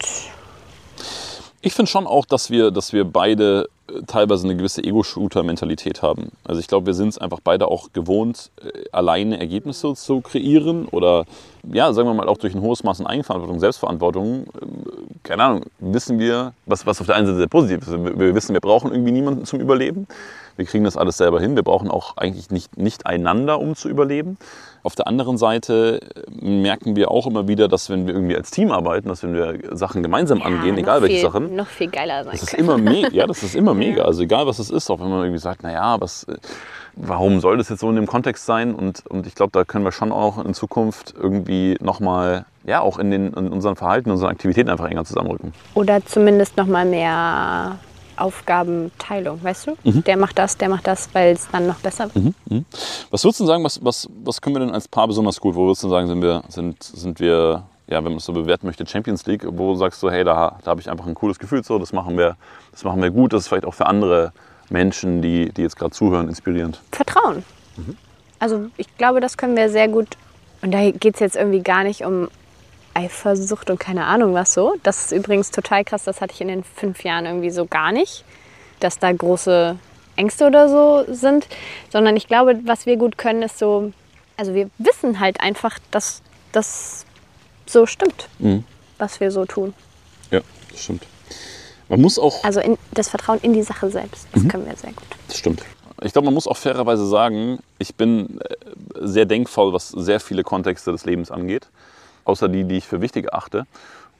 Ich 1.60 1.72
finde 1.74 1.90
schon 1.90 2.06
auch, 2.06 2.26
dass 2.26 2.50
wir, 2.50 2.70
dass 2.70 2.92
wir 2.92 3.04
beide 3.04 3.64
äh, 3.64 3.73
teilweise 4.06 4.44
eine 4.46 4.56
gewisse 4.56 4.82
Ego-Shooter-Mentalität 4.82 6.02
haben. 6.02 6.32
Also 6.44 6.60
ich 6.60 6.68
glaube, 6.68 6.86
wir 6.86 6.94
sind 6.94 7.08
es 7.08 7.18
einfach 7.18 7.40
beide 7.42 7.68
auch 7.68 7.92
gewohnt, 7.92 8.50
äh, 8.62 8.84
alleine 8.92 9.38
Ergebnisse 9.38 9.94
zu 9.94 10.20
kreieren 10.20 10.86
oder 10.86 11.24
ja, 11.70 11.92
sagen 11.92 12.08
wir 12.08 12.14
mal 12.14 12.28
auch 12.28 12.38
durch 12.38 12.54
ein 12.54 12.60
hohes 12.60 12.82
Maß 12.82 13.00
an 13.00 13.06
Eigenverantwortung, 13.06 13.60
Selbstverantwortung. 13.60 14.46
ähm, 14.60 14.84
Keine 15.22 15.44
Ahnung, 15.44 15.62
wissen 15.78 16.18
wir, 16.18 16.54
was, 16.66 16.86
was 16.86 17.00
auf 17.00 17.06
der 17.06 17.16
einen 17.16 17.26
Seite 17.26 17.38
sehr 17.38 17.48
positiv 17.48 17.78
ist. 17.86 17.90
Wir, 17.90 18.18
wir 18.18 18.34
wissen, 18.34 18.54
wir 18.54 18.60
brauchen 18.60 18.90
irgendwie 18.90 19.12
niemanden 19.12 19.44
zum 19.44 19.60
Überleben. 19.60 20.06
Wir 20.56 20.64
kriegen 20.64 20.84
das 20.84 20.96
alles 20.96 21.16
selber 21.16 21.40
hin. 21.40 21.56
Wir 21.56 21.62
brauchen 21.62 21.90
auch 21.90 22.16
eigentlich 22.16 22.50
nicht, 22.50 22.76
nicht 22.76 23.06
einander, 23.06 23.60
um 23.60 23.74
zu 23.74 23.88
überleben. 23.88 24.38
Auf 24.82 24.94
der 24.94 25.06
anderen 25.06 25.38
Seite 25.38 26.00
äh, 26.14 26.44
merken 26.44 26.94
wir 26.94 27.10
auch 27.10 27.26
immer 27.26 27.48
wieder, 27.48 27.68
dass 27.68 27.88
wenn 27.88 28.06
wir 28.06 28.14
irgendwie 28.14 28.36
als 28.36 28.50
Team 28.50 28.70
arbeiten, 28.70 29.08
dass 29.08 29.22
wenn 29.22 29.34
wir 29.34 29.76
Sachen 29.76 30.02
gemeinsam 30.02 30.40
Ja, 30.40 30.44
angehen, 30.44 30.76
egal 30.76 31.00
welche 31.00 31.16
viel, 31.16 31.24
Sachen, 31.24 31.56
Noch 31.56 31.66
viel 31.66 31.88
geiler 31.88 32.24
sein 32.24 32.32
das 32.32 32.42
ist 32.42 32.54
immer 32.54 32.76
mega. 32.76 33.08
Ja, 33.10 33.26
das 33.26 33.42
ist 33.42 33.54
immer 33.54 33.74
mega. 33.74 34.04
Also 34.04 34.22
egal 34.22 34.46
was 34.46 34.58
es 34.58 34.70
ist, 34.70 34.90
auch 34.90 35.00
wenn 35.00 35.08
man 35.08 35.20
irgendwie 35.20 35.40
sagt, 35.40 35.62
naja, 35.62 35.96
was, 36.00 36.24
äh, 36.24 36.36
warum 36.96 37.40
soll 37.40 37.56
das 37.56 37.70
jetzt 37.70 37.80
so 37.80 37.88
in 37.88 37.96
dem 37.96 38.06
Kontext 38.06 38.44
sein? 38.44 38.74
Und, 38.74 39.06
und 39.06 39.26
ich 39.26 39.34
glaube, 39.34 39.52
da 39.52 39.64
können 39.64 39.84
wir 39.84 39.92
schon 39.92 40.12
auch 40.12 40.44
in 40.44 40.54
Zukunft 40.54 41.14
irgendwie 41.16 41.76
nochmal, 41.80 42.44
ja, 42.64 42.80
auch 42.80 42.98
in, 42.98 43.10
den, 43.10 43.32
in 43.32 43.48
unseren 43.48 43.76
Verhalten, 43.76 44.10
unseren 44.10 44.30
Aktivitäten 44.30 44.68
einfach 44.68 44.90
enger 44.90 45.04
zusammenrücken. 45.04 45.54
Oder 45.74 46.04
zumindest 46.04 46.56
noch 46.56 46.66
mal 46.66 46.84
mehr 46.84 47.78
Aufgabenteilung, 48.16 49.42
weißt 49.42 49.68
du? 49.68 49.76
Mhm. 49.84 50.04
Der 50.04 50.16
macht 50.16 50.38
das, 50.38 50.56
der 50.56 50.68
macht 50.68 50.86
das, 50.86 51.08
weil 51.12 51.34
es 51.34 51.48
dann 51.50 51.66
noch 51.66 51.76
besser 51.76 52.10
wird. 52.14 52.34
Was 53.10 53.24
würdest 53.24 53.40
du 53.40 53.46
sagen, 53.46 53.64
was, 53.64 53.84
was, 53.84 54.08
was 54.24 54.40
können 54.40 54.56
wir 54.56 54.60
denn 54.60 54.74
als 54.74 54.88
Paar 54.88 55.06
besonders 55.06 55.40
gut? 55.40 55.54
Wo 55.54 55.66
würdest 55.66 55.82
du 55.82 55.88
sagen, 55.88 56.06
sind 56.06 56.22
wir, 56.22 56.42
sind, 56.48 56.82
sind 56.82 57.20
wir 57.20 57.64
ja, 57.86 57.96
wenn 57.98 58.12
man 58.12 58.16
es 58.16 58.24
so 58.24 58.32
bewerten 58.32 58.66
möchte, 58.66 58.86
Champions 58.86 59.26
League, 59.26 59.44
wo 59.46 59.74
sagst 59.74 60.02
du, 60.02 60.10
hey, 60.10 60.24
da, 60.24 60.58
da 60.64 60.70
habe 60.70 60.80
ich 60.80 60.90
einfach 60.90 61.06
ein 61.06 61.14
cooles 61.14 61.38
Gefühl 61.38 61.62
so, 61.64 61.78
das 61.78 61.92
machen 61.92 62.16
wir, 62.16 62.36
das 62.72 62.84
machen 62.84 63.02
wir 63.02 63.10
gut, 63.10 63.32
das 63.32 63.42
ist 63.42 63.48
vielleicht 63.48 63.66
auch 63.66 63.74
für 63.74 63.86
andere 63.86 64.32
Menschen, 64.70 65.20
die, 65.20 65.50
die 65.50 65.62
jetzt 65.62 65.76
gerade 65.76 65.90
zuhören, 65.90 66.28
inspirierend. 66.28 66.80
Vertrauen. 66.92 67.44
Also 68.38 68.66
ich 68.76 68.96
glaube, 68.96 69.20
das 69.20 69.36
können 69.36 69.56
wir 69.56 69.68
sehr 69.68 69.88
gut. 69.88 70.16
Und 70.62 70.72
da 70.72 70.90
geht 70.90 71.14
es 71.14 71.20
jetzt 71.20 71.36
irgendwie 71.36 71.62
gar 71.62 71.84
nicht 71.84 72.04
um 72.04 72.28
Eifersucht 72.94 73.70
und 73.70 73.78
keine 73.80 74.04
Ahnung 74.06 74.34
was 74.34 74.54
so. 74.54 74.74
Das 74.82 75.06
ist 75.06 75.12
übrigens 75.12 75.50
total 75.50 75.84
krass, 75.84 76.04
das 76.04 76.20
hatte 76.20 76.32
ich 76.34 76.40
in 76.40 76.48
den 76.48 76.64
fünf 76.64 77.04
Jahren 77.04 77.26
irgendwie 77.26 77.50
so 77.50 77.66
gar 77.66 77.92
nicht, 77.92 78.24
dass 78.80 78.98
da 78.98 79.12
große 79.12 79.76
Ängste 80.16 80.46
oder 80.46 80.68
so 80.68 81.04
sind. 81.12 81.46
Sondern 81.92 82.16
ich 82.16 82.26
glaube, 82.26 82.60
was 82.64 82.86
wir 82.86 82.96
gut 82.96 83.18
können, 83.18 83.42
ist 83.42 83.58
so, 83.58 83.92
also 84.36 84.54
wir 84.54 84.70
wissen 84.78 85.20
halt 85.20 85.40
einfach, 85.40 85.78
dass 85.90 86.22
das 86.52 87.04
so 87.66 87.86
stimmt, 87.86 88.28
was 88.98 89.20
wir 89.20 89.30
so 89.30 89.44
tun. 89.44 89.74
Ja, 90.30 90.40
das 90.70 90.82
stimmt. 90.84 91.04
Man 91.88 92.00
muss 92.00 92.18
auch, 92.18 92.42
Also 92.44 92.60
in, 92.60 92.78
das 92.92 93.08
Vertrauen 93.08 93.38
in 93.42 93.52
die 93.52 93.62
Sache 93.62 93.90
selbst, 93.90 94.26
das 94.32 94.48
können 94.48 94.66
wir 94.66 94.76
sehr 94.76 94.92
gut. 94.92 95.06
das 95.28 95.38
stimmt. 95.38 95.62
Ich 96.02 96.12
glaube, 96.12 96.26
man 96.26 96.34
muss 96.34 96.46
auch 96.46 96.56
fairerweise 96.56 97.06
sagen, 97.06 97.58
ich 97.78 97.94
bin 97.94 98.40
äh, 98.40 98.54
sehr 99.00 99.26
denkvoll, 99.26 99.72
was 99.72 99.88
sehr 99.88 100.18
viele 100.20 100.42
Kontexte 100.42 100.92
des 100.92 101.04
Lebens 101.04 101.30
angeht, 101.30 101.68
außer 102.24 102.48
die, 102.48 102.64
die 102.64 102.76
ich 102.76 102.86
für 102.86 103.00
wichtig 103.00 103.32
achte. 103.32 103.66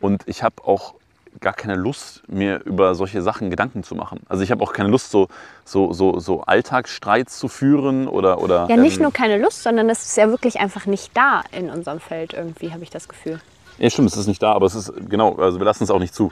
Und 0.00 0.22
ich 0.26 0.42
habe 0.42 0.56
auch 0.64 0.94
gar 1.40 1.52
keine 1.52 1.74
Lust, 1.74 2.22
mir 2.28 2.62
über 2.64 2.94
solche 2.94 3.22
Sachen 3.22 3.50
Gedanken 3.50 3.82
zu 3.82 3.94
machen. 3.94 4.20
Also 4.28 4.42
ich 4.42 4.50
habe 4.50 4.62
auch 4.62 4.72
keine 4.72 4.88
Lust, 4.88 5.10
so, 5.10 5.28
so, 5.64 5.92
so, 5.92 6.20
so 6.20 6.42
Alltagsstreits 6.42 7.38
zu 7.38 7.48
führen 7.48 8.06
oder... 8.06 8.40
oder 8.40 8.66
Ja, 8.68 8.76
nicht 8.76 8.96
ähm, 8.96 9.04
nur 9.04 9.12
keine 9.12 9.38
Lust, 9.38 9.62
sondern 9.62 9.90
es 9.90 10.04
ist 10.04 10.16
ja 10.16 10.28
wirklich 10.28 10.60
einfach 10.60 10.86
nicht 10.86 11.10
da 11.14 11.42
in 11.50 11.70
unserem 11.70 12.00
Feld 12.00 12.34
irgendwie, 12.34 12.72
habe 12.72 12.82
ich 12.82 12.90
das 12.90 13.08
Gefühl. 13.08 13.40
Ja, 13.78 13.90
stimmt, 13.90 14.10
es 14.10 14.16
ist 14.16 14.28
nicht 14.28 14.42
da, 14.42 14.52
aber 14.52 14.66
es 14.66 14.74
ist, 14.74 14.92
genau, 15.08 15.34
also 15.36 15.58
wir 15.58 15.64
lassen 15.64 15.84
es 15.84 15.90
auch 15.90 15.98
nicht 15.98 16.14
zu. 16.14 16.30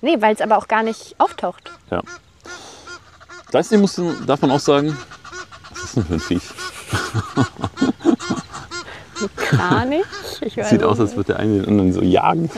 Nee, 0.00 0.16
weil 0.20 0.34
es 0.34 0.40
aber 0.40 0.56
auch 0.58 0.66
gar 0.66 0.82
nicht 0.82 1.14
auftaucht. 1.18 1.70
Ja. 1.90 2.02
Gleichzeitig 3.50 3.80
muss, 3.80 4.00
darf 4.26 4.40
man 4.40 4.50
auch 4.50 4.60
sagen, 4.60 4.96
was 5.70 5.84
ist 5.84 5.96
denn 5.96 6.04
für 6.04 6.14
ein 6.14 6.20
Viech? 6.20 6.42
Kranich? 9.28 10.04
Ich 10.40 10.56
weiß 10.56 10.70
Sieht 10.70 10.82
aus, 10.82 10.98
nicht. 10.98 11.08
als 11.08 11.16
würde 11.16 11.34
der 11.34 11.40
eine 11.40 11.54
den 11.54 11.66
anderen 11.66 11.92
so 11.92 12.02
jagen. 12.02 12.50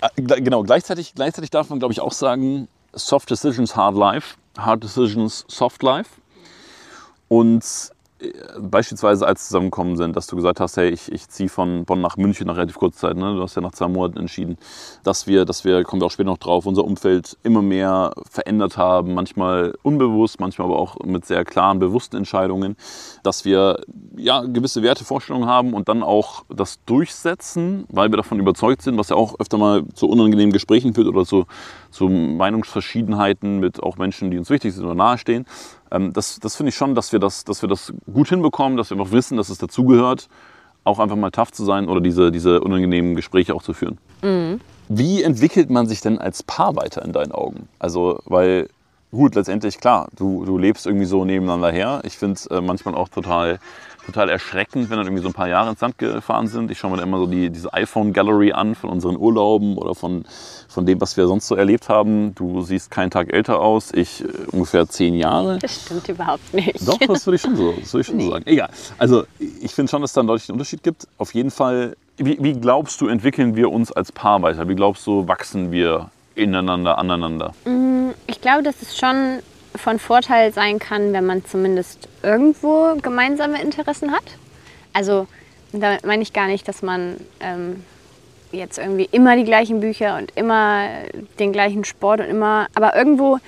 Äh, 0.00 0.22
genau, 0.22 0.62
gleichzeitig, 0.62 1.14
gleichzeitig 1.14 1.50
darf 1.50 1.70
man, 1.70 1.78
glaube 1.78 1.92
ich, 1.92 2.00
auch 2.00 2.12
sagen, 2.12 2.68
soft 2.92 3.30
decisions, 3.30 3.76
hard 3.76 3.96
life, 3.96 4.36
hard 4.58 4.82
decisions, 4.82 5.44
soft 5.48 5.82
life. 5.82 6.10
Und 7.28 7.64
beispielsweise 8.58 9.26
als 9.26 9.48
zusammengekommen 9.48 9.96
sind, 9.96 10.16
dass 10.16 10.26
du 10.26 10.36
gesagt 10.36 10.60
hast, 10.60 10.76
hey, 10.76 10.88
ich, 10.88 11.10
ich 11.12 11.28
ziehe 11.28 11.48
von 11.48 11.84
Bonn 11.84 12.00
nach 12.00 12.16
München 12.16 12.46
nach 12.46 12.56
relativ 12.56 12.76
kurzer 12.76 13.08
Zeit, 13.08 13.16
ne? 13.16 13.34
du 13.34 13.42
hast 13.42 13.54
ja 13.54 13.62
nach 13.62 13.72
zwei 13.72 13.88
Monaten 13.88 14.18
entschieden, 14.18 14.56
dass 15.02 15.26
wir, 15.26 15.44
dass 15.44 15.64
wir, 15.64 15.84
kommen 15.84 16.00
wir 16.00 16.06
auch 16.06 16.10
später 16.10 16.30
noch 16.30 16.38
drauf, 16.38 16.66
unser 16.66 16.84
Umfeld 16.84 17.36
immer 17.42 17.62
mehr 17.62 18.12
verändert 18.30 18.76
haben, 18.76 19.14
manchmal 19.14 19.74
unbewusst, 19.82 20.40
manchmal 20.40 20.68
aber 20.68 20.78
auch 20.78 20.98
mit 21.04 21.24
sehr 21.24 21.44
klaren, 21.44 21.78
bewussten 21.78 22.16
Entscheidungen, 22.16 22.76
dass 23.22 23.44
wir 23.44 23.80
ja 24.16 24.42
gewisse 24.42 24.82
Werte, 24.82 25.04
Vorstellungen 25.04 25.48
haben 25.48 25.74
und 25.74 25.88
dann 25.88 26.02
auch 26.02 26.44
das 26.48 26.78
durchsetzen, 26.86 27.84
weil 27.88 28.10
wir 28.10 28.16
davon 28.16 28.38
überzeugt 28.40 28.82
sind, 28.82 28.98
was 28.98 29.08
ja 29.08 29.16
auch 29.16 29.38
öfter 29.38 29.58
mal 29.58 29.84
zu 29.94 30.08
unangenehmen 30.08 30.52
Gesprächen 30.52 30.94
führt 30.94 31.08
oder 31.08 31.24
zu, 31.24 31.46
zu 31.96 32.08
Meinungsverschiedenheiten 32.08 33.58
mit 33.58 33.82
auch 33.82 33.96
Menschen, 33.96 34.30
die 34.30 34.38
uns 34.38 34.50
wichtig 34.50 34.74
sind 34.74 34.84
oder 34.84 34.94
nahestehen. 34.94 35.46
Ähm, 35.90 36.12
das 36.12 36.38
das 36.40 36.56
finde 36.56 36.68
ich 36.68 36.76
schon, 36.76 36.94
dass 36.94 37.12
wir 37.12 37.18
das, 37.18 37.44
dass 37.44 37.62
wir 37.62 37.68
das 37.68 37.92
gut 38.12 38.28
hinbekommen, 38.28 38.76
dass 38.76 38.90
wir 38.90 39.00
auch 39.00 39.10
wissen, 39.10 39.36
dass 39.36 39.48
es 39.48 39.58
dazugehört, 39.58 40.28
auch 40.84 40.98
einfach 40.98 41.16
mal 41.16 41.30
tough 41.30 41.52
zu 41.52 41.64
sein 41.64 41.88
oder 41.88 42.00
diese, 42.00 42.30
diese 42.30 42.60
unangenehmen 42.60 43.16
Gespräche 43.16 43.54
auch 43.54 43.62
zu 43.62 43.72
führen. 43.72 43.98
Wie 44.88 45.22
entwickelt 45.22 45.68
man 45.68 45.88
sich 45.88 46.00
denn 46.00 46.18
als 46.18 46.42
Paar 46.44 46.76
weiter 46.76 47.04
in 47.04 47.12
deinen 47.12 47.32
Augen? 47.32 47.68
Also, 47.80 48.20
weil, 48.24 48.68
gut, 49.10 49.34
letztendlich, 49.34 49.78
klar, 49.80 50.08
du, 50.16 50.44
du 50.44 50.58
lebst 50.58 50.86
irgendwie 50.86 51.06
so 51.06 51.24
nebeneinander 51.24 51.72
her. 51.72 52.02
Ich 52.04 52.16
finde 52.16 52.34
es 52.34 52.46
äh, 52.46 52.60
manchmal 52.60 52.94
auch 52.94 53.08
total, 53.08 53.58
total 54.06 54.28
erschreckend, 54.28 54.88
wenn 54.88 54.96
dann 54.96 55.06
irgendwie 55.06 55.22
so 55.22 55.28
ein 55.28 55.34
paar 55.34 55.48
Jahre 55.48 55.70
ins 55.70 55.80
Land 55.80 55.98
gefahren 55.98 56.46
sind. 56.46 56.70
Ich 56.70 56.78
schaue 56.78 56.92
mir 56.92 56.98
dann 56.98 57.08
immer 57.08 57.18
so 57.18 57.26
die, 57.26 57.50
diese 57.50 57.72
iPhone-Gallery 57.72 58.52
an 58.52 58.74
von 58.74 58.90
unseren 58.90 59.16
Urlauben 59.16 59.76
oder 59.76 59.94
von, 59.94 60.24
von 60.68 60.86
dem, 60.86 61.00
was 61.00 61.16
wir 61.16 61.26
sonst 61.26 61.48
so 61.48 61.56
erlebt 61.56 61.88
haben. 61.88 62.34
Du 62.34 62.62
siehst 62.62 62.90
keinen 62.90 63.10
Tag 63.10 63.32
älter 63.32 63.60
aus, 63.60 63.92
ich 63.92 64.22
äh, 64.22 64.28
ungefähr 64.52 64.88
zehn 64.88 65.14
Jahre. 65.14 65.58
Das 65.58 65.82
stimmt 65.82 66.08
überhaupt 66.08 66.54
nicht. 66.54 66.86
Doch, 66.86 66.98
das 66.98 67.26
würde 67.26 67.36
ich 67.36 67.42
schon 67.42 67.56
so, 67.56 67.72
das 67.72 67.92
würde 67.92 68.00
ich 68.02 68.06
schon 68.06 68.20
so 68.20 68.30
sagen. 68.30 68.44
Egal. 68.46 68.70
Also 68.98 69.24
ich 69.38 69.74
finde 69.74 69.90
schon, 69.90 70.00
dass 70.00 70.10
es 70.10 70.14
da 70.14 70.20
einen 70.20 70.28
deutlichen 70.28 70.52
Unterschied 70.52 70.82
gibt. 70.82 71.08
Auf 71.18 71.34
jeden 71.34 71.50
Fall, 71.50 71.96
wie, 72.16 72.38
wie 72.40 72.54
glaubst 72.54 73.00
du, 73.00 73.08
entwickeln 73.08 73.56
wir 73.56 73.70
uns 73.70 73.92
als 73.92 74.12
Paar 74.12 74.40
weiter? 74.42 74.68
Wie 74.68 74.74
glaubst 74.74 75.06
du, 75.06 75.26
wachsen 75.26 75.72
wir 75.72 76.10
ineinander, 76.34 76.98
aneinander? 76.98 77.54
Ich 78.26 78.40
glaube, 78.40 78.62
dass 78.62 78.82
es 78.82 78.96
schon 78.96 79.40
von 79.78 79.98
Vorteil 79.98 80.52
sein 80.52 80.78
kann, 80.78 81.12
wenn 81.12 81.26
man 81.26 81.44
zumindest 81.44 82.08
irgendwo 82.22 82.96
gemeinsame 83.00 83.60
Interessen 83.60 84.12
hat. 84.12 84.24
Also 84.92 85.26
damit 85.72 86.06
meine 86.06 86.22
ich 86.22 86.32
gar 86.32 86.46
nicht, 86.46 86.66
dass 86.68 86.82
man 86.82 87.16
ähm, 87.40 87.84
jetzt 88.52 88.78
irgendwie 88.78 89.08
immer 89.10 89.36
die 89.36 89.44
gleichen 89.44 89.80
Bücher 89.80 90.16
und 90.16 90.32
immer 90.36 90.88
den 91.38 91.52
gleichen 91.52 91.84
Sport 91.84 92.20
und 92.20 92.26
immer, 92.26 92.66
aber 92.74 92.96
irgendwo 92.96 93.38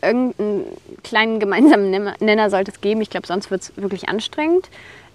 irgendeinen 0.00 0.64
kleinen 1.02 1.40
gemeinsamen 1.40 1.90
Nenner- 2.20 2.50
sollte 2.50 2.70
es 2.70 2.80
geben. 2.80 3.00
Ich 3.00 3.10
glaube, 3.10 3.26
sonst 3.26 3.50
wird 3.50 3.62
es 3.62 3.72
wirklich 3.76 4.08
anstrengend. 4.08 4.68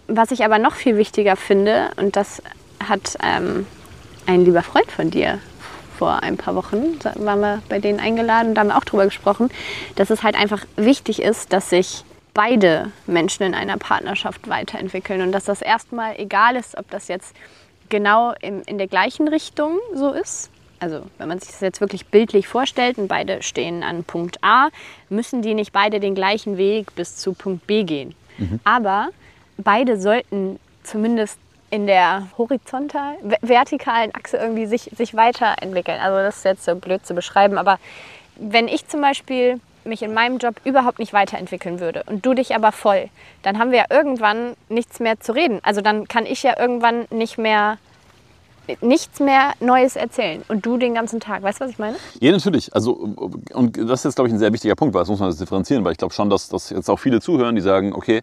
Was 0.08 0.32
ich 0.32 0.44
aber 0.44 0.58
noch 0.58 0.76
viel 0.76 0.98
wichtiger 0.98 1.36
finde, 1.36 1.92
und 1.98 2.16
das 2.16 2.42
hat 2.88 3.18
ähm, 3.24 3.68
ein 4.26 4.46
lieber 4.46 4.64
Freund 4.64 4.92
von 4.92 5.12
dir 5.12 5.40
vor 6.00 6.24
ein 6.24 6.38
paar 6.38 6.56
Wochen, 6.56 6.98
waren 7.16 7.42
wir 7.42 7.62
bei 7.68 7.80
denen 7.80 8.00
eingeladen 8.00 8.50
und 8.50 8.56
da 8.56 8.62
haben 8.62 8.70
wir 8.70 8.78
auch 8.78 8.86
drüber 8.86 9.04
gesprochen, 9.04 9.50
dass 9.96 10.10
es 10.10 10.24
halt 10.24 10.36
einfach 10.36 10.66
wichtig 10.78 11.22
ist, 11.22 11.52
dass 11.52 11.70
sich 11.70 12.06
beide 12.34 12.92
Menschen 13.06 13.44
in 13.44 13.54
einer 13.54 13.78
Partnerschaft 13.78 14.48
weiterentwickeln 14.48 15.22
und 15.22 15.34
dass 15.34 15.44
das 15.44 15.62
erstmal 15.62 16.18
egal 16.18 16.56
ist, 16.56 16.78
ob 16.78 16.90
das 16.90 17.10
jetzt 17.10 17.36
genau 17.90 18.34
im, 18.40 18.62
in 18.66 18.78
der 18.78 18.88
gleichen 18.88 19.28
Richtung 19.28 19.78
so 19.94 20.12
ist. 20.12 20.50
Also 20.80 21.02
wenn 21.18 21.28
man 21.28 21.40
sich 21.40 21.50
das 21.50 21.60
jetzt 21.60 21.82
wirklich 21.82 22.06
bildlich 22.06 22.48
vorstellt 22.48 22.98
und 22.98 23.10
beide 23.10 23.44
stehen 23.44 23.84
an 23.84 24.06
Punkt 24.06 24.42
A, 24.42 24.70
müssen 25.10 25.42
die 25.42 25.54
nicht 25.54 25.74
beide 25.74 26.00
den 26.00 26.16
gleichen 26.16 26.58
Weg 26.58 26.96
bis 26.96 27.18
zu 27.18 27.34
Punkt 27.34 27.68
B 27.68 27.84
gehen. 27.84 28.16
Aber 28.64 29.10
beide 29.58 30.00
sollten 30.00 30.60
zumindest 30.84 31.38
in 31.72 31.88
der 31.88 32.28
horizontal, 32.38 33.16
ve- 33.22 33.38
vertikalen 33.42 34.14
Achse 34.16 34.38
irgendwie 34.38 34.66
sich, 34.66 34.90
sich 34.96 35.16
weiterentwickeln. 35.16 36.00
Also 36.02 36.18
das 36.18 36.38
ist 36.38 36.46
jetzt 36.46 36.66
so 36.66 36.76
blöd 36.76 37.06
zu 37.06 37.14
beschreiben, 37.14 37.58
aber 37.58 37.80
wenn 38.36 38.68
ich 38.68 38.88
zum 38.88 39.02
Beispiel 39.02 39.60
mich 39.84 40.02
in 40.02 40.14
meinem 40.14 40.38
Job 40.38 40.56
überhaupt 40.66 41.00
nicht 41.00 41.14
weiterentwickeln 41.14 41.80
würde 41.80 42.04
und 42.06 42.26
du 42.26 42.34
dich 42.34 42.56
aber 42.56 42.72
voll, 42.72 43.10
dann 43.44 43.60
haben 43.60 43.72
wir 43.72 43.80
ja 43.80 43.86
irgendwann 43.90 44.56
nichts 44.68 45.00
mehr 45.00 45.20
zu 45.20 45.32
reden. 45.32 45.60
Also 45.64 45.82
dann 45.82 46.08
kann 46.08 46.26
ich 46.26 46.44
ja 46.44 46.60
irgendwann 46.60 47.06
nicht 47.10 47.38
mehr 47.38 47.78
nichts 48.82 49.20
mehr 49.20 49.54
Neues 49.60 49.96
erzählen 49.96 50.44
und 50.48 50.66
du 50.66 50.78
den 50.78 50.94
ganzen 50.94 51.20
Tag. 51.20 51.44
Weißt 51.44 51.60
du, 51.60 51.66
was 51.66 51.72
ich 51.72 51.80
meine? 51.80 51.96
Ja, 52.20 52.32
natürlich. 52.32 52.74
Also, 52.74 52.92
und 53.54 53.78
das 53.78 54.00
ist 54.02 54.04
jetzt, 54.06 54.16
glaube 54.16 54.28
ich, 54.28 54.34
ein 54.34 54.40
sehr 54.40 54.54
wichtiger 54.54 54.76
Punkt, 54.76 54.94
weil 54.94 55.02
das 55.02 55.10
muss 55.10 55.20
man 55.20 55.30
jetzt 55.30 55.42
differenzieren, 55.42 55.84
weil 55.84 55.92
ich 55.94 55.98
glaube 55.98 56.14
schon, 56.14 56.30
dass, 56.30 56.50
dass 56.50 56.70
jetzt 56.70 56.90
auch 56.90 57.00
viele 57.00 57.22
zuhören, 57.22 57.56
die 57.56 57.62
sagen, 57.62 57.94
okay, 57.94 58.22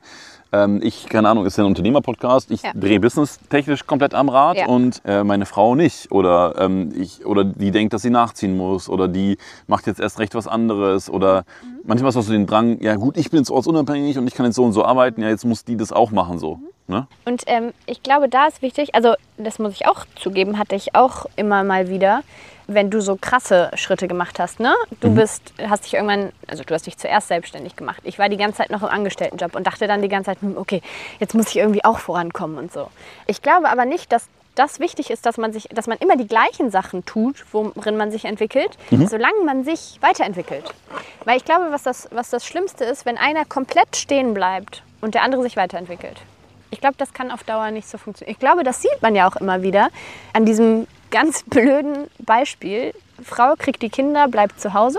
ähm, 0.53 0.81
ich, 0.83 1.09
keine 1.09 1.29
Ahnung, 1.29 1.45
ist 1.45 1.59
ja 1.59 1.65
ein 1.65 1.69
Unternehmer-Podcast, 1.69 2.51
ich 2.53 2.63
Ja. 2.63 2.71
drehe 2.75 3.01
business-technisch 3.01 3.85
komplett 3.87 4.15
am 4.15 4.29
Rad 4.29 4.57
Ja. 4.57 4.67
und 4.69 5.03
äh, 5.05 5.25
meine 5.25 5.45
Frau 5.45 5.75
nicht. 5.75 6.13
Oder, 6.13 6.55
ähm, 6.59 6.93
ich, 6.97 7.27
oder 7.27 7.45
die 7.45 7.73
denkt, 7.73 7.93
dass 7.93 8.03
sie 8.03 8.11
nachziehen 8.11 8.57
muss 8.57 8.89
oder 8.89 9.09
die 9.09 9.39
macht 9.67 9.87
jetzt 9.89 9.99
erst 10.01 10.19
recht 10.21 10.35
was 10.37 10.47
anderes. 10.47 11.11
Oder 11.11 11.45
manchmal 11.85 12.15
hast 12.15 12.29
du 12.29 12.33
den 12.33 12.47
Drang, 12.47 12.81
ja 12.81 12.95
gut, 12.95 13.17
ich 13.17 13.31
bin 13.31 13.39
jetzt 13.41 13.51
ortsunabhängig 13.51 14.19
und 14.19 14.27
ich 14.29 14.35
kann 14.35 14.47
jetzt 14.47 14.55
so 14.55 14.63
und 14.65 14.73
so 14.73 14.85
arbeiten, 14.85 15.21
ja, 15.21 15.29
jetzt 15.29 15.45
muss 15.45 15.65
die 15.65 15.77
das 15.77 15.93
auch 15.93 16.13
machen 16.13 16.39
so. 16.39 16.61
Ne? 16.89 17.07
Und 17.25 17.43
ähm, 17.47 17.73
ich 17.87 18.03
glaube, 18.03 18.29
da 18.29 18.47
ist 18.47 18.63
wichtig, 18.63 18.95
also 18.95 19.15
das 19.39 19.59
muss 19.59 19.73
ich 19.73 19.87
auch 19.89 20.05
zugeben, 20.15 20.59
hatte 20.59 20.77
ich 20.77 20.95
auch 20.95 21.27
immer 21.35 21.65
mal 21.65 21.89
wieder, 21.89 22.23
wenn 22.69 22.91
du 22.91 23.01
so 23.01 23.17
krasse 23.17 23.71
Schritte 23.75 24.09
gemacht 24.09 24.39
hast, 24.39 24.61
ne? 24.61 24.75
Du 25.01 25.15
bist, 25.15 25.53
hast 25.69 25.85
dich 25.85 25.95
irgendwann, 25.95 26.33
also 26.49 26.65
du 26.65 26.75
hast 26.75 26.87
dich 26.87 26.97
zuerst 26.99 27.29
selbstständig 27.29 27.77
gemacht. 27.77 28.01
Ich 28.05 28.19
war 28.19 28.29
die 28.29 28.37
ganze 28.37 28.59
Zeit 28.59 28.71
noch 28.71 28.83
im 28.83 28.89
Angestelltenjob 28.89 29.55
und 29.55 29.67
dachte 29.67 29.87
dann 29.87 30.03
die 30.03 30.09
ganze 30.09 30.31
Zeit, 30.31 30.41
hm, 30.41 30.57
okay, 30.57 30.83
jetzt 31.21 31.35
muss 31.35 31.49
ich 31.49 31.57
irgendwie 31.57 31.85
auch 31.85 31.99
vorankommen 31.99 32.59
und 32.59 32.73
so. 32.73 32.89
Ich 33.27 33.43
glaube 33.43 33.69
aber 33.69 33.85
nicht, 33.85 34.13
dass 34.13 34.29
das 34.57 34.81
wichtig 34.81 35.11
ist, 35.11 35.27
dass 35.27 35.37
man 35.37 35.53
sich, 35.53 35.65
dass 35.65 35.87
man 35.87 35.99
immer 35.99 36.17
die 36.17 36.27
gleichen 36.27 36.71
Sachen 36.71 37.05
tut, 37.05 37.45
worin 37.53 37.97
man 37.97 38.11
sich 38.11 38.25
entwickelt, 38.25 38.71
solange 38.91 39.45
man 39.45 39.65
sich 39.65 39.99
weiterentwickelt. 40.01 40.65
Weil 41.25 41.37
ich 41.37 41.45
glaube, 41.45 41.67
was 41.71 41.83
das, 41.83 42.09
was 42.11 42.31
das 42.31 42.47
Schlimmste 42.47 42.85
ist, 42.85 43.05
wenn 43.05 43.19
einer 43.19 43.45
komplett 43.45 43.97
stehen 43.97 44.35
bleibt 44.35 44.83
und 45.01 45.15
der 45.15 45.23
andere 45.23 45.43
sich 45.43 45.57
weiterentwickelt. 45.57 46.17
Ich 46.71 46.81
glaube, 46.81 46.97
das 46.99 47.13
kann 47.13 47.31
auf 47.31 47.45
Dauer 47.45 47.71
nicht 47.71 47.89
so 47.89 47.99
funktionieren. 47.99 48.33
Ich 48.33 48.39
glaube, 48.39 48.65
das 48.65 48.83
sieht 48.83 49.01
man 49.03 49.15
ja 49.15 49.29
auch 49.29 49.37
immer 49.37 49.63
wieder 49.63 49.89
an 50.33 50.45
diesem 50.45 50.87
ganz 51.11 51.43
blöden 51.45 52.09
Beispiel. 52.19 52.93
Frau 53.23 53.55
kriegt 53.57 53.83
die 53.83 53.91
Kinder, 53.91 54.29
bleibt 54.29 54.61
zu 54.61 54.75
Hause 54.75 54.99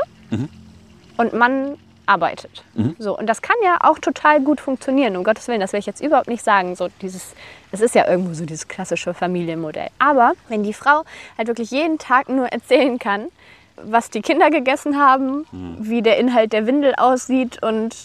und 1.17 1.33
Mann 1.33 1.77
arbeitet. 2.07 2.63
So, 2.97 3.17
und 3.17 3.27
das 3.27 3.41
kann 3.41 3.57
ja 3.63 3.79
auch 3.81 3.99
total 3.99 4.39
gut 4.41 4.61
funktionieren, 4.61 5.17
um 5.17 5.23
Gottes 5.23 5.47
Willen. 5.47 5.59
Das 5.59 5.73
will 5.73 5.79
ich 5.81 5.85
jetzt 5.85 6.01
überhaupt 6.01 6.29
nicht 6.29 6.43
sagen. 6.43 6.75
So 6.75 6.87
dieses, 7.01 7.33
es 7.71 7.81
ist 7.81 7.95
ja 7.95 8.07
irgendwo 8.07 8.33
so 8.33 8.45
dieses 8.45 8.67
klassische 8.67 9.13
Familienmodell. 9.13 9.89
Aber 9.99 10.33
wenn 10.47 10.63
die 10.63 10.73
Frau 10.73 11.03
halt 11.37 11.49
wirklich 11.49 11.69
jeden 11.71 11.97
Tag 11.97 12.29
nur 12.29 12.47
erzählen 12.47 12.97
kann, 12.97 13.27
was 13.75 14.09
die 14.09 14.21
Kinder 14.21 14.49
gegessen 14.49 14.97
haben, 14.97 15.45
wie 15.79 16.01
der 16.01 16.17
Inhalt 16.17 16.53
der 16.53 16.65
Windel 16.65 16.95
aussieht 16.95 17.61
und 17.61 17.95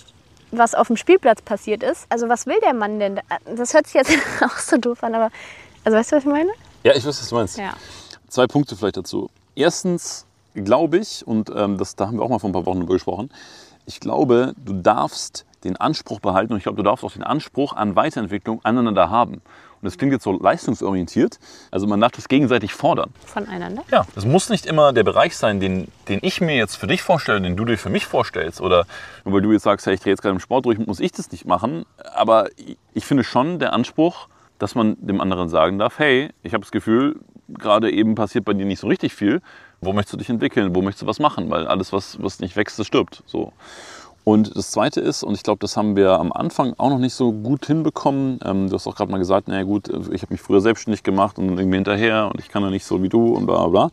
was 0.53 0.75
auf 0.75 0.87
dem 0.87 0.97
Spielplatz 0.97 1.43
passiert 1.43 1.83
ist. 1.83 2.07
Also 2.09 2.29
was 2.29 2.47
will 2.47 2.61
der 2.63 2.75
Mann 2.75 2.99
denn? 2.99 3.17
da? 3.17 3.23
Das 3.57 3.75
hört 3.75 3.87
sich 3.87 3.95
jetzt 3.95 4.13
auch 4.45 4.59
so 4.59 4.77
doof 4.77 5.03
an, 5.03 5.15
aber 5.15 5.31
also 5.85 5.99
weißt 5.99 6.13
du, 6.13 6.17
was 6.17 6.25
ich 6.25 6.31
meine? 6.31 6.51
Ja, 6.85 6.93
ich 6.93 7.05
weiß, 7.05 7.21
was 7.21 7.29
du 7.29 7.35
meinst. 7.35 7.59
Ja. 7.59 7.75
Zwei 8.29 8.47
Punkte 8.47 8.77
vielleicht 8.77 8.97
dazu. 8.97 9.31
Erstens 9.55 10.27
glaube 10.55 10.99
ich, 10.99 11.27
und 11.27 11.51
ähm, 11.55 11.79
das, 11.79 11.97
da 11.97 12.07
haben 12.07 12.19
wir 12.19 12.23
auch 12.23 12.29
mal 12.29 12.39
vor 12.39 12.51
ein 12.51 12.53
paar 12.53 12.67
Wochen 12.67 12.81
drüber 12.81 12.95
gesprochen, 12.95 13.31
ich 13.87 14.01
glaube, 14.01 14.55
du 14.65 14.75
darfst 14.75 15.45
den 15.65 15.77
Anspruch 15.77 16.21
behalten 16.21 16.53
und 16.53 16.59
ich 16.59 16.65
glaube, 16.65 16.77
du 16.77 16.83
darfst 16.83 17.05
auch 17.05 17.13
den 17.13 17.23
Anspruch 17.23 17.75
an 17.75 17.97
Weiterentwicklung 17.97 18.65
aneinander 18.65 19.11
haben. 19.11 19.43
Und 19.83 19.87
das 19.87 19.99
klingt 19.99 20.13
jetzt 20.13 20.23
so 20.23 20.31
leistungsorientiert, 20.31 21.41
also 21.73 21.89
man 21.89 22.01
darf 22.01 22.13
das 22.13 22.29
gegenseitig 22.29 22.73
fordern. 22.73 23.11
Voneinander. 23.27 23.83
Ja, 23.91 24.07
das 24.15 24.25
muss 24.25 24.49
nicht 24.49 24.65
immer 24.65 24.93
der 24.93 25.03
Bereich 25.03 25.37
sein, 25.37 25.59
den, 25.59 25.89
den 26.09 26.21
ich 26.23 26.41
mir 26.41 26.55
jetzt 26.55 26.77
für 26.77 26.87
dich 26.87 27.03
vorstelle, 27.03 27.41
den 27.41 27.57
du 27.57 27.65
dir 27.65 27.77
für 27.77 27.91
mich 27.91 28.07
vorstellst. 28.07 28.61
Oder 28.61 28.87
nur 29.25 29.35
weil 29.35 29.43
du 29.43 29.51
jetzt 29.51 29.65
sagst, 29.65 29.87
hey, 29.87 29.95
ich 29.95 30.01
drehe 30.01 30.13
jetzt 30.13 30.23
gerade 30.23 30.35
im 30.35 30.41
Sport 30.41 30.67
durch, 30.67 30.79
muss 30.79 31.01
ich 31.01 31.11
das 31.11 31.33
nicht 31.33 31.47
machen. 31.47 31.85
Aber 32.15 32.49
ich 32.95 33.05
finde 33.05 33.25
schon 33.25 33.59
der 33.59 33.73
Anspruch, 33.73 34.29
dass 34.61 34.77
man 34.77 34.97
dem 35.01 35.21
anderen 35.21 35.49
sagen 35.49 35.81
darf, 35.81 35.99
hey, 35.99 36.31
ich 36.45 36.55
habe 36.55 36.63
das 36.63 36.71
Gefühl, 36.71 37.19
gerade 37.49 37.91
eben 37.91 38.15
passiert 38.15 38.45
bei 38.45 38.53
dir 38.53 38.65
nicht 38.65 38.79
so 38.79 38.87
richtig 38.87 39.15
viel. 39.15 39.43
Wo 39.81 39.93
möchtest 39.93 40.13
du 40.13 40.19
dich 40.19 40.31
entwickeln? 40.31 40.77
Wo 40.77 40.83
möchtest 40.83 41.03
du 41.03 41.07
was 41.09 41.19
machen? 41.19 41.51
Weil 41.51 41.67
alles, 41.67 41.93
was, 41.93 42.23
was 42.23 42.39
nicht 42.39 42.55
wächst, 42.55 42.79
das 42.79 42.87
stirbt. 42.87 43.25
So. 43.27 43.53
Und 44.25 44.57
das 44.57 44.71
Zweite 44.71 45.01
ist, 45.01 45.25
und 45.25 45.35
ich 45.35 45.43
glaube, 45.43 45.59
das 45.59 45.77
haben 45.77 45.97
wir 45.97 46.13
am 46.13 46.33
Anfang 46.33 46.75
auch 46.79 46.91
noch 46.91 46.99
nicht 46.99 47.15
so 47.15 47.33
gut 47.33 47.67
hinbekommen. 47.67 48.39
Ähm, 48.45 48.69
du 48.69 48.75
hast 48.75 48.87
auch 48.87 48.95
gerade 48.95 49.11
mal 49.11 49.19
gesagt, 49.19 49.49
naja 49.49 49.65
gut, 49.65 49.89
ich 49.89 50.23
habe 50.23 50.33
mich 50.33 50.41
früher 50.41 50.61
selbstständig 50.61 51.03
gemacht 51.03 51.39
und 51.39 51.59
irgendwie 51.59 51.77
hinterher 51.77 52.31
und 52.33 52.41
ich 52.41 52.49
kann 52.49 52.63
ja 52.63 52.71
nicht 52.71 52.85
so 52.85 53.03
wie 53.03 53.09
du 53.09 53.35
und 53.35 53.47
bla 53.47 53.67
bla 53.67 53.89
bla. 53.89 53.91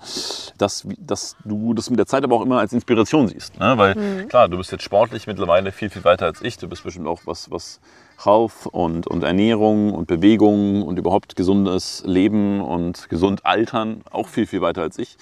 Dass, 0.57 0.87
dass 0.99 1.35
du 1.45 1.73
das 1.73 1.89
mit 1.89 1.97
der 1.97 2.05
Zeit 2.05 2.23
aber 2.23 2.35
auch 2.35 2.43
immer 2.43 2.59
als 2.59 2.73
Inspiration 2.73 3.27
siehst. 3.27 3.59
Ne? 3.59 3.73
Weil 3.77 4.27
klar, 4.27 4.47
du 4.47 4.57
bist 4.57 4.71
jetzt 4.71 4.83
sportlich 4.83 5.25
mittlerweile 5.25 5.71
viel, 5.71 5.89
viel 5.89 6.03
weiter 6.03 6.25
als 6.25 6.41
ich. 6.43 6.57
Du 6.57 6.67
bist 6.67 6.83
bestimmt 6.83 7.07
auch 7.07 7.21
was, 7.25 7.49
was 7.49 7.79
Health 8.23 8.67
und, 8.71 9.07
und 9.07 9.23
Ernährung 9.23 9.93
und 9.93 10.07
Bewegung 10.07 10.83
und 10.83 10.99
überhaupt 10.99 11.35
gesundes 11.37 12.03
Leben 12.05 12.61
und 12.61 13.09
gesund 13.09 13.45
altern 13.45 14.01
auch 14.11 14.27
viel, 14.27 14.45
viel 14.45 14.61
weiter 14.61 14.83
als 14.83 14.99
ich 14.99 15.17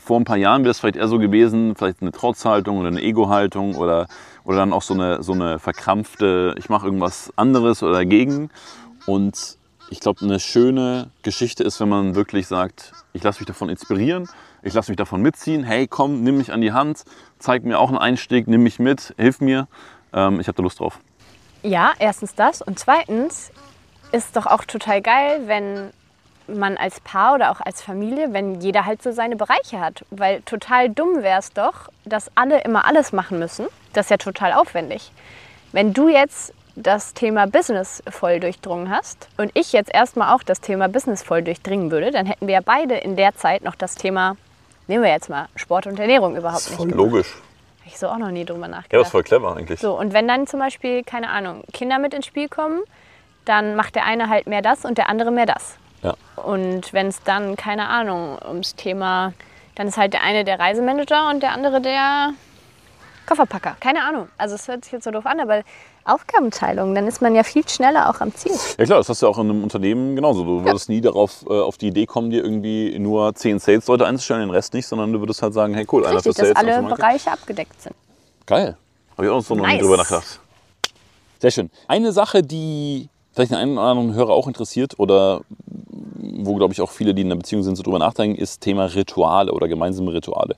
vor 0.00 0.18
ein 0.18 0.24
paar 0.24 0.36
Jahren 0.36 0.62
wäre 0.62 0.70
es 0.70 0.80
vielleicht 0.80 0.96
eher 0.96 1.08
so 1.08 1.18
gewesen, 1.18 1.74
vielleicht 1.76 2.02
eine 2.02 2.12
Trotzhaltung 2.12 2.78
oder 2.78 2.88
eine 2.88 3.00
Ego-Haltung 3.00 3.74
oder, 3.74 4.06
oder 4.44 4.58
dann 4.58 4.72
auch 4.72 4.82
so 4.82 4.94
eine, 4.94 5.22
so 5.22 5.32
eine 5.32 5.58
verkrampfte, 5.58 6.54
ich 6.58 6.68
mache 6.68 6.86
irgendwas 6.86 7.32
anderes 7.36 7.82
oder 7.82 7.92
dagegen. 7.92 8.50
Und 9.06 9.58
ich 9.90 10.00
glaube, 10.00 10.24
eine 10.24 10.40
schöne 10.40 11.10
Geschichte 11.22 11.64
ist, 11.64 11.80
wenn 11.80 11.88
man 11.88 12.14
wirklich 12.14 12.46
sagt, 12.46 12.92
ich 13.12 13.22
lasse 13.22 13.40
mich 13.40 13.46
davon 13.46 13.68
inspirieren, 13.68 14.28
ich 14.62 14.72
lasse 14.74 14.90
mich 14.90 14.96
davon 14.96 15.22
mitziehen, 15.22 15.64
hey 15.64 15.86
komm, 15.86 16.22
nimm 16.22 16.38
mich 16.38 16.52
an 16.52 16.60
die 16.60 16.72
Hand, 16.72 17.04
zeig 17.38 17.64
mir 17.64 17.78
auch 17.78 17.88
einen 17.88 17.98
Einstieg, 17.98 18.46
nimm 18.46 18.62
mich 18.62 18.78
mit, 18.78 19.14
hilf 19.16 19.40
mir, 19.40 19.68
ähm, 20.12 20.40
ich 20.40 20.48
habe 20.48 20.56
da 20.56 20.62
Lust 20.62 20.80
drauf. 20.80 21.00
Ja, 21.62 21.92
erstens 21.98 22.34
das. 22.34 22.62
Und 22.62 22.78
zweitens 22.78 23.50
ist 24.12 24.36
doch 24.36 24.46
auch 24.46 24.64
total 24.64 25.02
geil, 25.02 25.42
wenn 25.46 25.90
man 26.58 26.76
als 26.76 27.00
Paar 27.00 27.34
oder 27.34 27.50
auch 27.50 27.60
als 27.60 27.82
Familie, 27.82 28.32
wenn 28.32 28.60
jeder 28.60 28.86
halt 28.86 29.02
so 29.02 29.12
seine 29.12 29.36
Bereiche 29.36 29.80
hat. 29.80 30.04
Weil 30.10 30.42
total 30.42 30.90
dumm 30.90 31.22
wäre 31.22 31.38
es 31.38 31.52
doch, 31.52 31.88
dass 32.04 32.30
alle 32.34 32.60
immer 32.62 32.86
alles 32.86 33.12
machen 33.12 33.38
müssen. 33.38 33.66
Das 33.92 34.06
ist 34.06 34.10
ja 34.10 34.16
total 34.16 34.52
aufwendig. 34.52 35.12
Wenn 35.72 35.92
du 35.92 36.08
jetzt 36.08 36.52
das 36.76 37.14
Thema 37.14 37.46
Business 37.46 38.02
voll 38.10 38.40
durchdrungen 38.40 38.90
hast 38.90 39.28
und 39.36 39.50
ich 39.54 39.72
jetzt 39.72 39.92
erstmal 39.92 40.34
auch 40.34 40.42
das 40.42 40.60
Thema 40.60 40.88
Business 40.88 41.22
voll 41.22 41.42
durchdringen 41.42 41.90
würde, 41.90 42.10
dann 42.10 42.26
hätten 42.26 42.46
wir 42.46 42.54
ja 42.54 42.60
beide 42.64 42.96
in 42.96 43.16
der 43.16 43.34
Zeit 43.34 43.62
noch 43.62 43.74
das 43.74 43.94
Thema, 43.94 44.36
nehmen 44.86 45.04
wir 45.04 45.10
jetzt 45.10 45.28
mal 45.28 45.48
Sport 45.56 45.86
und 45.86 45.98
Ernährung 45.98 46.36
überhaupt 46.36 46.68
nicht. 46.68 46.78
gemacht. 46.78 46.96
logisch. 46.96 47.34
Hab 47.80 47.86
ich 47.86 47.98
so 47.98 48.08
auch 48.08 48.18
noch 48.18 48.30
nie 48.30 48.44
drüber 48.44 48.68
nachgedacht. 48.68 48.92
Ja, 48.92 48.98
das 48.98 49.08
ist 49.08 49.12
voll 49.12 49.22
clever 49.22 49.56
eigentlich. 49.56 49.80
So, 49.80 49.98
und 49.98 50.12
wenn 50.12 50.28
dann 50.28 50.46
zum 50.46 50.60
Beispiel, 50.60 51.02
keine 51.02 51.30
Ahnung, 51.30 51.64
Kinder 51.72 51.98
mit 51.98 52.14
ins 52.14 52.26
Spiel 52.26 52.48
kommen, 52.48 52.82
dann 53.44 53.74
macht 53.74 53.94
der 53.94 54.04
eine 54.04 54.28
halt 54.28 54.46
mehr 54.46 54.62
das 54.62 54.84
und 54.84 54.98
der 54.98 55.08
andere 55.08 55.30
mehr 55.30 55.46
das. 55.46 55.76
Ja. 56.02 56.14
Und 56.36 56.92
wenn 56.92 57.08
es 57.08 57.22
dann, 57.22 57.56
keine 57.56 57.88
Ahnung, 57.88 58.38
ums 58.46 58.74
Thema, 58.74 59.32
dann 59.74 59.88
ist 59.88 59.96
halt 59.96 60.12
der 60.12 60.22
eine 60.22 60.44
der 60.44 60.58
Reisemanager 60.58 61.28
und 61.30 61.42
der 61.42 61.52
andere 61.52 61.80
der 61.80 62.30
Kofferpacker. 63.26 63.76
Keine 63.80 64.02
Ahnung. 64.02 64.28
Also 64.38 64.54
es 64.54 64.66
hört 64.68 64.84
sich 64.84 64.92
jetzt 64.92 65.04
so 65.04 65.10
doof 65.10 65.26
an, 65.26 65.40
aber 65.40 65.62
Aufgabenteilung, 66.04 66.94
dann 66.94 67.06
ist 67.06 67.20
man 67.20 67.34
ja 67.34 67.42
viel 67.42 67.68
schneller 67.68 68.08
auch 68.08 68.20
am 68.20 68.34
Ziel. 68.34 68.52
Ja 68.78 68.84
klar, 68.84 68.98
das 68.98 69.08
hast 69.08 69.22
du 69.22 69.26
ja 69.26 69.30
auch 69.30 69.38
in 69.38 69.50
einem 69.50 69.62
Unternehmen 69.62 70.16
genauso. 70.16 70.44
Du 70.44 70.64
würdest 70.64 70.88
nie 70.88 71.00
darauf 71.00 71.44
äh, 71.48 71.52
auf 71.60 71.76
die 71.76 71.88
Idee 71.88 72.06
kommen, 72.06 72.30
dir 72.30 72.42
irgendwie 72.42 72.98
nur 72.98 73.34
zehn 73.34 73.58
Sales-Leute 73.58 74.06
einzustellen, 74.06 74.40
den 74.40 74.50
Rest 74.50 74.72
nicht, 74.74 74.86
sondern 74.86 75.12
du 75.12 75.20
würdest 75.20 75.42
halt 75.42 75.54
sagen, 75.54 75.74
hey 75.74 75.86
cool, 75.92 76.06
einer 76.06 76.20
für 76.22 76.30
Richtig, 76.30 76.36
dass 76.36 76.48
Sales, 76.48 76.56
einer 76.56 76.86
alle. 76.88 76.96
Bereiche 76.96 77.30
abgedeckt 77.30 77.80
sind. 77.82 77.94
Geil. 78.46 78.76
Habe 79.16 79.26
ich 79.26 79.30
auch 79.30 79.42
so 79.42 79.54
noch 79.54 79.66
nie 79.66 79.74
Nice. 79.74 79.82
drüber 79.82 79.98
nachgedacht. 79.98 80.40
Sehr 81.38 81.50
schön. 81.50 81.70
Eine 81.86 82.12
Sache, 82.12 82.42
die 82.42 83.08
vielleicht 83.32 83.52
den 83.52 83.58
einen 83.58 83.78
oder 83.78 83.82
anderen 83.88 84.14
Hörer 84.14 84.30
auch 84.30 84.48
interessiert 84.48 84.98
oder 84.98 85.42
wo, 86.20 86.54
glaube 86.54 86.72
ich, 86.72 86.80
auch 86.80 86.90
viele, 86.90 87.14
die 87.14 87.22
in 87.22 87.28
einer 87.28 87.36
Beziehung 87.36 87.62
sind, 87.62 87.76
so 87.76 87.82
drüber 87.82 87.98
nachdenken, 87.98 88.36
ist 88.36 88.60
Thema 88.60 88.84
Rituale 88.86 89.52
oder 89.52 89.68
gemeinsame 89.68 90.12
Rituale. 90.12 90.56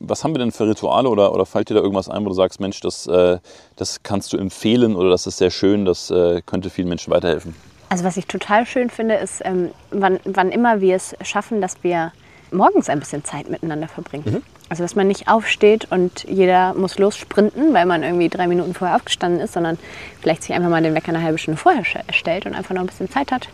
Was 0.00 0.24
haben 0.24 0.34
wir 0.34 0.38
denn 0.38 0.52
für 0.52 0.68
Rituale 0.68 1.08
oder, 1.08 1.32
oder 1.34 1.46
fällt 1.46 1.70
dir 1.70 1.74
da 1.74 1.80
irgendwas 1.80 2.08
ein, 2.08 2.24
wo 2.24 2.28
du 2.28 2.34
sagst, 2.34 2.60
Mensch, 2.60 2.80
das, 2.80 3.06
äh, 3.06 3.38
das 3.76 4.02
kannst 4.02 4.32
du 4.32 4.36
empfehlen 4.36 4.96
oder 4.96 5.10
das 5.10 5.26
ist 5.26 5.38
sehr 5.38 5.50
schön, 5.50 5.84
das 5.84 6.10
äh, 6.10 6.42
könnte 6.44 6.70
vielen 6.70 6.88
Menschen 6.88 7.12
weiterhelfen? 7.12 7.54
Also 7.88 8.04
was 8.04 8.16
ich 8.16 8.26
total 8.26 8.64
schön 8.64 8.88
finde, 8.88 9.16
ist, 9.16 9.42
ähm, 9.44 9.70
wann, 9.90 10.18
wann 10.24 10.50
immer 10.50 10.80
wir 10.80 10.96
es 10.96 11.14
schaffen, 11.22 11.60
dass 11.60 11.82
wir 11.82 12.12
morgens 12.52 12.88
ein 12.88 12.98
bisschen 13.00 13.24
Zeit 13.24 13.48
miteinander 13.50 13.88
verbringen. 13.88 14.42
Also 14.68 14.82
dass 14.82 14.94
man 14.94 15.06
nicht 15.06 15.28
aufsteht 15.28 15.88
und 15.90 16.24
jeder 16.24 16.72
muss 16.74 16.98
lossprinten, 16.98 17.74
weil 17.74 17.84
man 17.84 18.02
irgendwie 18.02 18.28
drei 18.28 18.46
Minuten 18.46 18.72
vorher 18.74 18.96
aufgestanden 18.96 19.40
ist, 19.40 19.52
sondern 19.52 19.78
vielleicht 20.20 20.42
sich 20.44 20.54
einfach 20.54 20.70
mal 20.70 20.82
den 20.82 20.94
Wecker 20.94 21.10
eine 21.10 21.22
halbe 21.22 21.38
Stunde 21.38 21.58
vorher 21.58 21.84
stellt 22.12 22.46
und 22.46 22.54
einfach 22.54 22.74
noch 22.74 22.80
ein 22.80 22.86
bisschen 22.86 23.10
Zeit 23.10 23.30
hat 23.32 23.48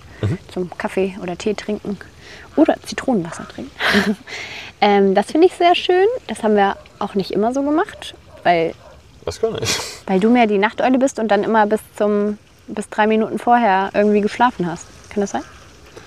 zum 0.52 0.70
Kaffee 0.78 1.16
oder 1.22 1.36
Tee 1.36 1.54
trinken 1.54 1.98
oder 2.56 2.76
Zitronenwasser 2.82 3.46
trinken. 3.48 3.70
ähm, 4.80 5.14
das 5.14 5.30
finde 5.32 5.46
ich 5.46 5.54
sehr 5.54 5.74
schön. 5.74 6.06
Das 6.26 6.42
haben 6.42 6.56
wir 6.56 6.76
auch 6.98 7.14
nicht 7.14 7.30
immer 7.32 7.52
so 7.52 7.62
gemacht, 7.62 8.14
weil 8.42 8.74
Das 9.24 9.40
gar 9.40 9.52
nicht. 9.58 9.78
weil 10.06 10.20
du 10.20 10.30
mehr 10.30 10.46
die 10.46 10.58
Nachteule 10.58 10.98
bist 10.98 11.18
und 11.18 11.28
dann 11.28 11.42
immer 11.44 11.66
bis 11.66 11.80
zum 11.96 12.38
bis 12.68 12.88
drei 12.90 13.06
Minuten 13.06 13.38
vorher 13.38 13.90
irgendwie 13.94 14.20
geschlafen 14.20 14.70
hast. 14.70 14.86
Kann 15.10 15.20
das 15.22 15.30
sein? 15.30 15.42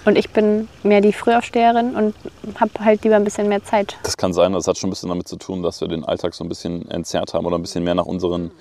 Und 0.05 0.17
ich 0.17 0.31
bin 0.31 0.67
mehr 0.83 1.01
die 1.01 1.13
Frühaufsteherin 1.13 1.95
und 1.95 2.15
habe 2.59 2.71
halt 2.79 3.03
lieber 3.03 3.15
ein 3.15 3.23
bisschen 3.23 3.47
mehr 3.47 3.63
Zeit. 3.63 3.97
Das 4.03 4.17
kann 4.17 4.33
sein, 4.33 4.53
das 4.53 4.67
hat 4.67 4.77
schon 4.77 4.89
ein 4.89 4.91
bisschen 4.91 5.09
damit 5.09 5.27
zu 5.27 5.35
tun, 5.35 5.61
dass 5.61 5.79
wir 5.81 5.87
den 5.87 6.03
Alltag 6.03 6.33
so 6.33 6.43
ein 6.43 6.49
bisschen 6.49 6.89
entzerrt 6.89 7.33
haben 7.33 7.45
oder 7.45 7.57
ein 7.57 7.61
bisschen 7.61 7.83
mehr 7.83 7.95
nach 7.95 8.05
unseren 8.05 8.51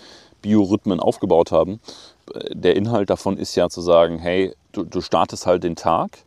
Biorhythmen 0.43 1.01
aufgebaut 1.01 1.51
haben. 1.51 1.80
Der 2.51 2.76
Inhalt 2.76 3.11
davon 3.11 3.38
ist 3.38 3.55
ja 3.55 3.68
zu 3.68 3.80
sagen, 3.80 4.18
hey, 4.18 4.55
du, 4.72 4.84
du 4.84 5.01
startest 5.01 5.47
halt 5.47 5.64
den 5.64 5.76
Tag 5.76 6.18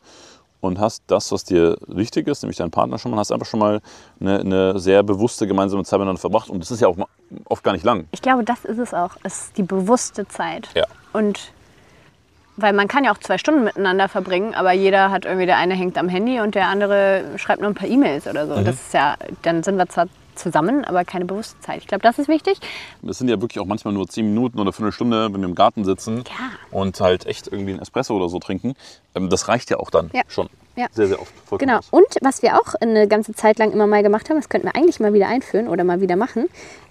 und 0.62 0.80
hast 0.80 1.04
das, 1.08 1.32
was 1.32 1.44
dir 1.44 1.78
wichtig 1.88 2.28
ist, 2.28 2.42
nämlich 2.42 2.58
deinen 2.58 2.72
Partner 2.72 2.98
schon 2.98 3.12
mal, 3.12 3.18
hast 3.18 3.32
einfach 3.32 3.46
schon 3.46 3.60
mal 3.60 3.82
eine, 4.20 4.40
eine 4.40 4.80
sehr 4.80 5.04
bewusste 5.04 5.46
gemeinsame 5.46 5.84
Zeit 5.84 6.00
miteinander 6.00 6.22
verbracht. 6.22 6.50
Und 6.50 6.60
das 6.62 6.72
ist 6.72 6.80
ja 6.80 6.88
auch 6.88 6.98
oft 7.46 7.64
gar 7.64 7.74
nicht 7.74 7.84
lang. 7.84 8.08
Ich 8.12 8.22
glaube, 8.22 8.44
das 8.44 8.66
ist 8.66 8.80
es 8.80 8.94
auch. 8.94 9.12
Es 9.24 9.46
ist 9.46 9.58
die 9.58 9.64
bewusste 9.64 10.28
Zeit. 10.28 10.70
Ja. 10.74 10.86
Und 11.12 11.52
weil 12.58 12.74
man 12.74 12.88
kann 12.88 13.04
ja 13.04 13.12
auch 13.12 13.18
zwei 13.18 13.38
Stunden 13.38 13.64
miteinander 13.64 14.08
verbringen, 14.10 14.54
aber 14.54 14.72
jeder 14.74 15.10
hat 15.12 15.26
irgendwie, 15.26 15.46
der 15.46 15.58
eine 15.58 15.74
hängt 15.74 15.98
am 15.98 16.08
Handy 16.10 16.40
und 16.40 16.56
der 16.56 16.68
andere 16.68 17.24
schreibt 17.38 17.62
nur 17.62 17.70
ein 17.70 17.76
paar 17.76 17.88
E-Mails 17.90 18.28
oder 18.28 18.48
so. 18.48 18.56
Das 18.62 18.76
ist 18.76 18.94
ja, 18.94 19.16
dann 19.42 19.64
sind 19.64 19.78
wir 19.78 19.88
zwar 19.90 20.08
zusammen, 20.36 20.84
aber 20.84 21.06
keine 21.06 21.26
bewusste 21.26 21.60
Zeit. 21.62 21.82
Ich 21.82 21.88
glaube, 21.88 22.02
das 22.02 22.18
ist 22.18 22.28
wichtig. 22.28 22.58
Das 23.04 23.20
sind 23.20 23.28
ja 23.30 23.40
wirklich 23.40 23.60
auch 23.60 23.68
manchmal 23.68 23.94
nur 23.94 24.08
zehn 24.08 24.26
Minuten 24.26 24.60
oder 24.60 24.74
für 24.74 24.82
eine 24.84 24.92
Stunde, 24.92 25.32
wenn 25.32 25.42
wir 25.42 25.48
im 25.48 25.54
Garten 25.56 25.86
sitzen 25.86 26.24
Ja. 26.28 26.50
und 26.72 27.00
halt 27.02 27.28
echt 27.28 27.48
irgendwie 27.48 27.72
einen 27.74 27.82
Espresso 27.82 28.16
oder 28.16 28.30
so 28.30 28.40
trinken. 28.40 28.74
Ähm, 29.16 29.30
Das 29.30 29.48
reicht 29.48 29.70
ja 29.70 29.78
auch 29.78 29.92
dann 29.92 30.10
Ja. 30.14 30.22
schon. 30.28 30.50
Ja. 30.76 30.88
Sehr, 30.92 31.08
sehr 31.08 31.22
oft. 31.22 31.32
Vollkommen 31.46 31.68
Genau. 31.70 31.80
aus. 31.80 31.88
Und 31.92 32.08
was 32.22 32.42
wir 32.42 32.56
auch 32.56 32.74
eine 32.82 33.08
ganze 33.08 33.34
Zeit 33.34 33.60
lang 33.60 33.72
immer 33.72 33.86
mal 33.86 34.02
gemacht 34.02 34.28
haben, 34.32 34.38
das 34.38 34.50
könnten 34.50 34.66
wir 34.68 34.76
eigentlich 34.76 35.00
mal 35.00 35.14
wieder 35.14 35.28
einführen 35.28 35.68
oder 35.68 35.84
mal 35.84 36.02
wieder 36.02 36.16
machen, 36.16 36.48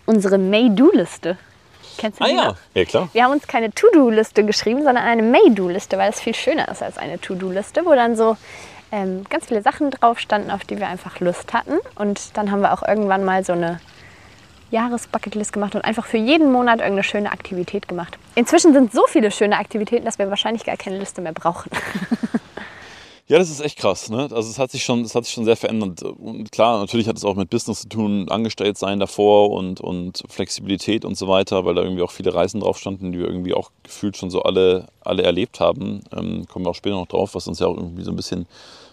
unsere 0.06 0.38
May-Do-Liste. 0.38 1.36
Kennst 1.98 2.20
du 2.20 2.24
Ah 2.24 2.28
die 2.28 2.34
ja, 2.34 2.44
noch? 2.46 2.56
ja 2.74 2.84
klar. 2.84 3.08
Wir 3.12 3.24
haben 3.24 3.32
uns 3.32 3.46
keine 3.46 3.70
To-Do-Liste 3.72 4.44
geschrieben, 4.44 4.82
sondern 4.82 5.04
eine 5.04 5.22
May-Do-Liste, 5.22 5.98
weil 5.98 6.10
es 6.10 6.20
viel 6.20 6.34
schöner 6.34 6.68
ist 6.68 6.82
als 6.82 6.98
eine 6.98 7.20
To-Do-Liste, 7.20 7.84
wo 7.84 7.94
dann 7.94 8.16
so 8.16 8.36
ähm, 8.90 9.24
ganz 9.28 9.46
viele 9.46 9.62
Sachen 9.62 9.90
drauf 9.90 10.18
standen, 10.18 10.50
auf 10.50 10.64
die 10.64 10.78
wir 10.78 10.88
einfach 10.88 11.20
Lust 11.20 11.52
hatten. 11.52 11.78
Und 11.94 12.36
dann 12.36 12.50
haben 12.50 12.60
wir 12.60 12.72
auch 12.72 12.86
irgendwann 12.86 13.24
mal 13.24 13.44
so 13.44 13.52
eine 13.52 13.80
Jahresbucketlist 14.70 15.52
gemacht 15.52 15.74
und 15.74 15.82
einfach 15.84 16.06
für 16.06 16.16
jeden 16.16 16.50
Monat 16.50 16.78
irgendeine 16.78 17.02
schöne 17.04 17.30
Aktivität 17.30 17.88
gemacht. 17.88 18.18
Inzwischen 18.34 18.72
sind 18.72 18.92
so 18.92 19.04
viele 19.06 19.30
schöne 19.30 19.58
Aktivitäten, 19.58 20.04
dass 20.04 20.18
wir 20.18 20.30
wahrscheinlich 20.30 20.64
gar 20.64 20.76
keine 20.76 20.98
Liste 20.98 21.20
mehr 21.20 21.32
brauchen. 21.32 21.70
Ja, 23.28 23.38
das 23.38 23.50
ist 23.50 23.60
echt 23.60 23.78
krass. 23.78 24.10
Ne? 24.10 24.28
Also 24.32 24.50
es 24.50 24.58
hat 24.58 24.72
sich 24.72 24.84
schon, 24.84 25.02
es 25.02 25.14
hat 25.14 25.24
sich 25.24 25.32
schon 25.32 25.44
sehr 25.44 25.56
verändert. 25.56 26.02
Und 26.02 26.50
klar, 26.50 26.80
natürlich 26.80 27.06
hat 27.08 27.16
es 27.16 27.24
auch 27.24 27.36
mit 27.36 27.50
Business 27.50 27.82
zu 27.82 27.88
tun, 27.88 28.28
angestellt 28.28 28.76
sein 28.76 28.98
davor 28.98 29.50
und, 29.50 29.80
und 29.80 30.24
Flexibilität 30.28 31.04
und 31.04 31.16
so 31.16 31.28
weiter, 31.28 31.64
weil 31.64 31.74
da 31.74 31.82
irgendwie 31.82 32.02
auch 32.02 32.10
viele 32.10 32.34
Reisen 32.34 32.60
drauf 32.60 32.78
standen, 32.78 33.12
die 33.12 33.20
wir 33.20 33.26
irgendwie 33.26 33.54
auch 33.54 33.70
gefühlt 33.84 34.16
schon 34.16 34.30
so 34.30 34.42
alle, 34.42 34.88
alle 35.00 35.22
erlebt 35.22 35.60
haben. 35.60 36.02
Ähm, 36.12 36.46
kommen 36.48 36.64
wir 36.64 36.70
auch 36.70 36.74
später 36.74 36.96
noch 36.96 37.06
drauf, 37.06 37.34
was 37.34 37.46
uns 37.46 37.60
ja 37.60 37.68
auch 37.68 37.76
irgendwie 37.76 38.02
so 38.02 38.10
ein 38.10 38.16
bisschen, 38.16 38.46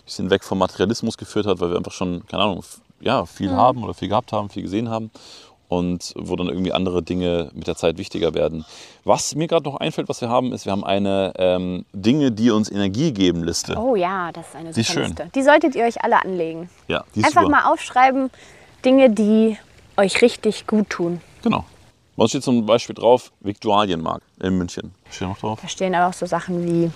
bisschen 0.05 0.29
weg 0.29 0.43
vom 0.43 0.59
Materialismus 0.59 1.17
geführt 1.17 1.47
hat, 1.47 1.59
weil 1.59 1.71
wir 1.71 1.77
einfach 1.77 1.91
schon, 1.91 2.25
keine 2.27 2.43
Ahnung, 2.43 2.63
ja, 3.01 3.25
viel 3.25 3.51
haben 3.51 3.83
oder 3.83 3.93
viel 3.93 4.09
gehabt 4.09 4.31
haben, 4.31 4.49
viel 4.49 4.63
gesehen 4.63 4.89
haben. 4.89 5.09
Und 5.69 6.13
wo 6.17 6.35
dann 6.35 6.47
irgendwie 6.49 6.73
andere 6.73 7.03
Dinge 7.03 7.51
mit 7.53 7.67
der 7.67 7.75
Zeit 7.75 7.97
wichtiger 7.99 8.33
werden. 8.33 8.65
Was 9.03 9.35
mir 9.35 9.47
gerade 9.47 9.65
noch 9.65 9.75
einfällt, 9.75 10.09
was 10.09 10.19
wir 10.19 10.27
haben, 10.27 10.51
ist, 10.51 10.65
wir 10.65 10.71
haben 10.71 10.83
eine 10.83 11.31
ähm, 11.37 11.85
Dinge, 11.93 12.31
die 12.31 12.49
uns 12.49 12.71
Energie 12.71 13.11
geben 13.13 13.43
Liste. 13.43 13.77
Oh 13.77 13.95
ja, 13.95 14.31
das 14.31 14.47
ist 14.47 14.55
eine 14.55 14.73
Die 14.73 14.81
super 14.81 14.93
schön. 14.93 15.07
Liste. 15.09 15.29
Die 15.35 15.43
solltet 15.43 15.75
ihr 15.75 15.85
euch 15.85 16.03
alle 16.03 16.21
anlegen. 16.25 16.69
Ja, 16.87 17.03
die 17.13 17.19
ist 17.19 17.27
Einfach 17.27 17.43
super. 17.43 17.51
mal 17.51 17.71
aufschreiben, 17.71 18.31
Dinge, 18.83 19.11
die 19.11 19.57
euch 19.95 20.21
richtig 20.23 20.65
gut 20.65 20.89
tun. 20.89 21.21
Genau. 21.43 21.63
Bei 22.15 22.23
uns 22.23 22.31
steht 22.31 22.43
zum 22.43 22.65
Beispiel 22.65 22.95
drauf 22.95 23.31
Viktualienmarkt 23.41 24.25
in 24.41 24.57
München. 24.57 24.95
Steht 25.11 25.27
noch 25.27 25.37
drauf? 25.37 25.59
Da 25.61 25.67
stehen 25.67 25.93
aber 25.93 26.09
auch 26.09 26.13
so 26.13 26.25
Sachen 26.25 26.65
wie 26.65 26.91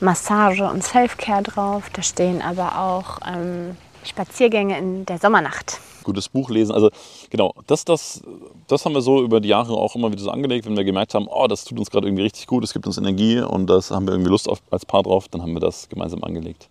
Massage 0.00 0.64
und 0.68 0.84
Selfcare 0.84 1.42
drauf. 1.42 1.88
Da 1.94 2.02
stehen 2.02 2.42
aber 2.42 2.78
auch 2.78 3.20
ähm, 3.26 3.76
Spaziergänge 4.04 4.78
in 4.78 5.06
der 5.06 5.18
Sommernacht. 5.18 5.80
Gutes 6.04 6.28
Buch 6.28 6.50
lesen. 6.50 6.72
Also 6.72 6.90
genau, 7.30 7.54
das, 7.66 7.84
das, 7.84 8.22
das 8.66 8.84
haben 8.84 8.94
wir 8.94 9.02
so 9.02 9.22
über 9.22 9.40
die 9.40 9.48
Jahre 9.48 9.74
auch 9.74 9.94
immer 9.94 10.10
wieder 10.10 10.22
so 10.22 10.30
angelegt. 10.30 10.66
Wenn 10.66 10.76
wir 10.76 10.84
gemerkt 10.84 11.14
haben, 11.14 11.28
oh, 11.28 11.46
das 11.46 11.64
tut 11.64 11.78
uns 11.78 11.90
gerade 11.90 12.08
irgendwie 12.08 12.24
richtig 12.24 12.46
gut, 12.46 12.64
es 12.64 12.72
gibt 12.72 12.86
uns 12.86 12.98
Energie 12.98 13.40
und 13.40 13.68
das 13.68 13.90
haben 13.90 14.06
wir 14.06 14.14
irgendwie 14.14 14.30
Lust 14.30 14.48
auf 14.48 14.60
als 14.70 14.84
Paar 14.84 15.02
drauf, 15.02 15.28
dann 15.28 15.42
haben 15.42 15.52
wir 15.52 15.60
das 15.60 15.88
gemeinsam 15.88 16.24
angelegt. 16.24 16.68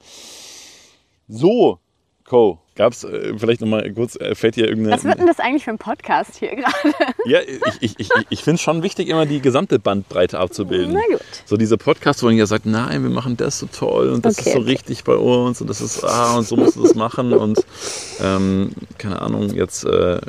So, 1.27 1.79
Co. 2.31 2.59
Gab 2.75 2.93
es 2.93 3.03
äh, 3.03 3.33
vielleicht 3.37 3.59
noch 3.59 3.67
mal 3.67 3.91
kurz, 3.91 4.15
äh, 4.15 4.35
fällt 4.35 4.55
dir 4.55 4.65
irgendeine... 4.65 4.95
Was 4.95 5.03
wird 5.03 5.19
denn 5.19 5.27
das 5.27 5.41
eigentlich 5.41 5.65
für 5.65 5.71
ein 5.71 5.77
Podcast 5.77 6.37
hier 6.37 6.55
gerade? 6.55 6.95
Ja, 7.25 7.39
ich, 7.41 7.59
ich, 7.81 7.99
ich, 7.99 8.09
ich 8.29 8.41
finde 8.41 8.55
es 8.55 8.61
schon 8.61 8.83
wichtig, 8.83 9.09
immer 9.09 9.25
die 9.25 9.41
gesamte 9.41 9.79
Bandbreite 9.79 10.39
abzubilden. 10.39 10.93
Na 10.93 11.01
gut. 11.11 11.19
So 11.45 11.57
diese 11.57 11.77
Podcasts, 11.77 12.23
wo 12.23 12.27
man 12.27 12.37
ja 12.37 12.45
sagt, 12.45 12.65
nein, 12.65 13.03
wir 13.03 13.09
machen 13.09 13.35
das 13.35 13.59
so 13.59 13.65
toll 13.65 14.11
und 14.11 14.23
das 14.23 14.39
Okay, 14.39 14.47
ist 14.47 14.53
so 14.53 14.61
okay. 14.61 14.69
richtig 14.69 15.03
bei 15.03 15.15
uns 15.15 15.59
und 15.59 15.69
das 15.69 15.81
ist, 15.81 16.05
ah, 16.05 16.37
und 16.37 16.47
so 16.47 16.55
musst 16.55 16.77
du 16.77 16.83
das 16.83 16.95
machen 16.95 17.33
und 17.33 17.59
ähm, 18.21 18.71
keine 18.97 19.21
Ahnung, 19.21 19.53
jetzt 19.53 19.83
äh, 19.83 20.21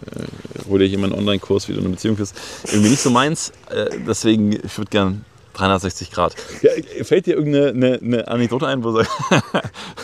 hol 0.68 0.80
dir 0.80 0.86
jemand 0.88 1.12
einen 1.12 1.20
Online-Kurs, 1.20 1.68
wie 1.68 1.74
du 1.74 1.78
eine 1.78 1.90
Beziehung 1.90 2.16
führst. 2.16 2.34
Irgendwie 2.64 2.90
nicht 2.90 3.03
so 3.03 3.11
meins, 3.11 3.53
äh, 3.70 3.90
deswegen, 4.05 4.50
ich 4.50 4.76
würde 4.76 4.90
gern 4.90 5.24
360 5.55 6.11
Grad. 6.11 6.34
Ja, 6.62 6.70
fällt 7.05 7.26
dir 7.26 7.34
irgendeine 7.36 7.68
eine, 7.70 7.98
eine 8.03 8.28
Anekdote 8.28 8.66
ein, 8.66 8.82
wo 8.84 8.92
du 8.92 9.05
sagst, 9.30 9.44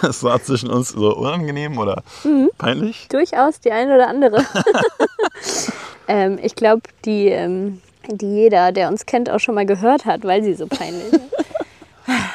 das 0.03 0.23
war 0.23 0.43
zwischen 0.43 0.71
uns 0.71 0.91
so 0.91 1.15
unangenehm 1.17 1.79
oder 1.79 2.03
Mhm. 2.25 2.51
peinlich? 2.59 3.09
Durchaus 3.09 3.61
die 3.61 3.73
eine 3.73 3.95
oder 3.95 4.09
andere. 4.09 4.45
ähm, 6.09 6.39
ich 6.43 6.55
glaube, 6.55 6.83
die, 7.05 7.29
ähm, 7.29 7.81
die 8.11 8.27
jeder, 8.27 8.73
der 8.73 8.89
uns 8.89 9.07
kennt, 9.07 9.31
auch 9.31 9.39
schon 9.41 9.55
mal 9.55 9.67
gehört 9.67 10.05
hat, 10.05 10.25
weil 10.25 10.43
sie 10.43 10.55
so 10.55 10.67
peinlich 10.67 11.13
ist. 11.13 11.21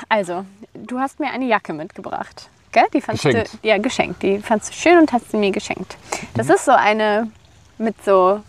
Also, 0.08 0.46
du 0.76 1.00
hast 1.00 1.20
mir 1.20 1.32
eine 1.32 1.46
Jacke 1.48 1.74
mitgebracht. 1.74 2.48
Gell? 2.72 2.84
Die 2.94 3.02
fandst 3.02 3.24
Geschenkt. 3.24 3.54
du 3.64 3.68
ja 3.68 3.80
geschenkt. 3.80 4.22
Die 4.22 4.38
fandst 4.38 4.70
du 4.70 4.74
schön 4.76 5.00
und 5.00 5.12
hast 5.12 5.32
sie 5.32 5.38
mir 5.38 5.50
geschenkt. 5.50 5.98
Das 6.36 6.48
ist 6.48 6.66
so 6.66 6.72
eine 6.74 7.32
mit 7.80 7.96
so 8.06 8.42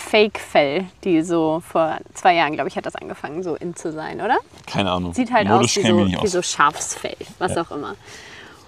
Fake-Fell, 0.00 0.86
die 1.04 1.22
so 1.22 1.62
vor 1.66 1.98
zwei 2.14 2.34
Jahren, 2.34 2.54
glaube 2.54 2.68
ich, 2.68 2.76
hat 2.76 2.86
das 2.86 2.96
angefangen, 2.96 3.42
so 3.42 3.54
in 3.54 3.74
zu 3.76 3.92
sein, 3.92 4.20
oder? 4.20 4.36
Keine 4.66 4.90
Ahnung. 4.90 5.14
Sieht 5.14 5.32
halt 5.32 5.48
Modisch 5.48 5.78
aus 5.78 5.84
wie 5.84 5.88
so, 5.88 6.06
wie 6.06 6.16
aus. 6.16 6.32
so 6.32 6.42
Schafsfell, 6.42 7.16
was 7.38 7.56
auch 7.56 7.70
immer. 7.70 7.96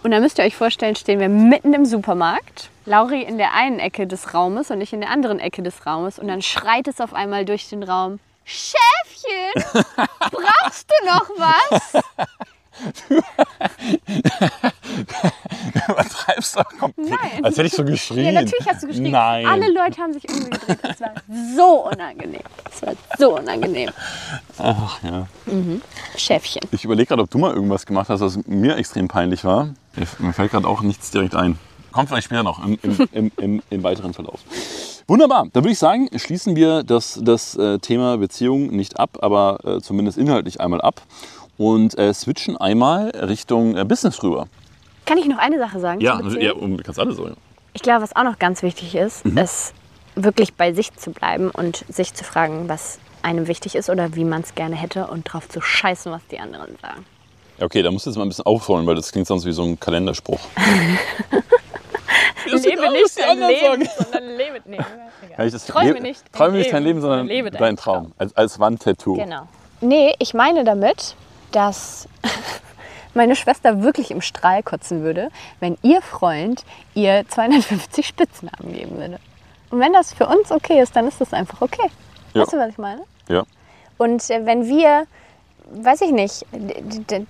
Und 0.03 0.13
da 0.13 0.21
müsst 0.21 0.39
ihr 0.39 0.45
euch 0.45 0.55
vorstellen, 0.57 0.95
stehen 0.95 1.19
wir 1.19 1.29
mitten 1.29 1.75
im 1.75 1.85
Supermarkt. 1.85 2.71
Lauri 2.85 3.23
in 3.23 3.39
der 3.39 3.55
einen 3.55 3.81
Ecke 3.81 4.07
des 4.07 4.35
Raumes 4.35 4.71
und 4.71 4.81
ich 4.81 4.93
in 4.93 5.01
der 5.01 5.11
anderen 5.11 5.41
Ecke 5.41 5.63
des 5.63 5.85
Raumes. 5.85 6.19
Und 6.19 6.29
dann 6.29 6.43
schreit 6.43 6.87
es 6.87 7.01
auf 7.01 7.13
einmal 7.13 7.45
durch 7.45 7.69
den 7.69 7.83
Raum. 7.83 8.21
Schäfchen, 8.45 9.75
brauchst 10.31 10.89
du 10.89 11.07
noch 11.07 11.29
was? 11.37 12.03
Übertreibst 15.89 16.57
du 16.57 16.63
komplett. 16.79 17.11
Nein. 17.11 17.45
Als 17.45 17.57
hätte 17.57 17.67
ich 17.69 17.73
so 17.75 17.85
geschrien. 17.85 18.25
Ja, 18.27 18.33
natürlich 18.33 18.67
hast 18.69 18.83
du 18.83 18.87
geschrien. 18.89 19.11
Nein. 19.13 19.47
Alle 19.47 19.73
Leute 19.73 20.01
haben 20.01 20.13
sich 20.13 20.29
umgedreht. 20.29 20.79
Es 20.83 21.01
war 21.01 21.13
so 21.57 21.89
unangenehm. 21.91 22.41
Es 22.73 22.83
war 22.83 22.93
so 23.19 23.37
unangenehm. 23.39 23.91
Ach 24.59 25.03
ja. 25.03 25.27
Schäfchen. 26.17 26.63
Ich 26.73 26.85
überlege 26.85 27.09
gerade, 27.09 27.23
ob 27.23 27.31
du 27.31 27.39
mal 27.39 27.55
irgendwas 27.55 27.87
gemacht 27.87 28.09
hast, 28.09 28.21
was 28.21 28.39
mir 28.47 28.77
extrem 28.77 29.09
peinlich 29.09 29.45
war. 29.45 29.67
Mir- 29.95 30.07
Mir 30.19 30.33
fällt 30.33 30.51
gerade 30.53 30.67
auch 30.69 30.83
nichts 30.83 31.11
direkt 31.11 31.35
ein. 31.35 31.59
Kommt 31.93 32.09
vielleicht 32.11 32.27
später 32.27 32.43
noch 32.43 32.63
im, 32.65 32.79
im, 32.83 33.09
im, 33.13 33.33
im, 33.39 33.63
im 33.71 33.83
weiteren 33.83 34.13
Verlauf. 34.13 34.41
Wunderbar. 35.09 35.45
Dann 35.53 35.63
würde 35.63 35.73
ich 35.73 35.79
sagen, 35.79 36.09
schließen 36.17 36.57
wir 36.57 36.83
das, 36.83 37.19
das 37.23 37.55
äh, 37.57 37.79
Thema 37.79 38.19
Beziehung 38.19 38.67
nicht 38.69 38.99
ab, 38.99 39.19
aber 39.23 39.61
äh, 39.65 39.81
zumindest 39.81 40.19
inhaltlich 40.19 40.61
einmal 40.61 40.81
ab 40.83 41.01
und 41.59 41.99
äh, 41.99 42.13
switchen 42.13 42.57
einmal 42.57 43.11
Richtung 43.11 43.77
äh, 43.77 43.85
Business 43.85 44.23
rüber. 44.23 44.47
Kann 45.05 45.19
ich 45.19 45.27
noch 45.27 45.39
eine 45.39 45.59
Sache 45.59 45.81
sagen? 45.81 46.01
Ja, 46.01 46.21
ja 46.39 46.53
kannst 46.83 46.99
alle 46.99 47.13
sagen. 47.13 47.37
Ich 47.73 47.83
glaube, 47.83 48.03
was 48.03 48.17
auch 48.17 48.25
noch 48.25 48.39
ganz 48.39 48.63
wichtig 48.63 48.95
ist, 48.95 49.25
ist 49.25 49.75
wirklich 50.15 50.55
bei 50.55 50.73
sich 50.73 50.95
zu 50.95 51.11
bleiben 51.11 51.51
und 51.51 51.85
sich 51.89 52.15
zu 52.15 52.25
fragen, 52.25 52.69
was 52.69 52.99
einem 53.23 53.47
wichtig 53.49 53.75
ist 53.75 53.91
oder 53.91 54.15
wie 54.15 54.25
man 54.25 54.43
es 54.43 54.55
gerne 54.55 54.77
hätte 54.77 55.07
und 55.09 55.25
drauf 55.25 55.49
zu 55.49 55.61
scheißen, 55.61 56.11
was 56.11 56.23
die 56.31 56.39
anderen 56.39 56.77
sagen. 56.81 57.05
Ja, 57.59 57.67
okay, 57.67 57.83
da 57.83 57.91
musst 57.91 58.07
du 58.07 58.11
jetzt 58.11 58.17
mal 58.17 58.25
ein 58.25 58.29
bisschen 58.29 58.47
aufholen, 58.47 58.87
weil 58.87 58.95
das 58.95 59.13
klingt 59.13 59.27
sonst 59.27 59.45
wie 59.45 59.53
so 59.53 59.63
ein 59.63 59.79
Kalenderspruch. 59.81 60.41
lebe 62.47 62.93
nicht 62.93 63.19
dein 63.19 63.39
Leben, 63.39 63.89
sondern 63.99 64.37
lebe 64.37 64.63
nee, 64.67 64.79
ich 65.39 65.53
das 65.53 65.67
Träume 65.67 65.93
lebe- 65.93 66.03
nicht 66.03 66.23
dein 66.25 66.33
Träume 66.33 66.59
nicht 66.59 66.73
dein 66.73 66.83
Leben, 66.83 67.01
sondern 67.01 67.29
dein, 67.29 67.53
deinen 67.53 67.77
Traum. 67.77 68.13
Als, 68.19 68.37
als 68.37 68.59
Wandtattoo. 68.59 69.15
Genau. 69.15 69.49
Nee, 69.81 70.15
ich 70.19 70.35
meine 70.35 70.65
damit, 70.65 71.17
dass 71.57 72.07
meine 73.15 73.35
Schwester 73.35 73.83
wirklich 73.83 74.11
im 74.11 74.21
Strahl 74.21 74.63
kotzen 74.63 75.03
würde, 75.03 75.31
wenn 75.59 75.79
ihr 75.83 76.03
Freund 76.03 76.67
ihr 76.95 77.25
250 77.27 78.07
Spitznamen 78.07 78.75
geben 78.75 78.99
würde. 78.99 79.19
Und 79.71 79.81
wenn 79.81 79.95
das 79.95 80.13
für 80.13 80.27
uns 80.27 80.53
okay 80.53 80.81
ist, 80.83 80.95
dann 80.95 81.09
ist 81.09 81.19
das 81.21 81.33
einfach 81.33 81.63
okay. 81.63 81.91
Ja. 82.35 82.43
Weißt 82.43 82.53
du, 82.53 82.59
was 82.59 82.69
ich 82.69 82.79
meine? 82.79 83.03
Ja. 83.29 83.45
Und 83.97 84.29
äh, 84.31 84.45
wenn 84.45 84.69
wir, 84.69 85.07
weiß 85.71 86.01
ich 86.03 86.13
nicht, 86.13 86.47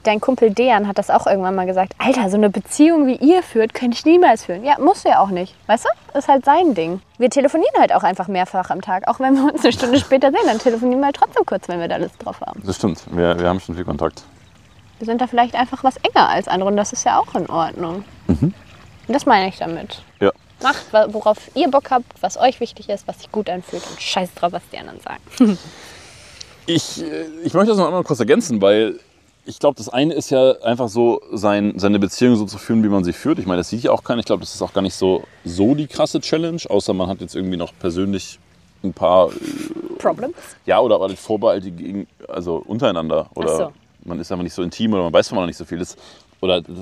dein 0.03 0.20
Kumpel 0.20 0.51
Dejan 0.51 0.87
hat 0.87 0.99
das 0.99 1.11
auch 1.11 1.26
irgendwann 1.26 1.55
mal 1.55 1.66
gesagt, 1.66 1.95
Alter, 1.99 2.28
so 2.28 2.37
eine 2.37 2.51
Beziehung 2.51 3.07
wie 3.07 3.16
ihr 3.16 3.43
führt, 3.43 3.74
könnte 3.74 3.97
ich 3.97 4.05
niemals 4.05 4.45
führen. 4.45 4.64
Ja, 4.64 4.78
musst 4.78 5.05
du 5.05 5.09
ja 5.09 5.20
auch 5.20 5.30
nicht. 5.30 5.55
Weißt 5.66 5.84
du? 5.84 6.18
Ist 6.18 6.28
halt 6.28 6.45
sein 6.45 6.74
Ding. 6.74 7.01
Wir 7.18 7.30
telefonieren 7.30 7.74
halt 7.78 7.95
auch 7.95 8.03
einfach 8.03 8.28
mehrfach 8.28 8.70
am 8.70 8.80
Tag. 8.82 9.09
Auch 9.09 9.20
wenn 9.20 9.34
wir 9.34 9.53
uns 9.53 9.62
eine 9.62 9.72
Stunde 9.72 9.99
später 9.99 10.30
sehen, 10.30 10.41
dann 10.47 10.59
telefonieren 10.59 11.01
wir 11.01 11.07
halt 11.07 11.16
trotzdem 11.16 11.45
kurz, 11.47 11.68
wenn 11.68 11.80
wir 11.80 11.89
da 11.89 11.97
Lust 11.97 12.14
drauf 12.18 12.41
haben. 12.41 12.62
Das 12.64 12.76
stimmt. 12.76 13.05
Wir, 13.11 13.39
wir 13.39 13.49
haben 13.49 13.61
schon 13.61 13.74
viel 13.74 13.84
Kontakt. 13.84 14.22
Wir 14.99 15.07
sind 15.07 15.20
da 15.20 15.26
vielleicht 15.26 15.55
einfach 15.55 15.84
was 15.84 15.97
enger 15.99 16.28
als 16.28 16.49
andere 16.49 16.70
und 16.70 16.76
das 16.76 16.93
ist 16.93 17.05
ja 17.05 17.18
auch 17.18 17.34
in 17.34 17.49
Ordnung. 17.51 18.05
Und 18.28 18.55
das 19.09 19.26
meine 19.26 19.49
ich 19.49 19.59
damit. 19.59 20.03
Ja. 20.20 20.32
Macht, 20.62 20.87
worauf 21.12 21.37
ihr 21.55 21.70
Bock 21.70 21.91
habt, 21.91 22.07
was 22.22 22.39
euch 22.39 22.61
wichtig 22.61 22.89
ist, 22.89 23.07
was 23.07 23.18
sich 23.18 23.30
gut 23.30 23.51
anfühlt 23.51 23.87
und 23.91 24.01
scheiß 24.01 24.32
drauf, 24.34 24.53
was 24.53 24.62
die 24.72 24.78
anderen 24.78 25.01
sagen. 25.01 25.59
Ich, 26.66 27.02
äh, 27.02 27.26
ich 27.44 27.54
möchte 27.54 27.70
das 27.70 27.78
noch 27.78 27.86
einmal 27.86 28.02
kurz 28.04 28.20
ergänzen, 28.20 28.60
weil 28.60 28.98
ich 29.44 29.58
glaube, 29.60 29.76
das 29.76 29.88
eine 29.88 30.14
ist 30.14 30.30
ja 30.30 30.52
einfach 30.62 30.88
so, 30.88 31.20
sein, 31.32 31.78
seine 31.78 31.98
Beziehung 31.98 32.36
so 32.36 32.46
zu 32.46 32.58
führen, 32.58 32.82
wie 32.82 32.88
man 32.88 33.04
sie 33.04 33.12
führt. 33.12 33.38
Ich 33.38 33.46
meine, 33.46 33.58
das 33.58 33.70
sieht 33.70 33.82
ja 33.84 33.92
auch 33.92 34.02
keiner. 34.02 34.18
Ich 34.20 34.26
glaube, 34.26 34.40
das 34.40 34.54
ist 34.54 34.62
auch 34.62 34.72
gar 34.72 34.82
nicht 34.82 34.94
so, 34.94 35.22
so 35.44 35.74
die 35.74 35.86
krasse 35.86 36.20
Challenge, 36.20 36.60
außer 36.68 36.92
man 36.92 37.08
hat 37.08 37.20
jetzt 37.20 37.36
irgendwie 37.36 37.56
noch 37.56 37.72
persönlich 37.78 38.40
ein 38.82 38.92
paar, 38.92 39.28
äh, 39.28 39.98
Problems? 39.98 40.36
ja, 40.66 40.80
oder 40.80 40.96
aber 40.96 41.08
Vorbehalte 41.10 41.70
gegen, 41.70 42.06
also 42.28 42.56
untereinander. 42.56 43.30
Oder 43.34 43.56
so. 43.56 43.72
man 44.04 44.20
ist 44.20 44.30
einfach 44.32 44.42
nicht 44.42 44.54
so 44.54 44.62
intim 44.62 44.92
oder 44.92 45.04
man 45.04 45.12
weiß 45.12 45.28
von 45.28 45.38
noch 45.38 45.46
nicht 45.46 45.56
so 45.56 45.64
viel. 45.64 45.78
Das 45.78 45.96
oder 46.40 46.60
das 46.60 46.76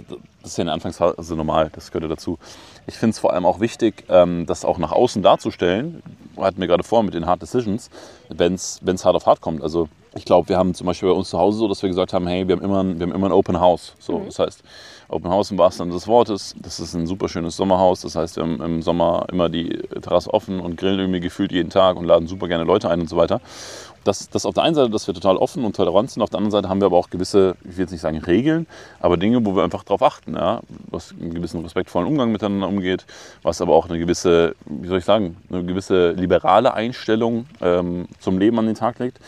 ist 0.45 0.59
ja 0.59 0.63
in 0.63 0.67
der 0.67 0.75
Anfangsphase 0.75 1.37
normal, 1.37 1.71
das 1.73 1.91
gehört 1.91 2.05
ja 2.05 2.09
dazu. 2.09 2.39
Ich 2.87 2.97
finde 2.97 3.13
es 3.13 3.19
vor 3.19 3.33
allem 3.33 3.47
auch 3.47 3.61
wichtig, 3.61 4.05
ähm, 4.09 4.47
das 4.47 4.65
auch 4.65 4.79
nach 4.79 4.93
außen 4.93 5.23
darzustellen. 5.23 6.03
Hatten 6.37 6.61
wir 6.61 6.67
gerade 6.67 6.85
vor 6.85 7.03
mit 7.03 7.15
den 7.15 7.27
Hard 7.27 7.43
Decisions, 7.43 7.91
wenn 8.29 8.55
es 8.55 9.05
hart 9.05 9.17
auf 9.17 9.27
hart 9.27 9.41
kommt. 9.41 9.63
Also 9.63 9.89
ich 10.17 10.25
glaube, 10.25 10.49
wir 10.49 10.57
haben 10.57 10.75
zum 10.75 10.87
Beispiel 10.87 11.09
bei 11.09 11.15
uns 11.15 11.31
zu 11.31 11.39
Hause 11.39 11.59
so, 11.59 11.69
dass 11.69 11.83
wir 11.83 11.89
gesagt 11.89 12.13
haben, 12.13 12.27
hey, 12.27 12.47
wir 12.47 12.57
haben 12.57 12.63
immer 12.63 12.83
ein, 12.83 12.99
wir 12.99 13.07
haben 13.07 13.15
immer 13.15 13.27
ein 13.27 13.33
Open 13.33 13.59
House. 13.59 13.95
So, 13.99 14.19
mhm. 14.19 14.27
Das 14.27 14.39
heißt, 14.39 14.63
Open 15.09 15.31
House 15.31 15.51
im 15.51 15.59
wahrsten 15.59 15.87
Sinne 15.87 15.95
des 15.95 16.07
Wortes. 16.07 16.55
Das 16.61 16.81
ist 16.81 16.95
ein 16.95 17.07
super 17.07 17.29
schönes 17.29 17.57
Sommerhaus. 17.57 18.01
Das 18.01 18.17
heißt, 18.17 18.37
wir 18.37 18.45
haben 18.45 18.61
im 18.63 18.83
Sommer 18.83 19.27
immer 19.31 19.49
die 19.49 19.69
Terrasse 20.03 20.33
offen 20.33 20.61
und 20.61 20.77
grillen 20.77 21.01
irgendwie 21.01 21.21
gefühlt 21.21 21.53
jeden 21.53 21.71
Tag 21.71 21.97
und 21.97 22.05
laden 22.05 22.29
super 22.29 22.49
gerne 22.49 22.65
Leute 22.65 22.89
ein 22.91 23.01
und 23.01 23.09
so 23.09 23.17
weiter 23.17 23.41
das, 24.05 24.29
das 24.31 24.47
auf 24.47 24.55
der 24.55 24.63
einen 24.63 24.75
Seite, 24.75 24.91
dass 24.91 25.07
wir 25.07 25.15
total 25.15 25.37
offen 25.37 25.65
und 25.65 25.75
tolerant 25.77 26.11
sind, 26.11 26.23
auf 26.23 26.31
der 26.31 26.39
anderen 26.39 26.53
Seite 26.53 26.69
haben 26.69 26.81
wir 26.81 26.87
aber 26.87 26.97
auch 26.97 27.11
gewisse, 27.11 27.57
ich 27.65 27.77
will 27.77 27.85
jetzt 27.85 27.91
nicht 27.91 28.01
sagen 28.01 28.19
Regeln, 28.19 28.67
aber 29.01 29.17
Dinge, 29.17 29.45
wo 29.45 29.57
wir 29.57 29.65
einfach 29.65 29.85
darauf 29.85 30.03
achten, 30.03 30.35
ja? 30.35 30.61
was 30.91 31.13
einen 31.13 31.35
gewissen 31.35 31.63
respektvollen 31.63 32.07
Umgang 32.07 32.31
miteinander 32.31 32.69
umgeht, 32.69 33.07
was 33.43 33.61
aber 33.61 33.75
auch 33.75 33.89
eine 33.89 33.99
gewisse, 33.99 34.55
wie 34.67 34.89
soll 34.89 34.99
ich 34.99 35.05
sagen, 35.05 35.37
eine 35.51 35.65
gewisse 35.65 36.13
liberale 36.13 36.75
Einstellung 36.75 37.47
ähm, 37.61 38.07
zum 38.21 38.39
Leben 38.39 38.59
an 38.59 38.67
den 38.67 38.75
Tag 38.75 38.99
legt. 38.99 39.19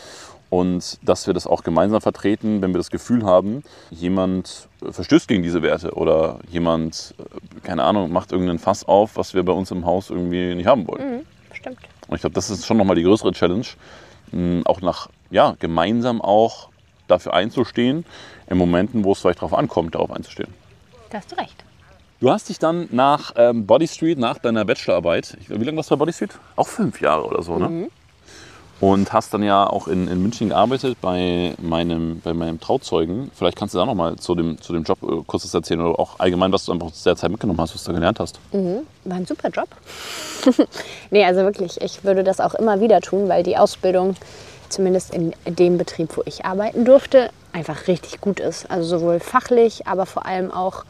Und 0.49 0.99
dass 1.01 1.27
wir 1.27 1.33
das 1.33 1.45
auch 1.45 1.63
gemeinsam 1.63 1.99
vertreten, 1.99 2.61
wenn 2.61 2.73
wir 2.73 2.77
das 2.77 2.89
Gefühl 2.89 3.25
haben, 3.25 3.63
jemand 3.89 4.69
verstößt 4.81 5.27
gegen 5.27 5.43
diese 5.43 5.61
Werte 5.61 5.91
oder 5.93 6.39
jemand, 6.49 7.15
äh, 7.19 7.59
keine 7.67 7.83
Ahnung, 7.83 8.11
macht 8.11 8.31
irgendeinen 8.31 8.59
Fass 8.59 8.87
auf, 8.87 9.17
was 9.17 9.33
wir 9.33 9.43
bei 9.43 9.51
uns 9.51 9.71
im 9.71 9.85
Haus 9.85 10.09
irgendwie 10.09 10.55
nicht 10.55 10.67
haben 10.67 10.87
wollen. 10.87 11.17
Mhm, 11.17 11.21
stimmt. 11.53 11.79
Und 12.07 12.15
ich 12.15 12.21
glaube, 12.21 12.33
das 12.33 12.49
ist 12.49 12.65
schon 12.65 12.77
nochmal 12.77 12.95
die 12.95 13.03
größere 13.03 13.33
Challenge, 13.33 13.65
auch 14.65 14.81
nach, 14.81 15.09
ja, 15.29 15.55
gemeinsam 15.59 16.21
auch 16.21 16.69
dafür 17.07 17.33
einzustehen, 17.33 18.05
in 18.47 18.57
Momenten, 18.57 19.03
wo 19.03 19.13
es 19.13 19.19
vielleicht 19.19 19.39
darauf 19.39 19.53
ankommt, 19.53 19.95
darauf 19.95 20.11
einzustehen. 20.11 20.53
Da 21.09 21.19
hast 21.19 21.31
du 21.31 21.37
recht. 21.37 21.63
Du 22.19 22.31
hast 22.31 22.49
dich 22.49 22.59
dann 22.59 22.89
nach 22.91 23.33
ähm, 23.35 23.65
Body 23.65 23.87
Street, 23.87 24.17
nach 24.17 24.39
deiner 24.39 24.65
Bachelorarbeit, 24.65 25.37
wie 25.47 25.63
lange 25.63 25.77
warst 25.77 25.91
du 25.91 25.95
bei 25.95 25.99
Body 25.99 26.13
Street? 26.13 26.31
Auch 26.55 26.67
fünf 26.67 26.99
Jahre 26.99 27.25
oder 27.25 27.43
so, 27.43 27.57
ne? 27.57 27.69
Mhm. 27.69 27.87
Und 28.79 29.11
hast 29.11 29.33
dann 29.33 29.41
ja 29.41 29.67
auch 29.67 29.87
in, 29.87 30.07
in 30.07 30.21
München 30.21 30.49
gearbeitet 30.49 30.97
bei 31.01 31.55
meinem, 31.59 32.21
bei 32.21 32.33
meinem 32.33 32.59
Trauzeugen. 32.59 33.31
Vielleicht 33.33 33.57
kannst 33.57 33.73
du 33.73 33.79
da 33.79 33.85
noch 33.85 33.95
mal 33.95 34.17
zu 34.17 34.35
dem, 34.35 34.61
zu 34.61 34.71
dem 34.71 34.83
Job 34.83 34.99
äh, 35.01 35.23
kurz 35.25 35.45
was 35.45 35.53
erzählen 35.53 35.81
oder 35.81 35.99
auch 35.99 36.19
allgemein, 36.19 36.51
was 36.51 36.65
du 36.65 36.71
einfach 36.71 36.87
aus 36.87 37.03
der 37.03 37.15
Zeit 37.15 37.31
mitgenommen 37.31 37.59
hast, 37.59 37.73
was 37.73 37.83
du 37.83 37.91
da 37.91 37.95
gelernt 37.97 38.19
hast. 38.19 38.39
Mhm. 38.51 38.81
War 39.05 39.17
ein 39.17 39.25
super 39.25 39.49
Job. 39.49 39.67
nee, 41.11 41.25
also 41.25 41.41
wirklich, 41.41 41.81
ich 41.81 42.03
würde 42.03 42.23
das 42.23 42.39
auch 42.39 42.53
immer 42.53 42.79
wieder 42.79 43.01
tun, 43.01 43.27
weil 43.29 43.41
die 43.41 43.57
Ausbildung, 43.57 44.15
zumindest 44.69 45.13
in 45.13 45.33
dem 45.45 45.77
Betrieb, 45.77 46.15
wo 46.15 46.21
ich 46.25 46.45
arbeiten 46.45 46.85
durfte, 46.85 47.31
einfach 47.53 47.87
richtig 47.87 48.21
gut 48.21 48.39
ist. 48.39 48.69
Also 48.69 48.99
sowohl 48.99 49.19
fachlich, 49.19 49.87
aber 49.87 50.05
vor 50.05 50.25
allem 50.25 50.51
auch 50.51 50.83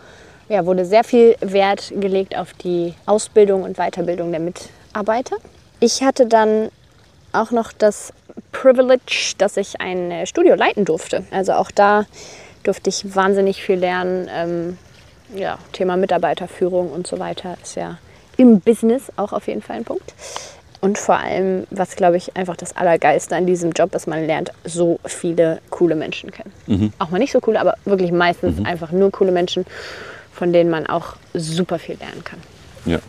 ja, 0.49 0.65
wurde 0.65 0.85
sehr 0.85 1.03
viel 1.03 1.35
Wert 1.41 1.93
gelegt 1.95 2.37
auf 2.37 2.53
die 2.53 2.93
Ausbildung 3.05 3.63
und 3.63 3.77
Weiterbildung 3.77 4.31
der 4.31 4.39
Mitarbeiter. 4.39 5.37
Ich 5.79 6.03
hatte 6.03 6.25
dann 6.25 6.69
auch 7.33 7.51
noch 7.51 7.71
das 7.71 8.13
Privilege, 8.51 9.33
dass 9.37 9.57
ich 9.57 9.79
ein 9.81 10.11
äh, 10.11 10.25
Studio 10.25 10.55
leiten 10.55 10.85
durfte. 10.85 11.25
Also 11.31 11.53
auch 11.53 11.71
da 11.71 12.05
durfte 12.63 12.89
ich 12.89 13.15
wahnsinnig 13.15 13.61
viel 13.61 13.77
lernen. 13.77 14.29
Ähm, 14.31 14.77
ja, 15.35 15.57
Thema 15.73 15.97
Mitarbeiterführung 15.97 16.91
und 16.91 17.07
so 17.07 17.19
weiter 17.19 17.57
ist 17.61 17.75
ja 17.75 17.97
im 18.37 18.59
Business 18.61 19.11
auch 19.17 19.33
auf 19.33 19.47
jeden 19.47 19.61
Fall 19.61 19.77
ein 19.77 19.83
Punkt. 19.83 20.13
Und 20.79 20.97
vor 20.97 21.17
allem, 21.17 21.65
was 21.71 21.95
glaube 21.95 22.17
ich 22.17 22.37
einfach 22.37 22.55
das 22.55 22.75
Allergeiste 22.75 23.35
an 23.35 23.45
diesem 23.45 23.71
Job 23.71 23.95
ist, 23.95 24.07
man 24.07 24.25
lernt 24.25 24.51
so 24.63 24.99
viele 25.05 25.59
coole 25.69 25.95
Menschen 25.95 26.31
kennen. 26.31 26.53
Mhm. 26.67 26.93
Auch 26.99 27.09
mal 27.09 27.17
nicht 27.17 27.31
so 27.31 27.39
coole, 27.39 27.59
aber 27.59 27.75
wirklich 27.85 28.11
meistens 28.11 28.59
mhm. 28.59 28.65
einfach 28.65 28.91
nur 28.91 29.11
coole 29.11 29.31
Menschen, 29.31 29.65
von 30.31 30.53
denen 30.53 30.69
man 30.69 30.85
auch 30.85 31.15
super 31.33 31.79
viel 31.79 31.97
lernen 31.97 32.23
kann. 32.23 32.39
Ja. 32.85 32.99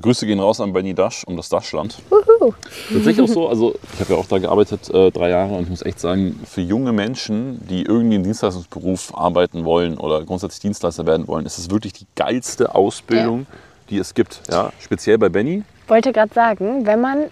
Grüße 0.00 0.26
gehen 0.26 0.40
raus 0.40 0.60
an 0.60 0.72
Benny 0.72 0.94
Dash 0.94 1.24
um 1.24 1.36
das 1.36 1.48
Daschland. 1.48 1.98
Uhu. 2.10 2.54
Tatsächlich 2.92 3.20
auch 3.20 3.32
so, 3.32 3.48
also 3.48 3.74
ich 3.92 4.00
habe 4.00 4.14
ja 4.14 4.18
auch 4.18 4.26
da 4.26 4.38
gearbeitet 4.38 4.88
äh, 4.88 5.10
drei 5.10 5.28
Jahre 5.28 5.54
und 5.54 5.64
ich 5.64 5.68
muss 5.68 5.82
echt 5.82 6.00
sagen, 6.00 6.40
für 6.46 6.62
junge 6.62 6.92
Menschen, 6.92 7.60
die 7.68 7.82
irgendwie 7.82 8.16
im 8.16 8.22
Dienstleistungsberuf 8.22 9.16
arbeiten 9.16 9.64
wollen 9.64 9.98
oder 9.98 10.24
grundsätzlich 10.24 10.60
Dienstleister 10.60 11.06
werden 11.06 11.28
wollen, 11.28 11.44
ist 11.44 11.58
es 11.58 11.70
wirklich 11.70 11.92
die 11.92 12.06
geilste 12.16 12.74
Ausbildung, 12.74 13.40
ja. 13.40 13.56
die 13.90 13.98
es 13.98 14.14
gibt. 14.14 14.40
Ja, 14.50 14.72
speziell 14.80 15.18
bei 15.18 15.28
Benny. 15.28 15.62
Wollte 15.88 16.12
gerade 16.12 16.32
sagen, 16.32 16.86
wenn 16.86 17.00
man 17.00 17.24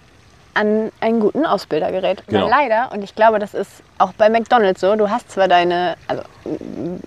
an 0.55 0.91
einen 1.01 1.21
guten 1.21 1.47
Ausbilder 1.47 1.91
gerät. 1.91 2.23
Genau. 2.27 2.43
Weil 2.43 2.51
leider, 2.51 2.93
und 2.93 3.03
ich 3.03 3.15
glaube, 3.15 3.39
das 3.39 3.55
ist 3.55 3.83
auch 3.99 4.13
bei 4.13 4.29
McDonalds 4.29 4.81
so, 4.81 4.95
du 4.97 5.11
hast 5.11 5.31
zwar 5.31 5.49
deine, 5.49 5.97
also 6.09 6.23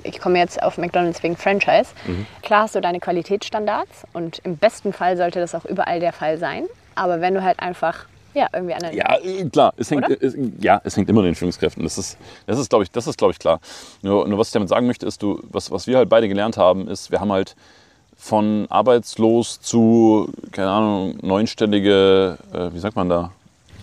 ich 0.03 0.19
komme 0.19 0.39
jetzt 0.39 0.61
auf 0.61 0.77
McDonalds 0.77 1.21
wegen 1.23 1.35
Franchise, 1.35 1.91
mhm. 2.05 2.25
klar 2.41 2.63
hast 2.63 2.75
du 2.75 2.81
deine 2.81 2.99
Qualitätsstandards 2.99 4.05
und 4.13 4.39
im 4.43 4.57
besten 4.57 4.93
Fall 4.93 5.17
sollte 5.17 5.39
das 5.39 5.55
auch 5.55 5.65
überall 5.65 5.99
der 5.99 6.13
Fall 6.13 6.37
sein. 6.37 6.65
Aber 6.95 7.21
wenn 7.21 7.33
du 7.33 7.43
halt 7.43 7.59
einfach 7.59 8.05
ja, 8.33 8.47
irgendwie 8.51 8.73
an 8.73 8.93
Ja, 8.93 9.17
äh, 9.19 9.47
klar. 9.49 9.73
Es 9.77 9.91
hängt, 9.91 10.09
es, 10.09 10.35
ja, 10.59 10.81
es 10.83 10.97
hängt 10.97 11.09
immer 11.09 11.19
an 11.19 11.25
den 11.25 11.35
Führungskräften. 11.35 11.83
Das 11.83 11.97
ist, 11.97 12.17
das 12.47 12.57
ist 12.57 12.69
glaube 12.69 12.83
ich, 12.83 12.91
das 12.91 13.07
ich, 13.07 13.39
klar. 13.39 13.59
Nur, 14.01 14.27
nur 14.27 14.39
was 14.39 14.47
ich 14.47 14.53
damit 14.53 14.69
sagen 14.69 14.87
möchte, 14.87 15.05
ist, 15.05 15.21
du, 15.21 15.39
was, 15.43 15.69
was 15.71 15.87
wir 15.87 15.97
halt 15.97 16.09
beide 16.09 16.27
gelernt 16.27 16.57
haben, 16.57 16.87
ist, 16.87 17.11
wir 17.11 17.19
haben 17.19 17.31
halt 17.31 17.55
von 18.24 18.67
arbeitslos 18.69 19.59
zu, 19.59 20.30
keine 20.53 20.69
Ahnung, 20.69 21.17
neunstellige, 21.21 22.38
äh, 22.53 22.74
wie 22.74 22.80
sagt 22.80 22.95
man 22.95 23.09
da? 23.09 23.32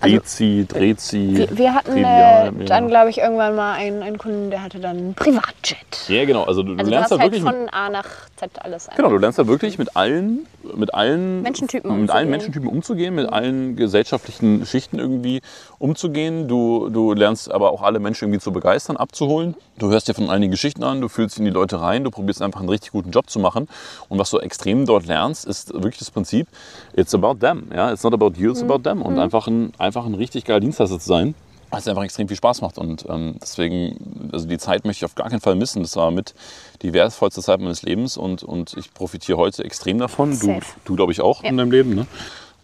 Rezi, 0.02 0.66
also, 0.68 0.78
Drezi. 0.78 1.30
Wir, 1.34 1.58
wir 1.58 1.74
hatten 1.74 1.96
äh, 1.96 2.64
dann, 2.64 2.88
glaube 2.88 3.10
ich, 3.10 3.18
irgendwann 3.18 3.56
mal 3.56 3.74
einen, 3.74 4.02
einen, 4.02 4.18
Kunden, 4.18 4.50
der 4.50 4.62
hatte 4.62 4.80
dann 4.80 4.96
einen 4.96 5.14
Privatjet. 5.14 6.08
Ja, 6.08 6.24
genau. 6.24 6.44
Also 6.44 6.62
du, 6.62 6.72
also 6.72 6.84
du 6.84 6.90
lernst 6.90 7.12
da 7.12 7.18
halt 7.18 7.32
wirklich 7.32 7.42
von 7.42 7.68
A 7.70 7.90
nach 7.90 8.06
Z 8.36 8.50
alles 8.62 8.88
ein. 8.88 8.96
Genau, 8.96 9.10
du 9.10 9.18
lernst 9.18 9.38
da 9.38 9.46
wirklich 9.46 9.78
mit 9.78 9.96
allen 9.96 10.46
mit 10.76 10.94
allen 10.94 11.42
Menschentypen 11.42 11.90
mit 11.90 12.00
umzugehen. 12.00 12.16
allen 12.16 12.30
Menschentypen 12.30 12.68
umzugehen, 12.68 13.14
mit 13.14 13.32
allen 13.32 13.76
gesellschaftlichen 13.76 14.66
Schichten 14.66 14.98
irgendwie 14.98 15.40
umzugehen. 15.78 16.48
Du, 16.48 16.90
du 16.90 17.14
lernst 17.14 17.50
aber 17.50 17.72
auch 17.72 17.82
alle 17.82 17.98
Menschen 17.98 18.24
irgendwie 18.24 18.40
zu 18.40 18.52
begeistern, 18.52 18.96
abzuholen. 18.96 19.54
Du 19.78 19.90
hörst 19.90 20.08
dir 20.08 20.14
von 20.14 20.28
allen 20.28 20.42
die 20.42 20.50
Geschichten 20.50 20.84
an, 20.84 21.00
du 21.00 21.08
fühlst 21.08 21.38
in 21.38 21.44
die 21.44 21.50
Leute 21.50 21.80
rein, 21.80 22.04
du 22.04 22.10
probierst 22.10 22.42
einfach 22.42 22.60
einen 22.60 22.68
richtig 22.68 22.92
guten 22.92 23.10
Job 23.10 23.30
zu 23.30 23.38
machen. 23.38 23.68
Und 24.08 24.18
was 24.18 24.30
du 24.30 24.38
extrem 24.38 24.84
dort 24.84 25.06
lernst, 25.06 25.46
ist 25.46 25.72
wirklich 25.72 25.98
das 25.98 26.10
Prinzip, 26.10 26.48
it's 26.94 27.14
about 27.14 27.36
them. 27.36 27.70
Ja? 27.74 27.92
It's 27.92 28.02
not 28.02 28.12
about 28.12 28.32
you, 28.36 28.50
it's 28.50 28.62
mhm. 28.62 28.70
about 28.70 28.82
them. 28.82 29.02
Und 29.02 29.14
mhm. 29.14 29.20
einfach, 29.20 29.46
ein, 29.46 29.72
einfach 29.90 30.06
ein 30.06 30.14
richtig 30.14 30.44
geiler 30.44 30.60
Dienstleister 30.60 30.98
zu 30.98 31.08
sein 31.08 31.34
weil 31.70 31.80
es 31.80 31.88
einfach 31.88 32.02
extrem 32.02 32.28
viel 32.28 32.36
Spaß 32.36 32.60
macht. 32.62 32.78
Und 32.78 33.06
ähm, 33.08 33.36
deswegen, 33.40 34.30
also 34.32 34.46
die 34.46 34.58
Zeit 34.58 34.84
möchte 34.84 35.04
ich 35.04 35.04
auf 35.04 35.14
gar 35.14 35.30
keinen 35.30 35.40
Fall 35.40 35.54
missen. 35.54 35.82
Das 35.82 35.96
war 35.96 36.10
mit 36.10 36.34
die 36.82 36.92
wertvollste 36.92 37.40
Zeit 37.40 37.60
meines 37.60 37.82
Lebens 37.82 38.16
und, 38.16 38.42
und 38.42 38.76
ich 38.76 38.92
profitiere 38.92 39.38
heute 39.38 39.64
extrem 39.64 39.98
davon. 39.98 40.38
Du, 40.38 40.58
du 40.84 40.96
glaube 40.96 41.12
ich, 41.12 41.20
auch 41.20 41.42
ja. 41.42 41.50
in 41.50 41.56
deinem 41.56 41.70
Leben. 41.70 41.94
Ne? 41.94 42.06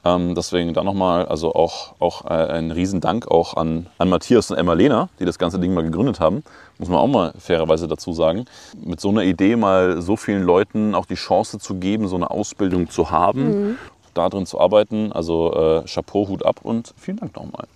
Ähm, 0.05 0.35
deswegen 0.35 0.73
da 0.75 0.85
nochmal, 0.85 1.27
also 1.27 1.55
auch, 1.55 1.95
auch 1.99 2.25
äh, 2.27 2.29
ein 2.29 2.71
Riesendank 2.71 3.29
auch 3.29 3.55
an, 3.55 3.87
an 3.99 4.09
Matthias 4.09 4.51
und 4.51 4.57
Emma-Lena, 4.57 5.09
die 5.19 5.25
das 5.25 5.39
ganze 5.39 5.59
Ding 5.59 5.75
mal 5.75 5.83
gegründet 5.83 6.21
haben. 6.21 6.43
Muss 6.79 6.89
man 6.89 6.99
auch 6.99 7.09
mal 7.09 7.33
fairerweise 7.39 7.89
dazu 7.89 8.13
sagen. 8.13 8.45
Mit 8.85 9.01
so 9.01 9.09
einer 9.09 9.23
Idee 9.23 9.57
mal 9.57 10.01
so 10.03 10.17
vielen 10.17 10.43
Leuten 10.43 10.95
auch 10.95 11.07
die 11.07 11.15
Chance 11.15 11.59
zu 11.59 11.77
geben, 11.77 12.07
so 12.07 12.17
eine 12.17 12.31
Ausbildung 12.31 12.91
zu 12.91 13.11
haben, 13.11 13.69
mhm. 13.69 13.79
Da 14.17 14.29
drin 14.29 14.47
zu 14.47 14.61
arbeiten. 14.61 15.13
Also 15.13 15.53
äh, 15.53 15.89
Chapeau, 15.89 16.29
Hut 16.29 16.45
ab 16.45 16.61
und 16.63 16.95
vielen 16.97 17.19
Dank 17.19 17.37
nochmal. 17.37 17.67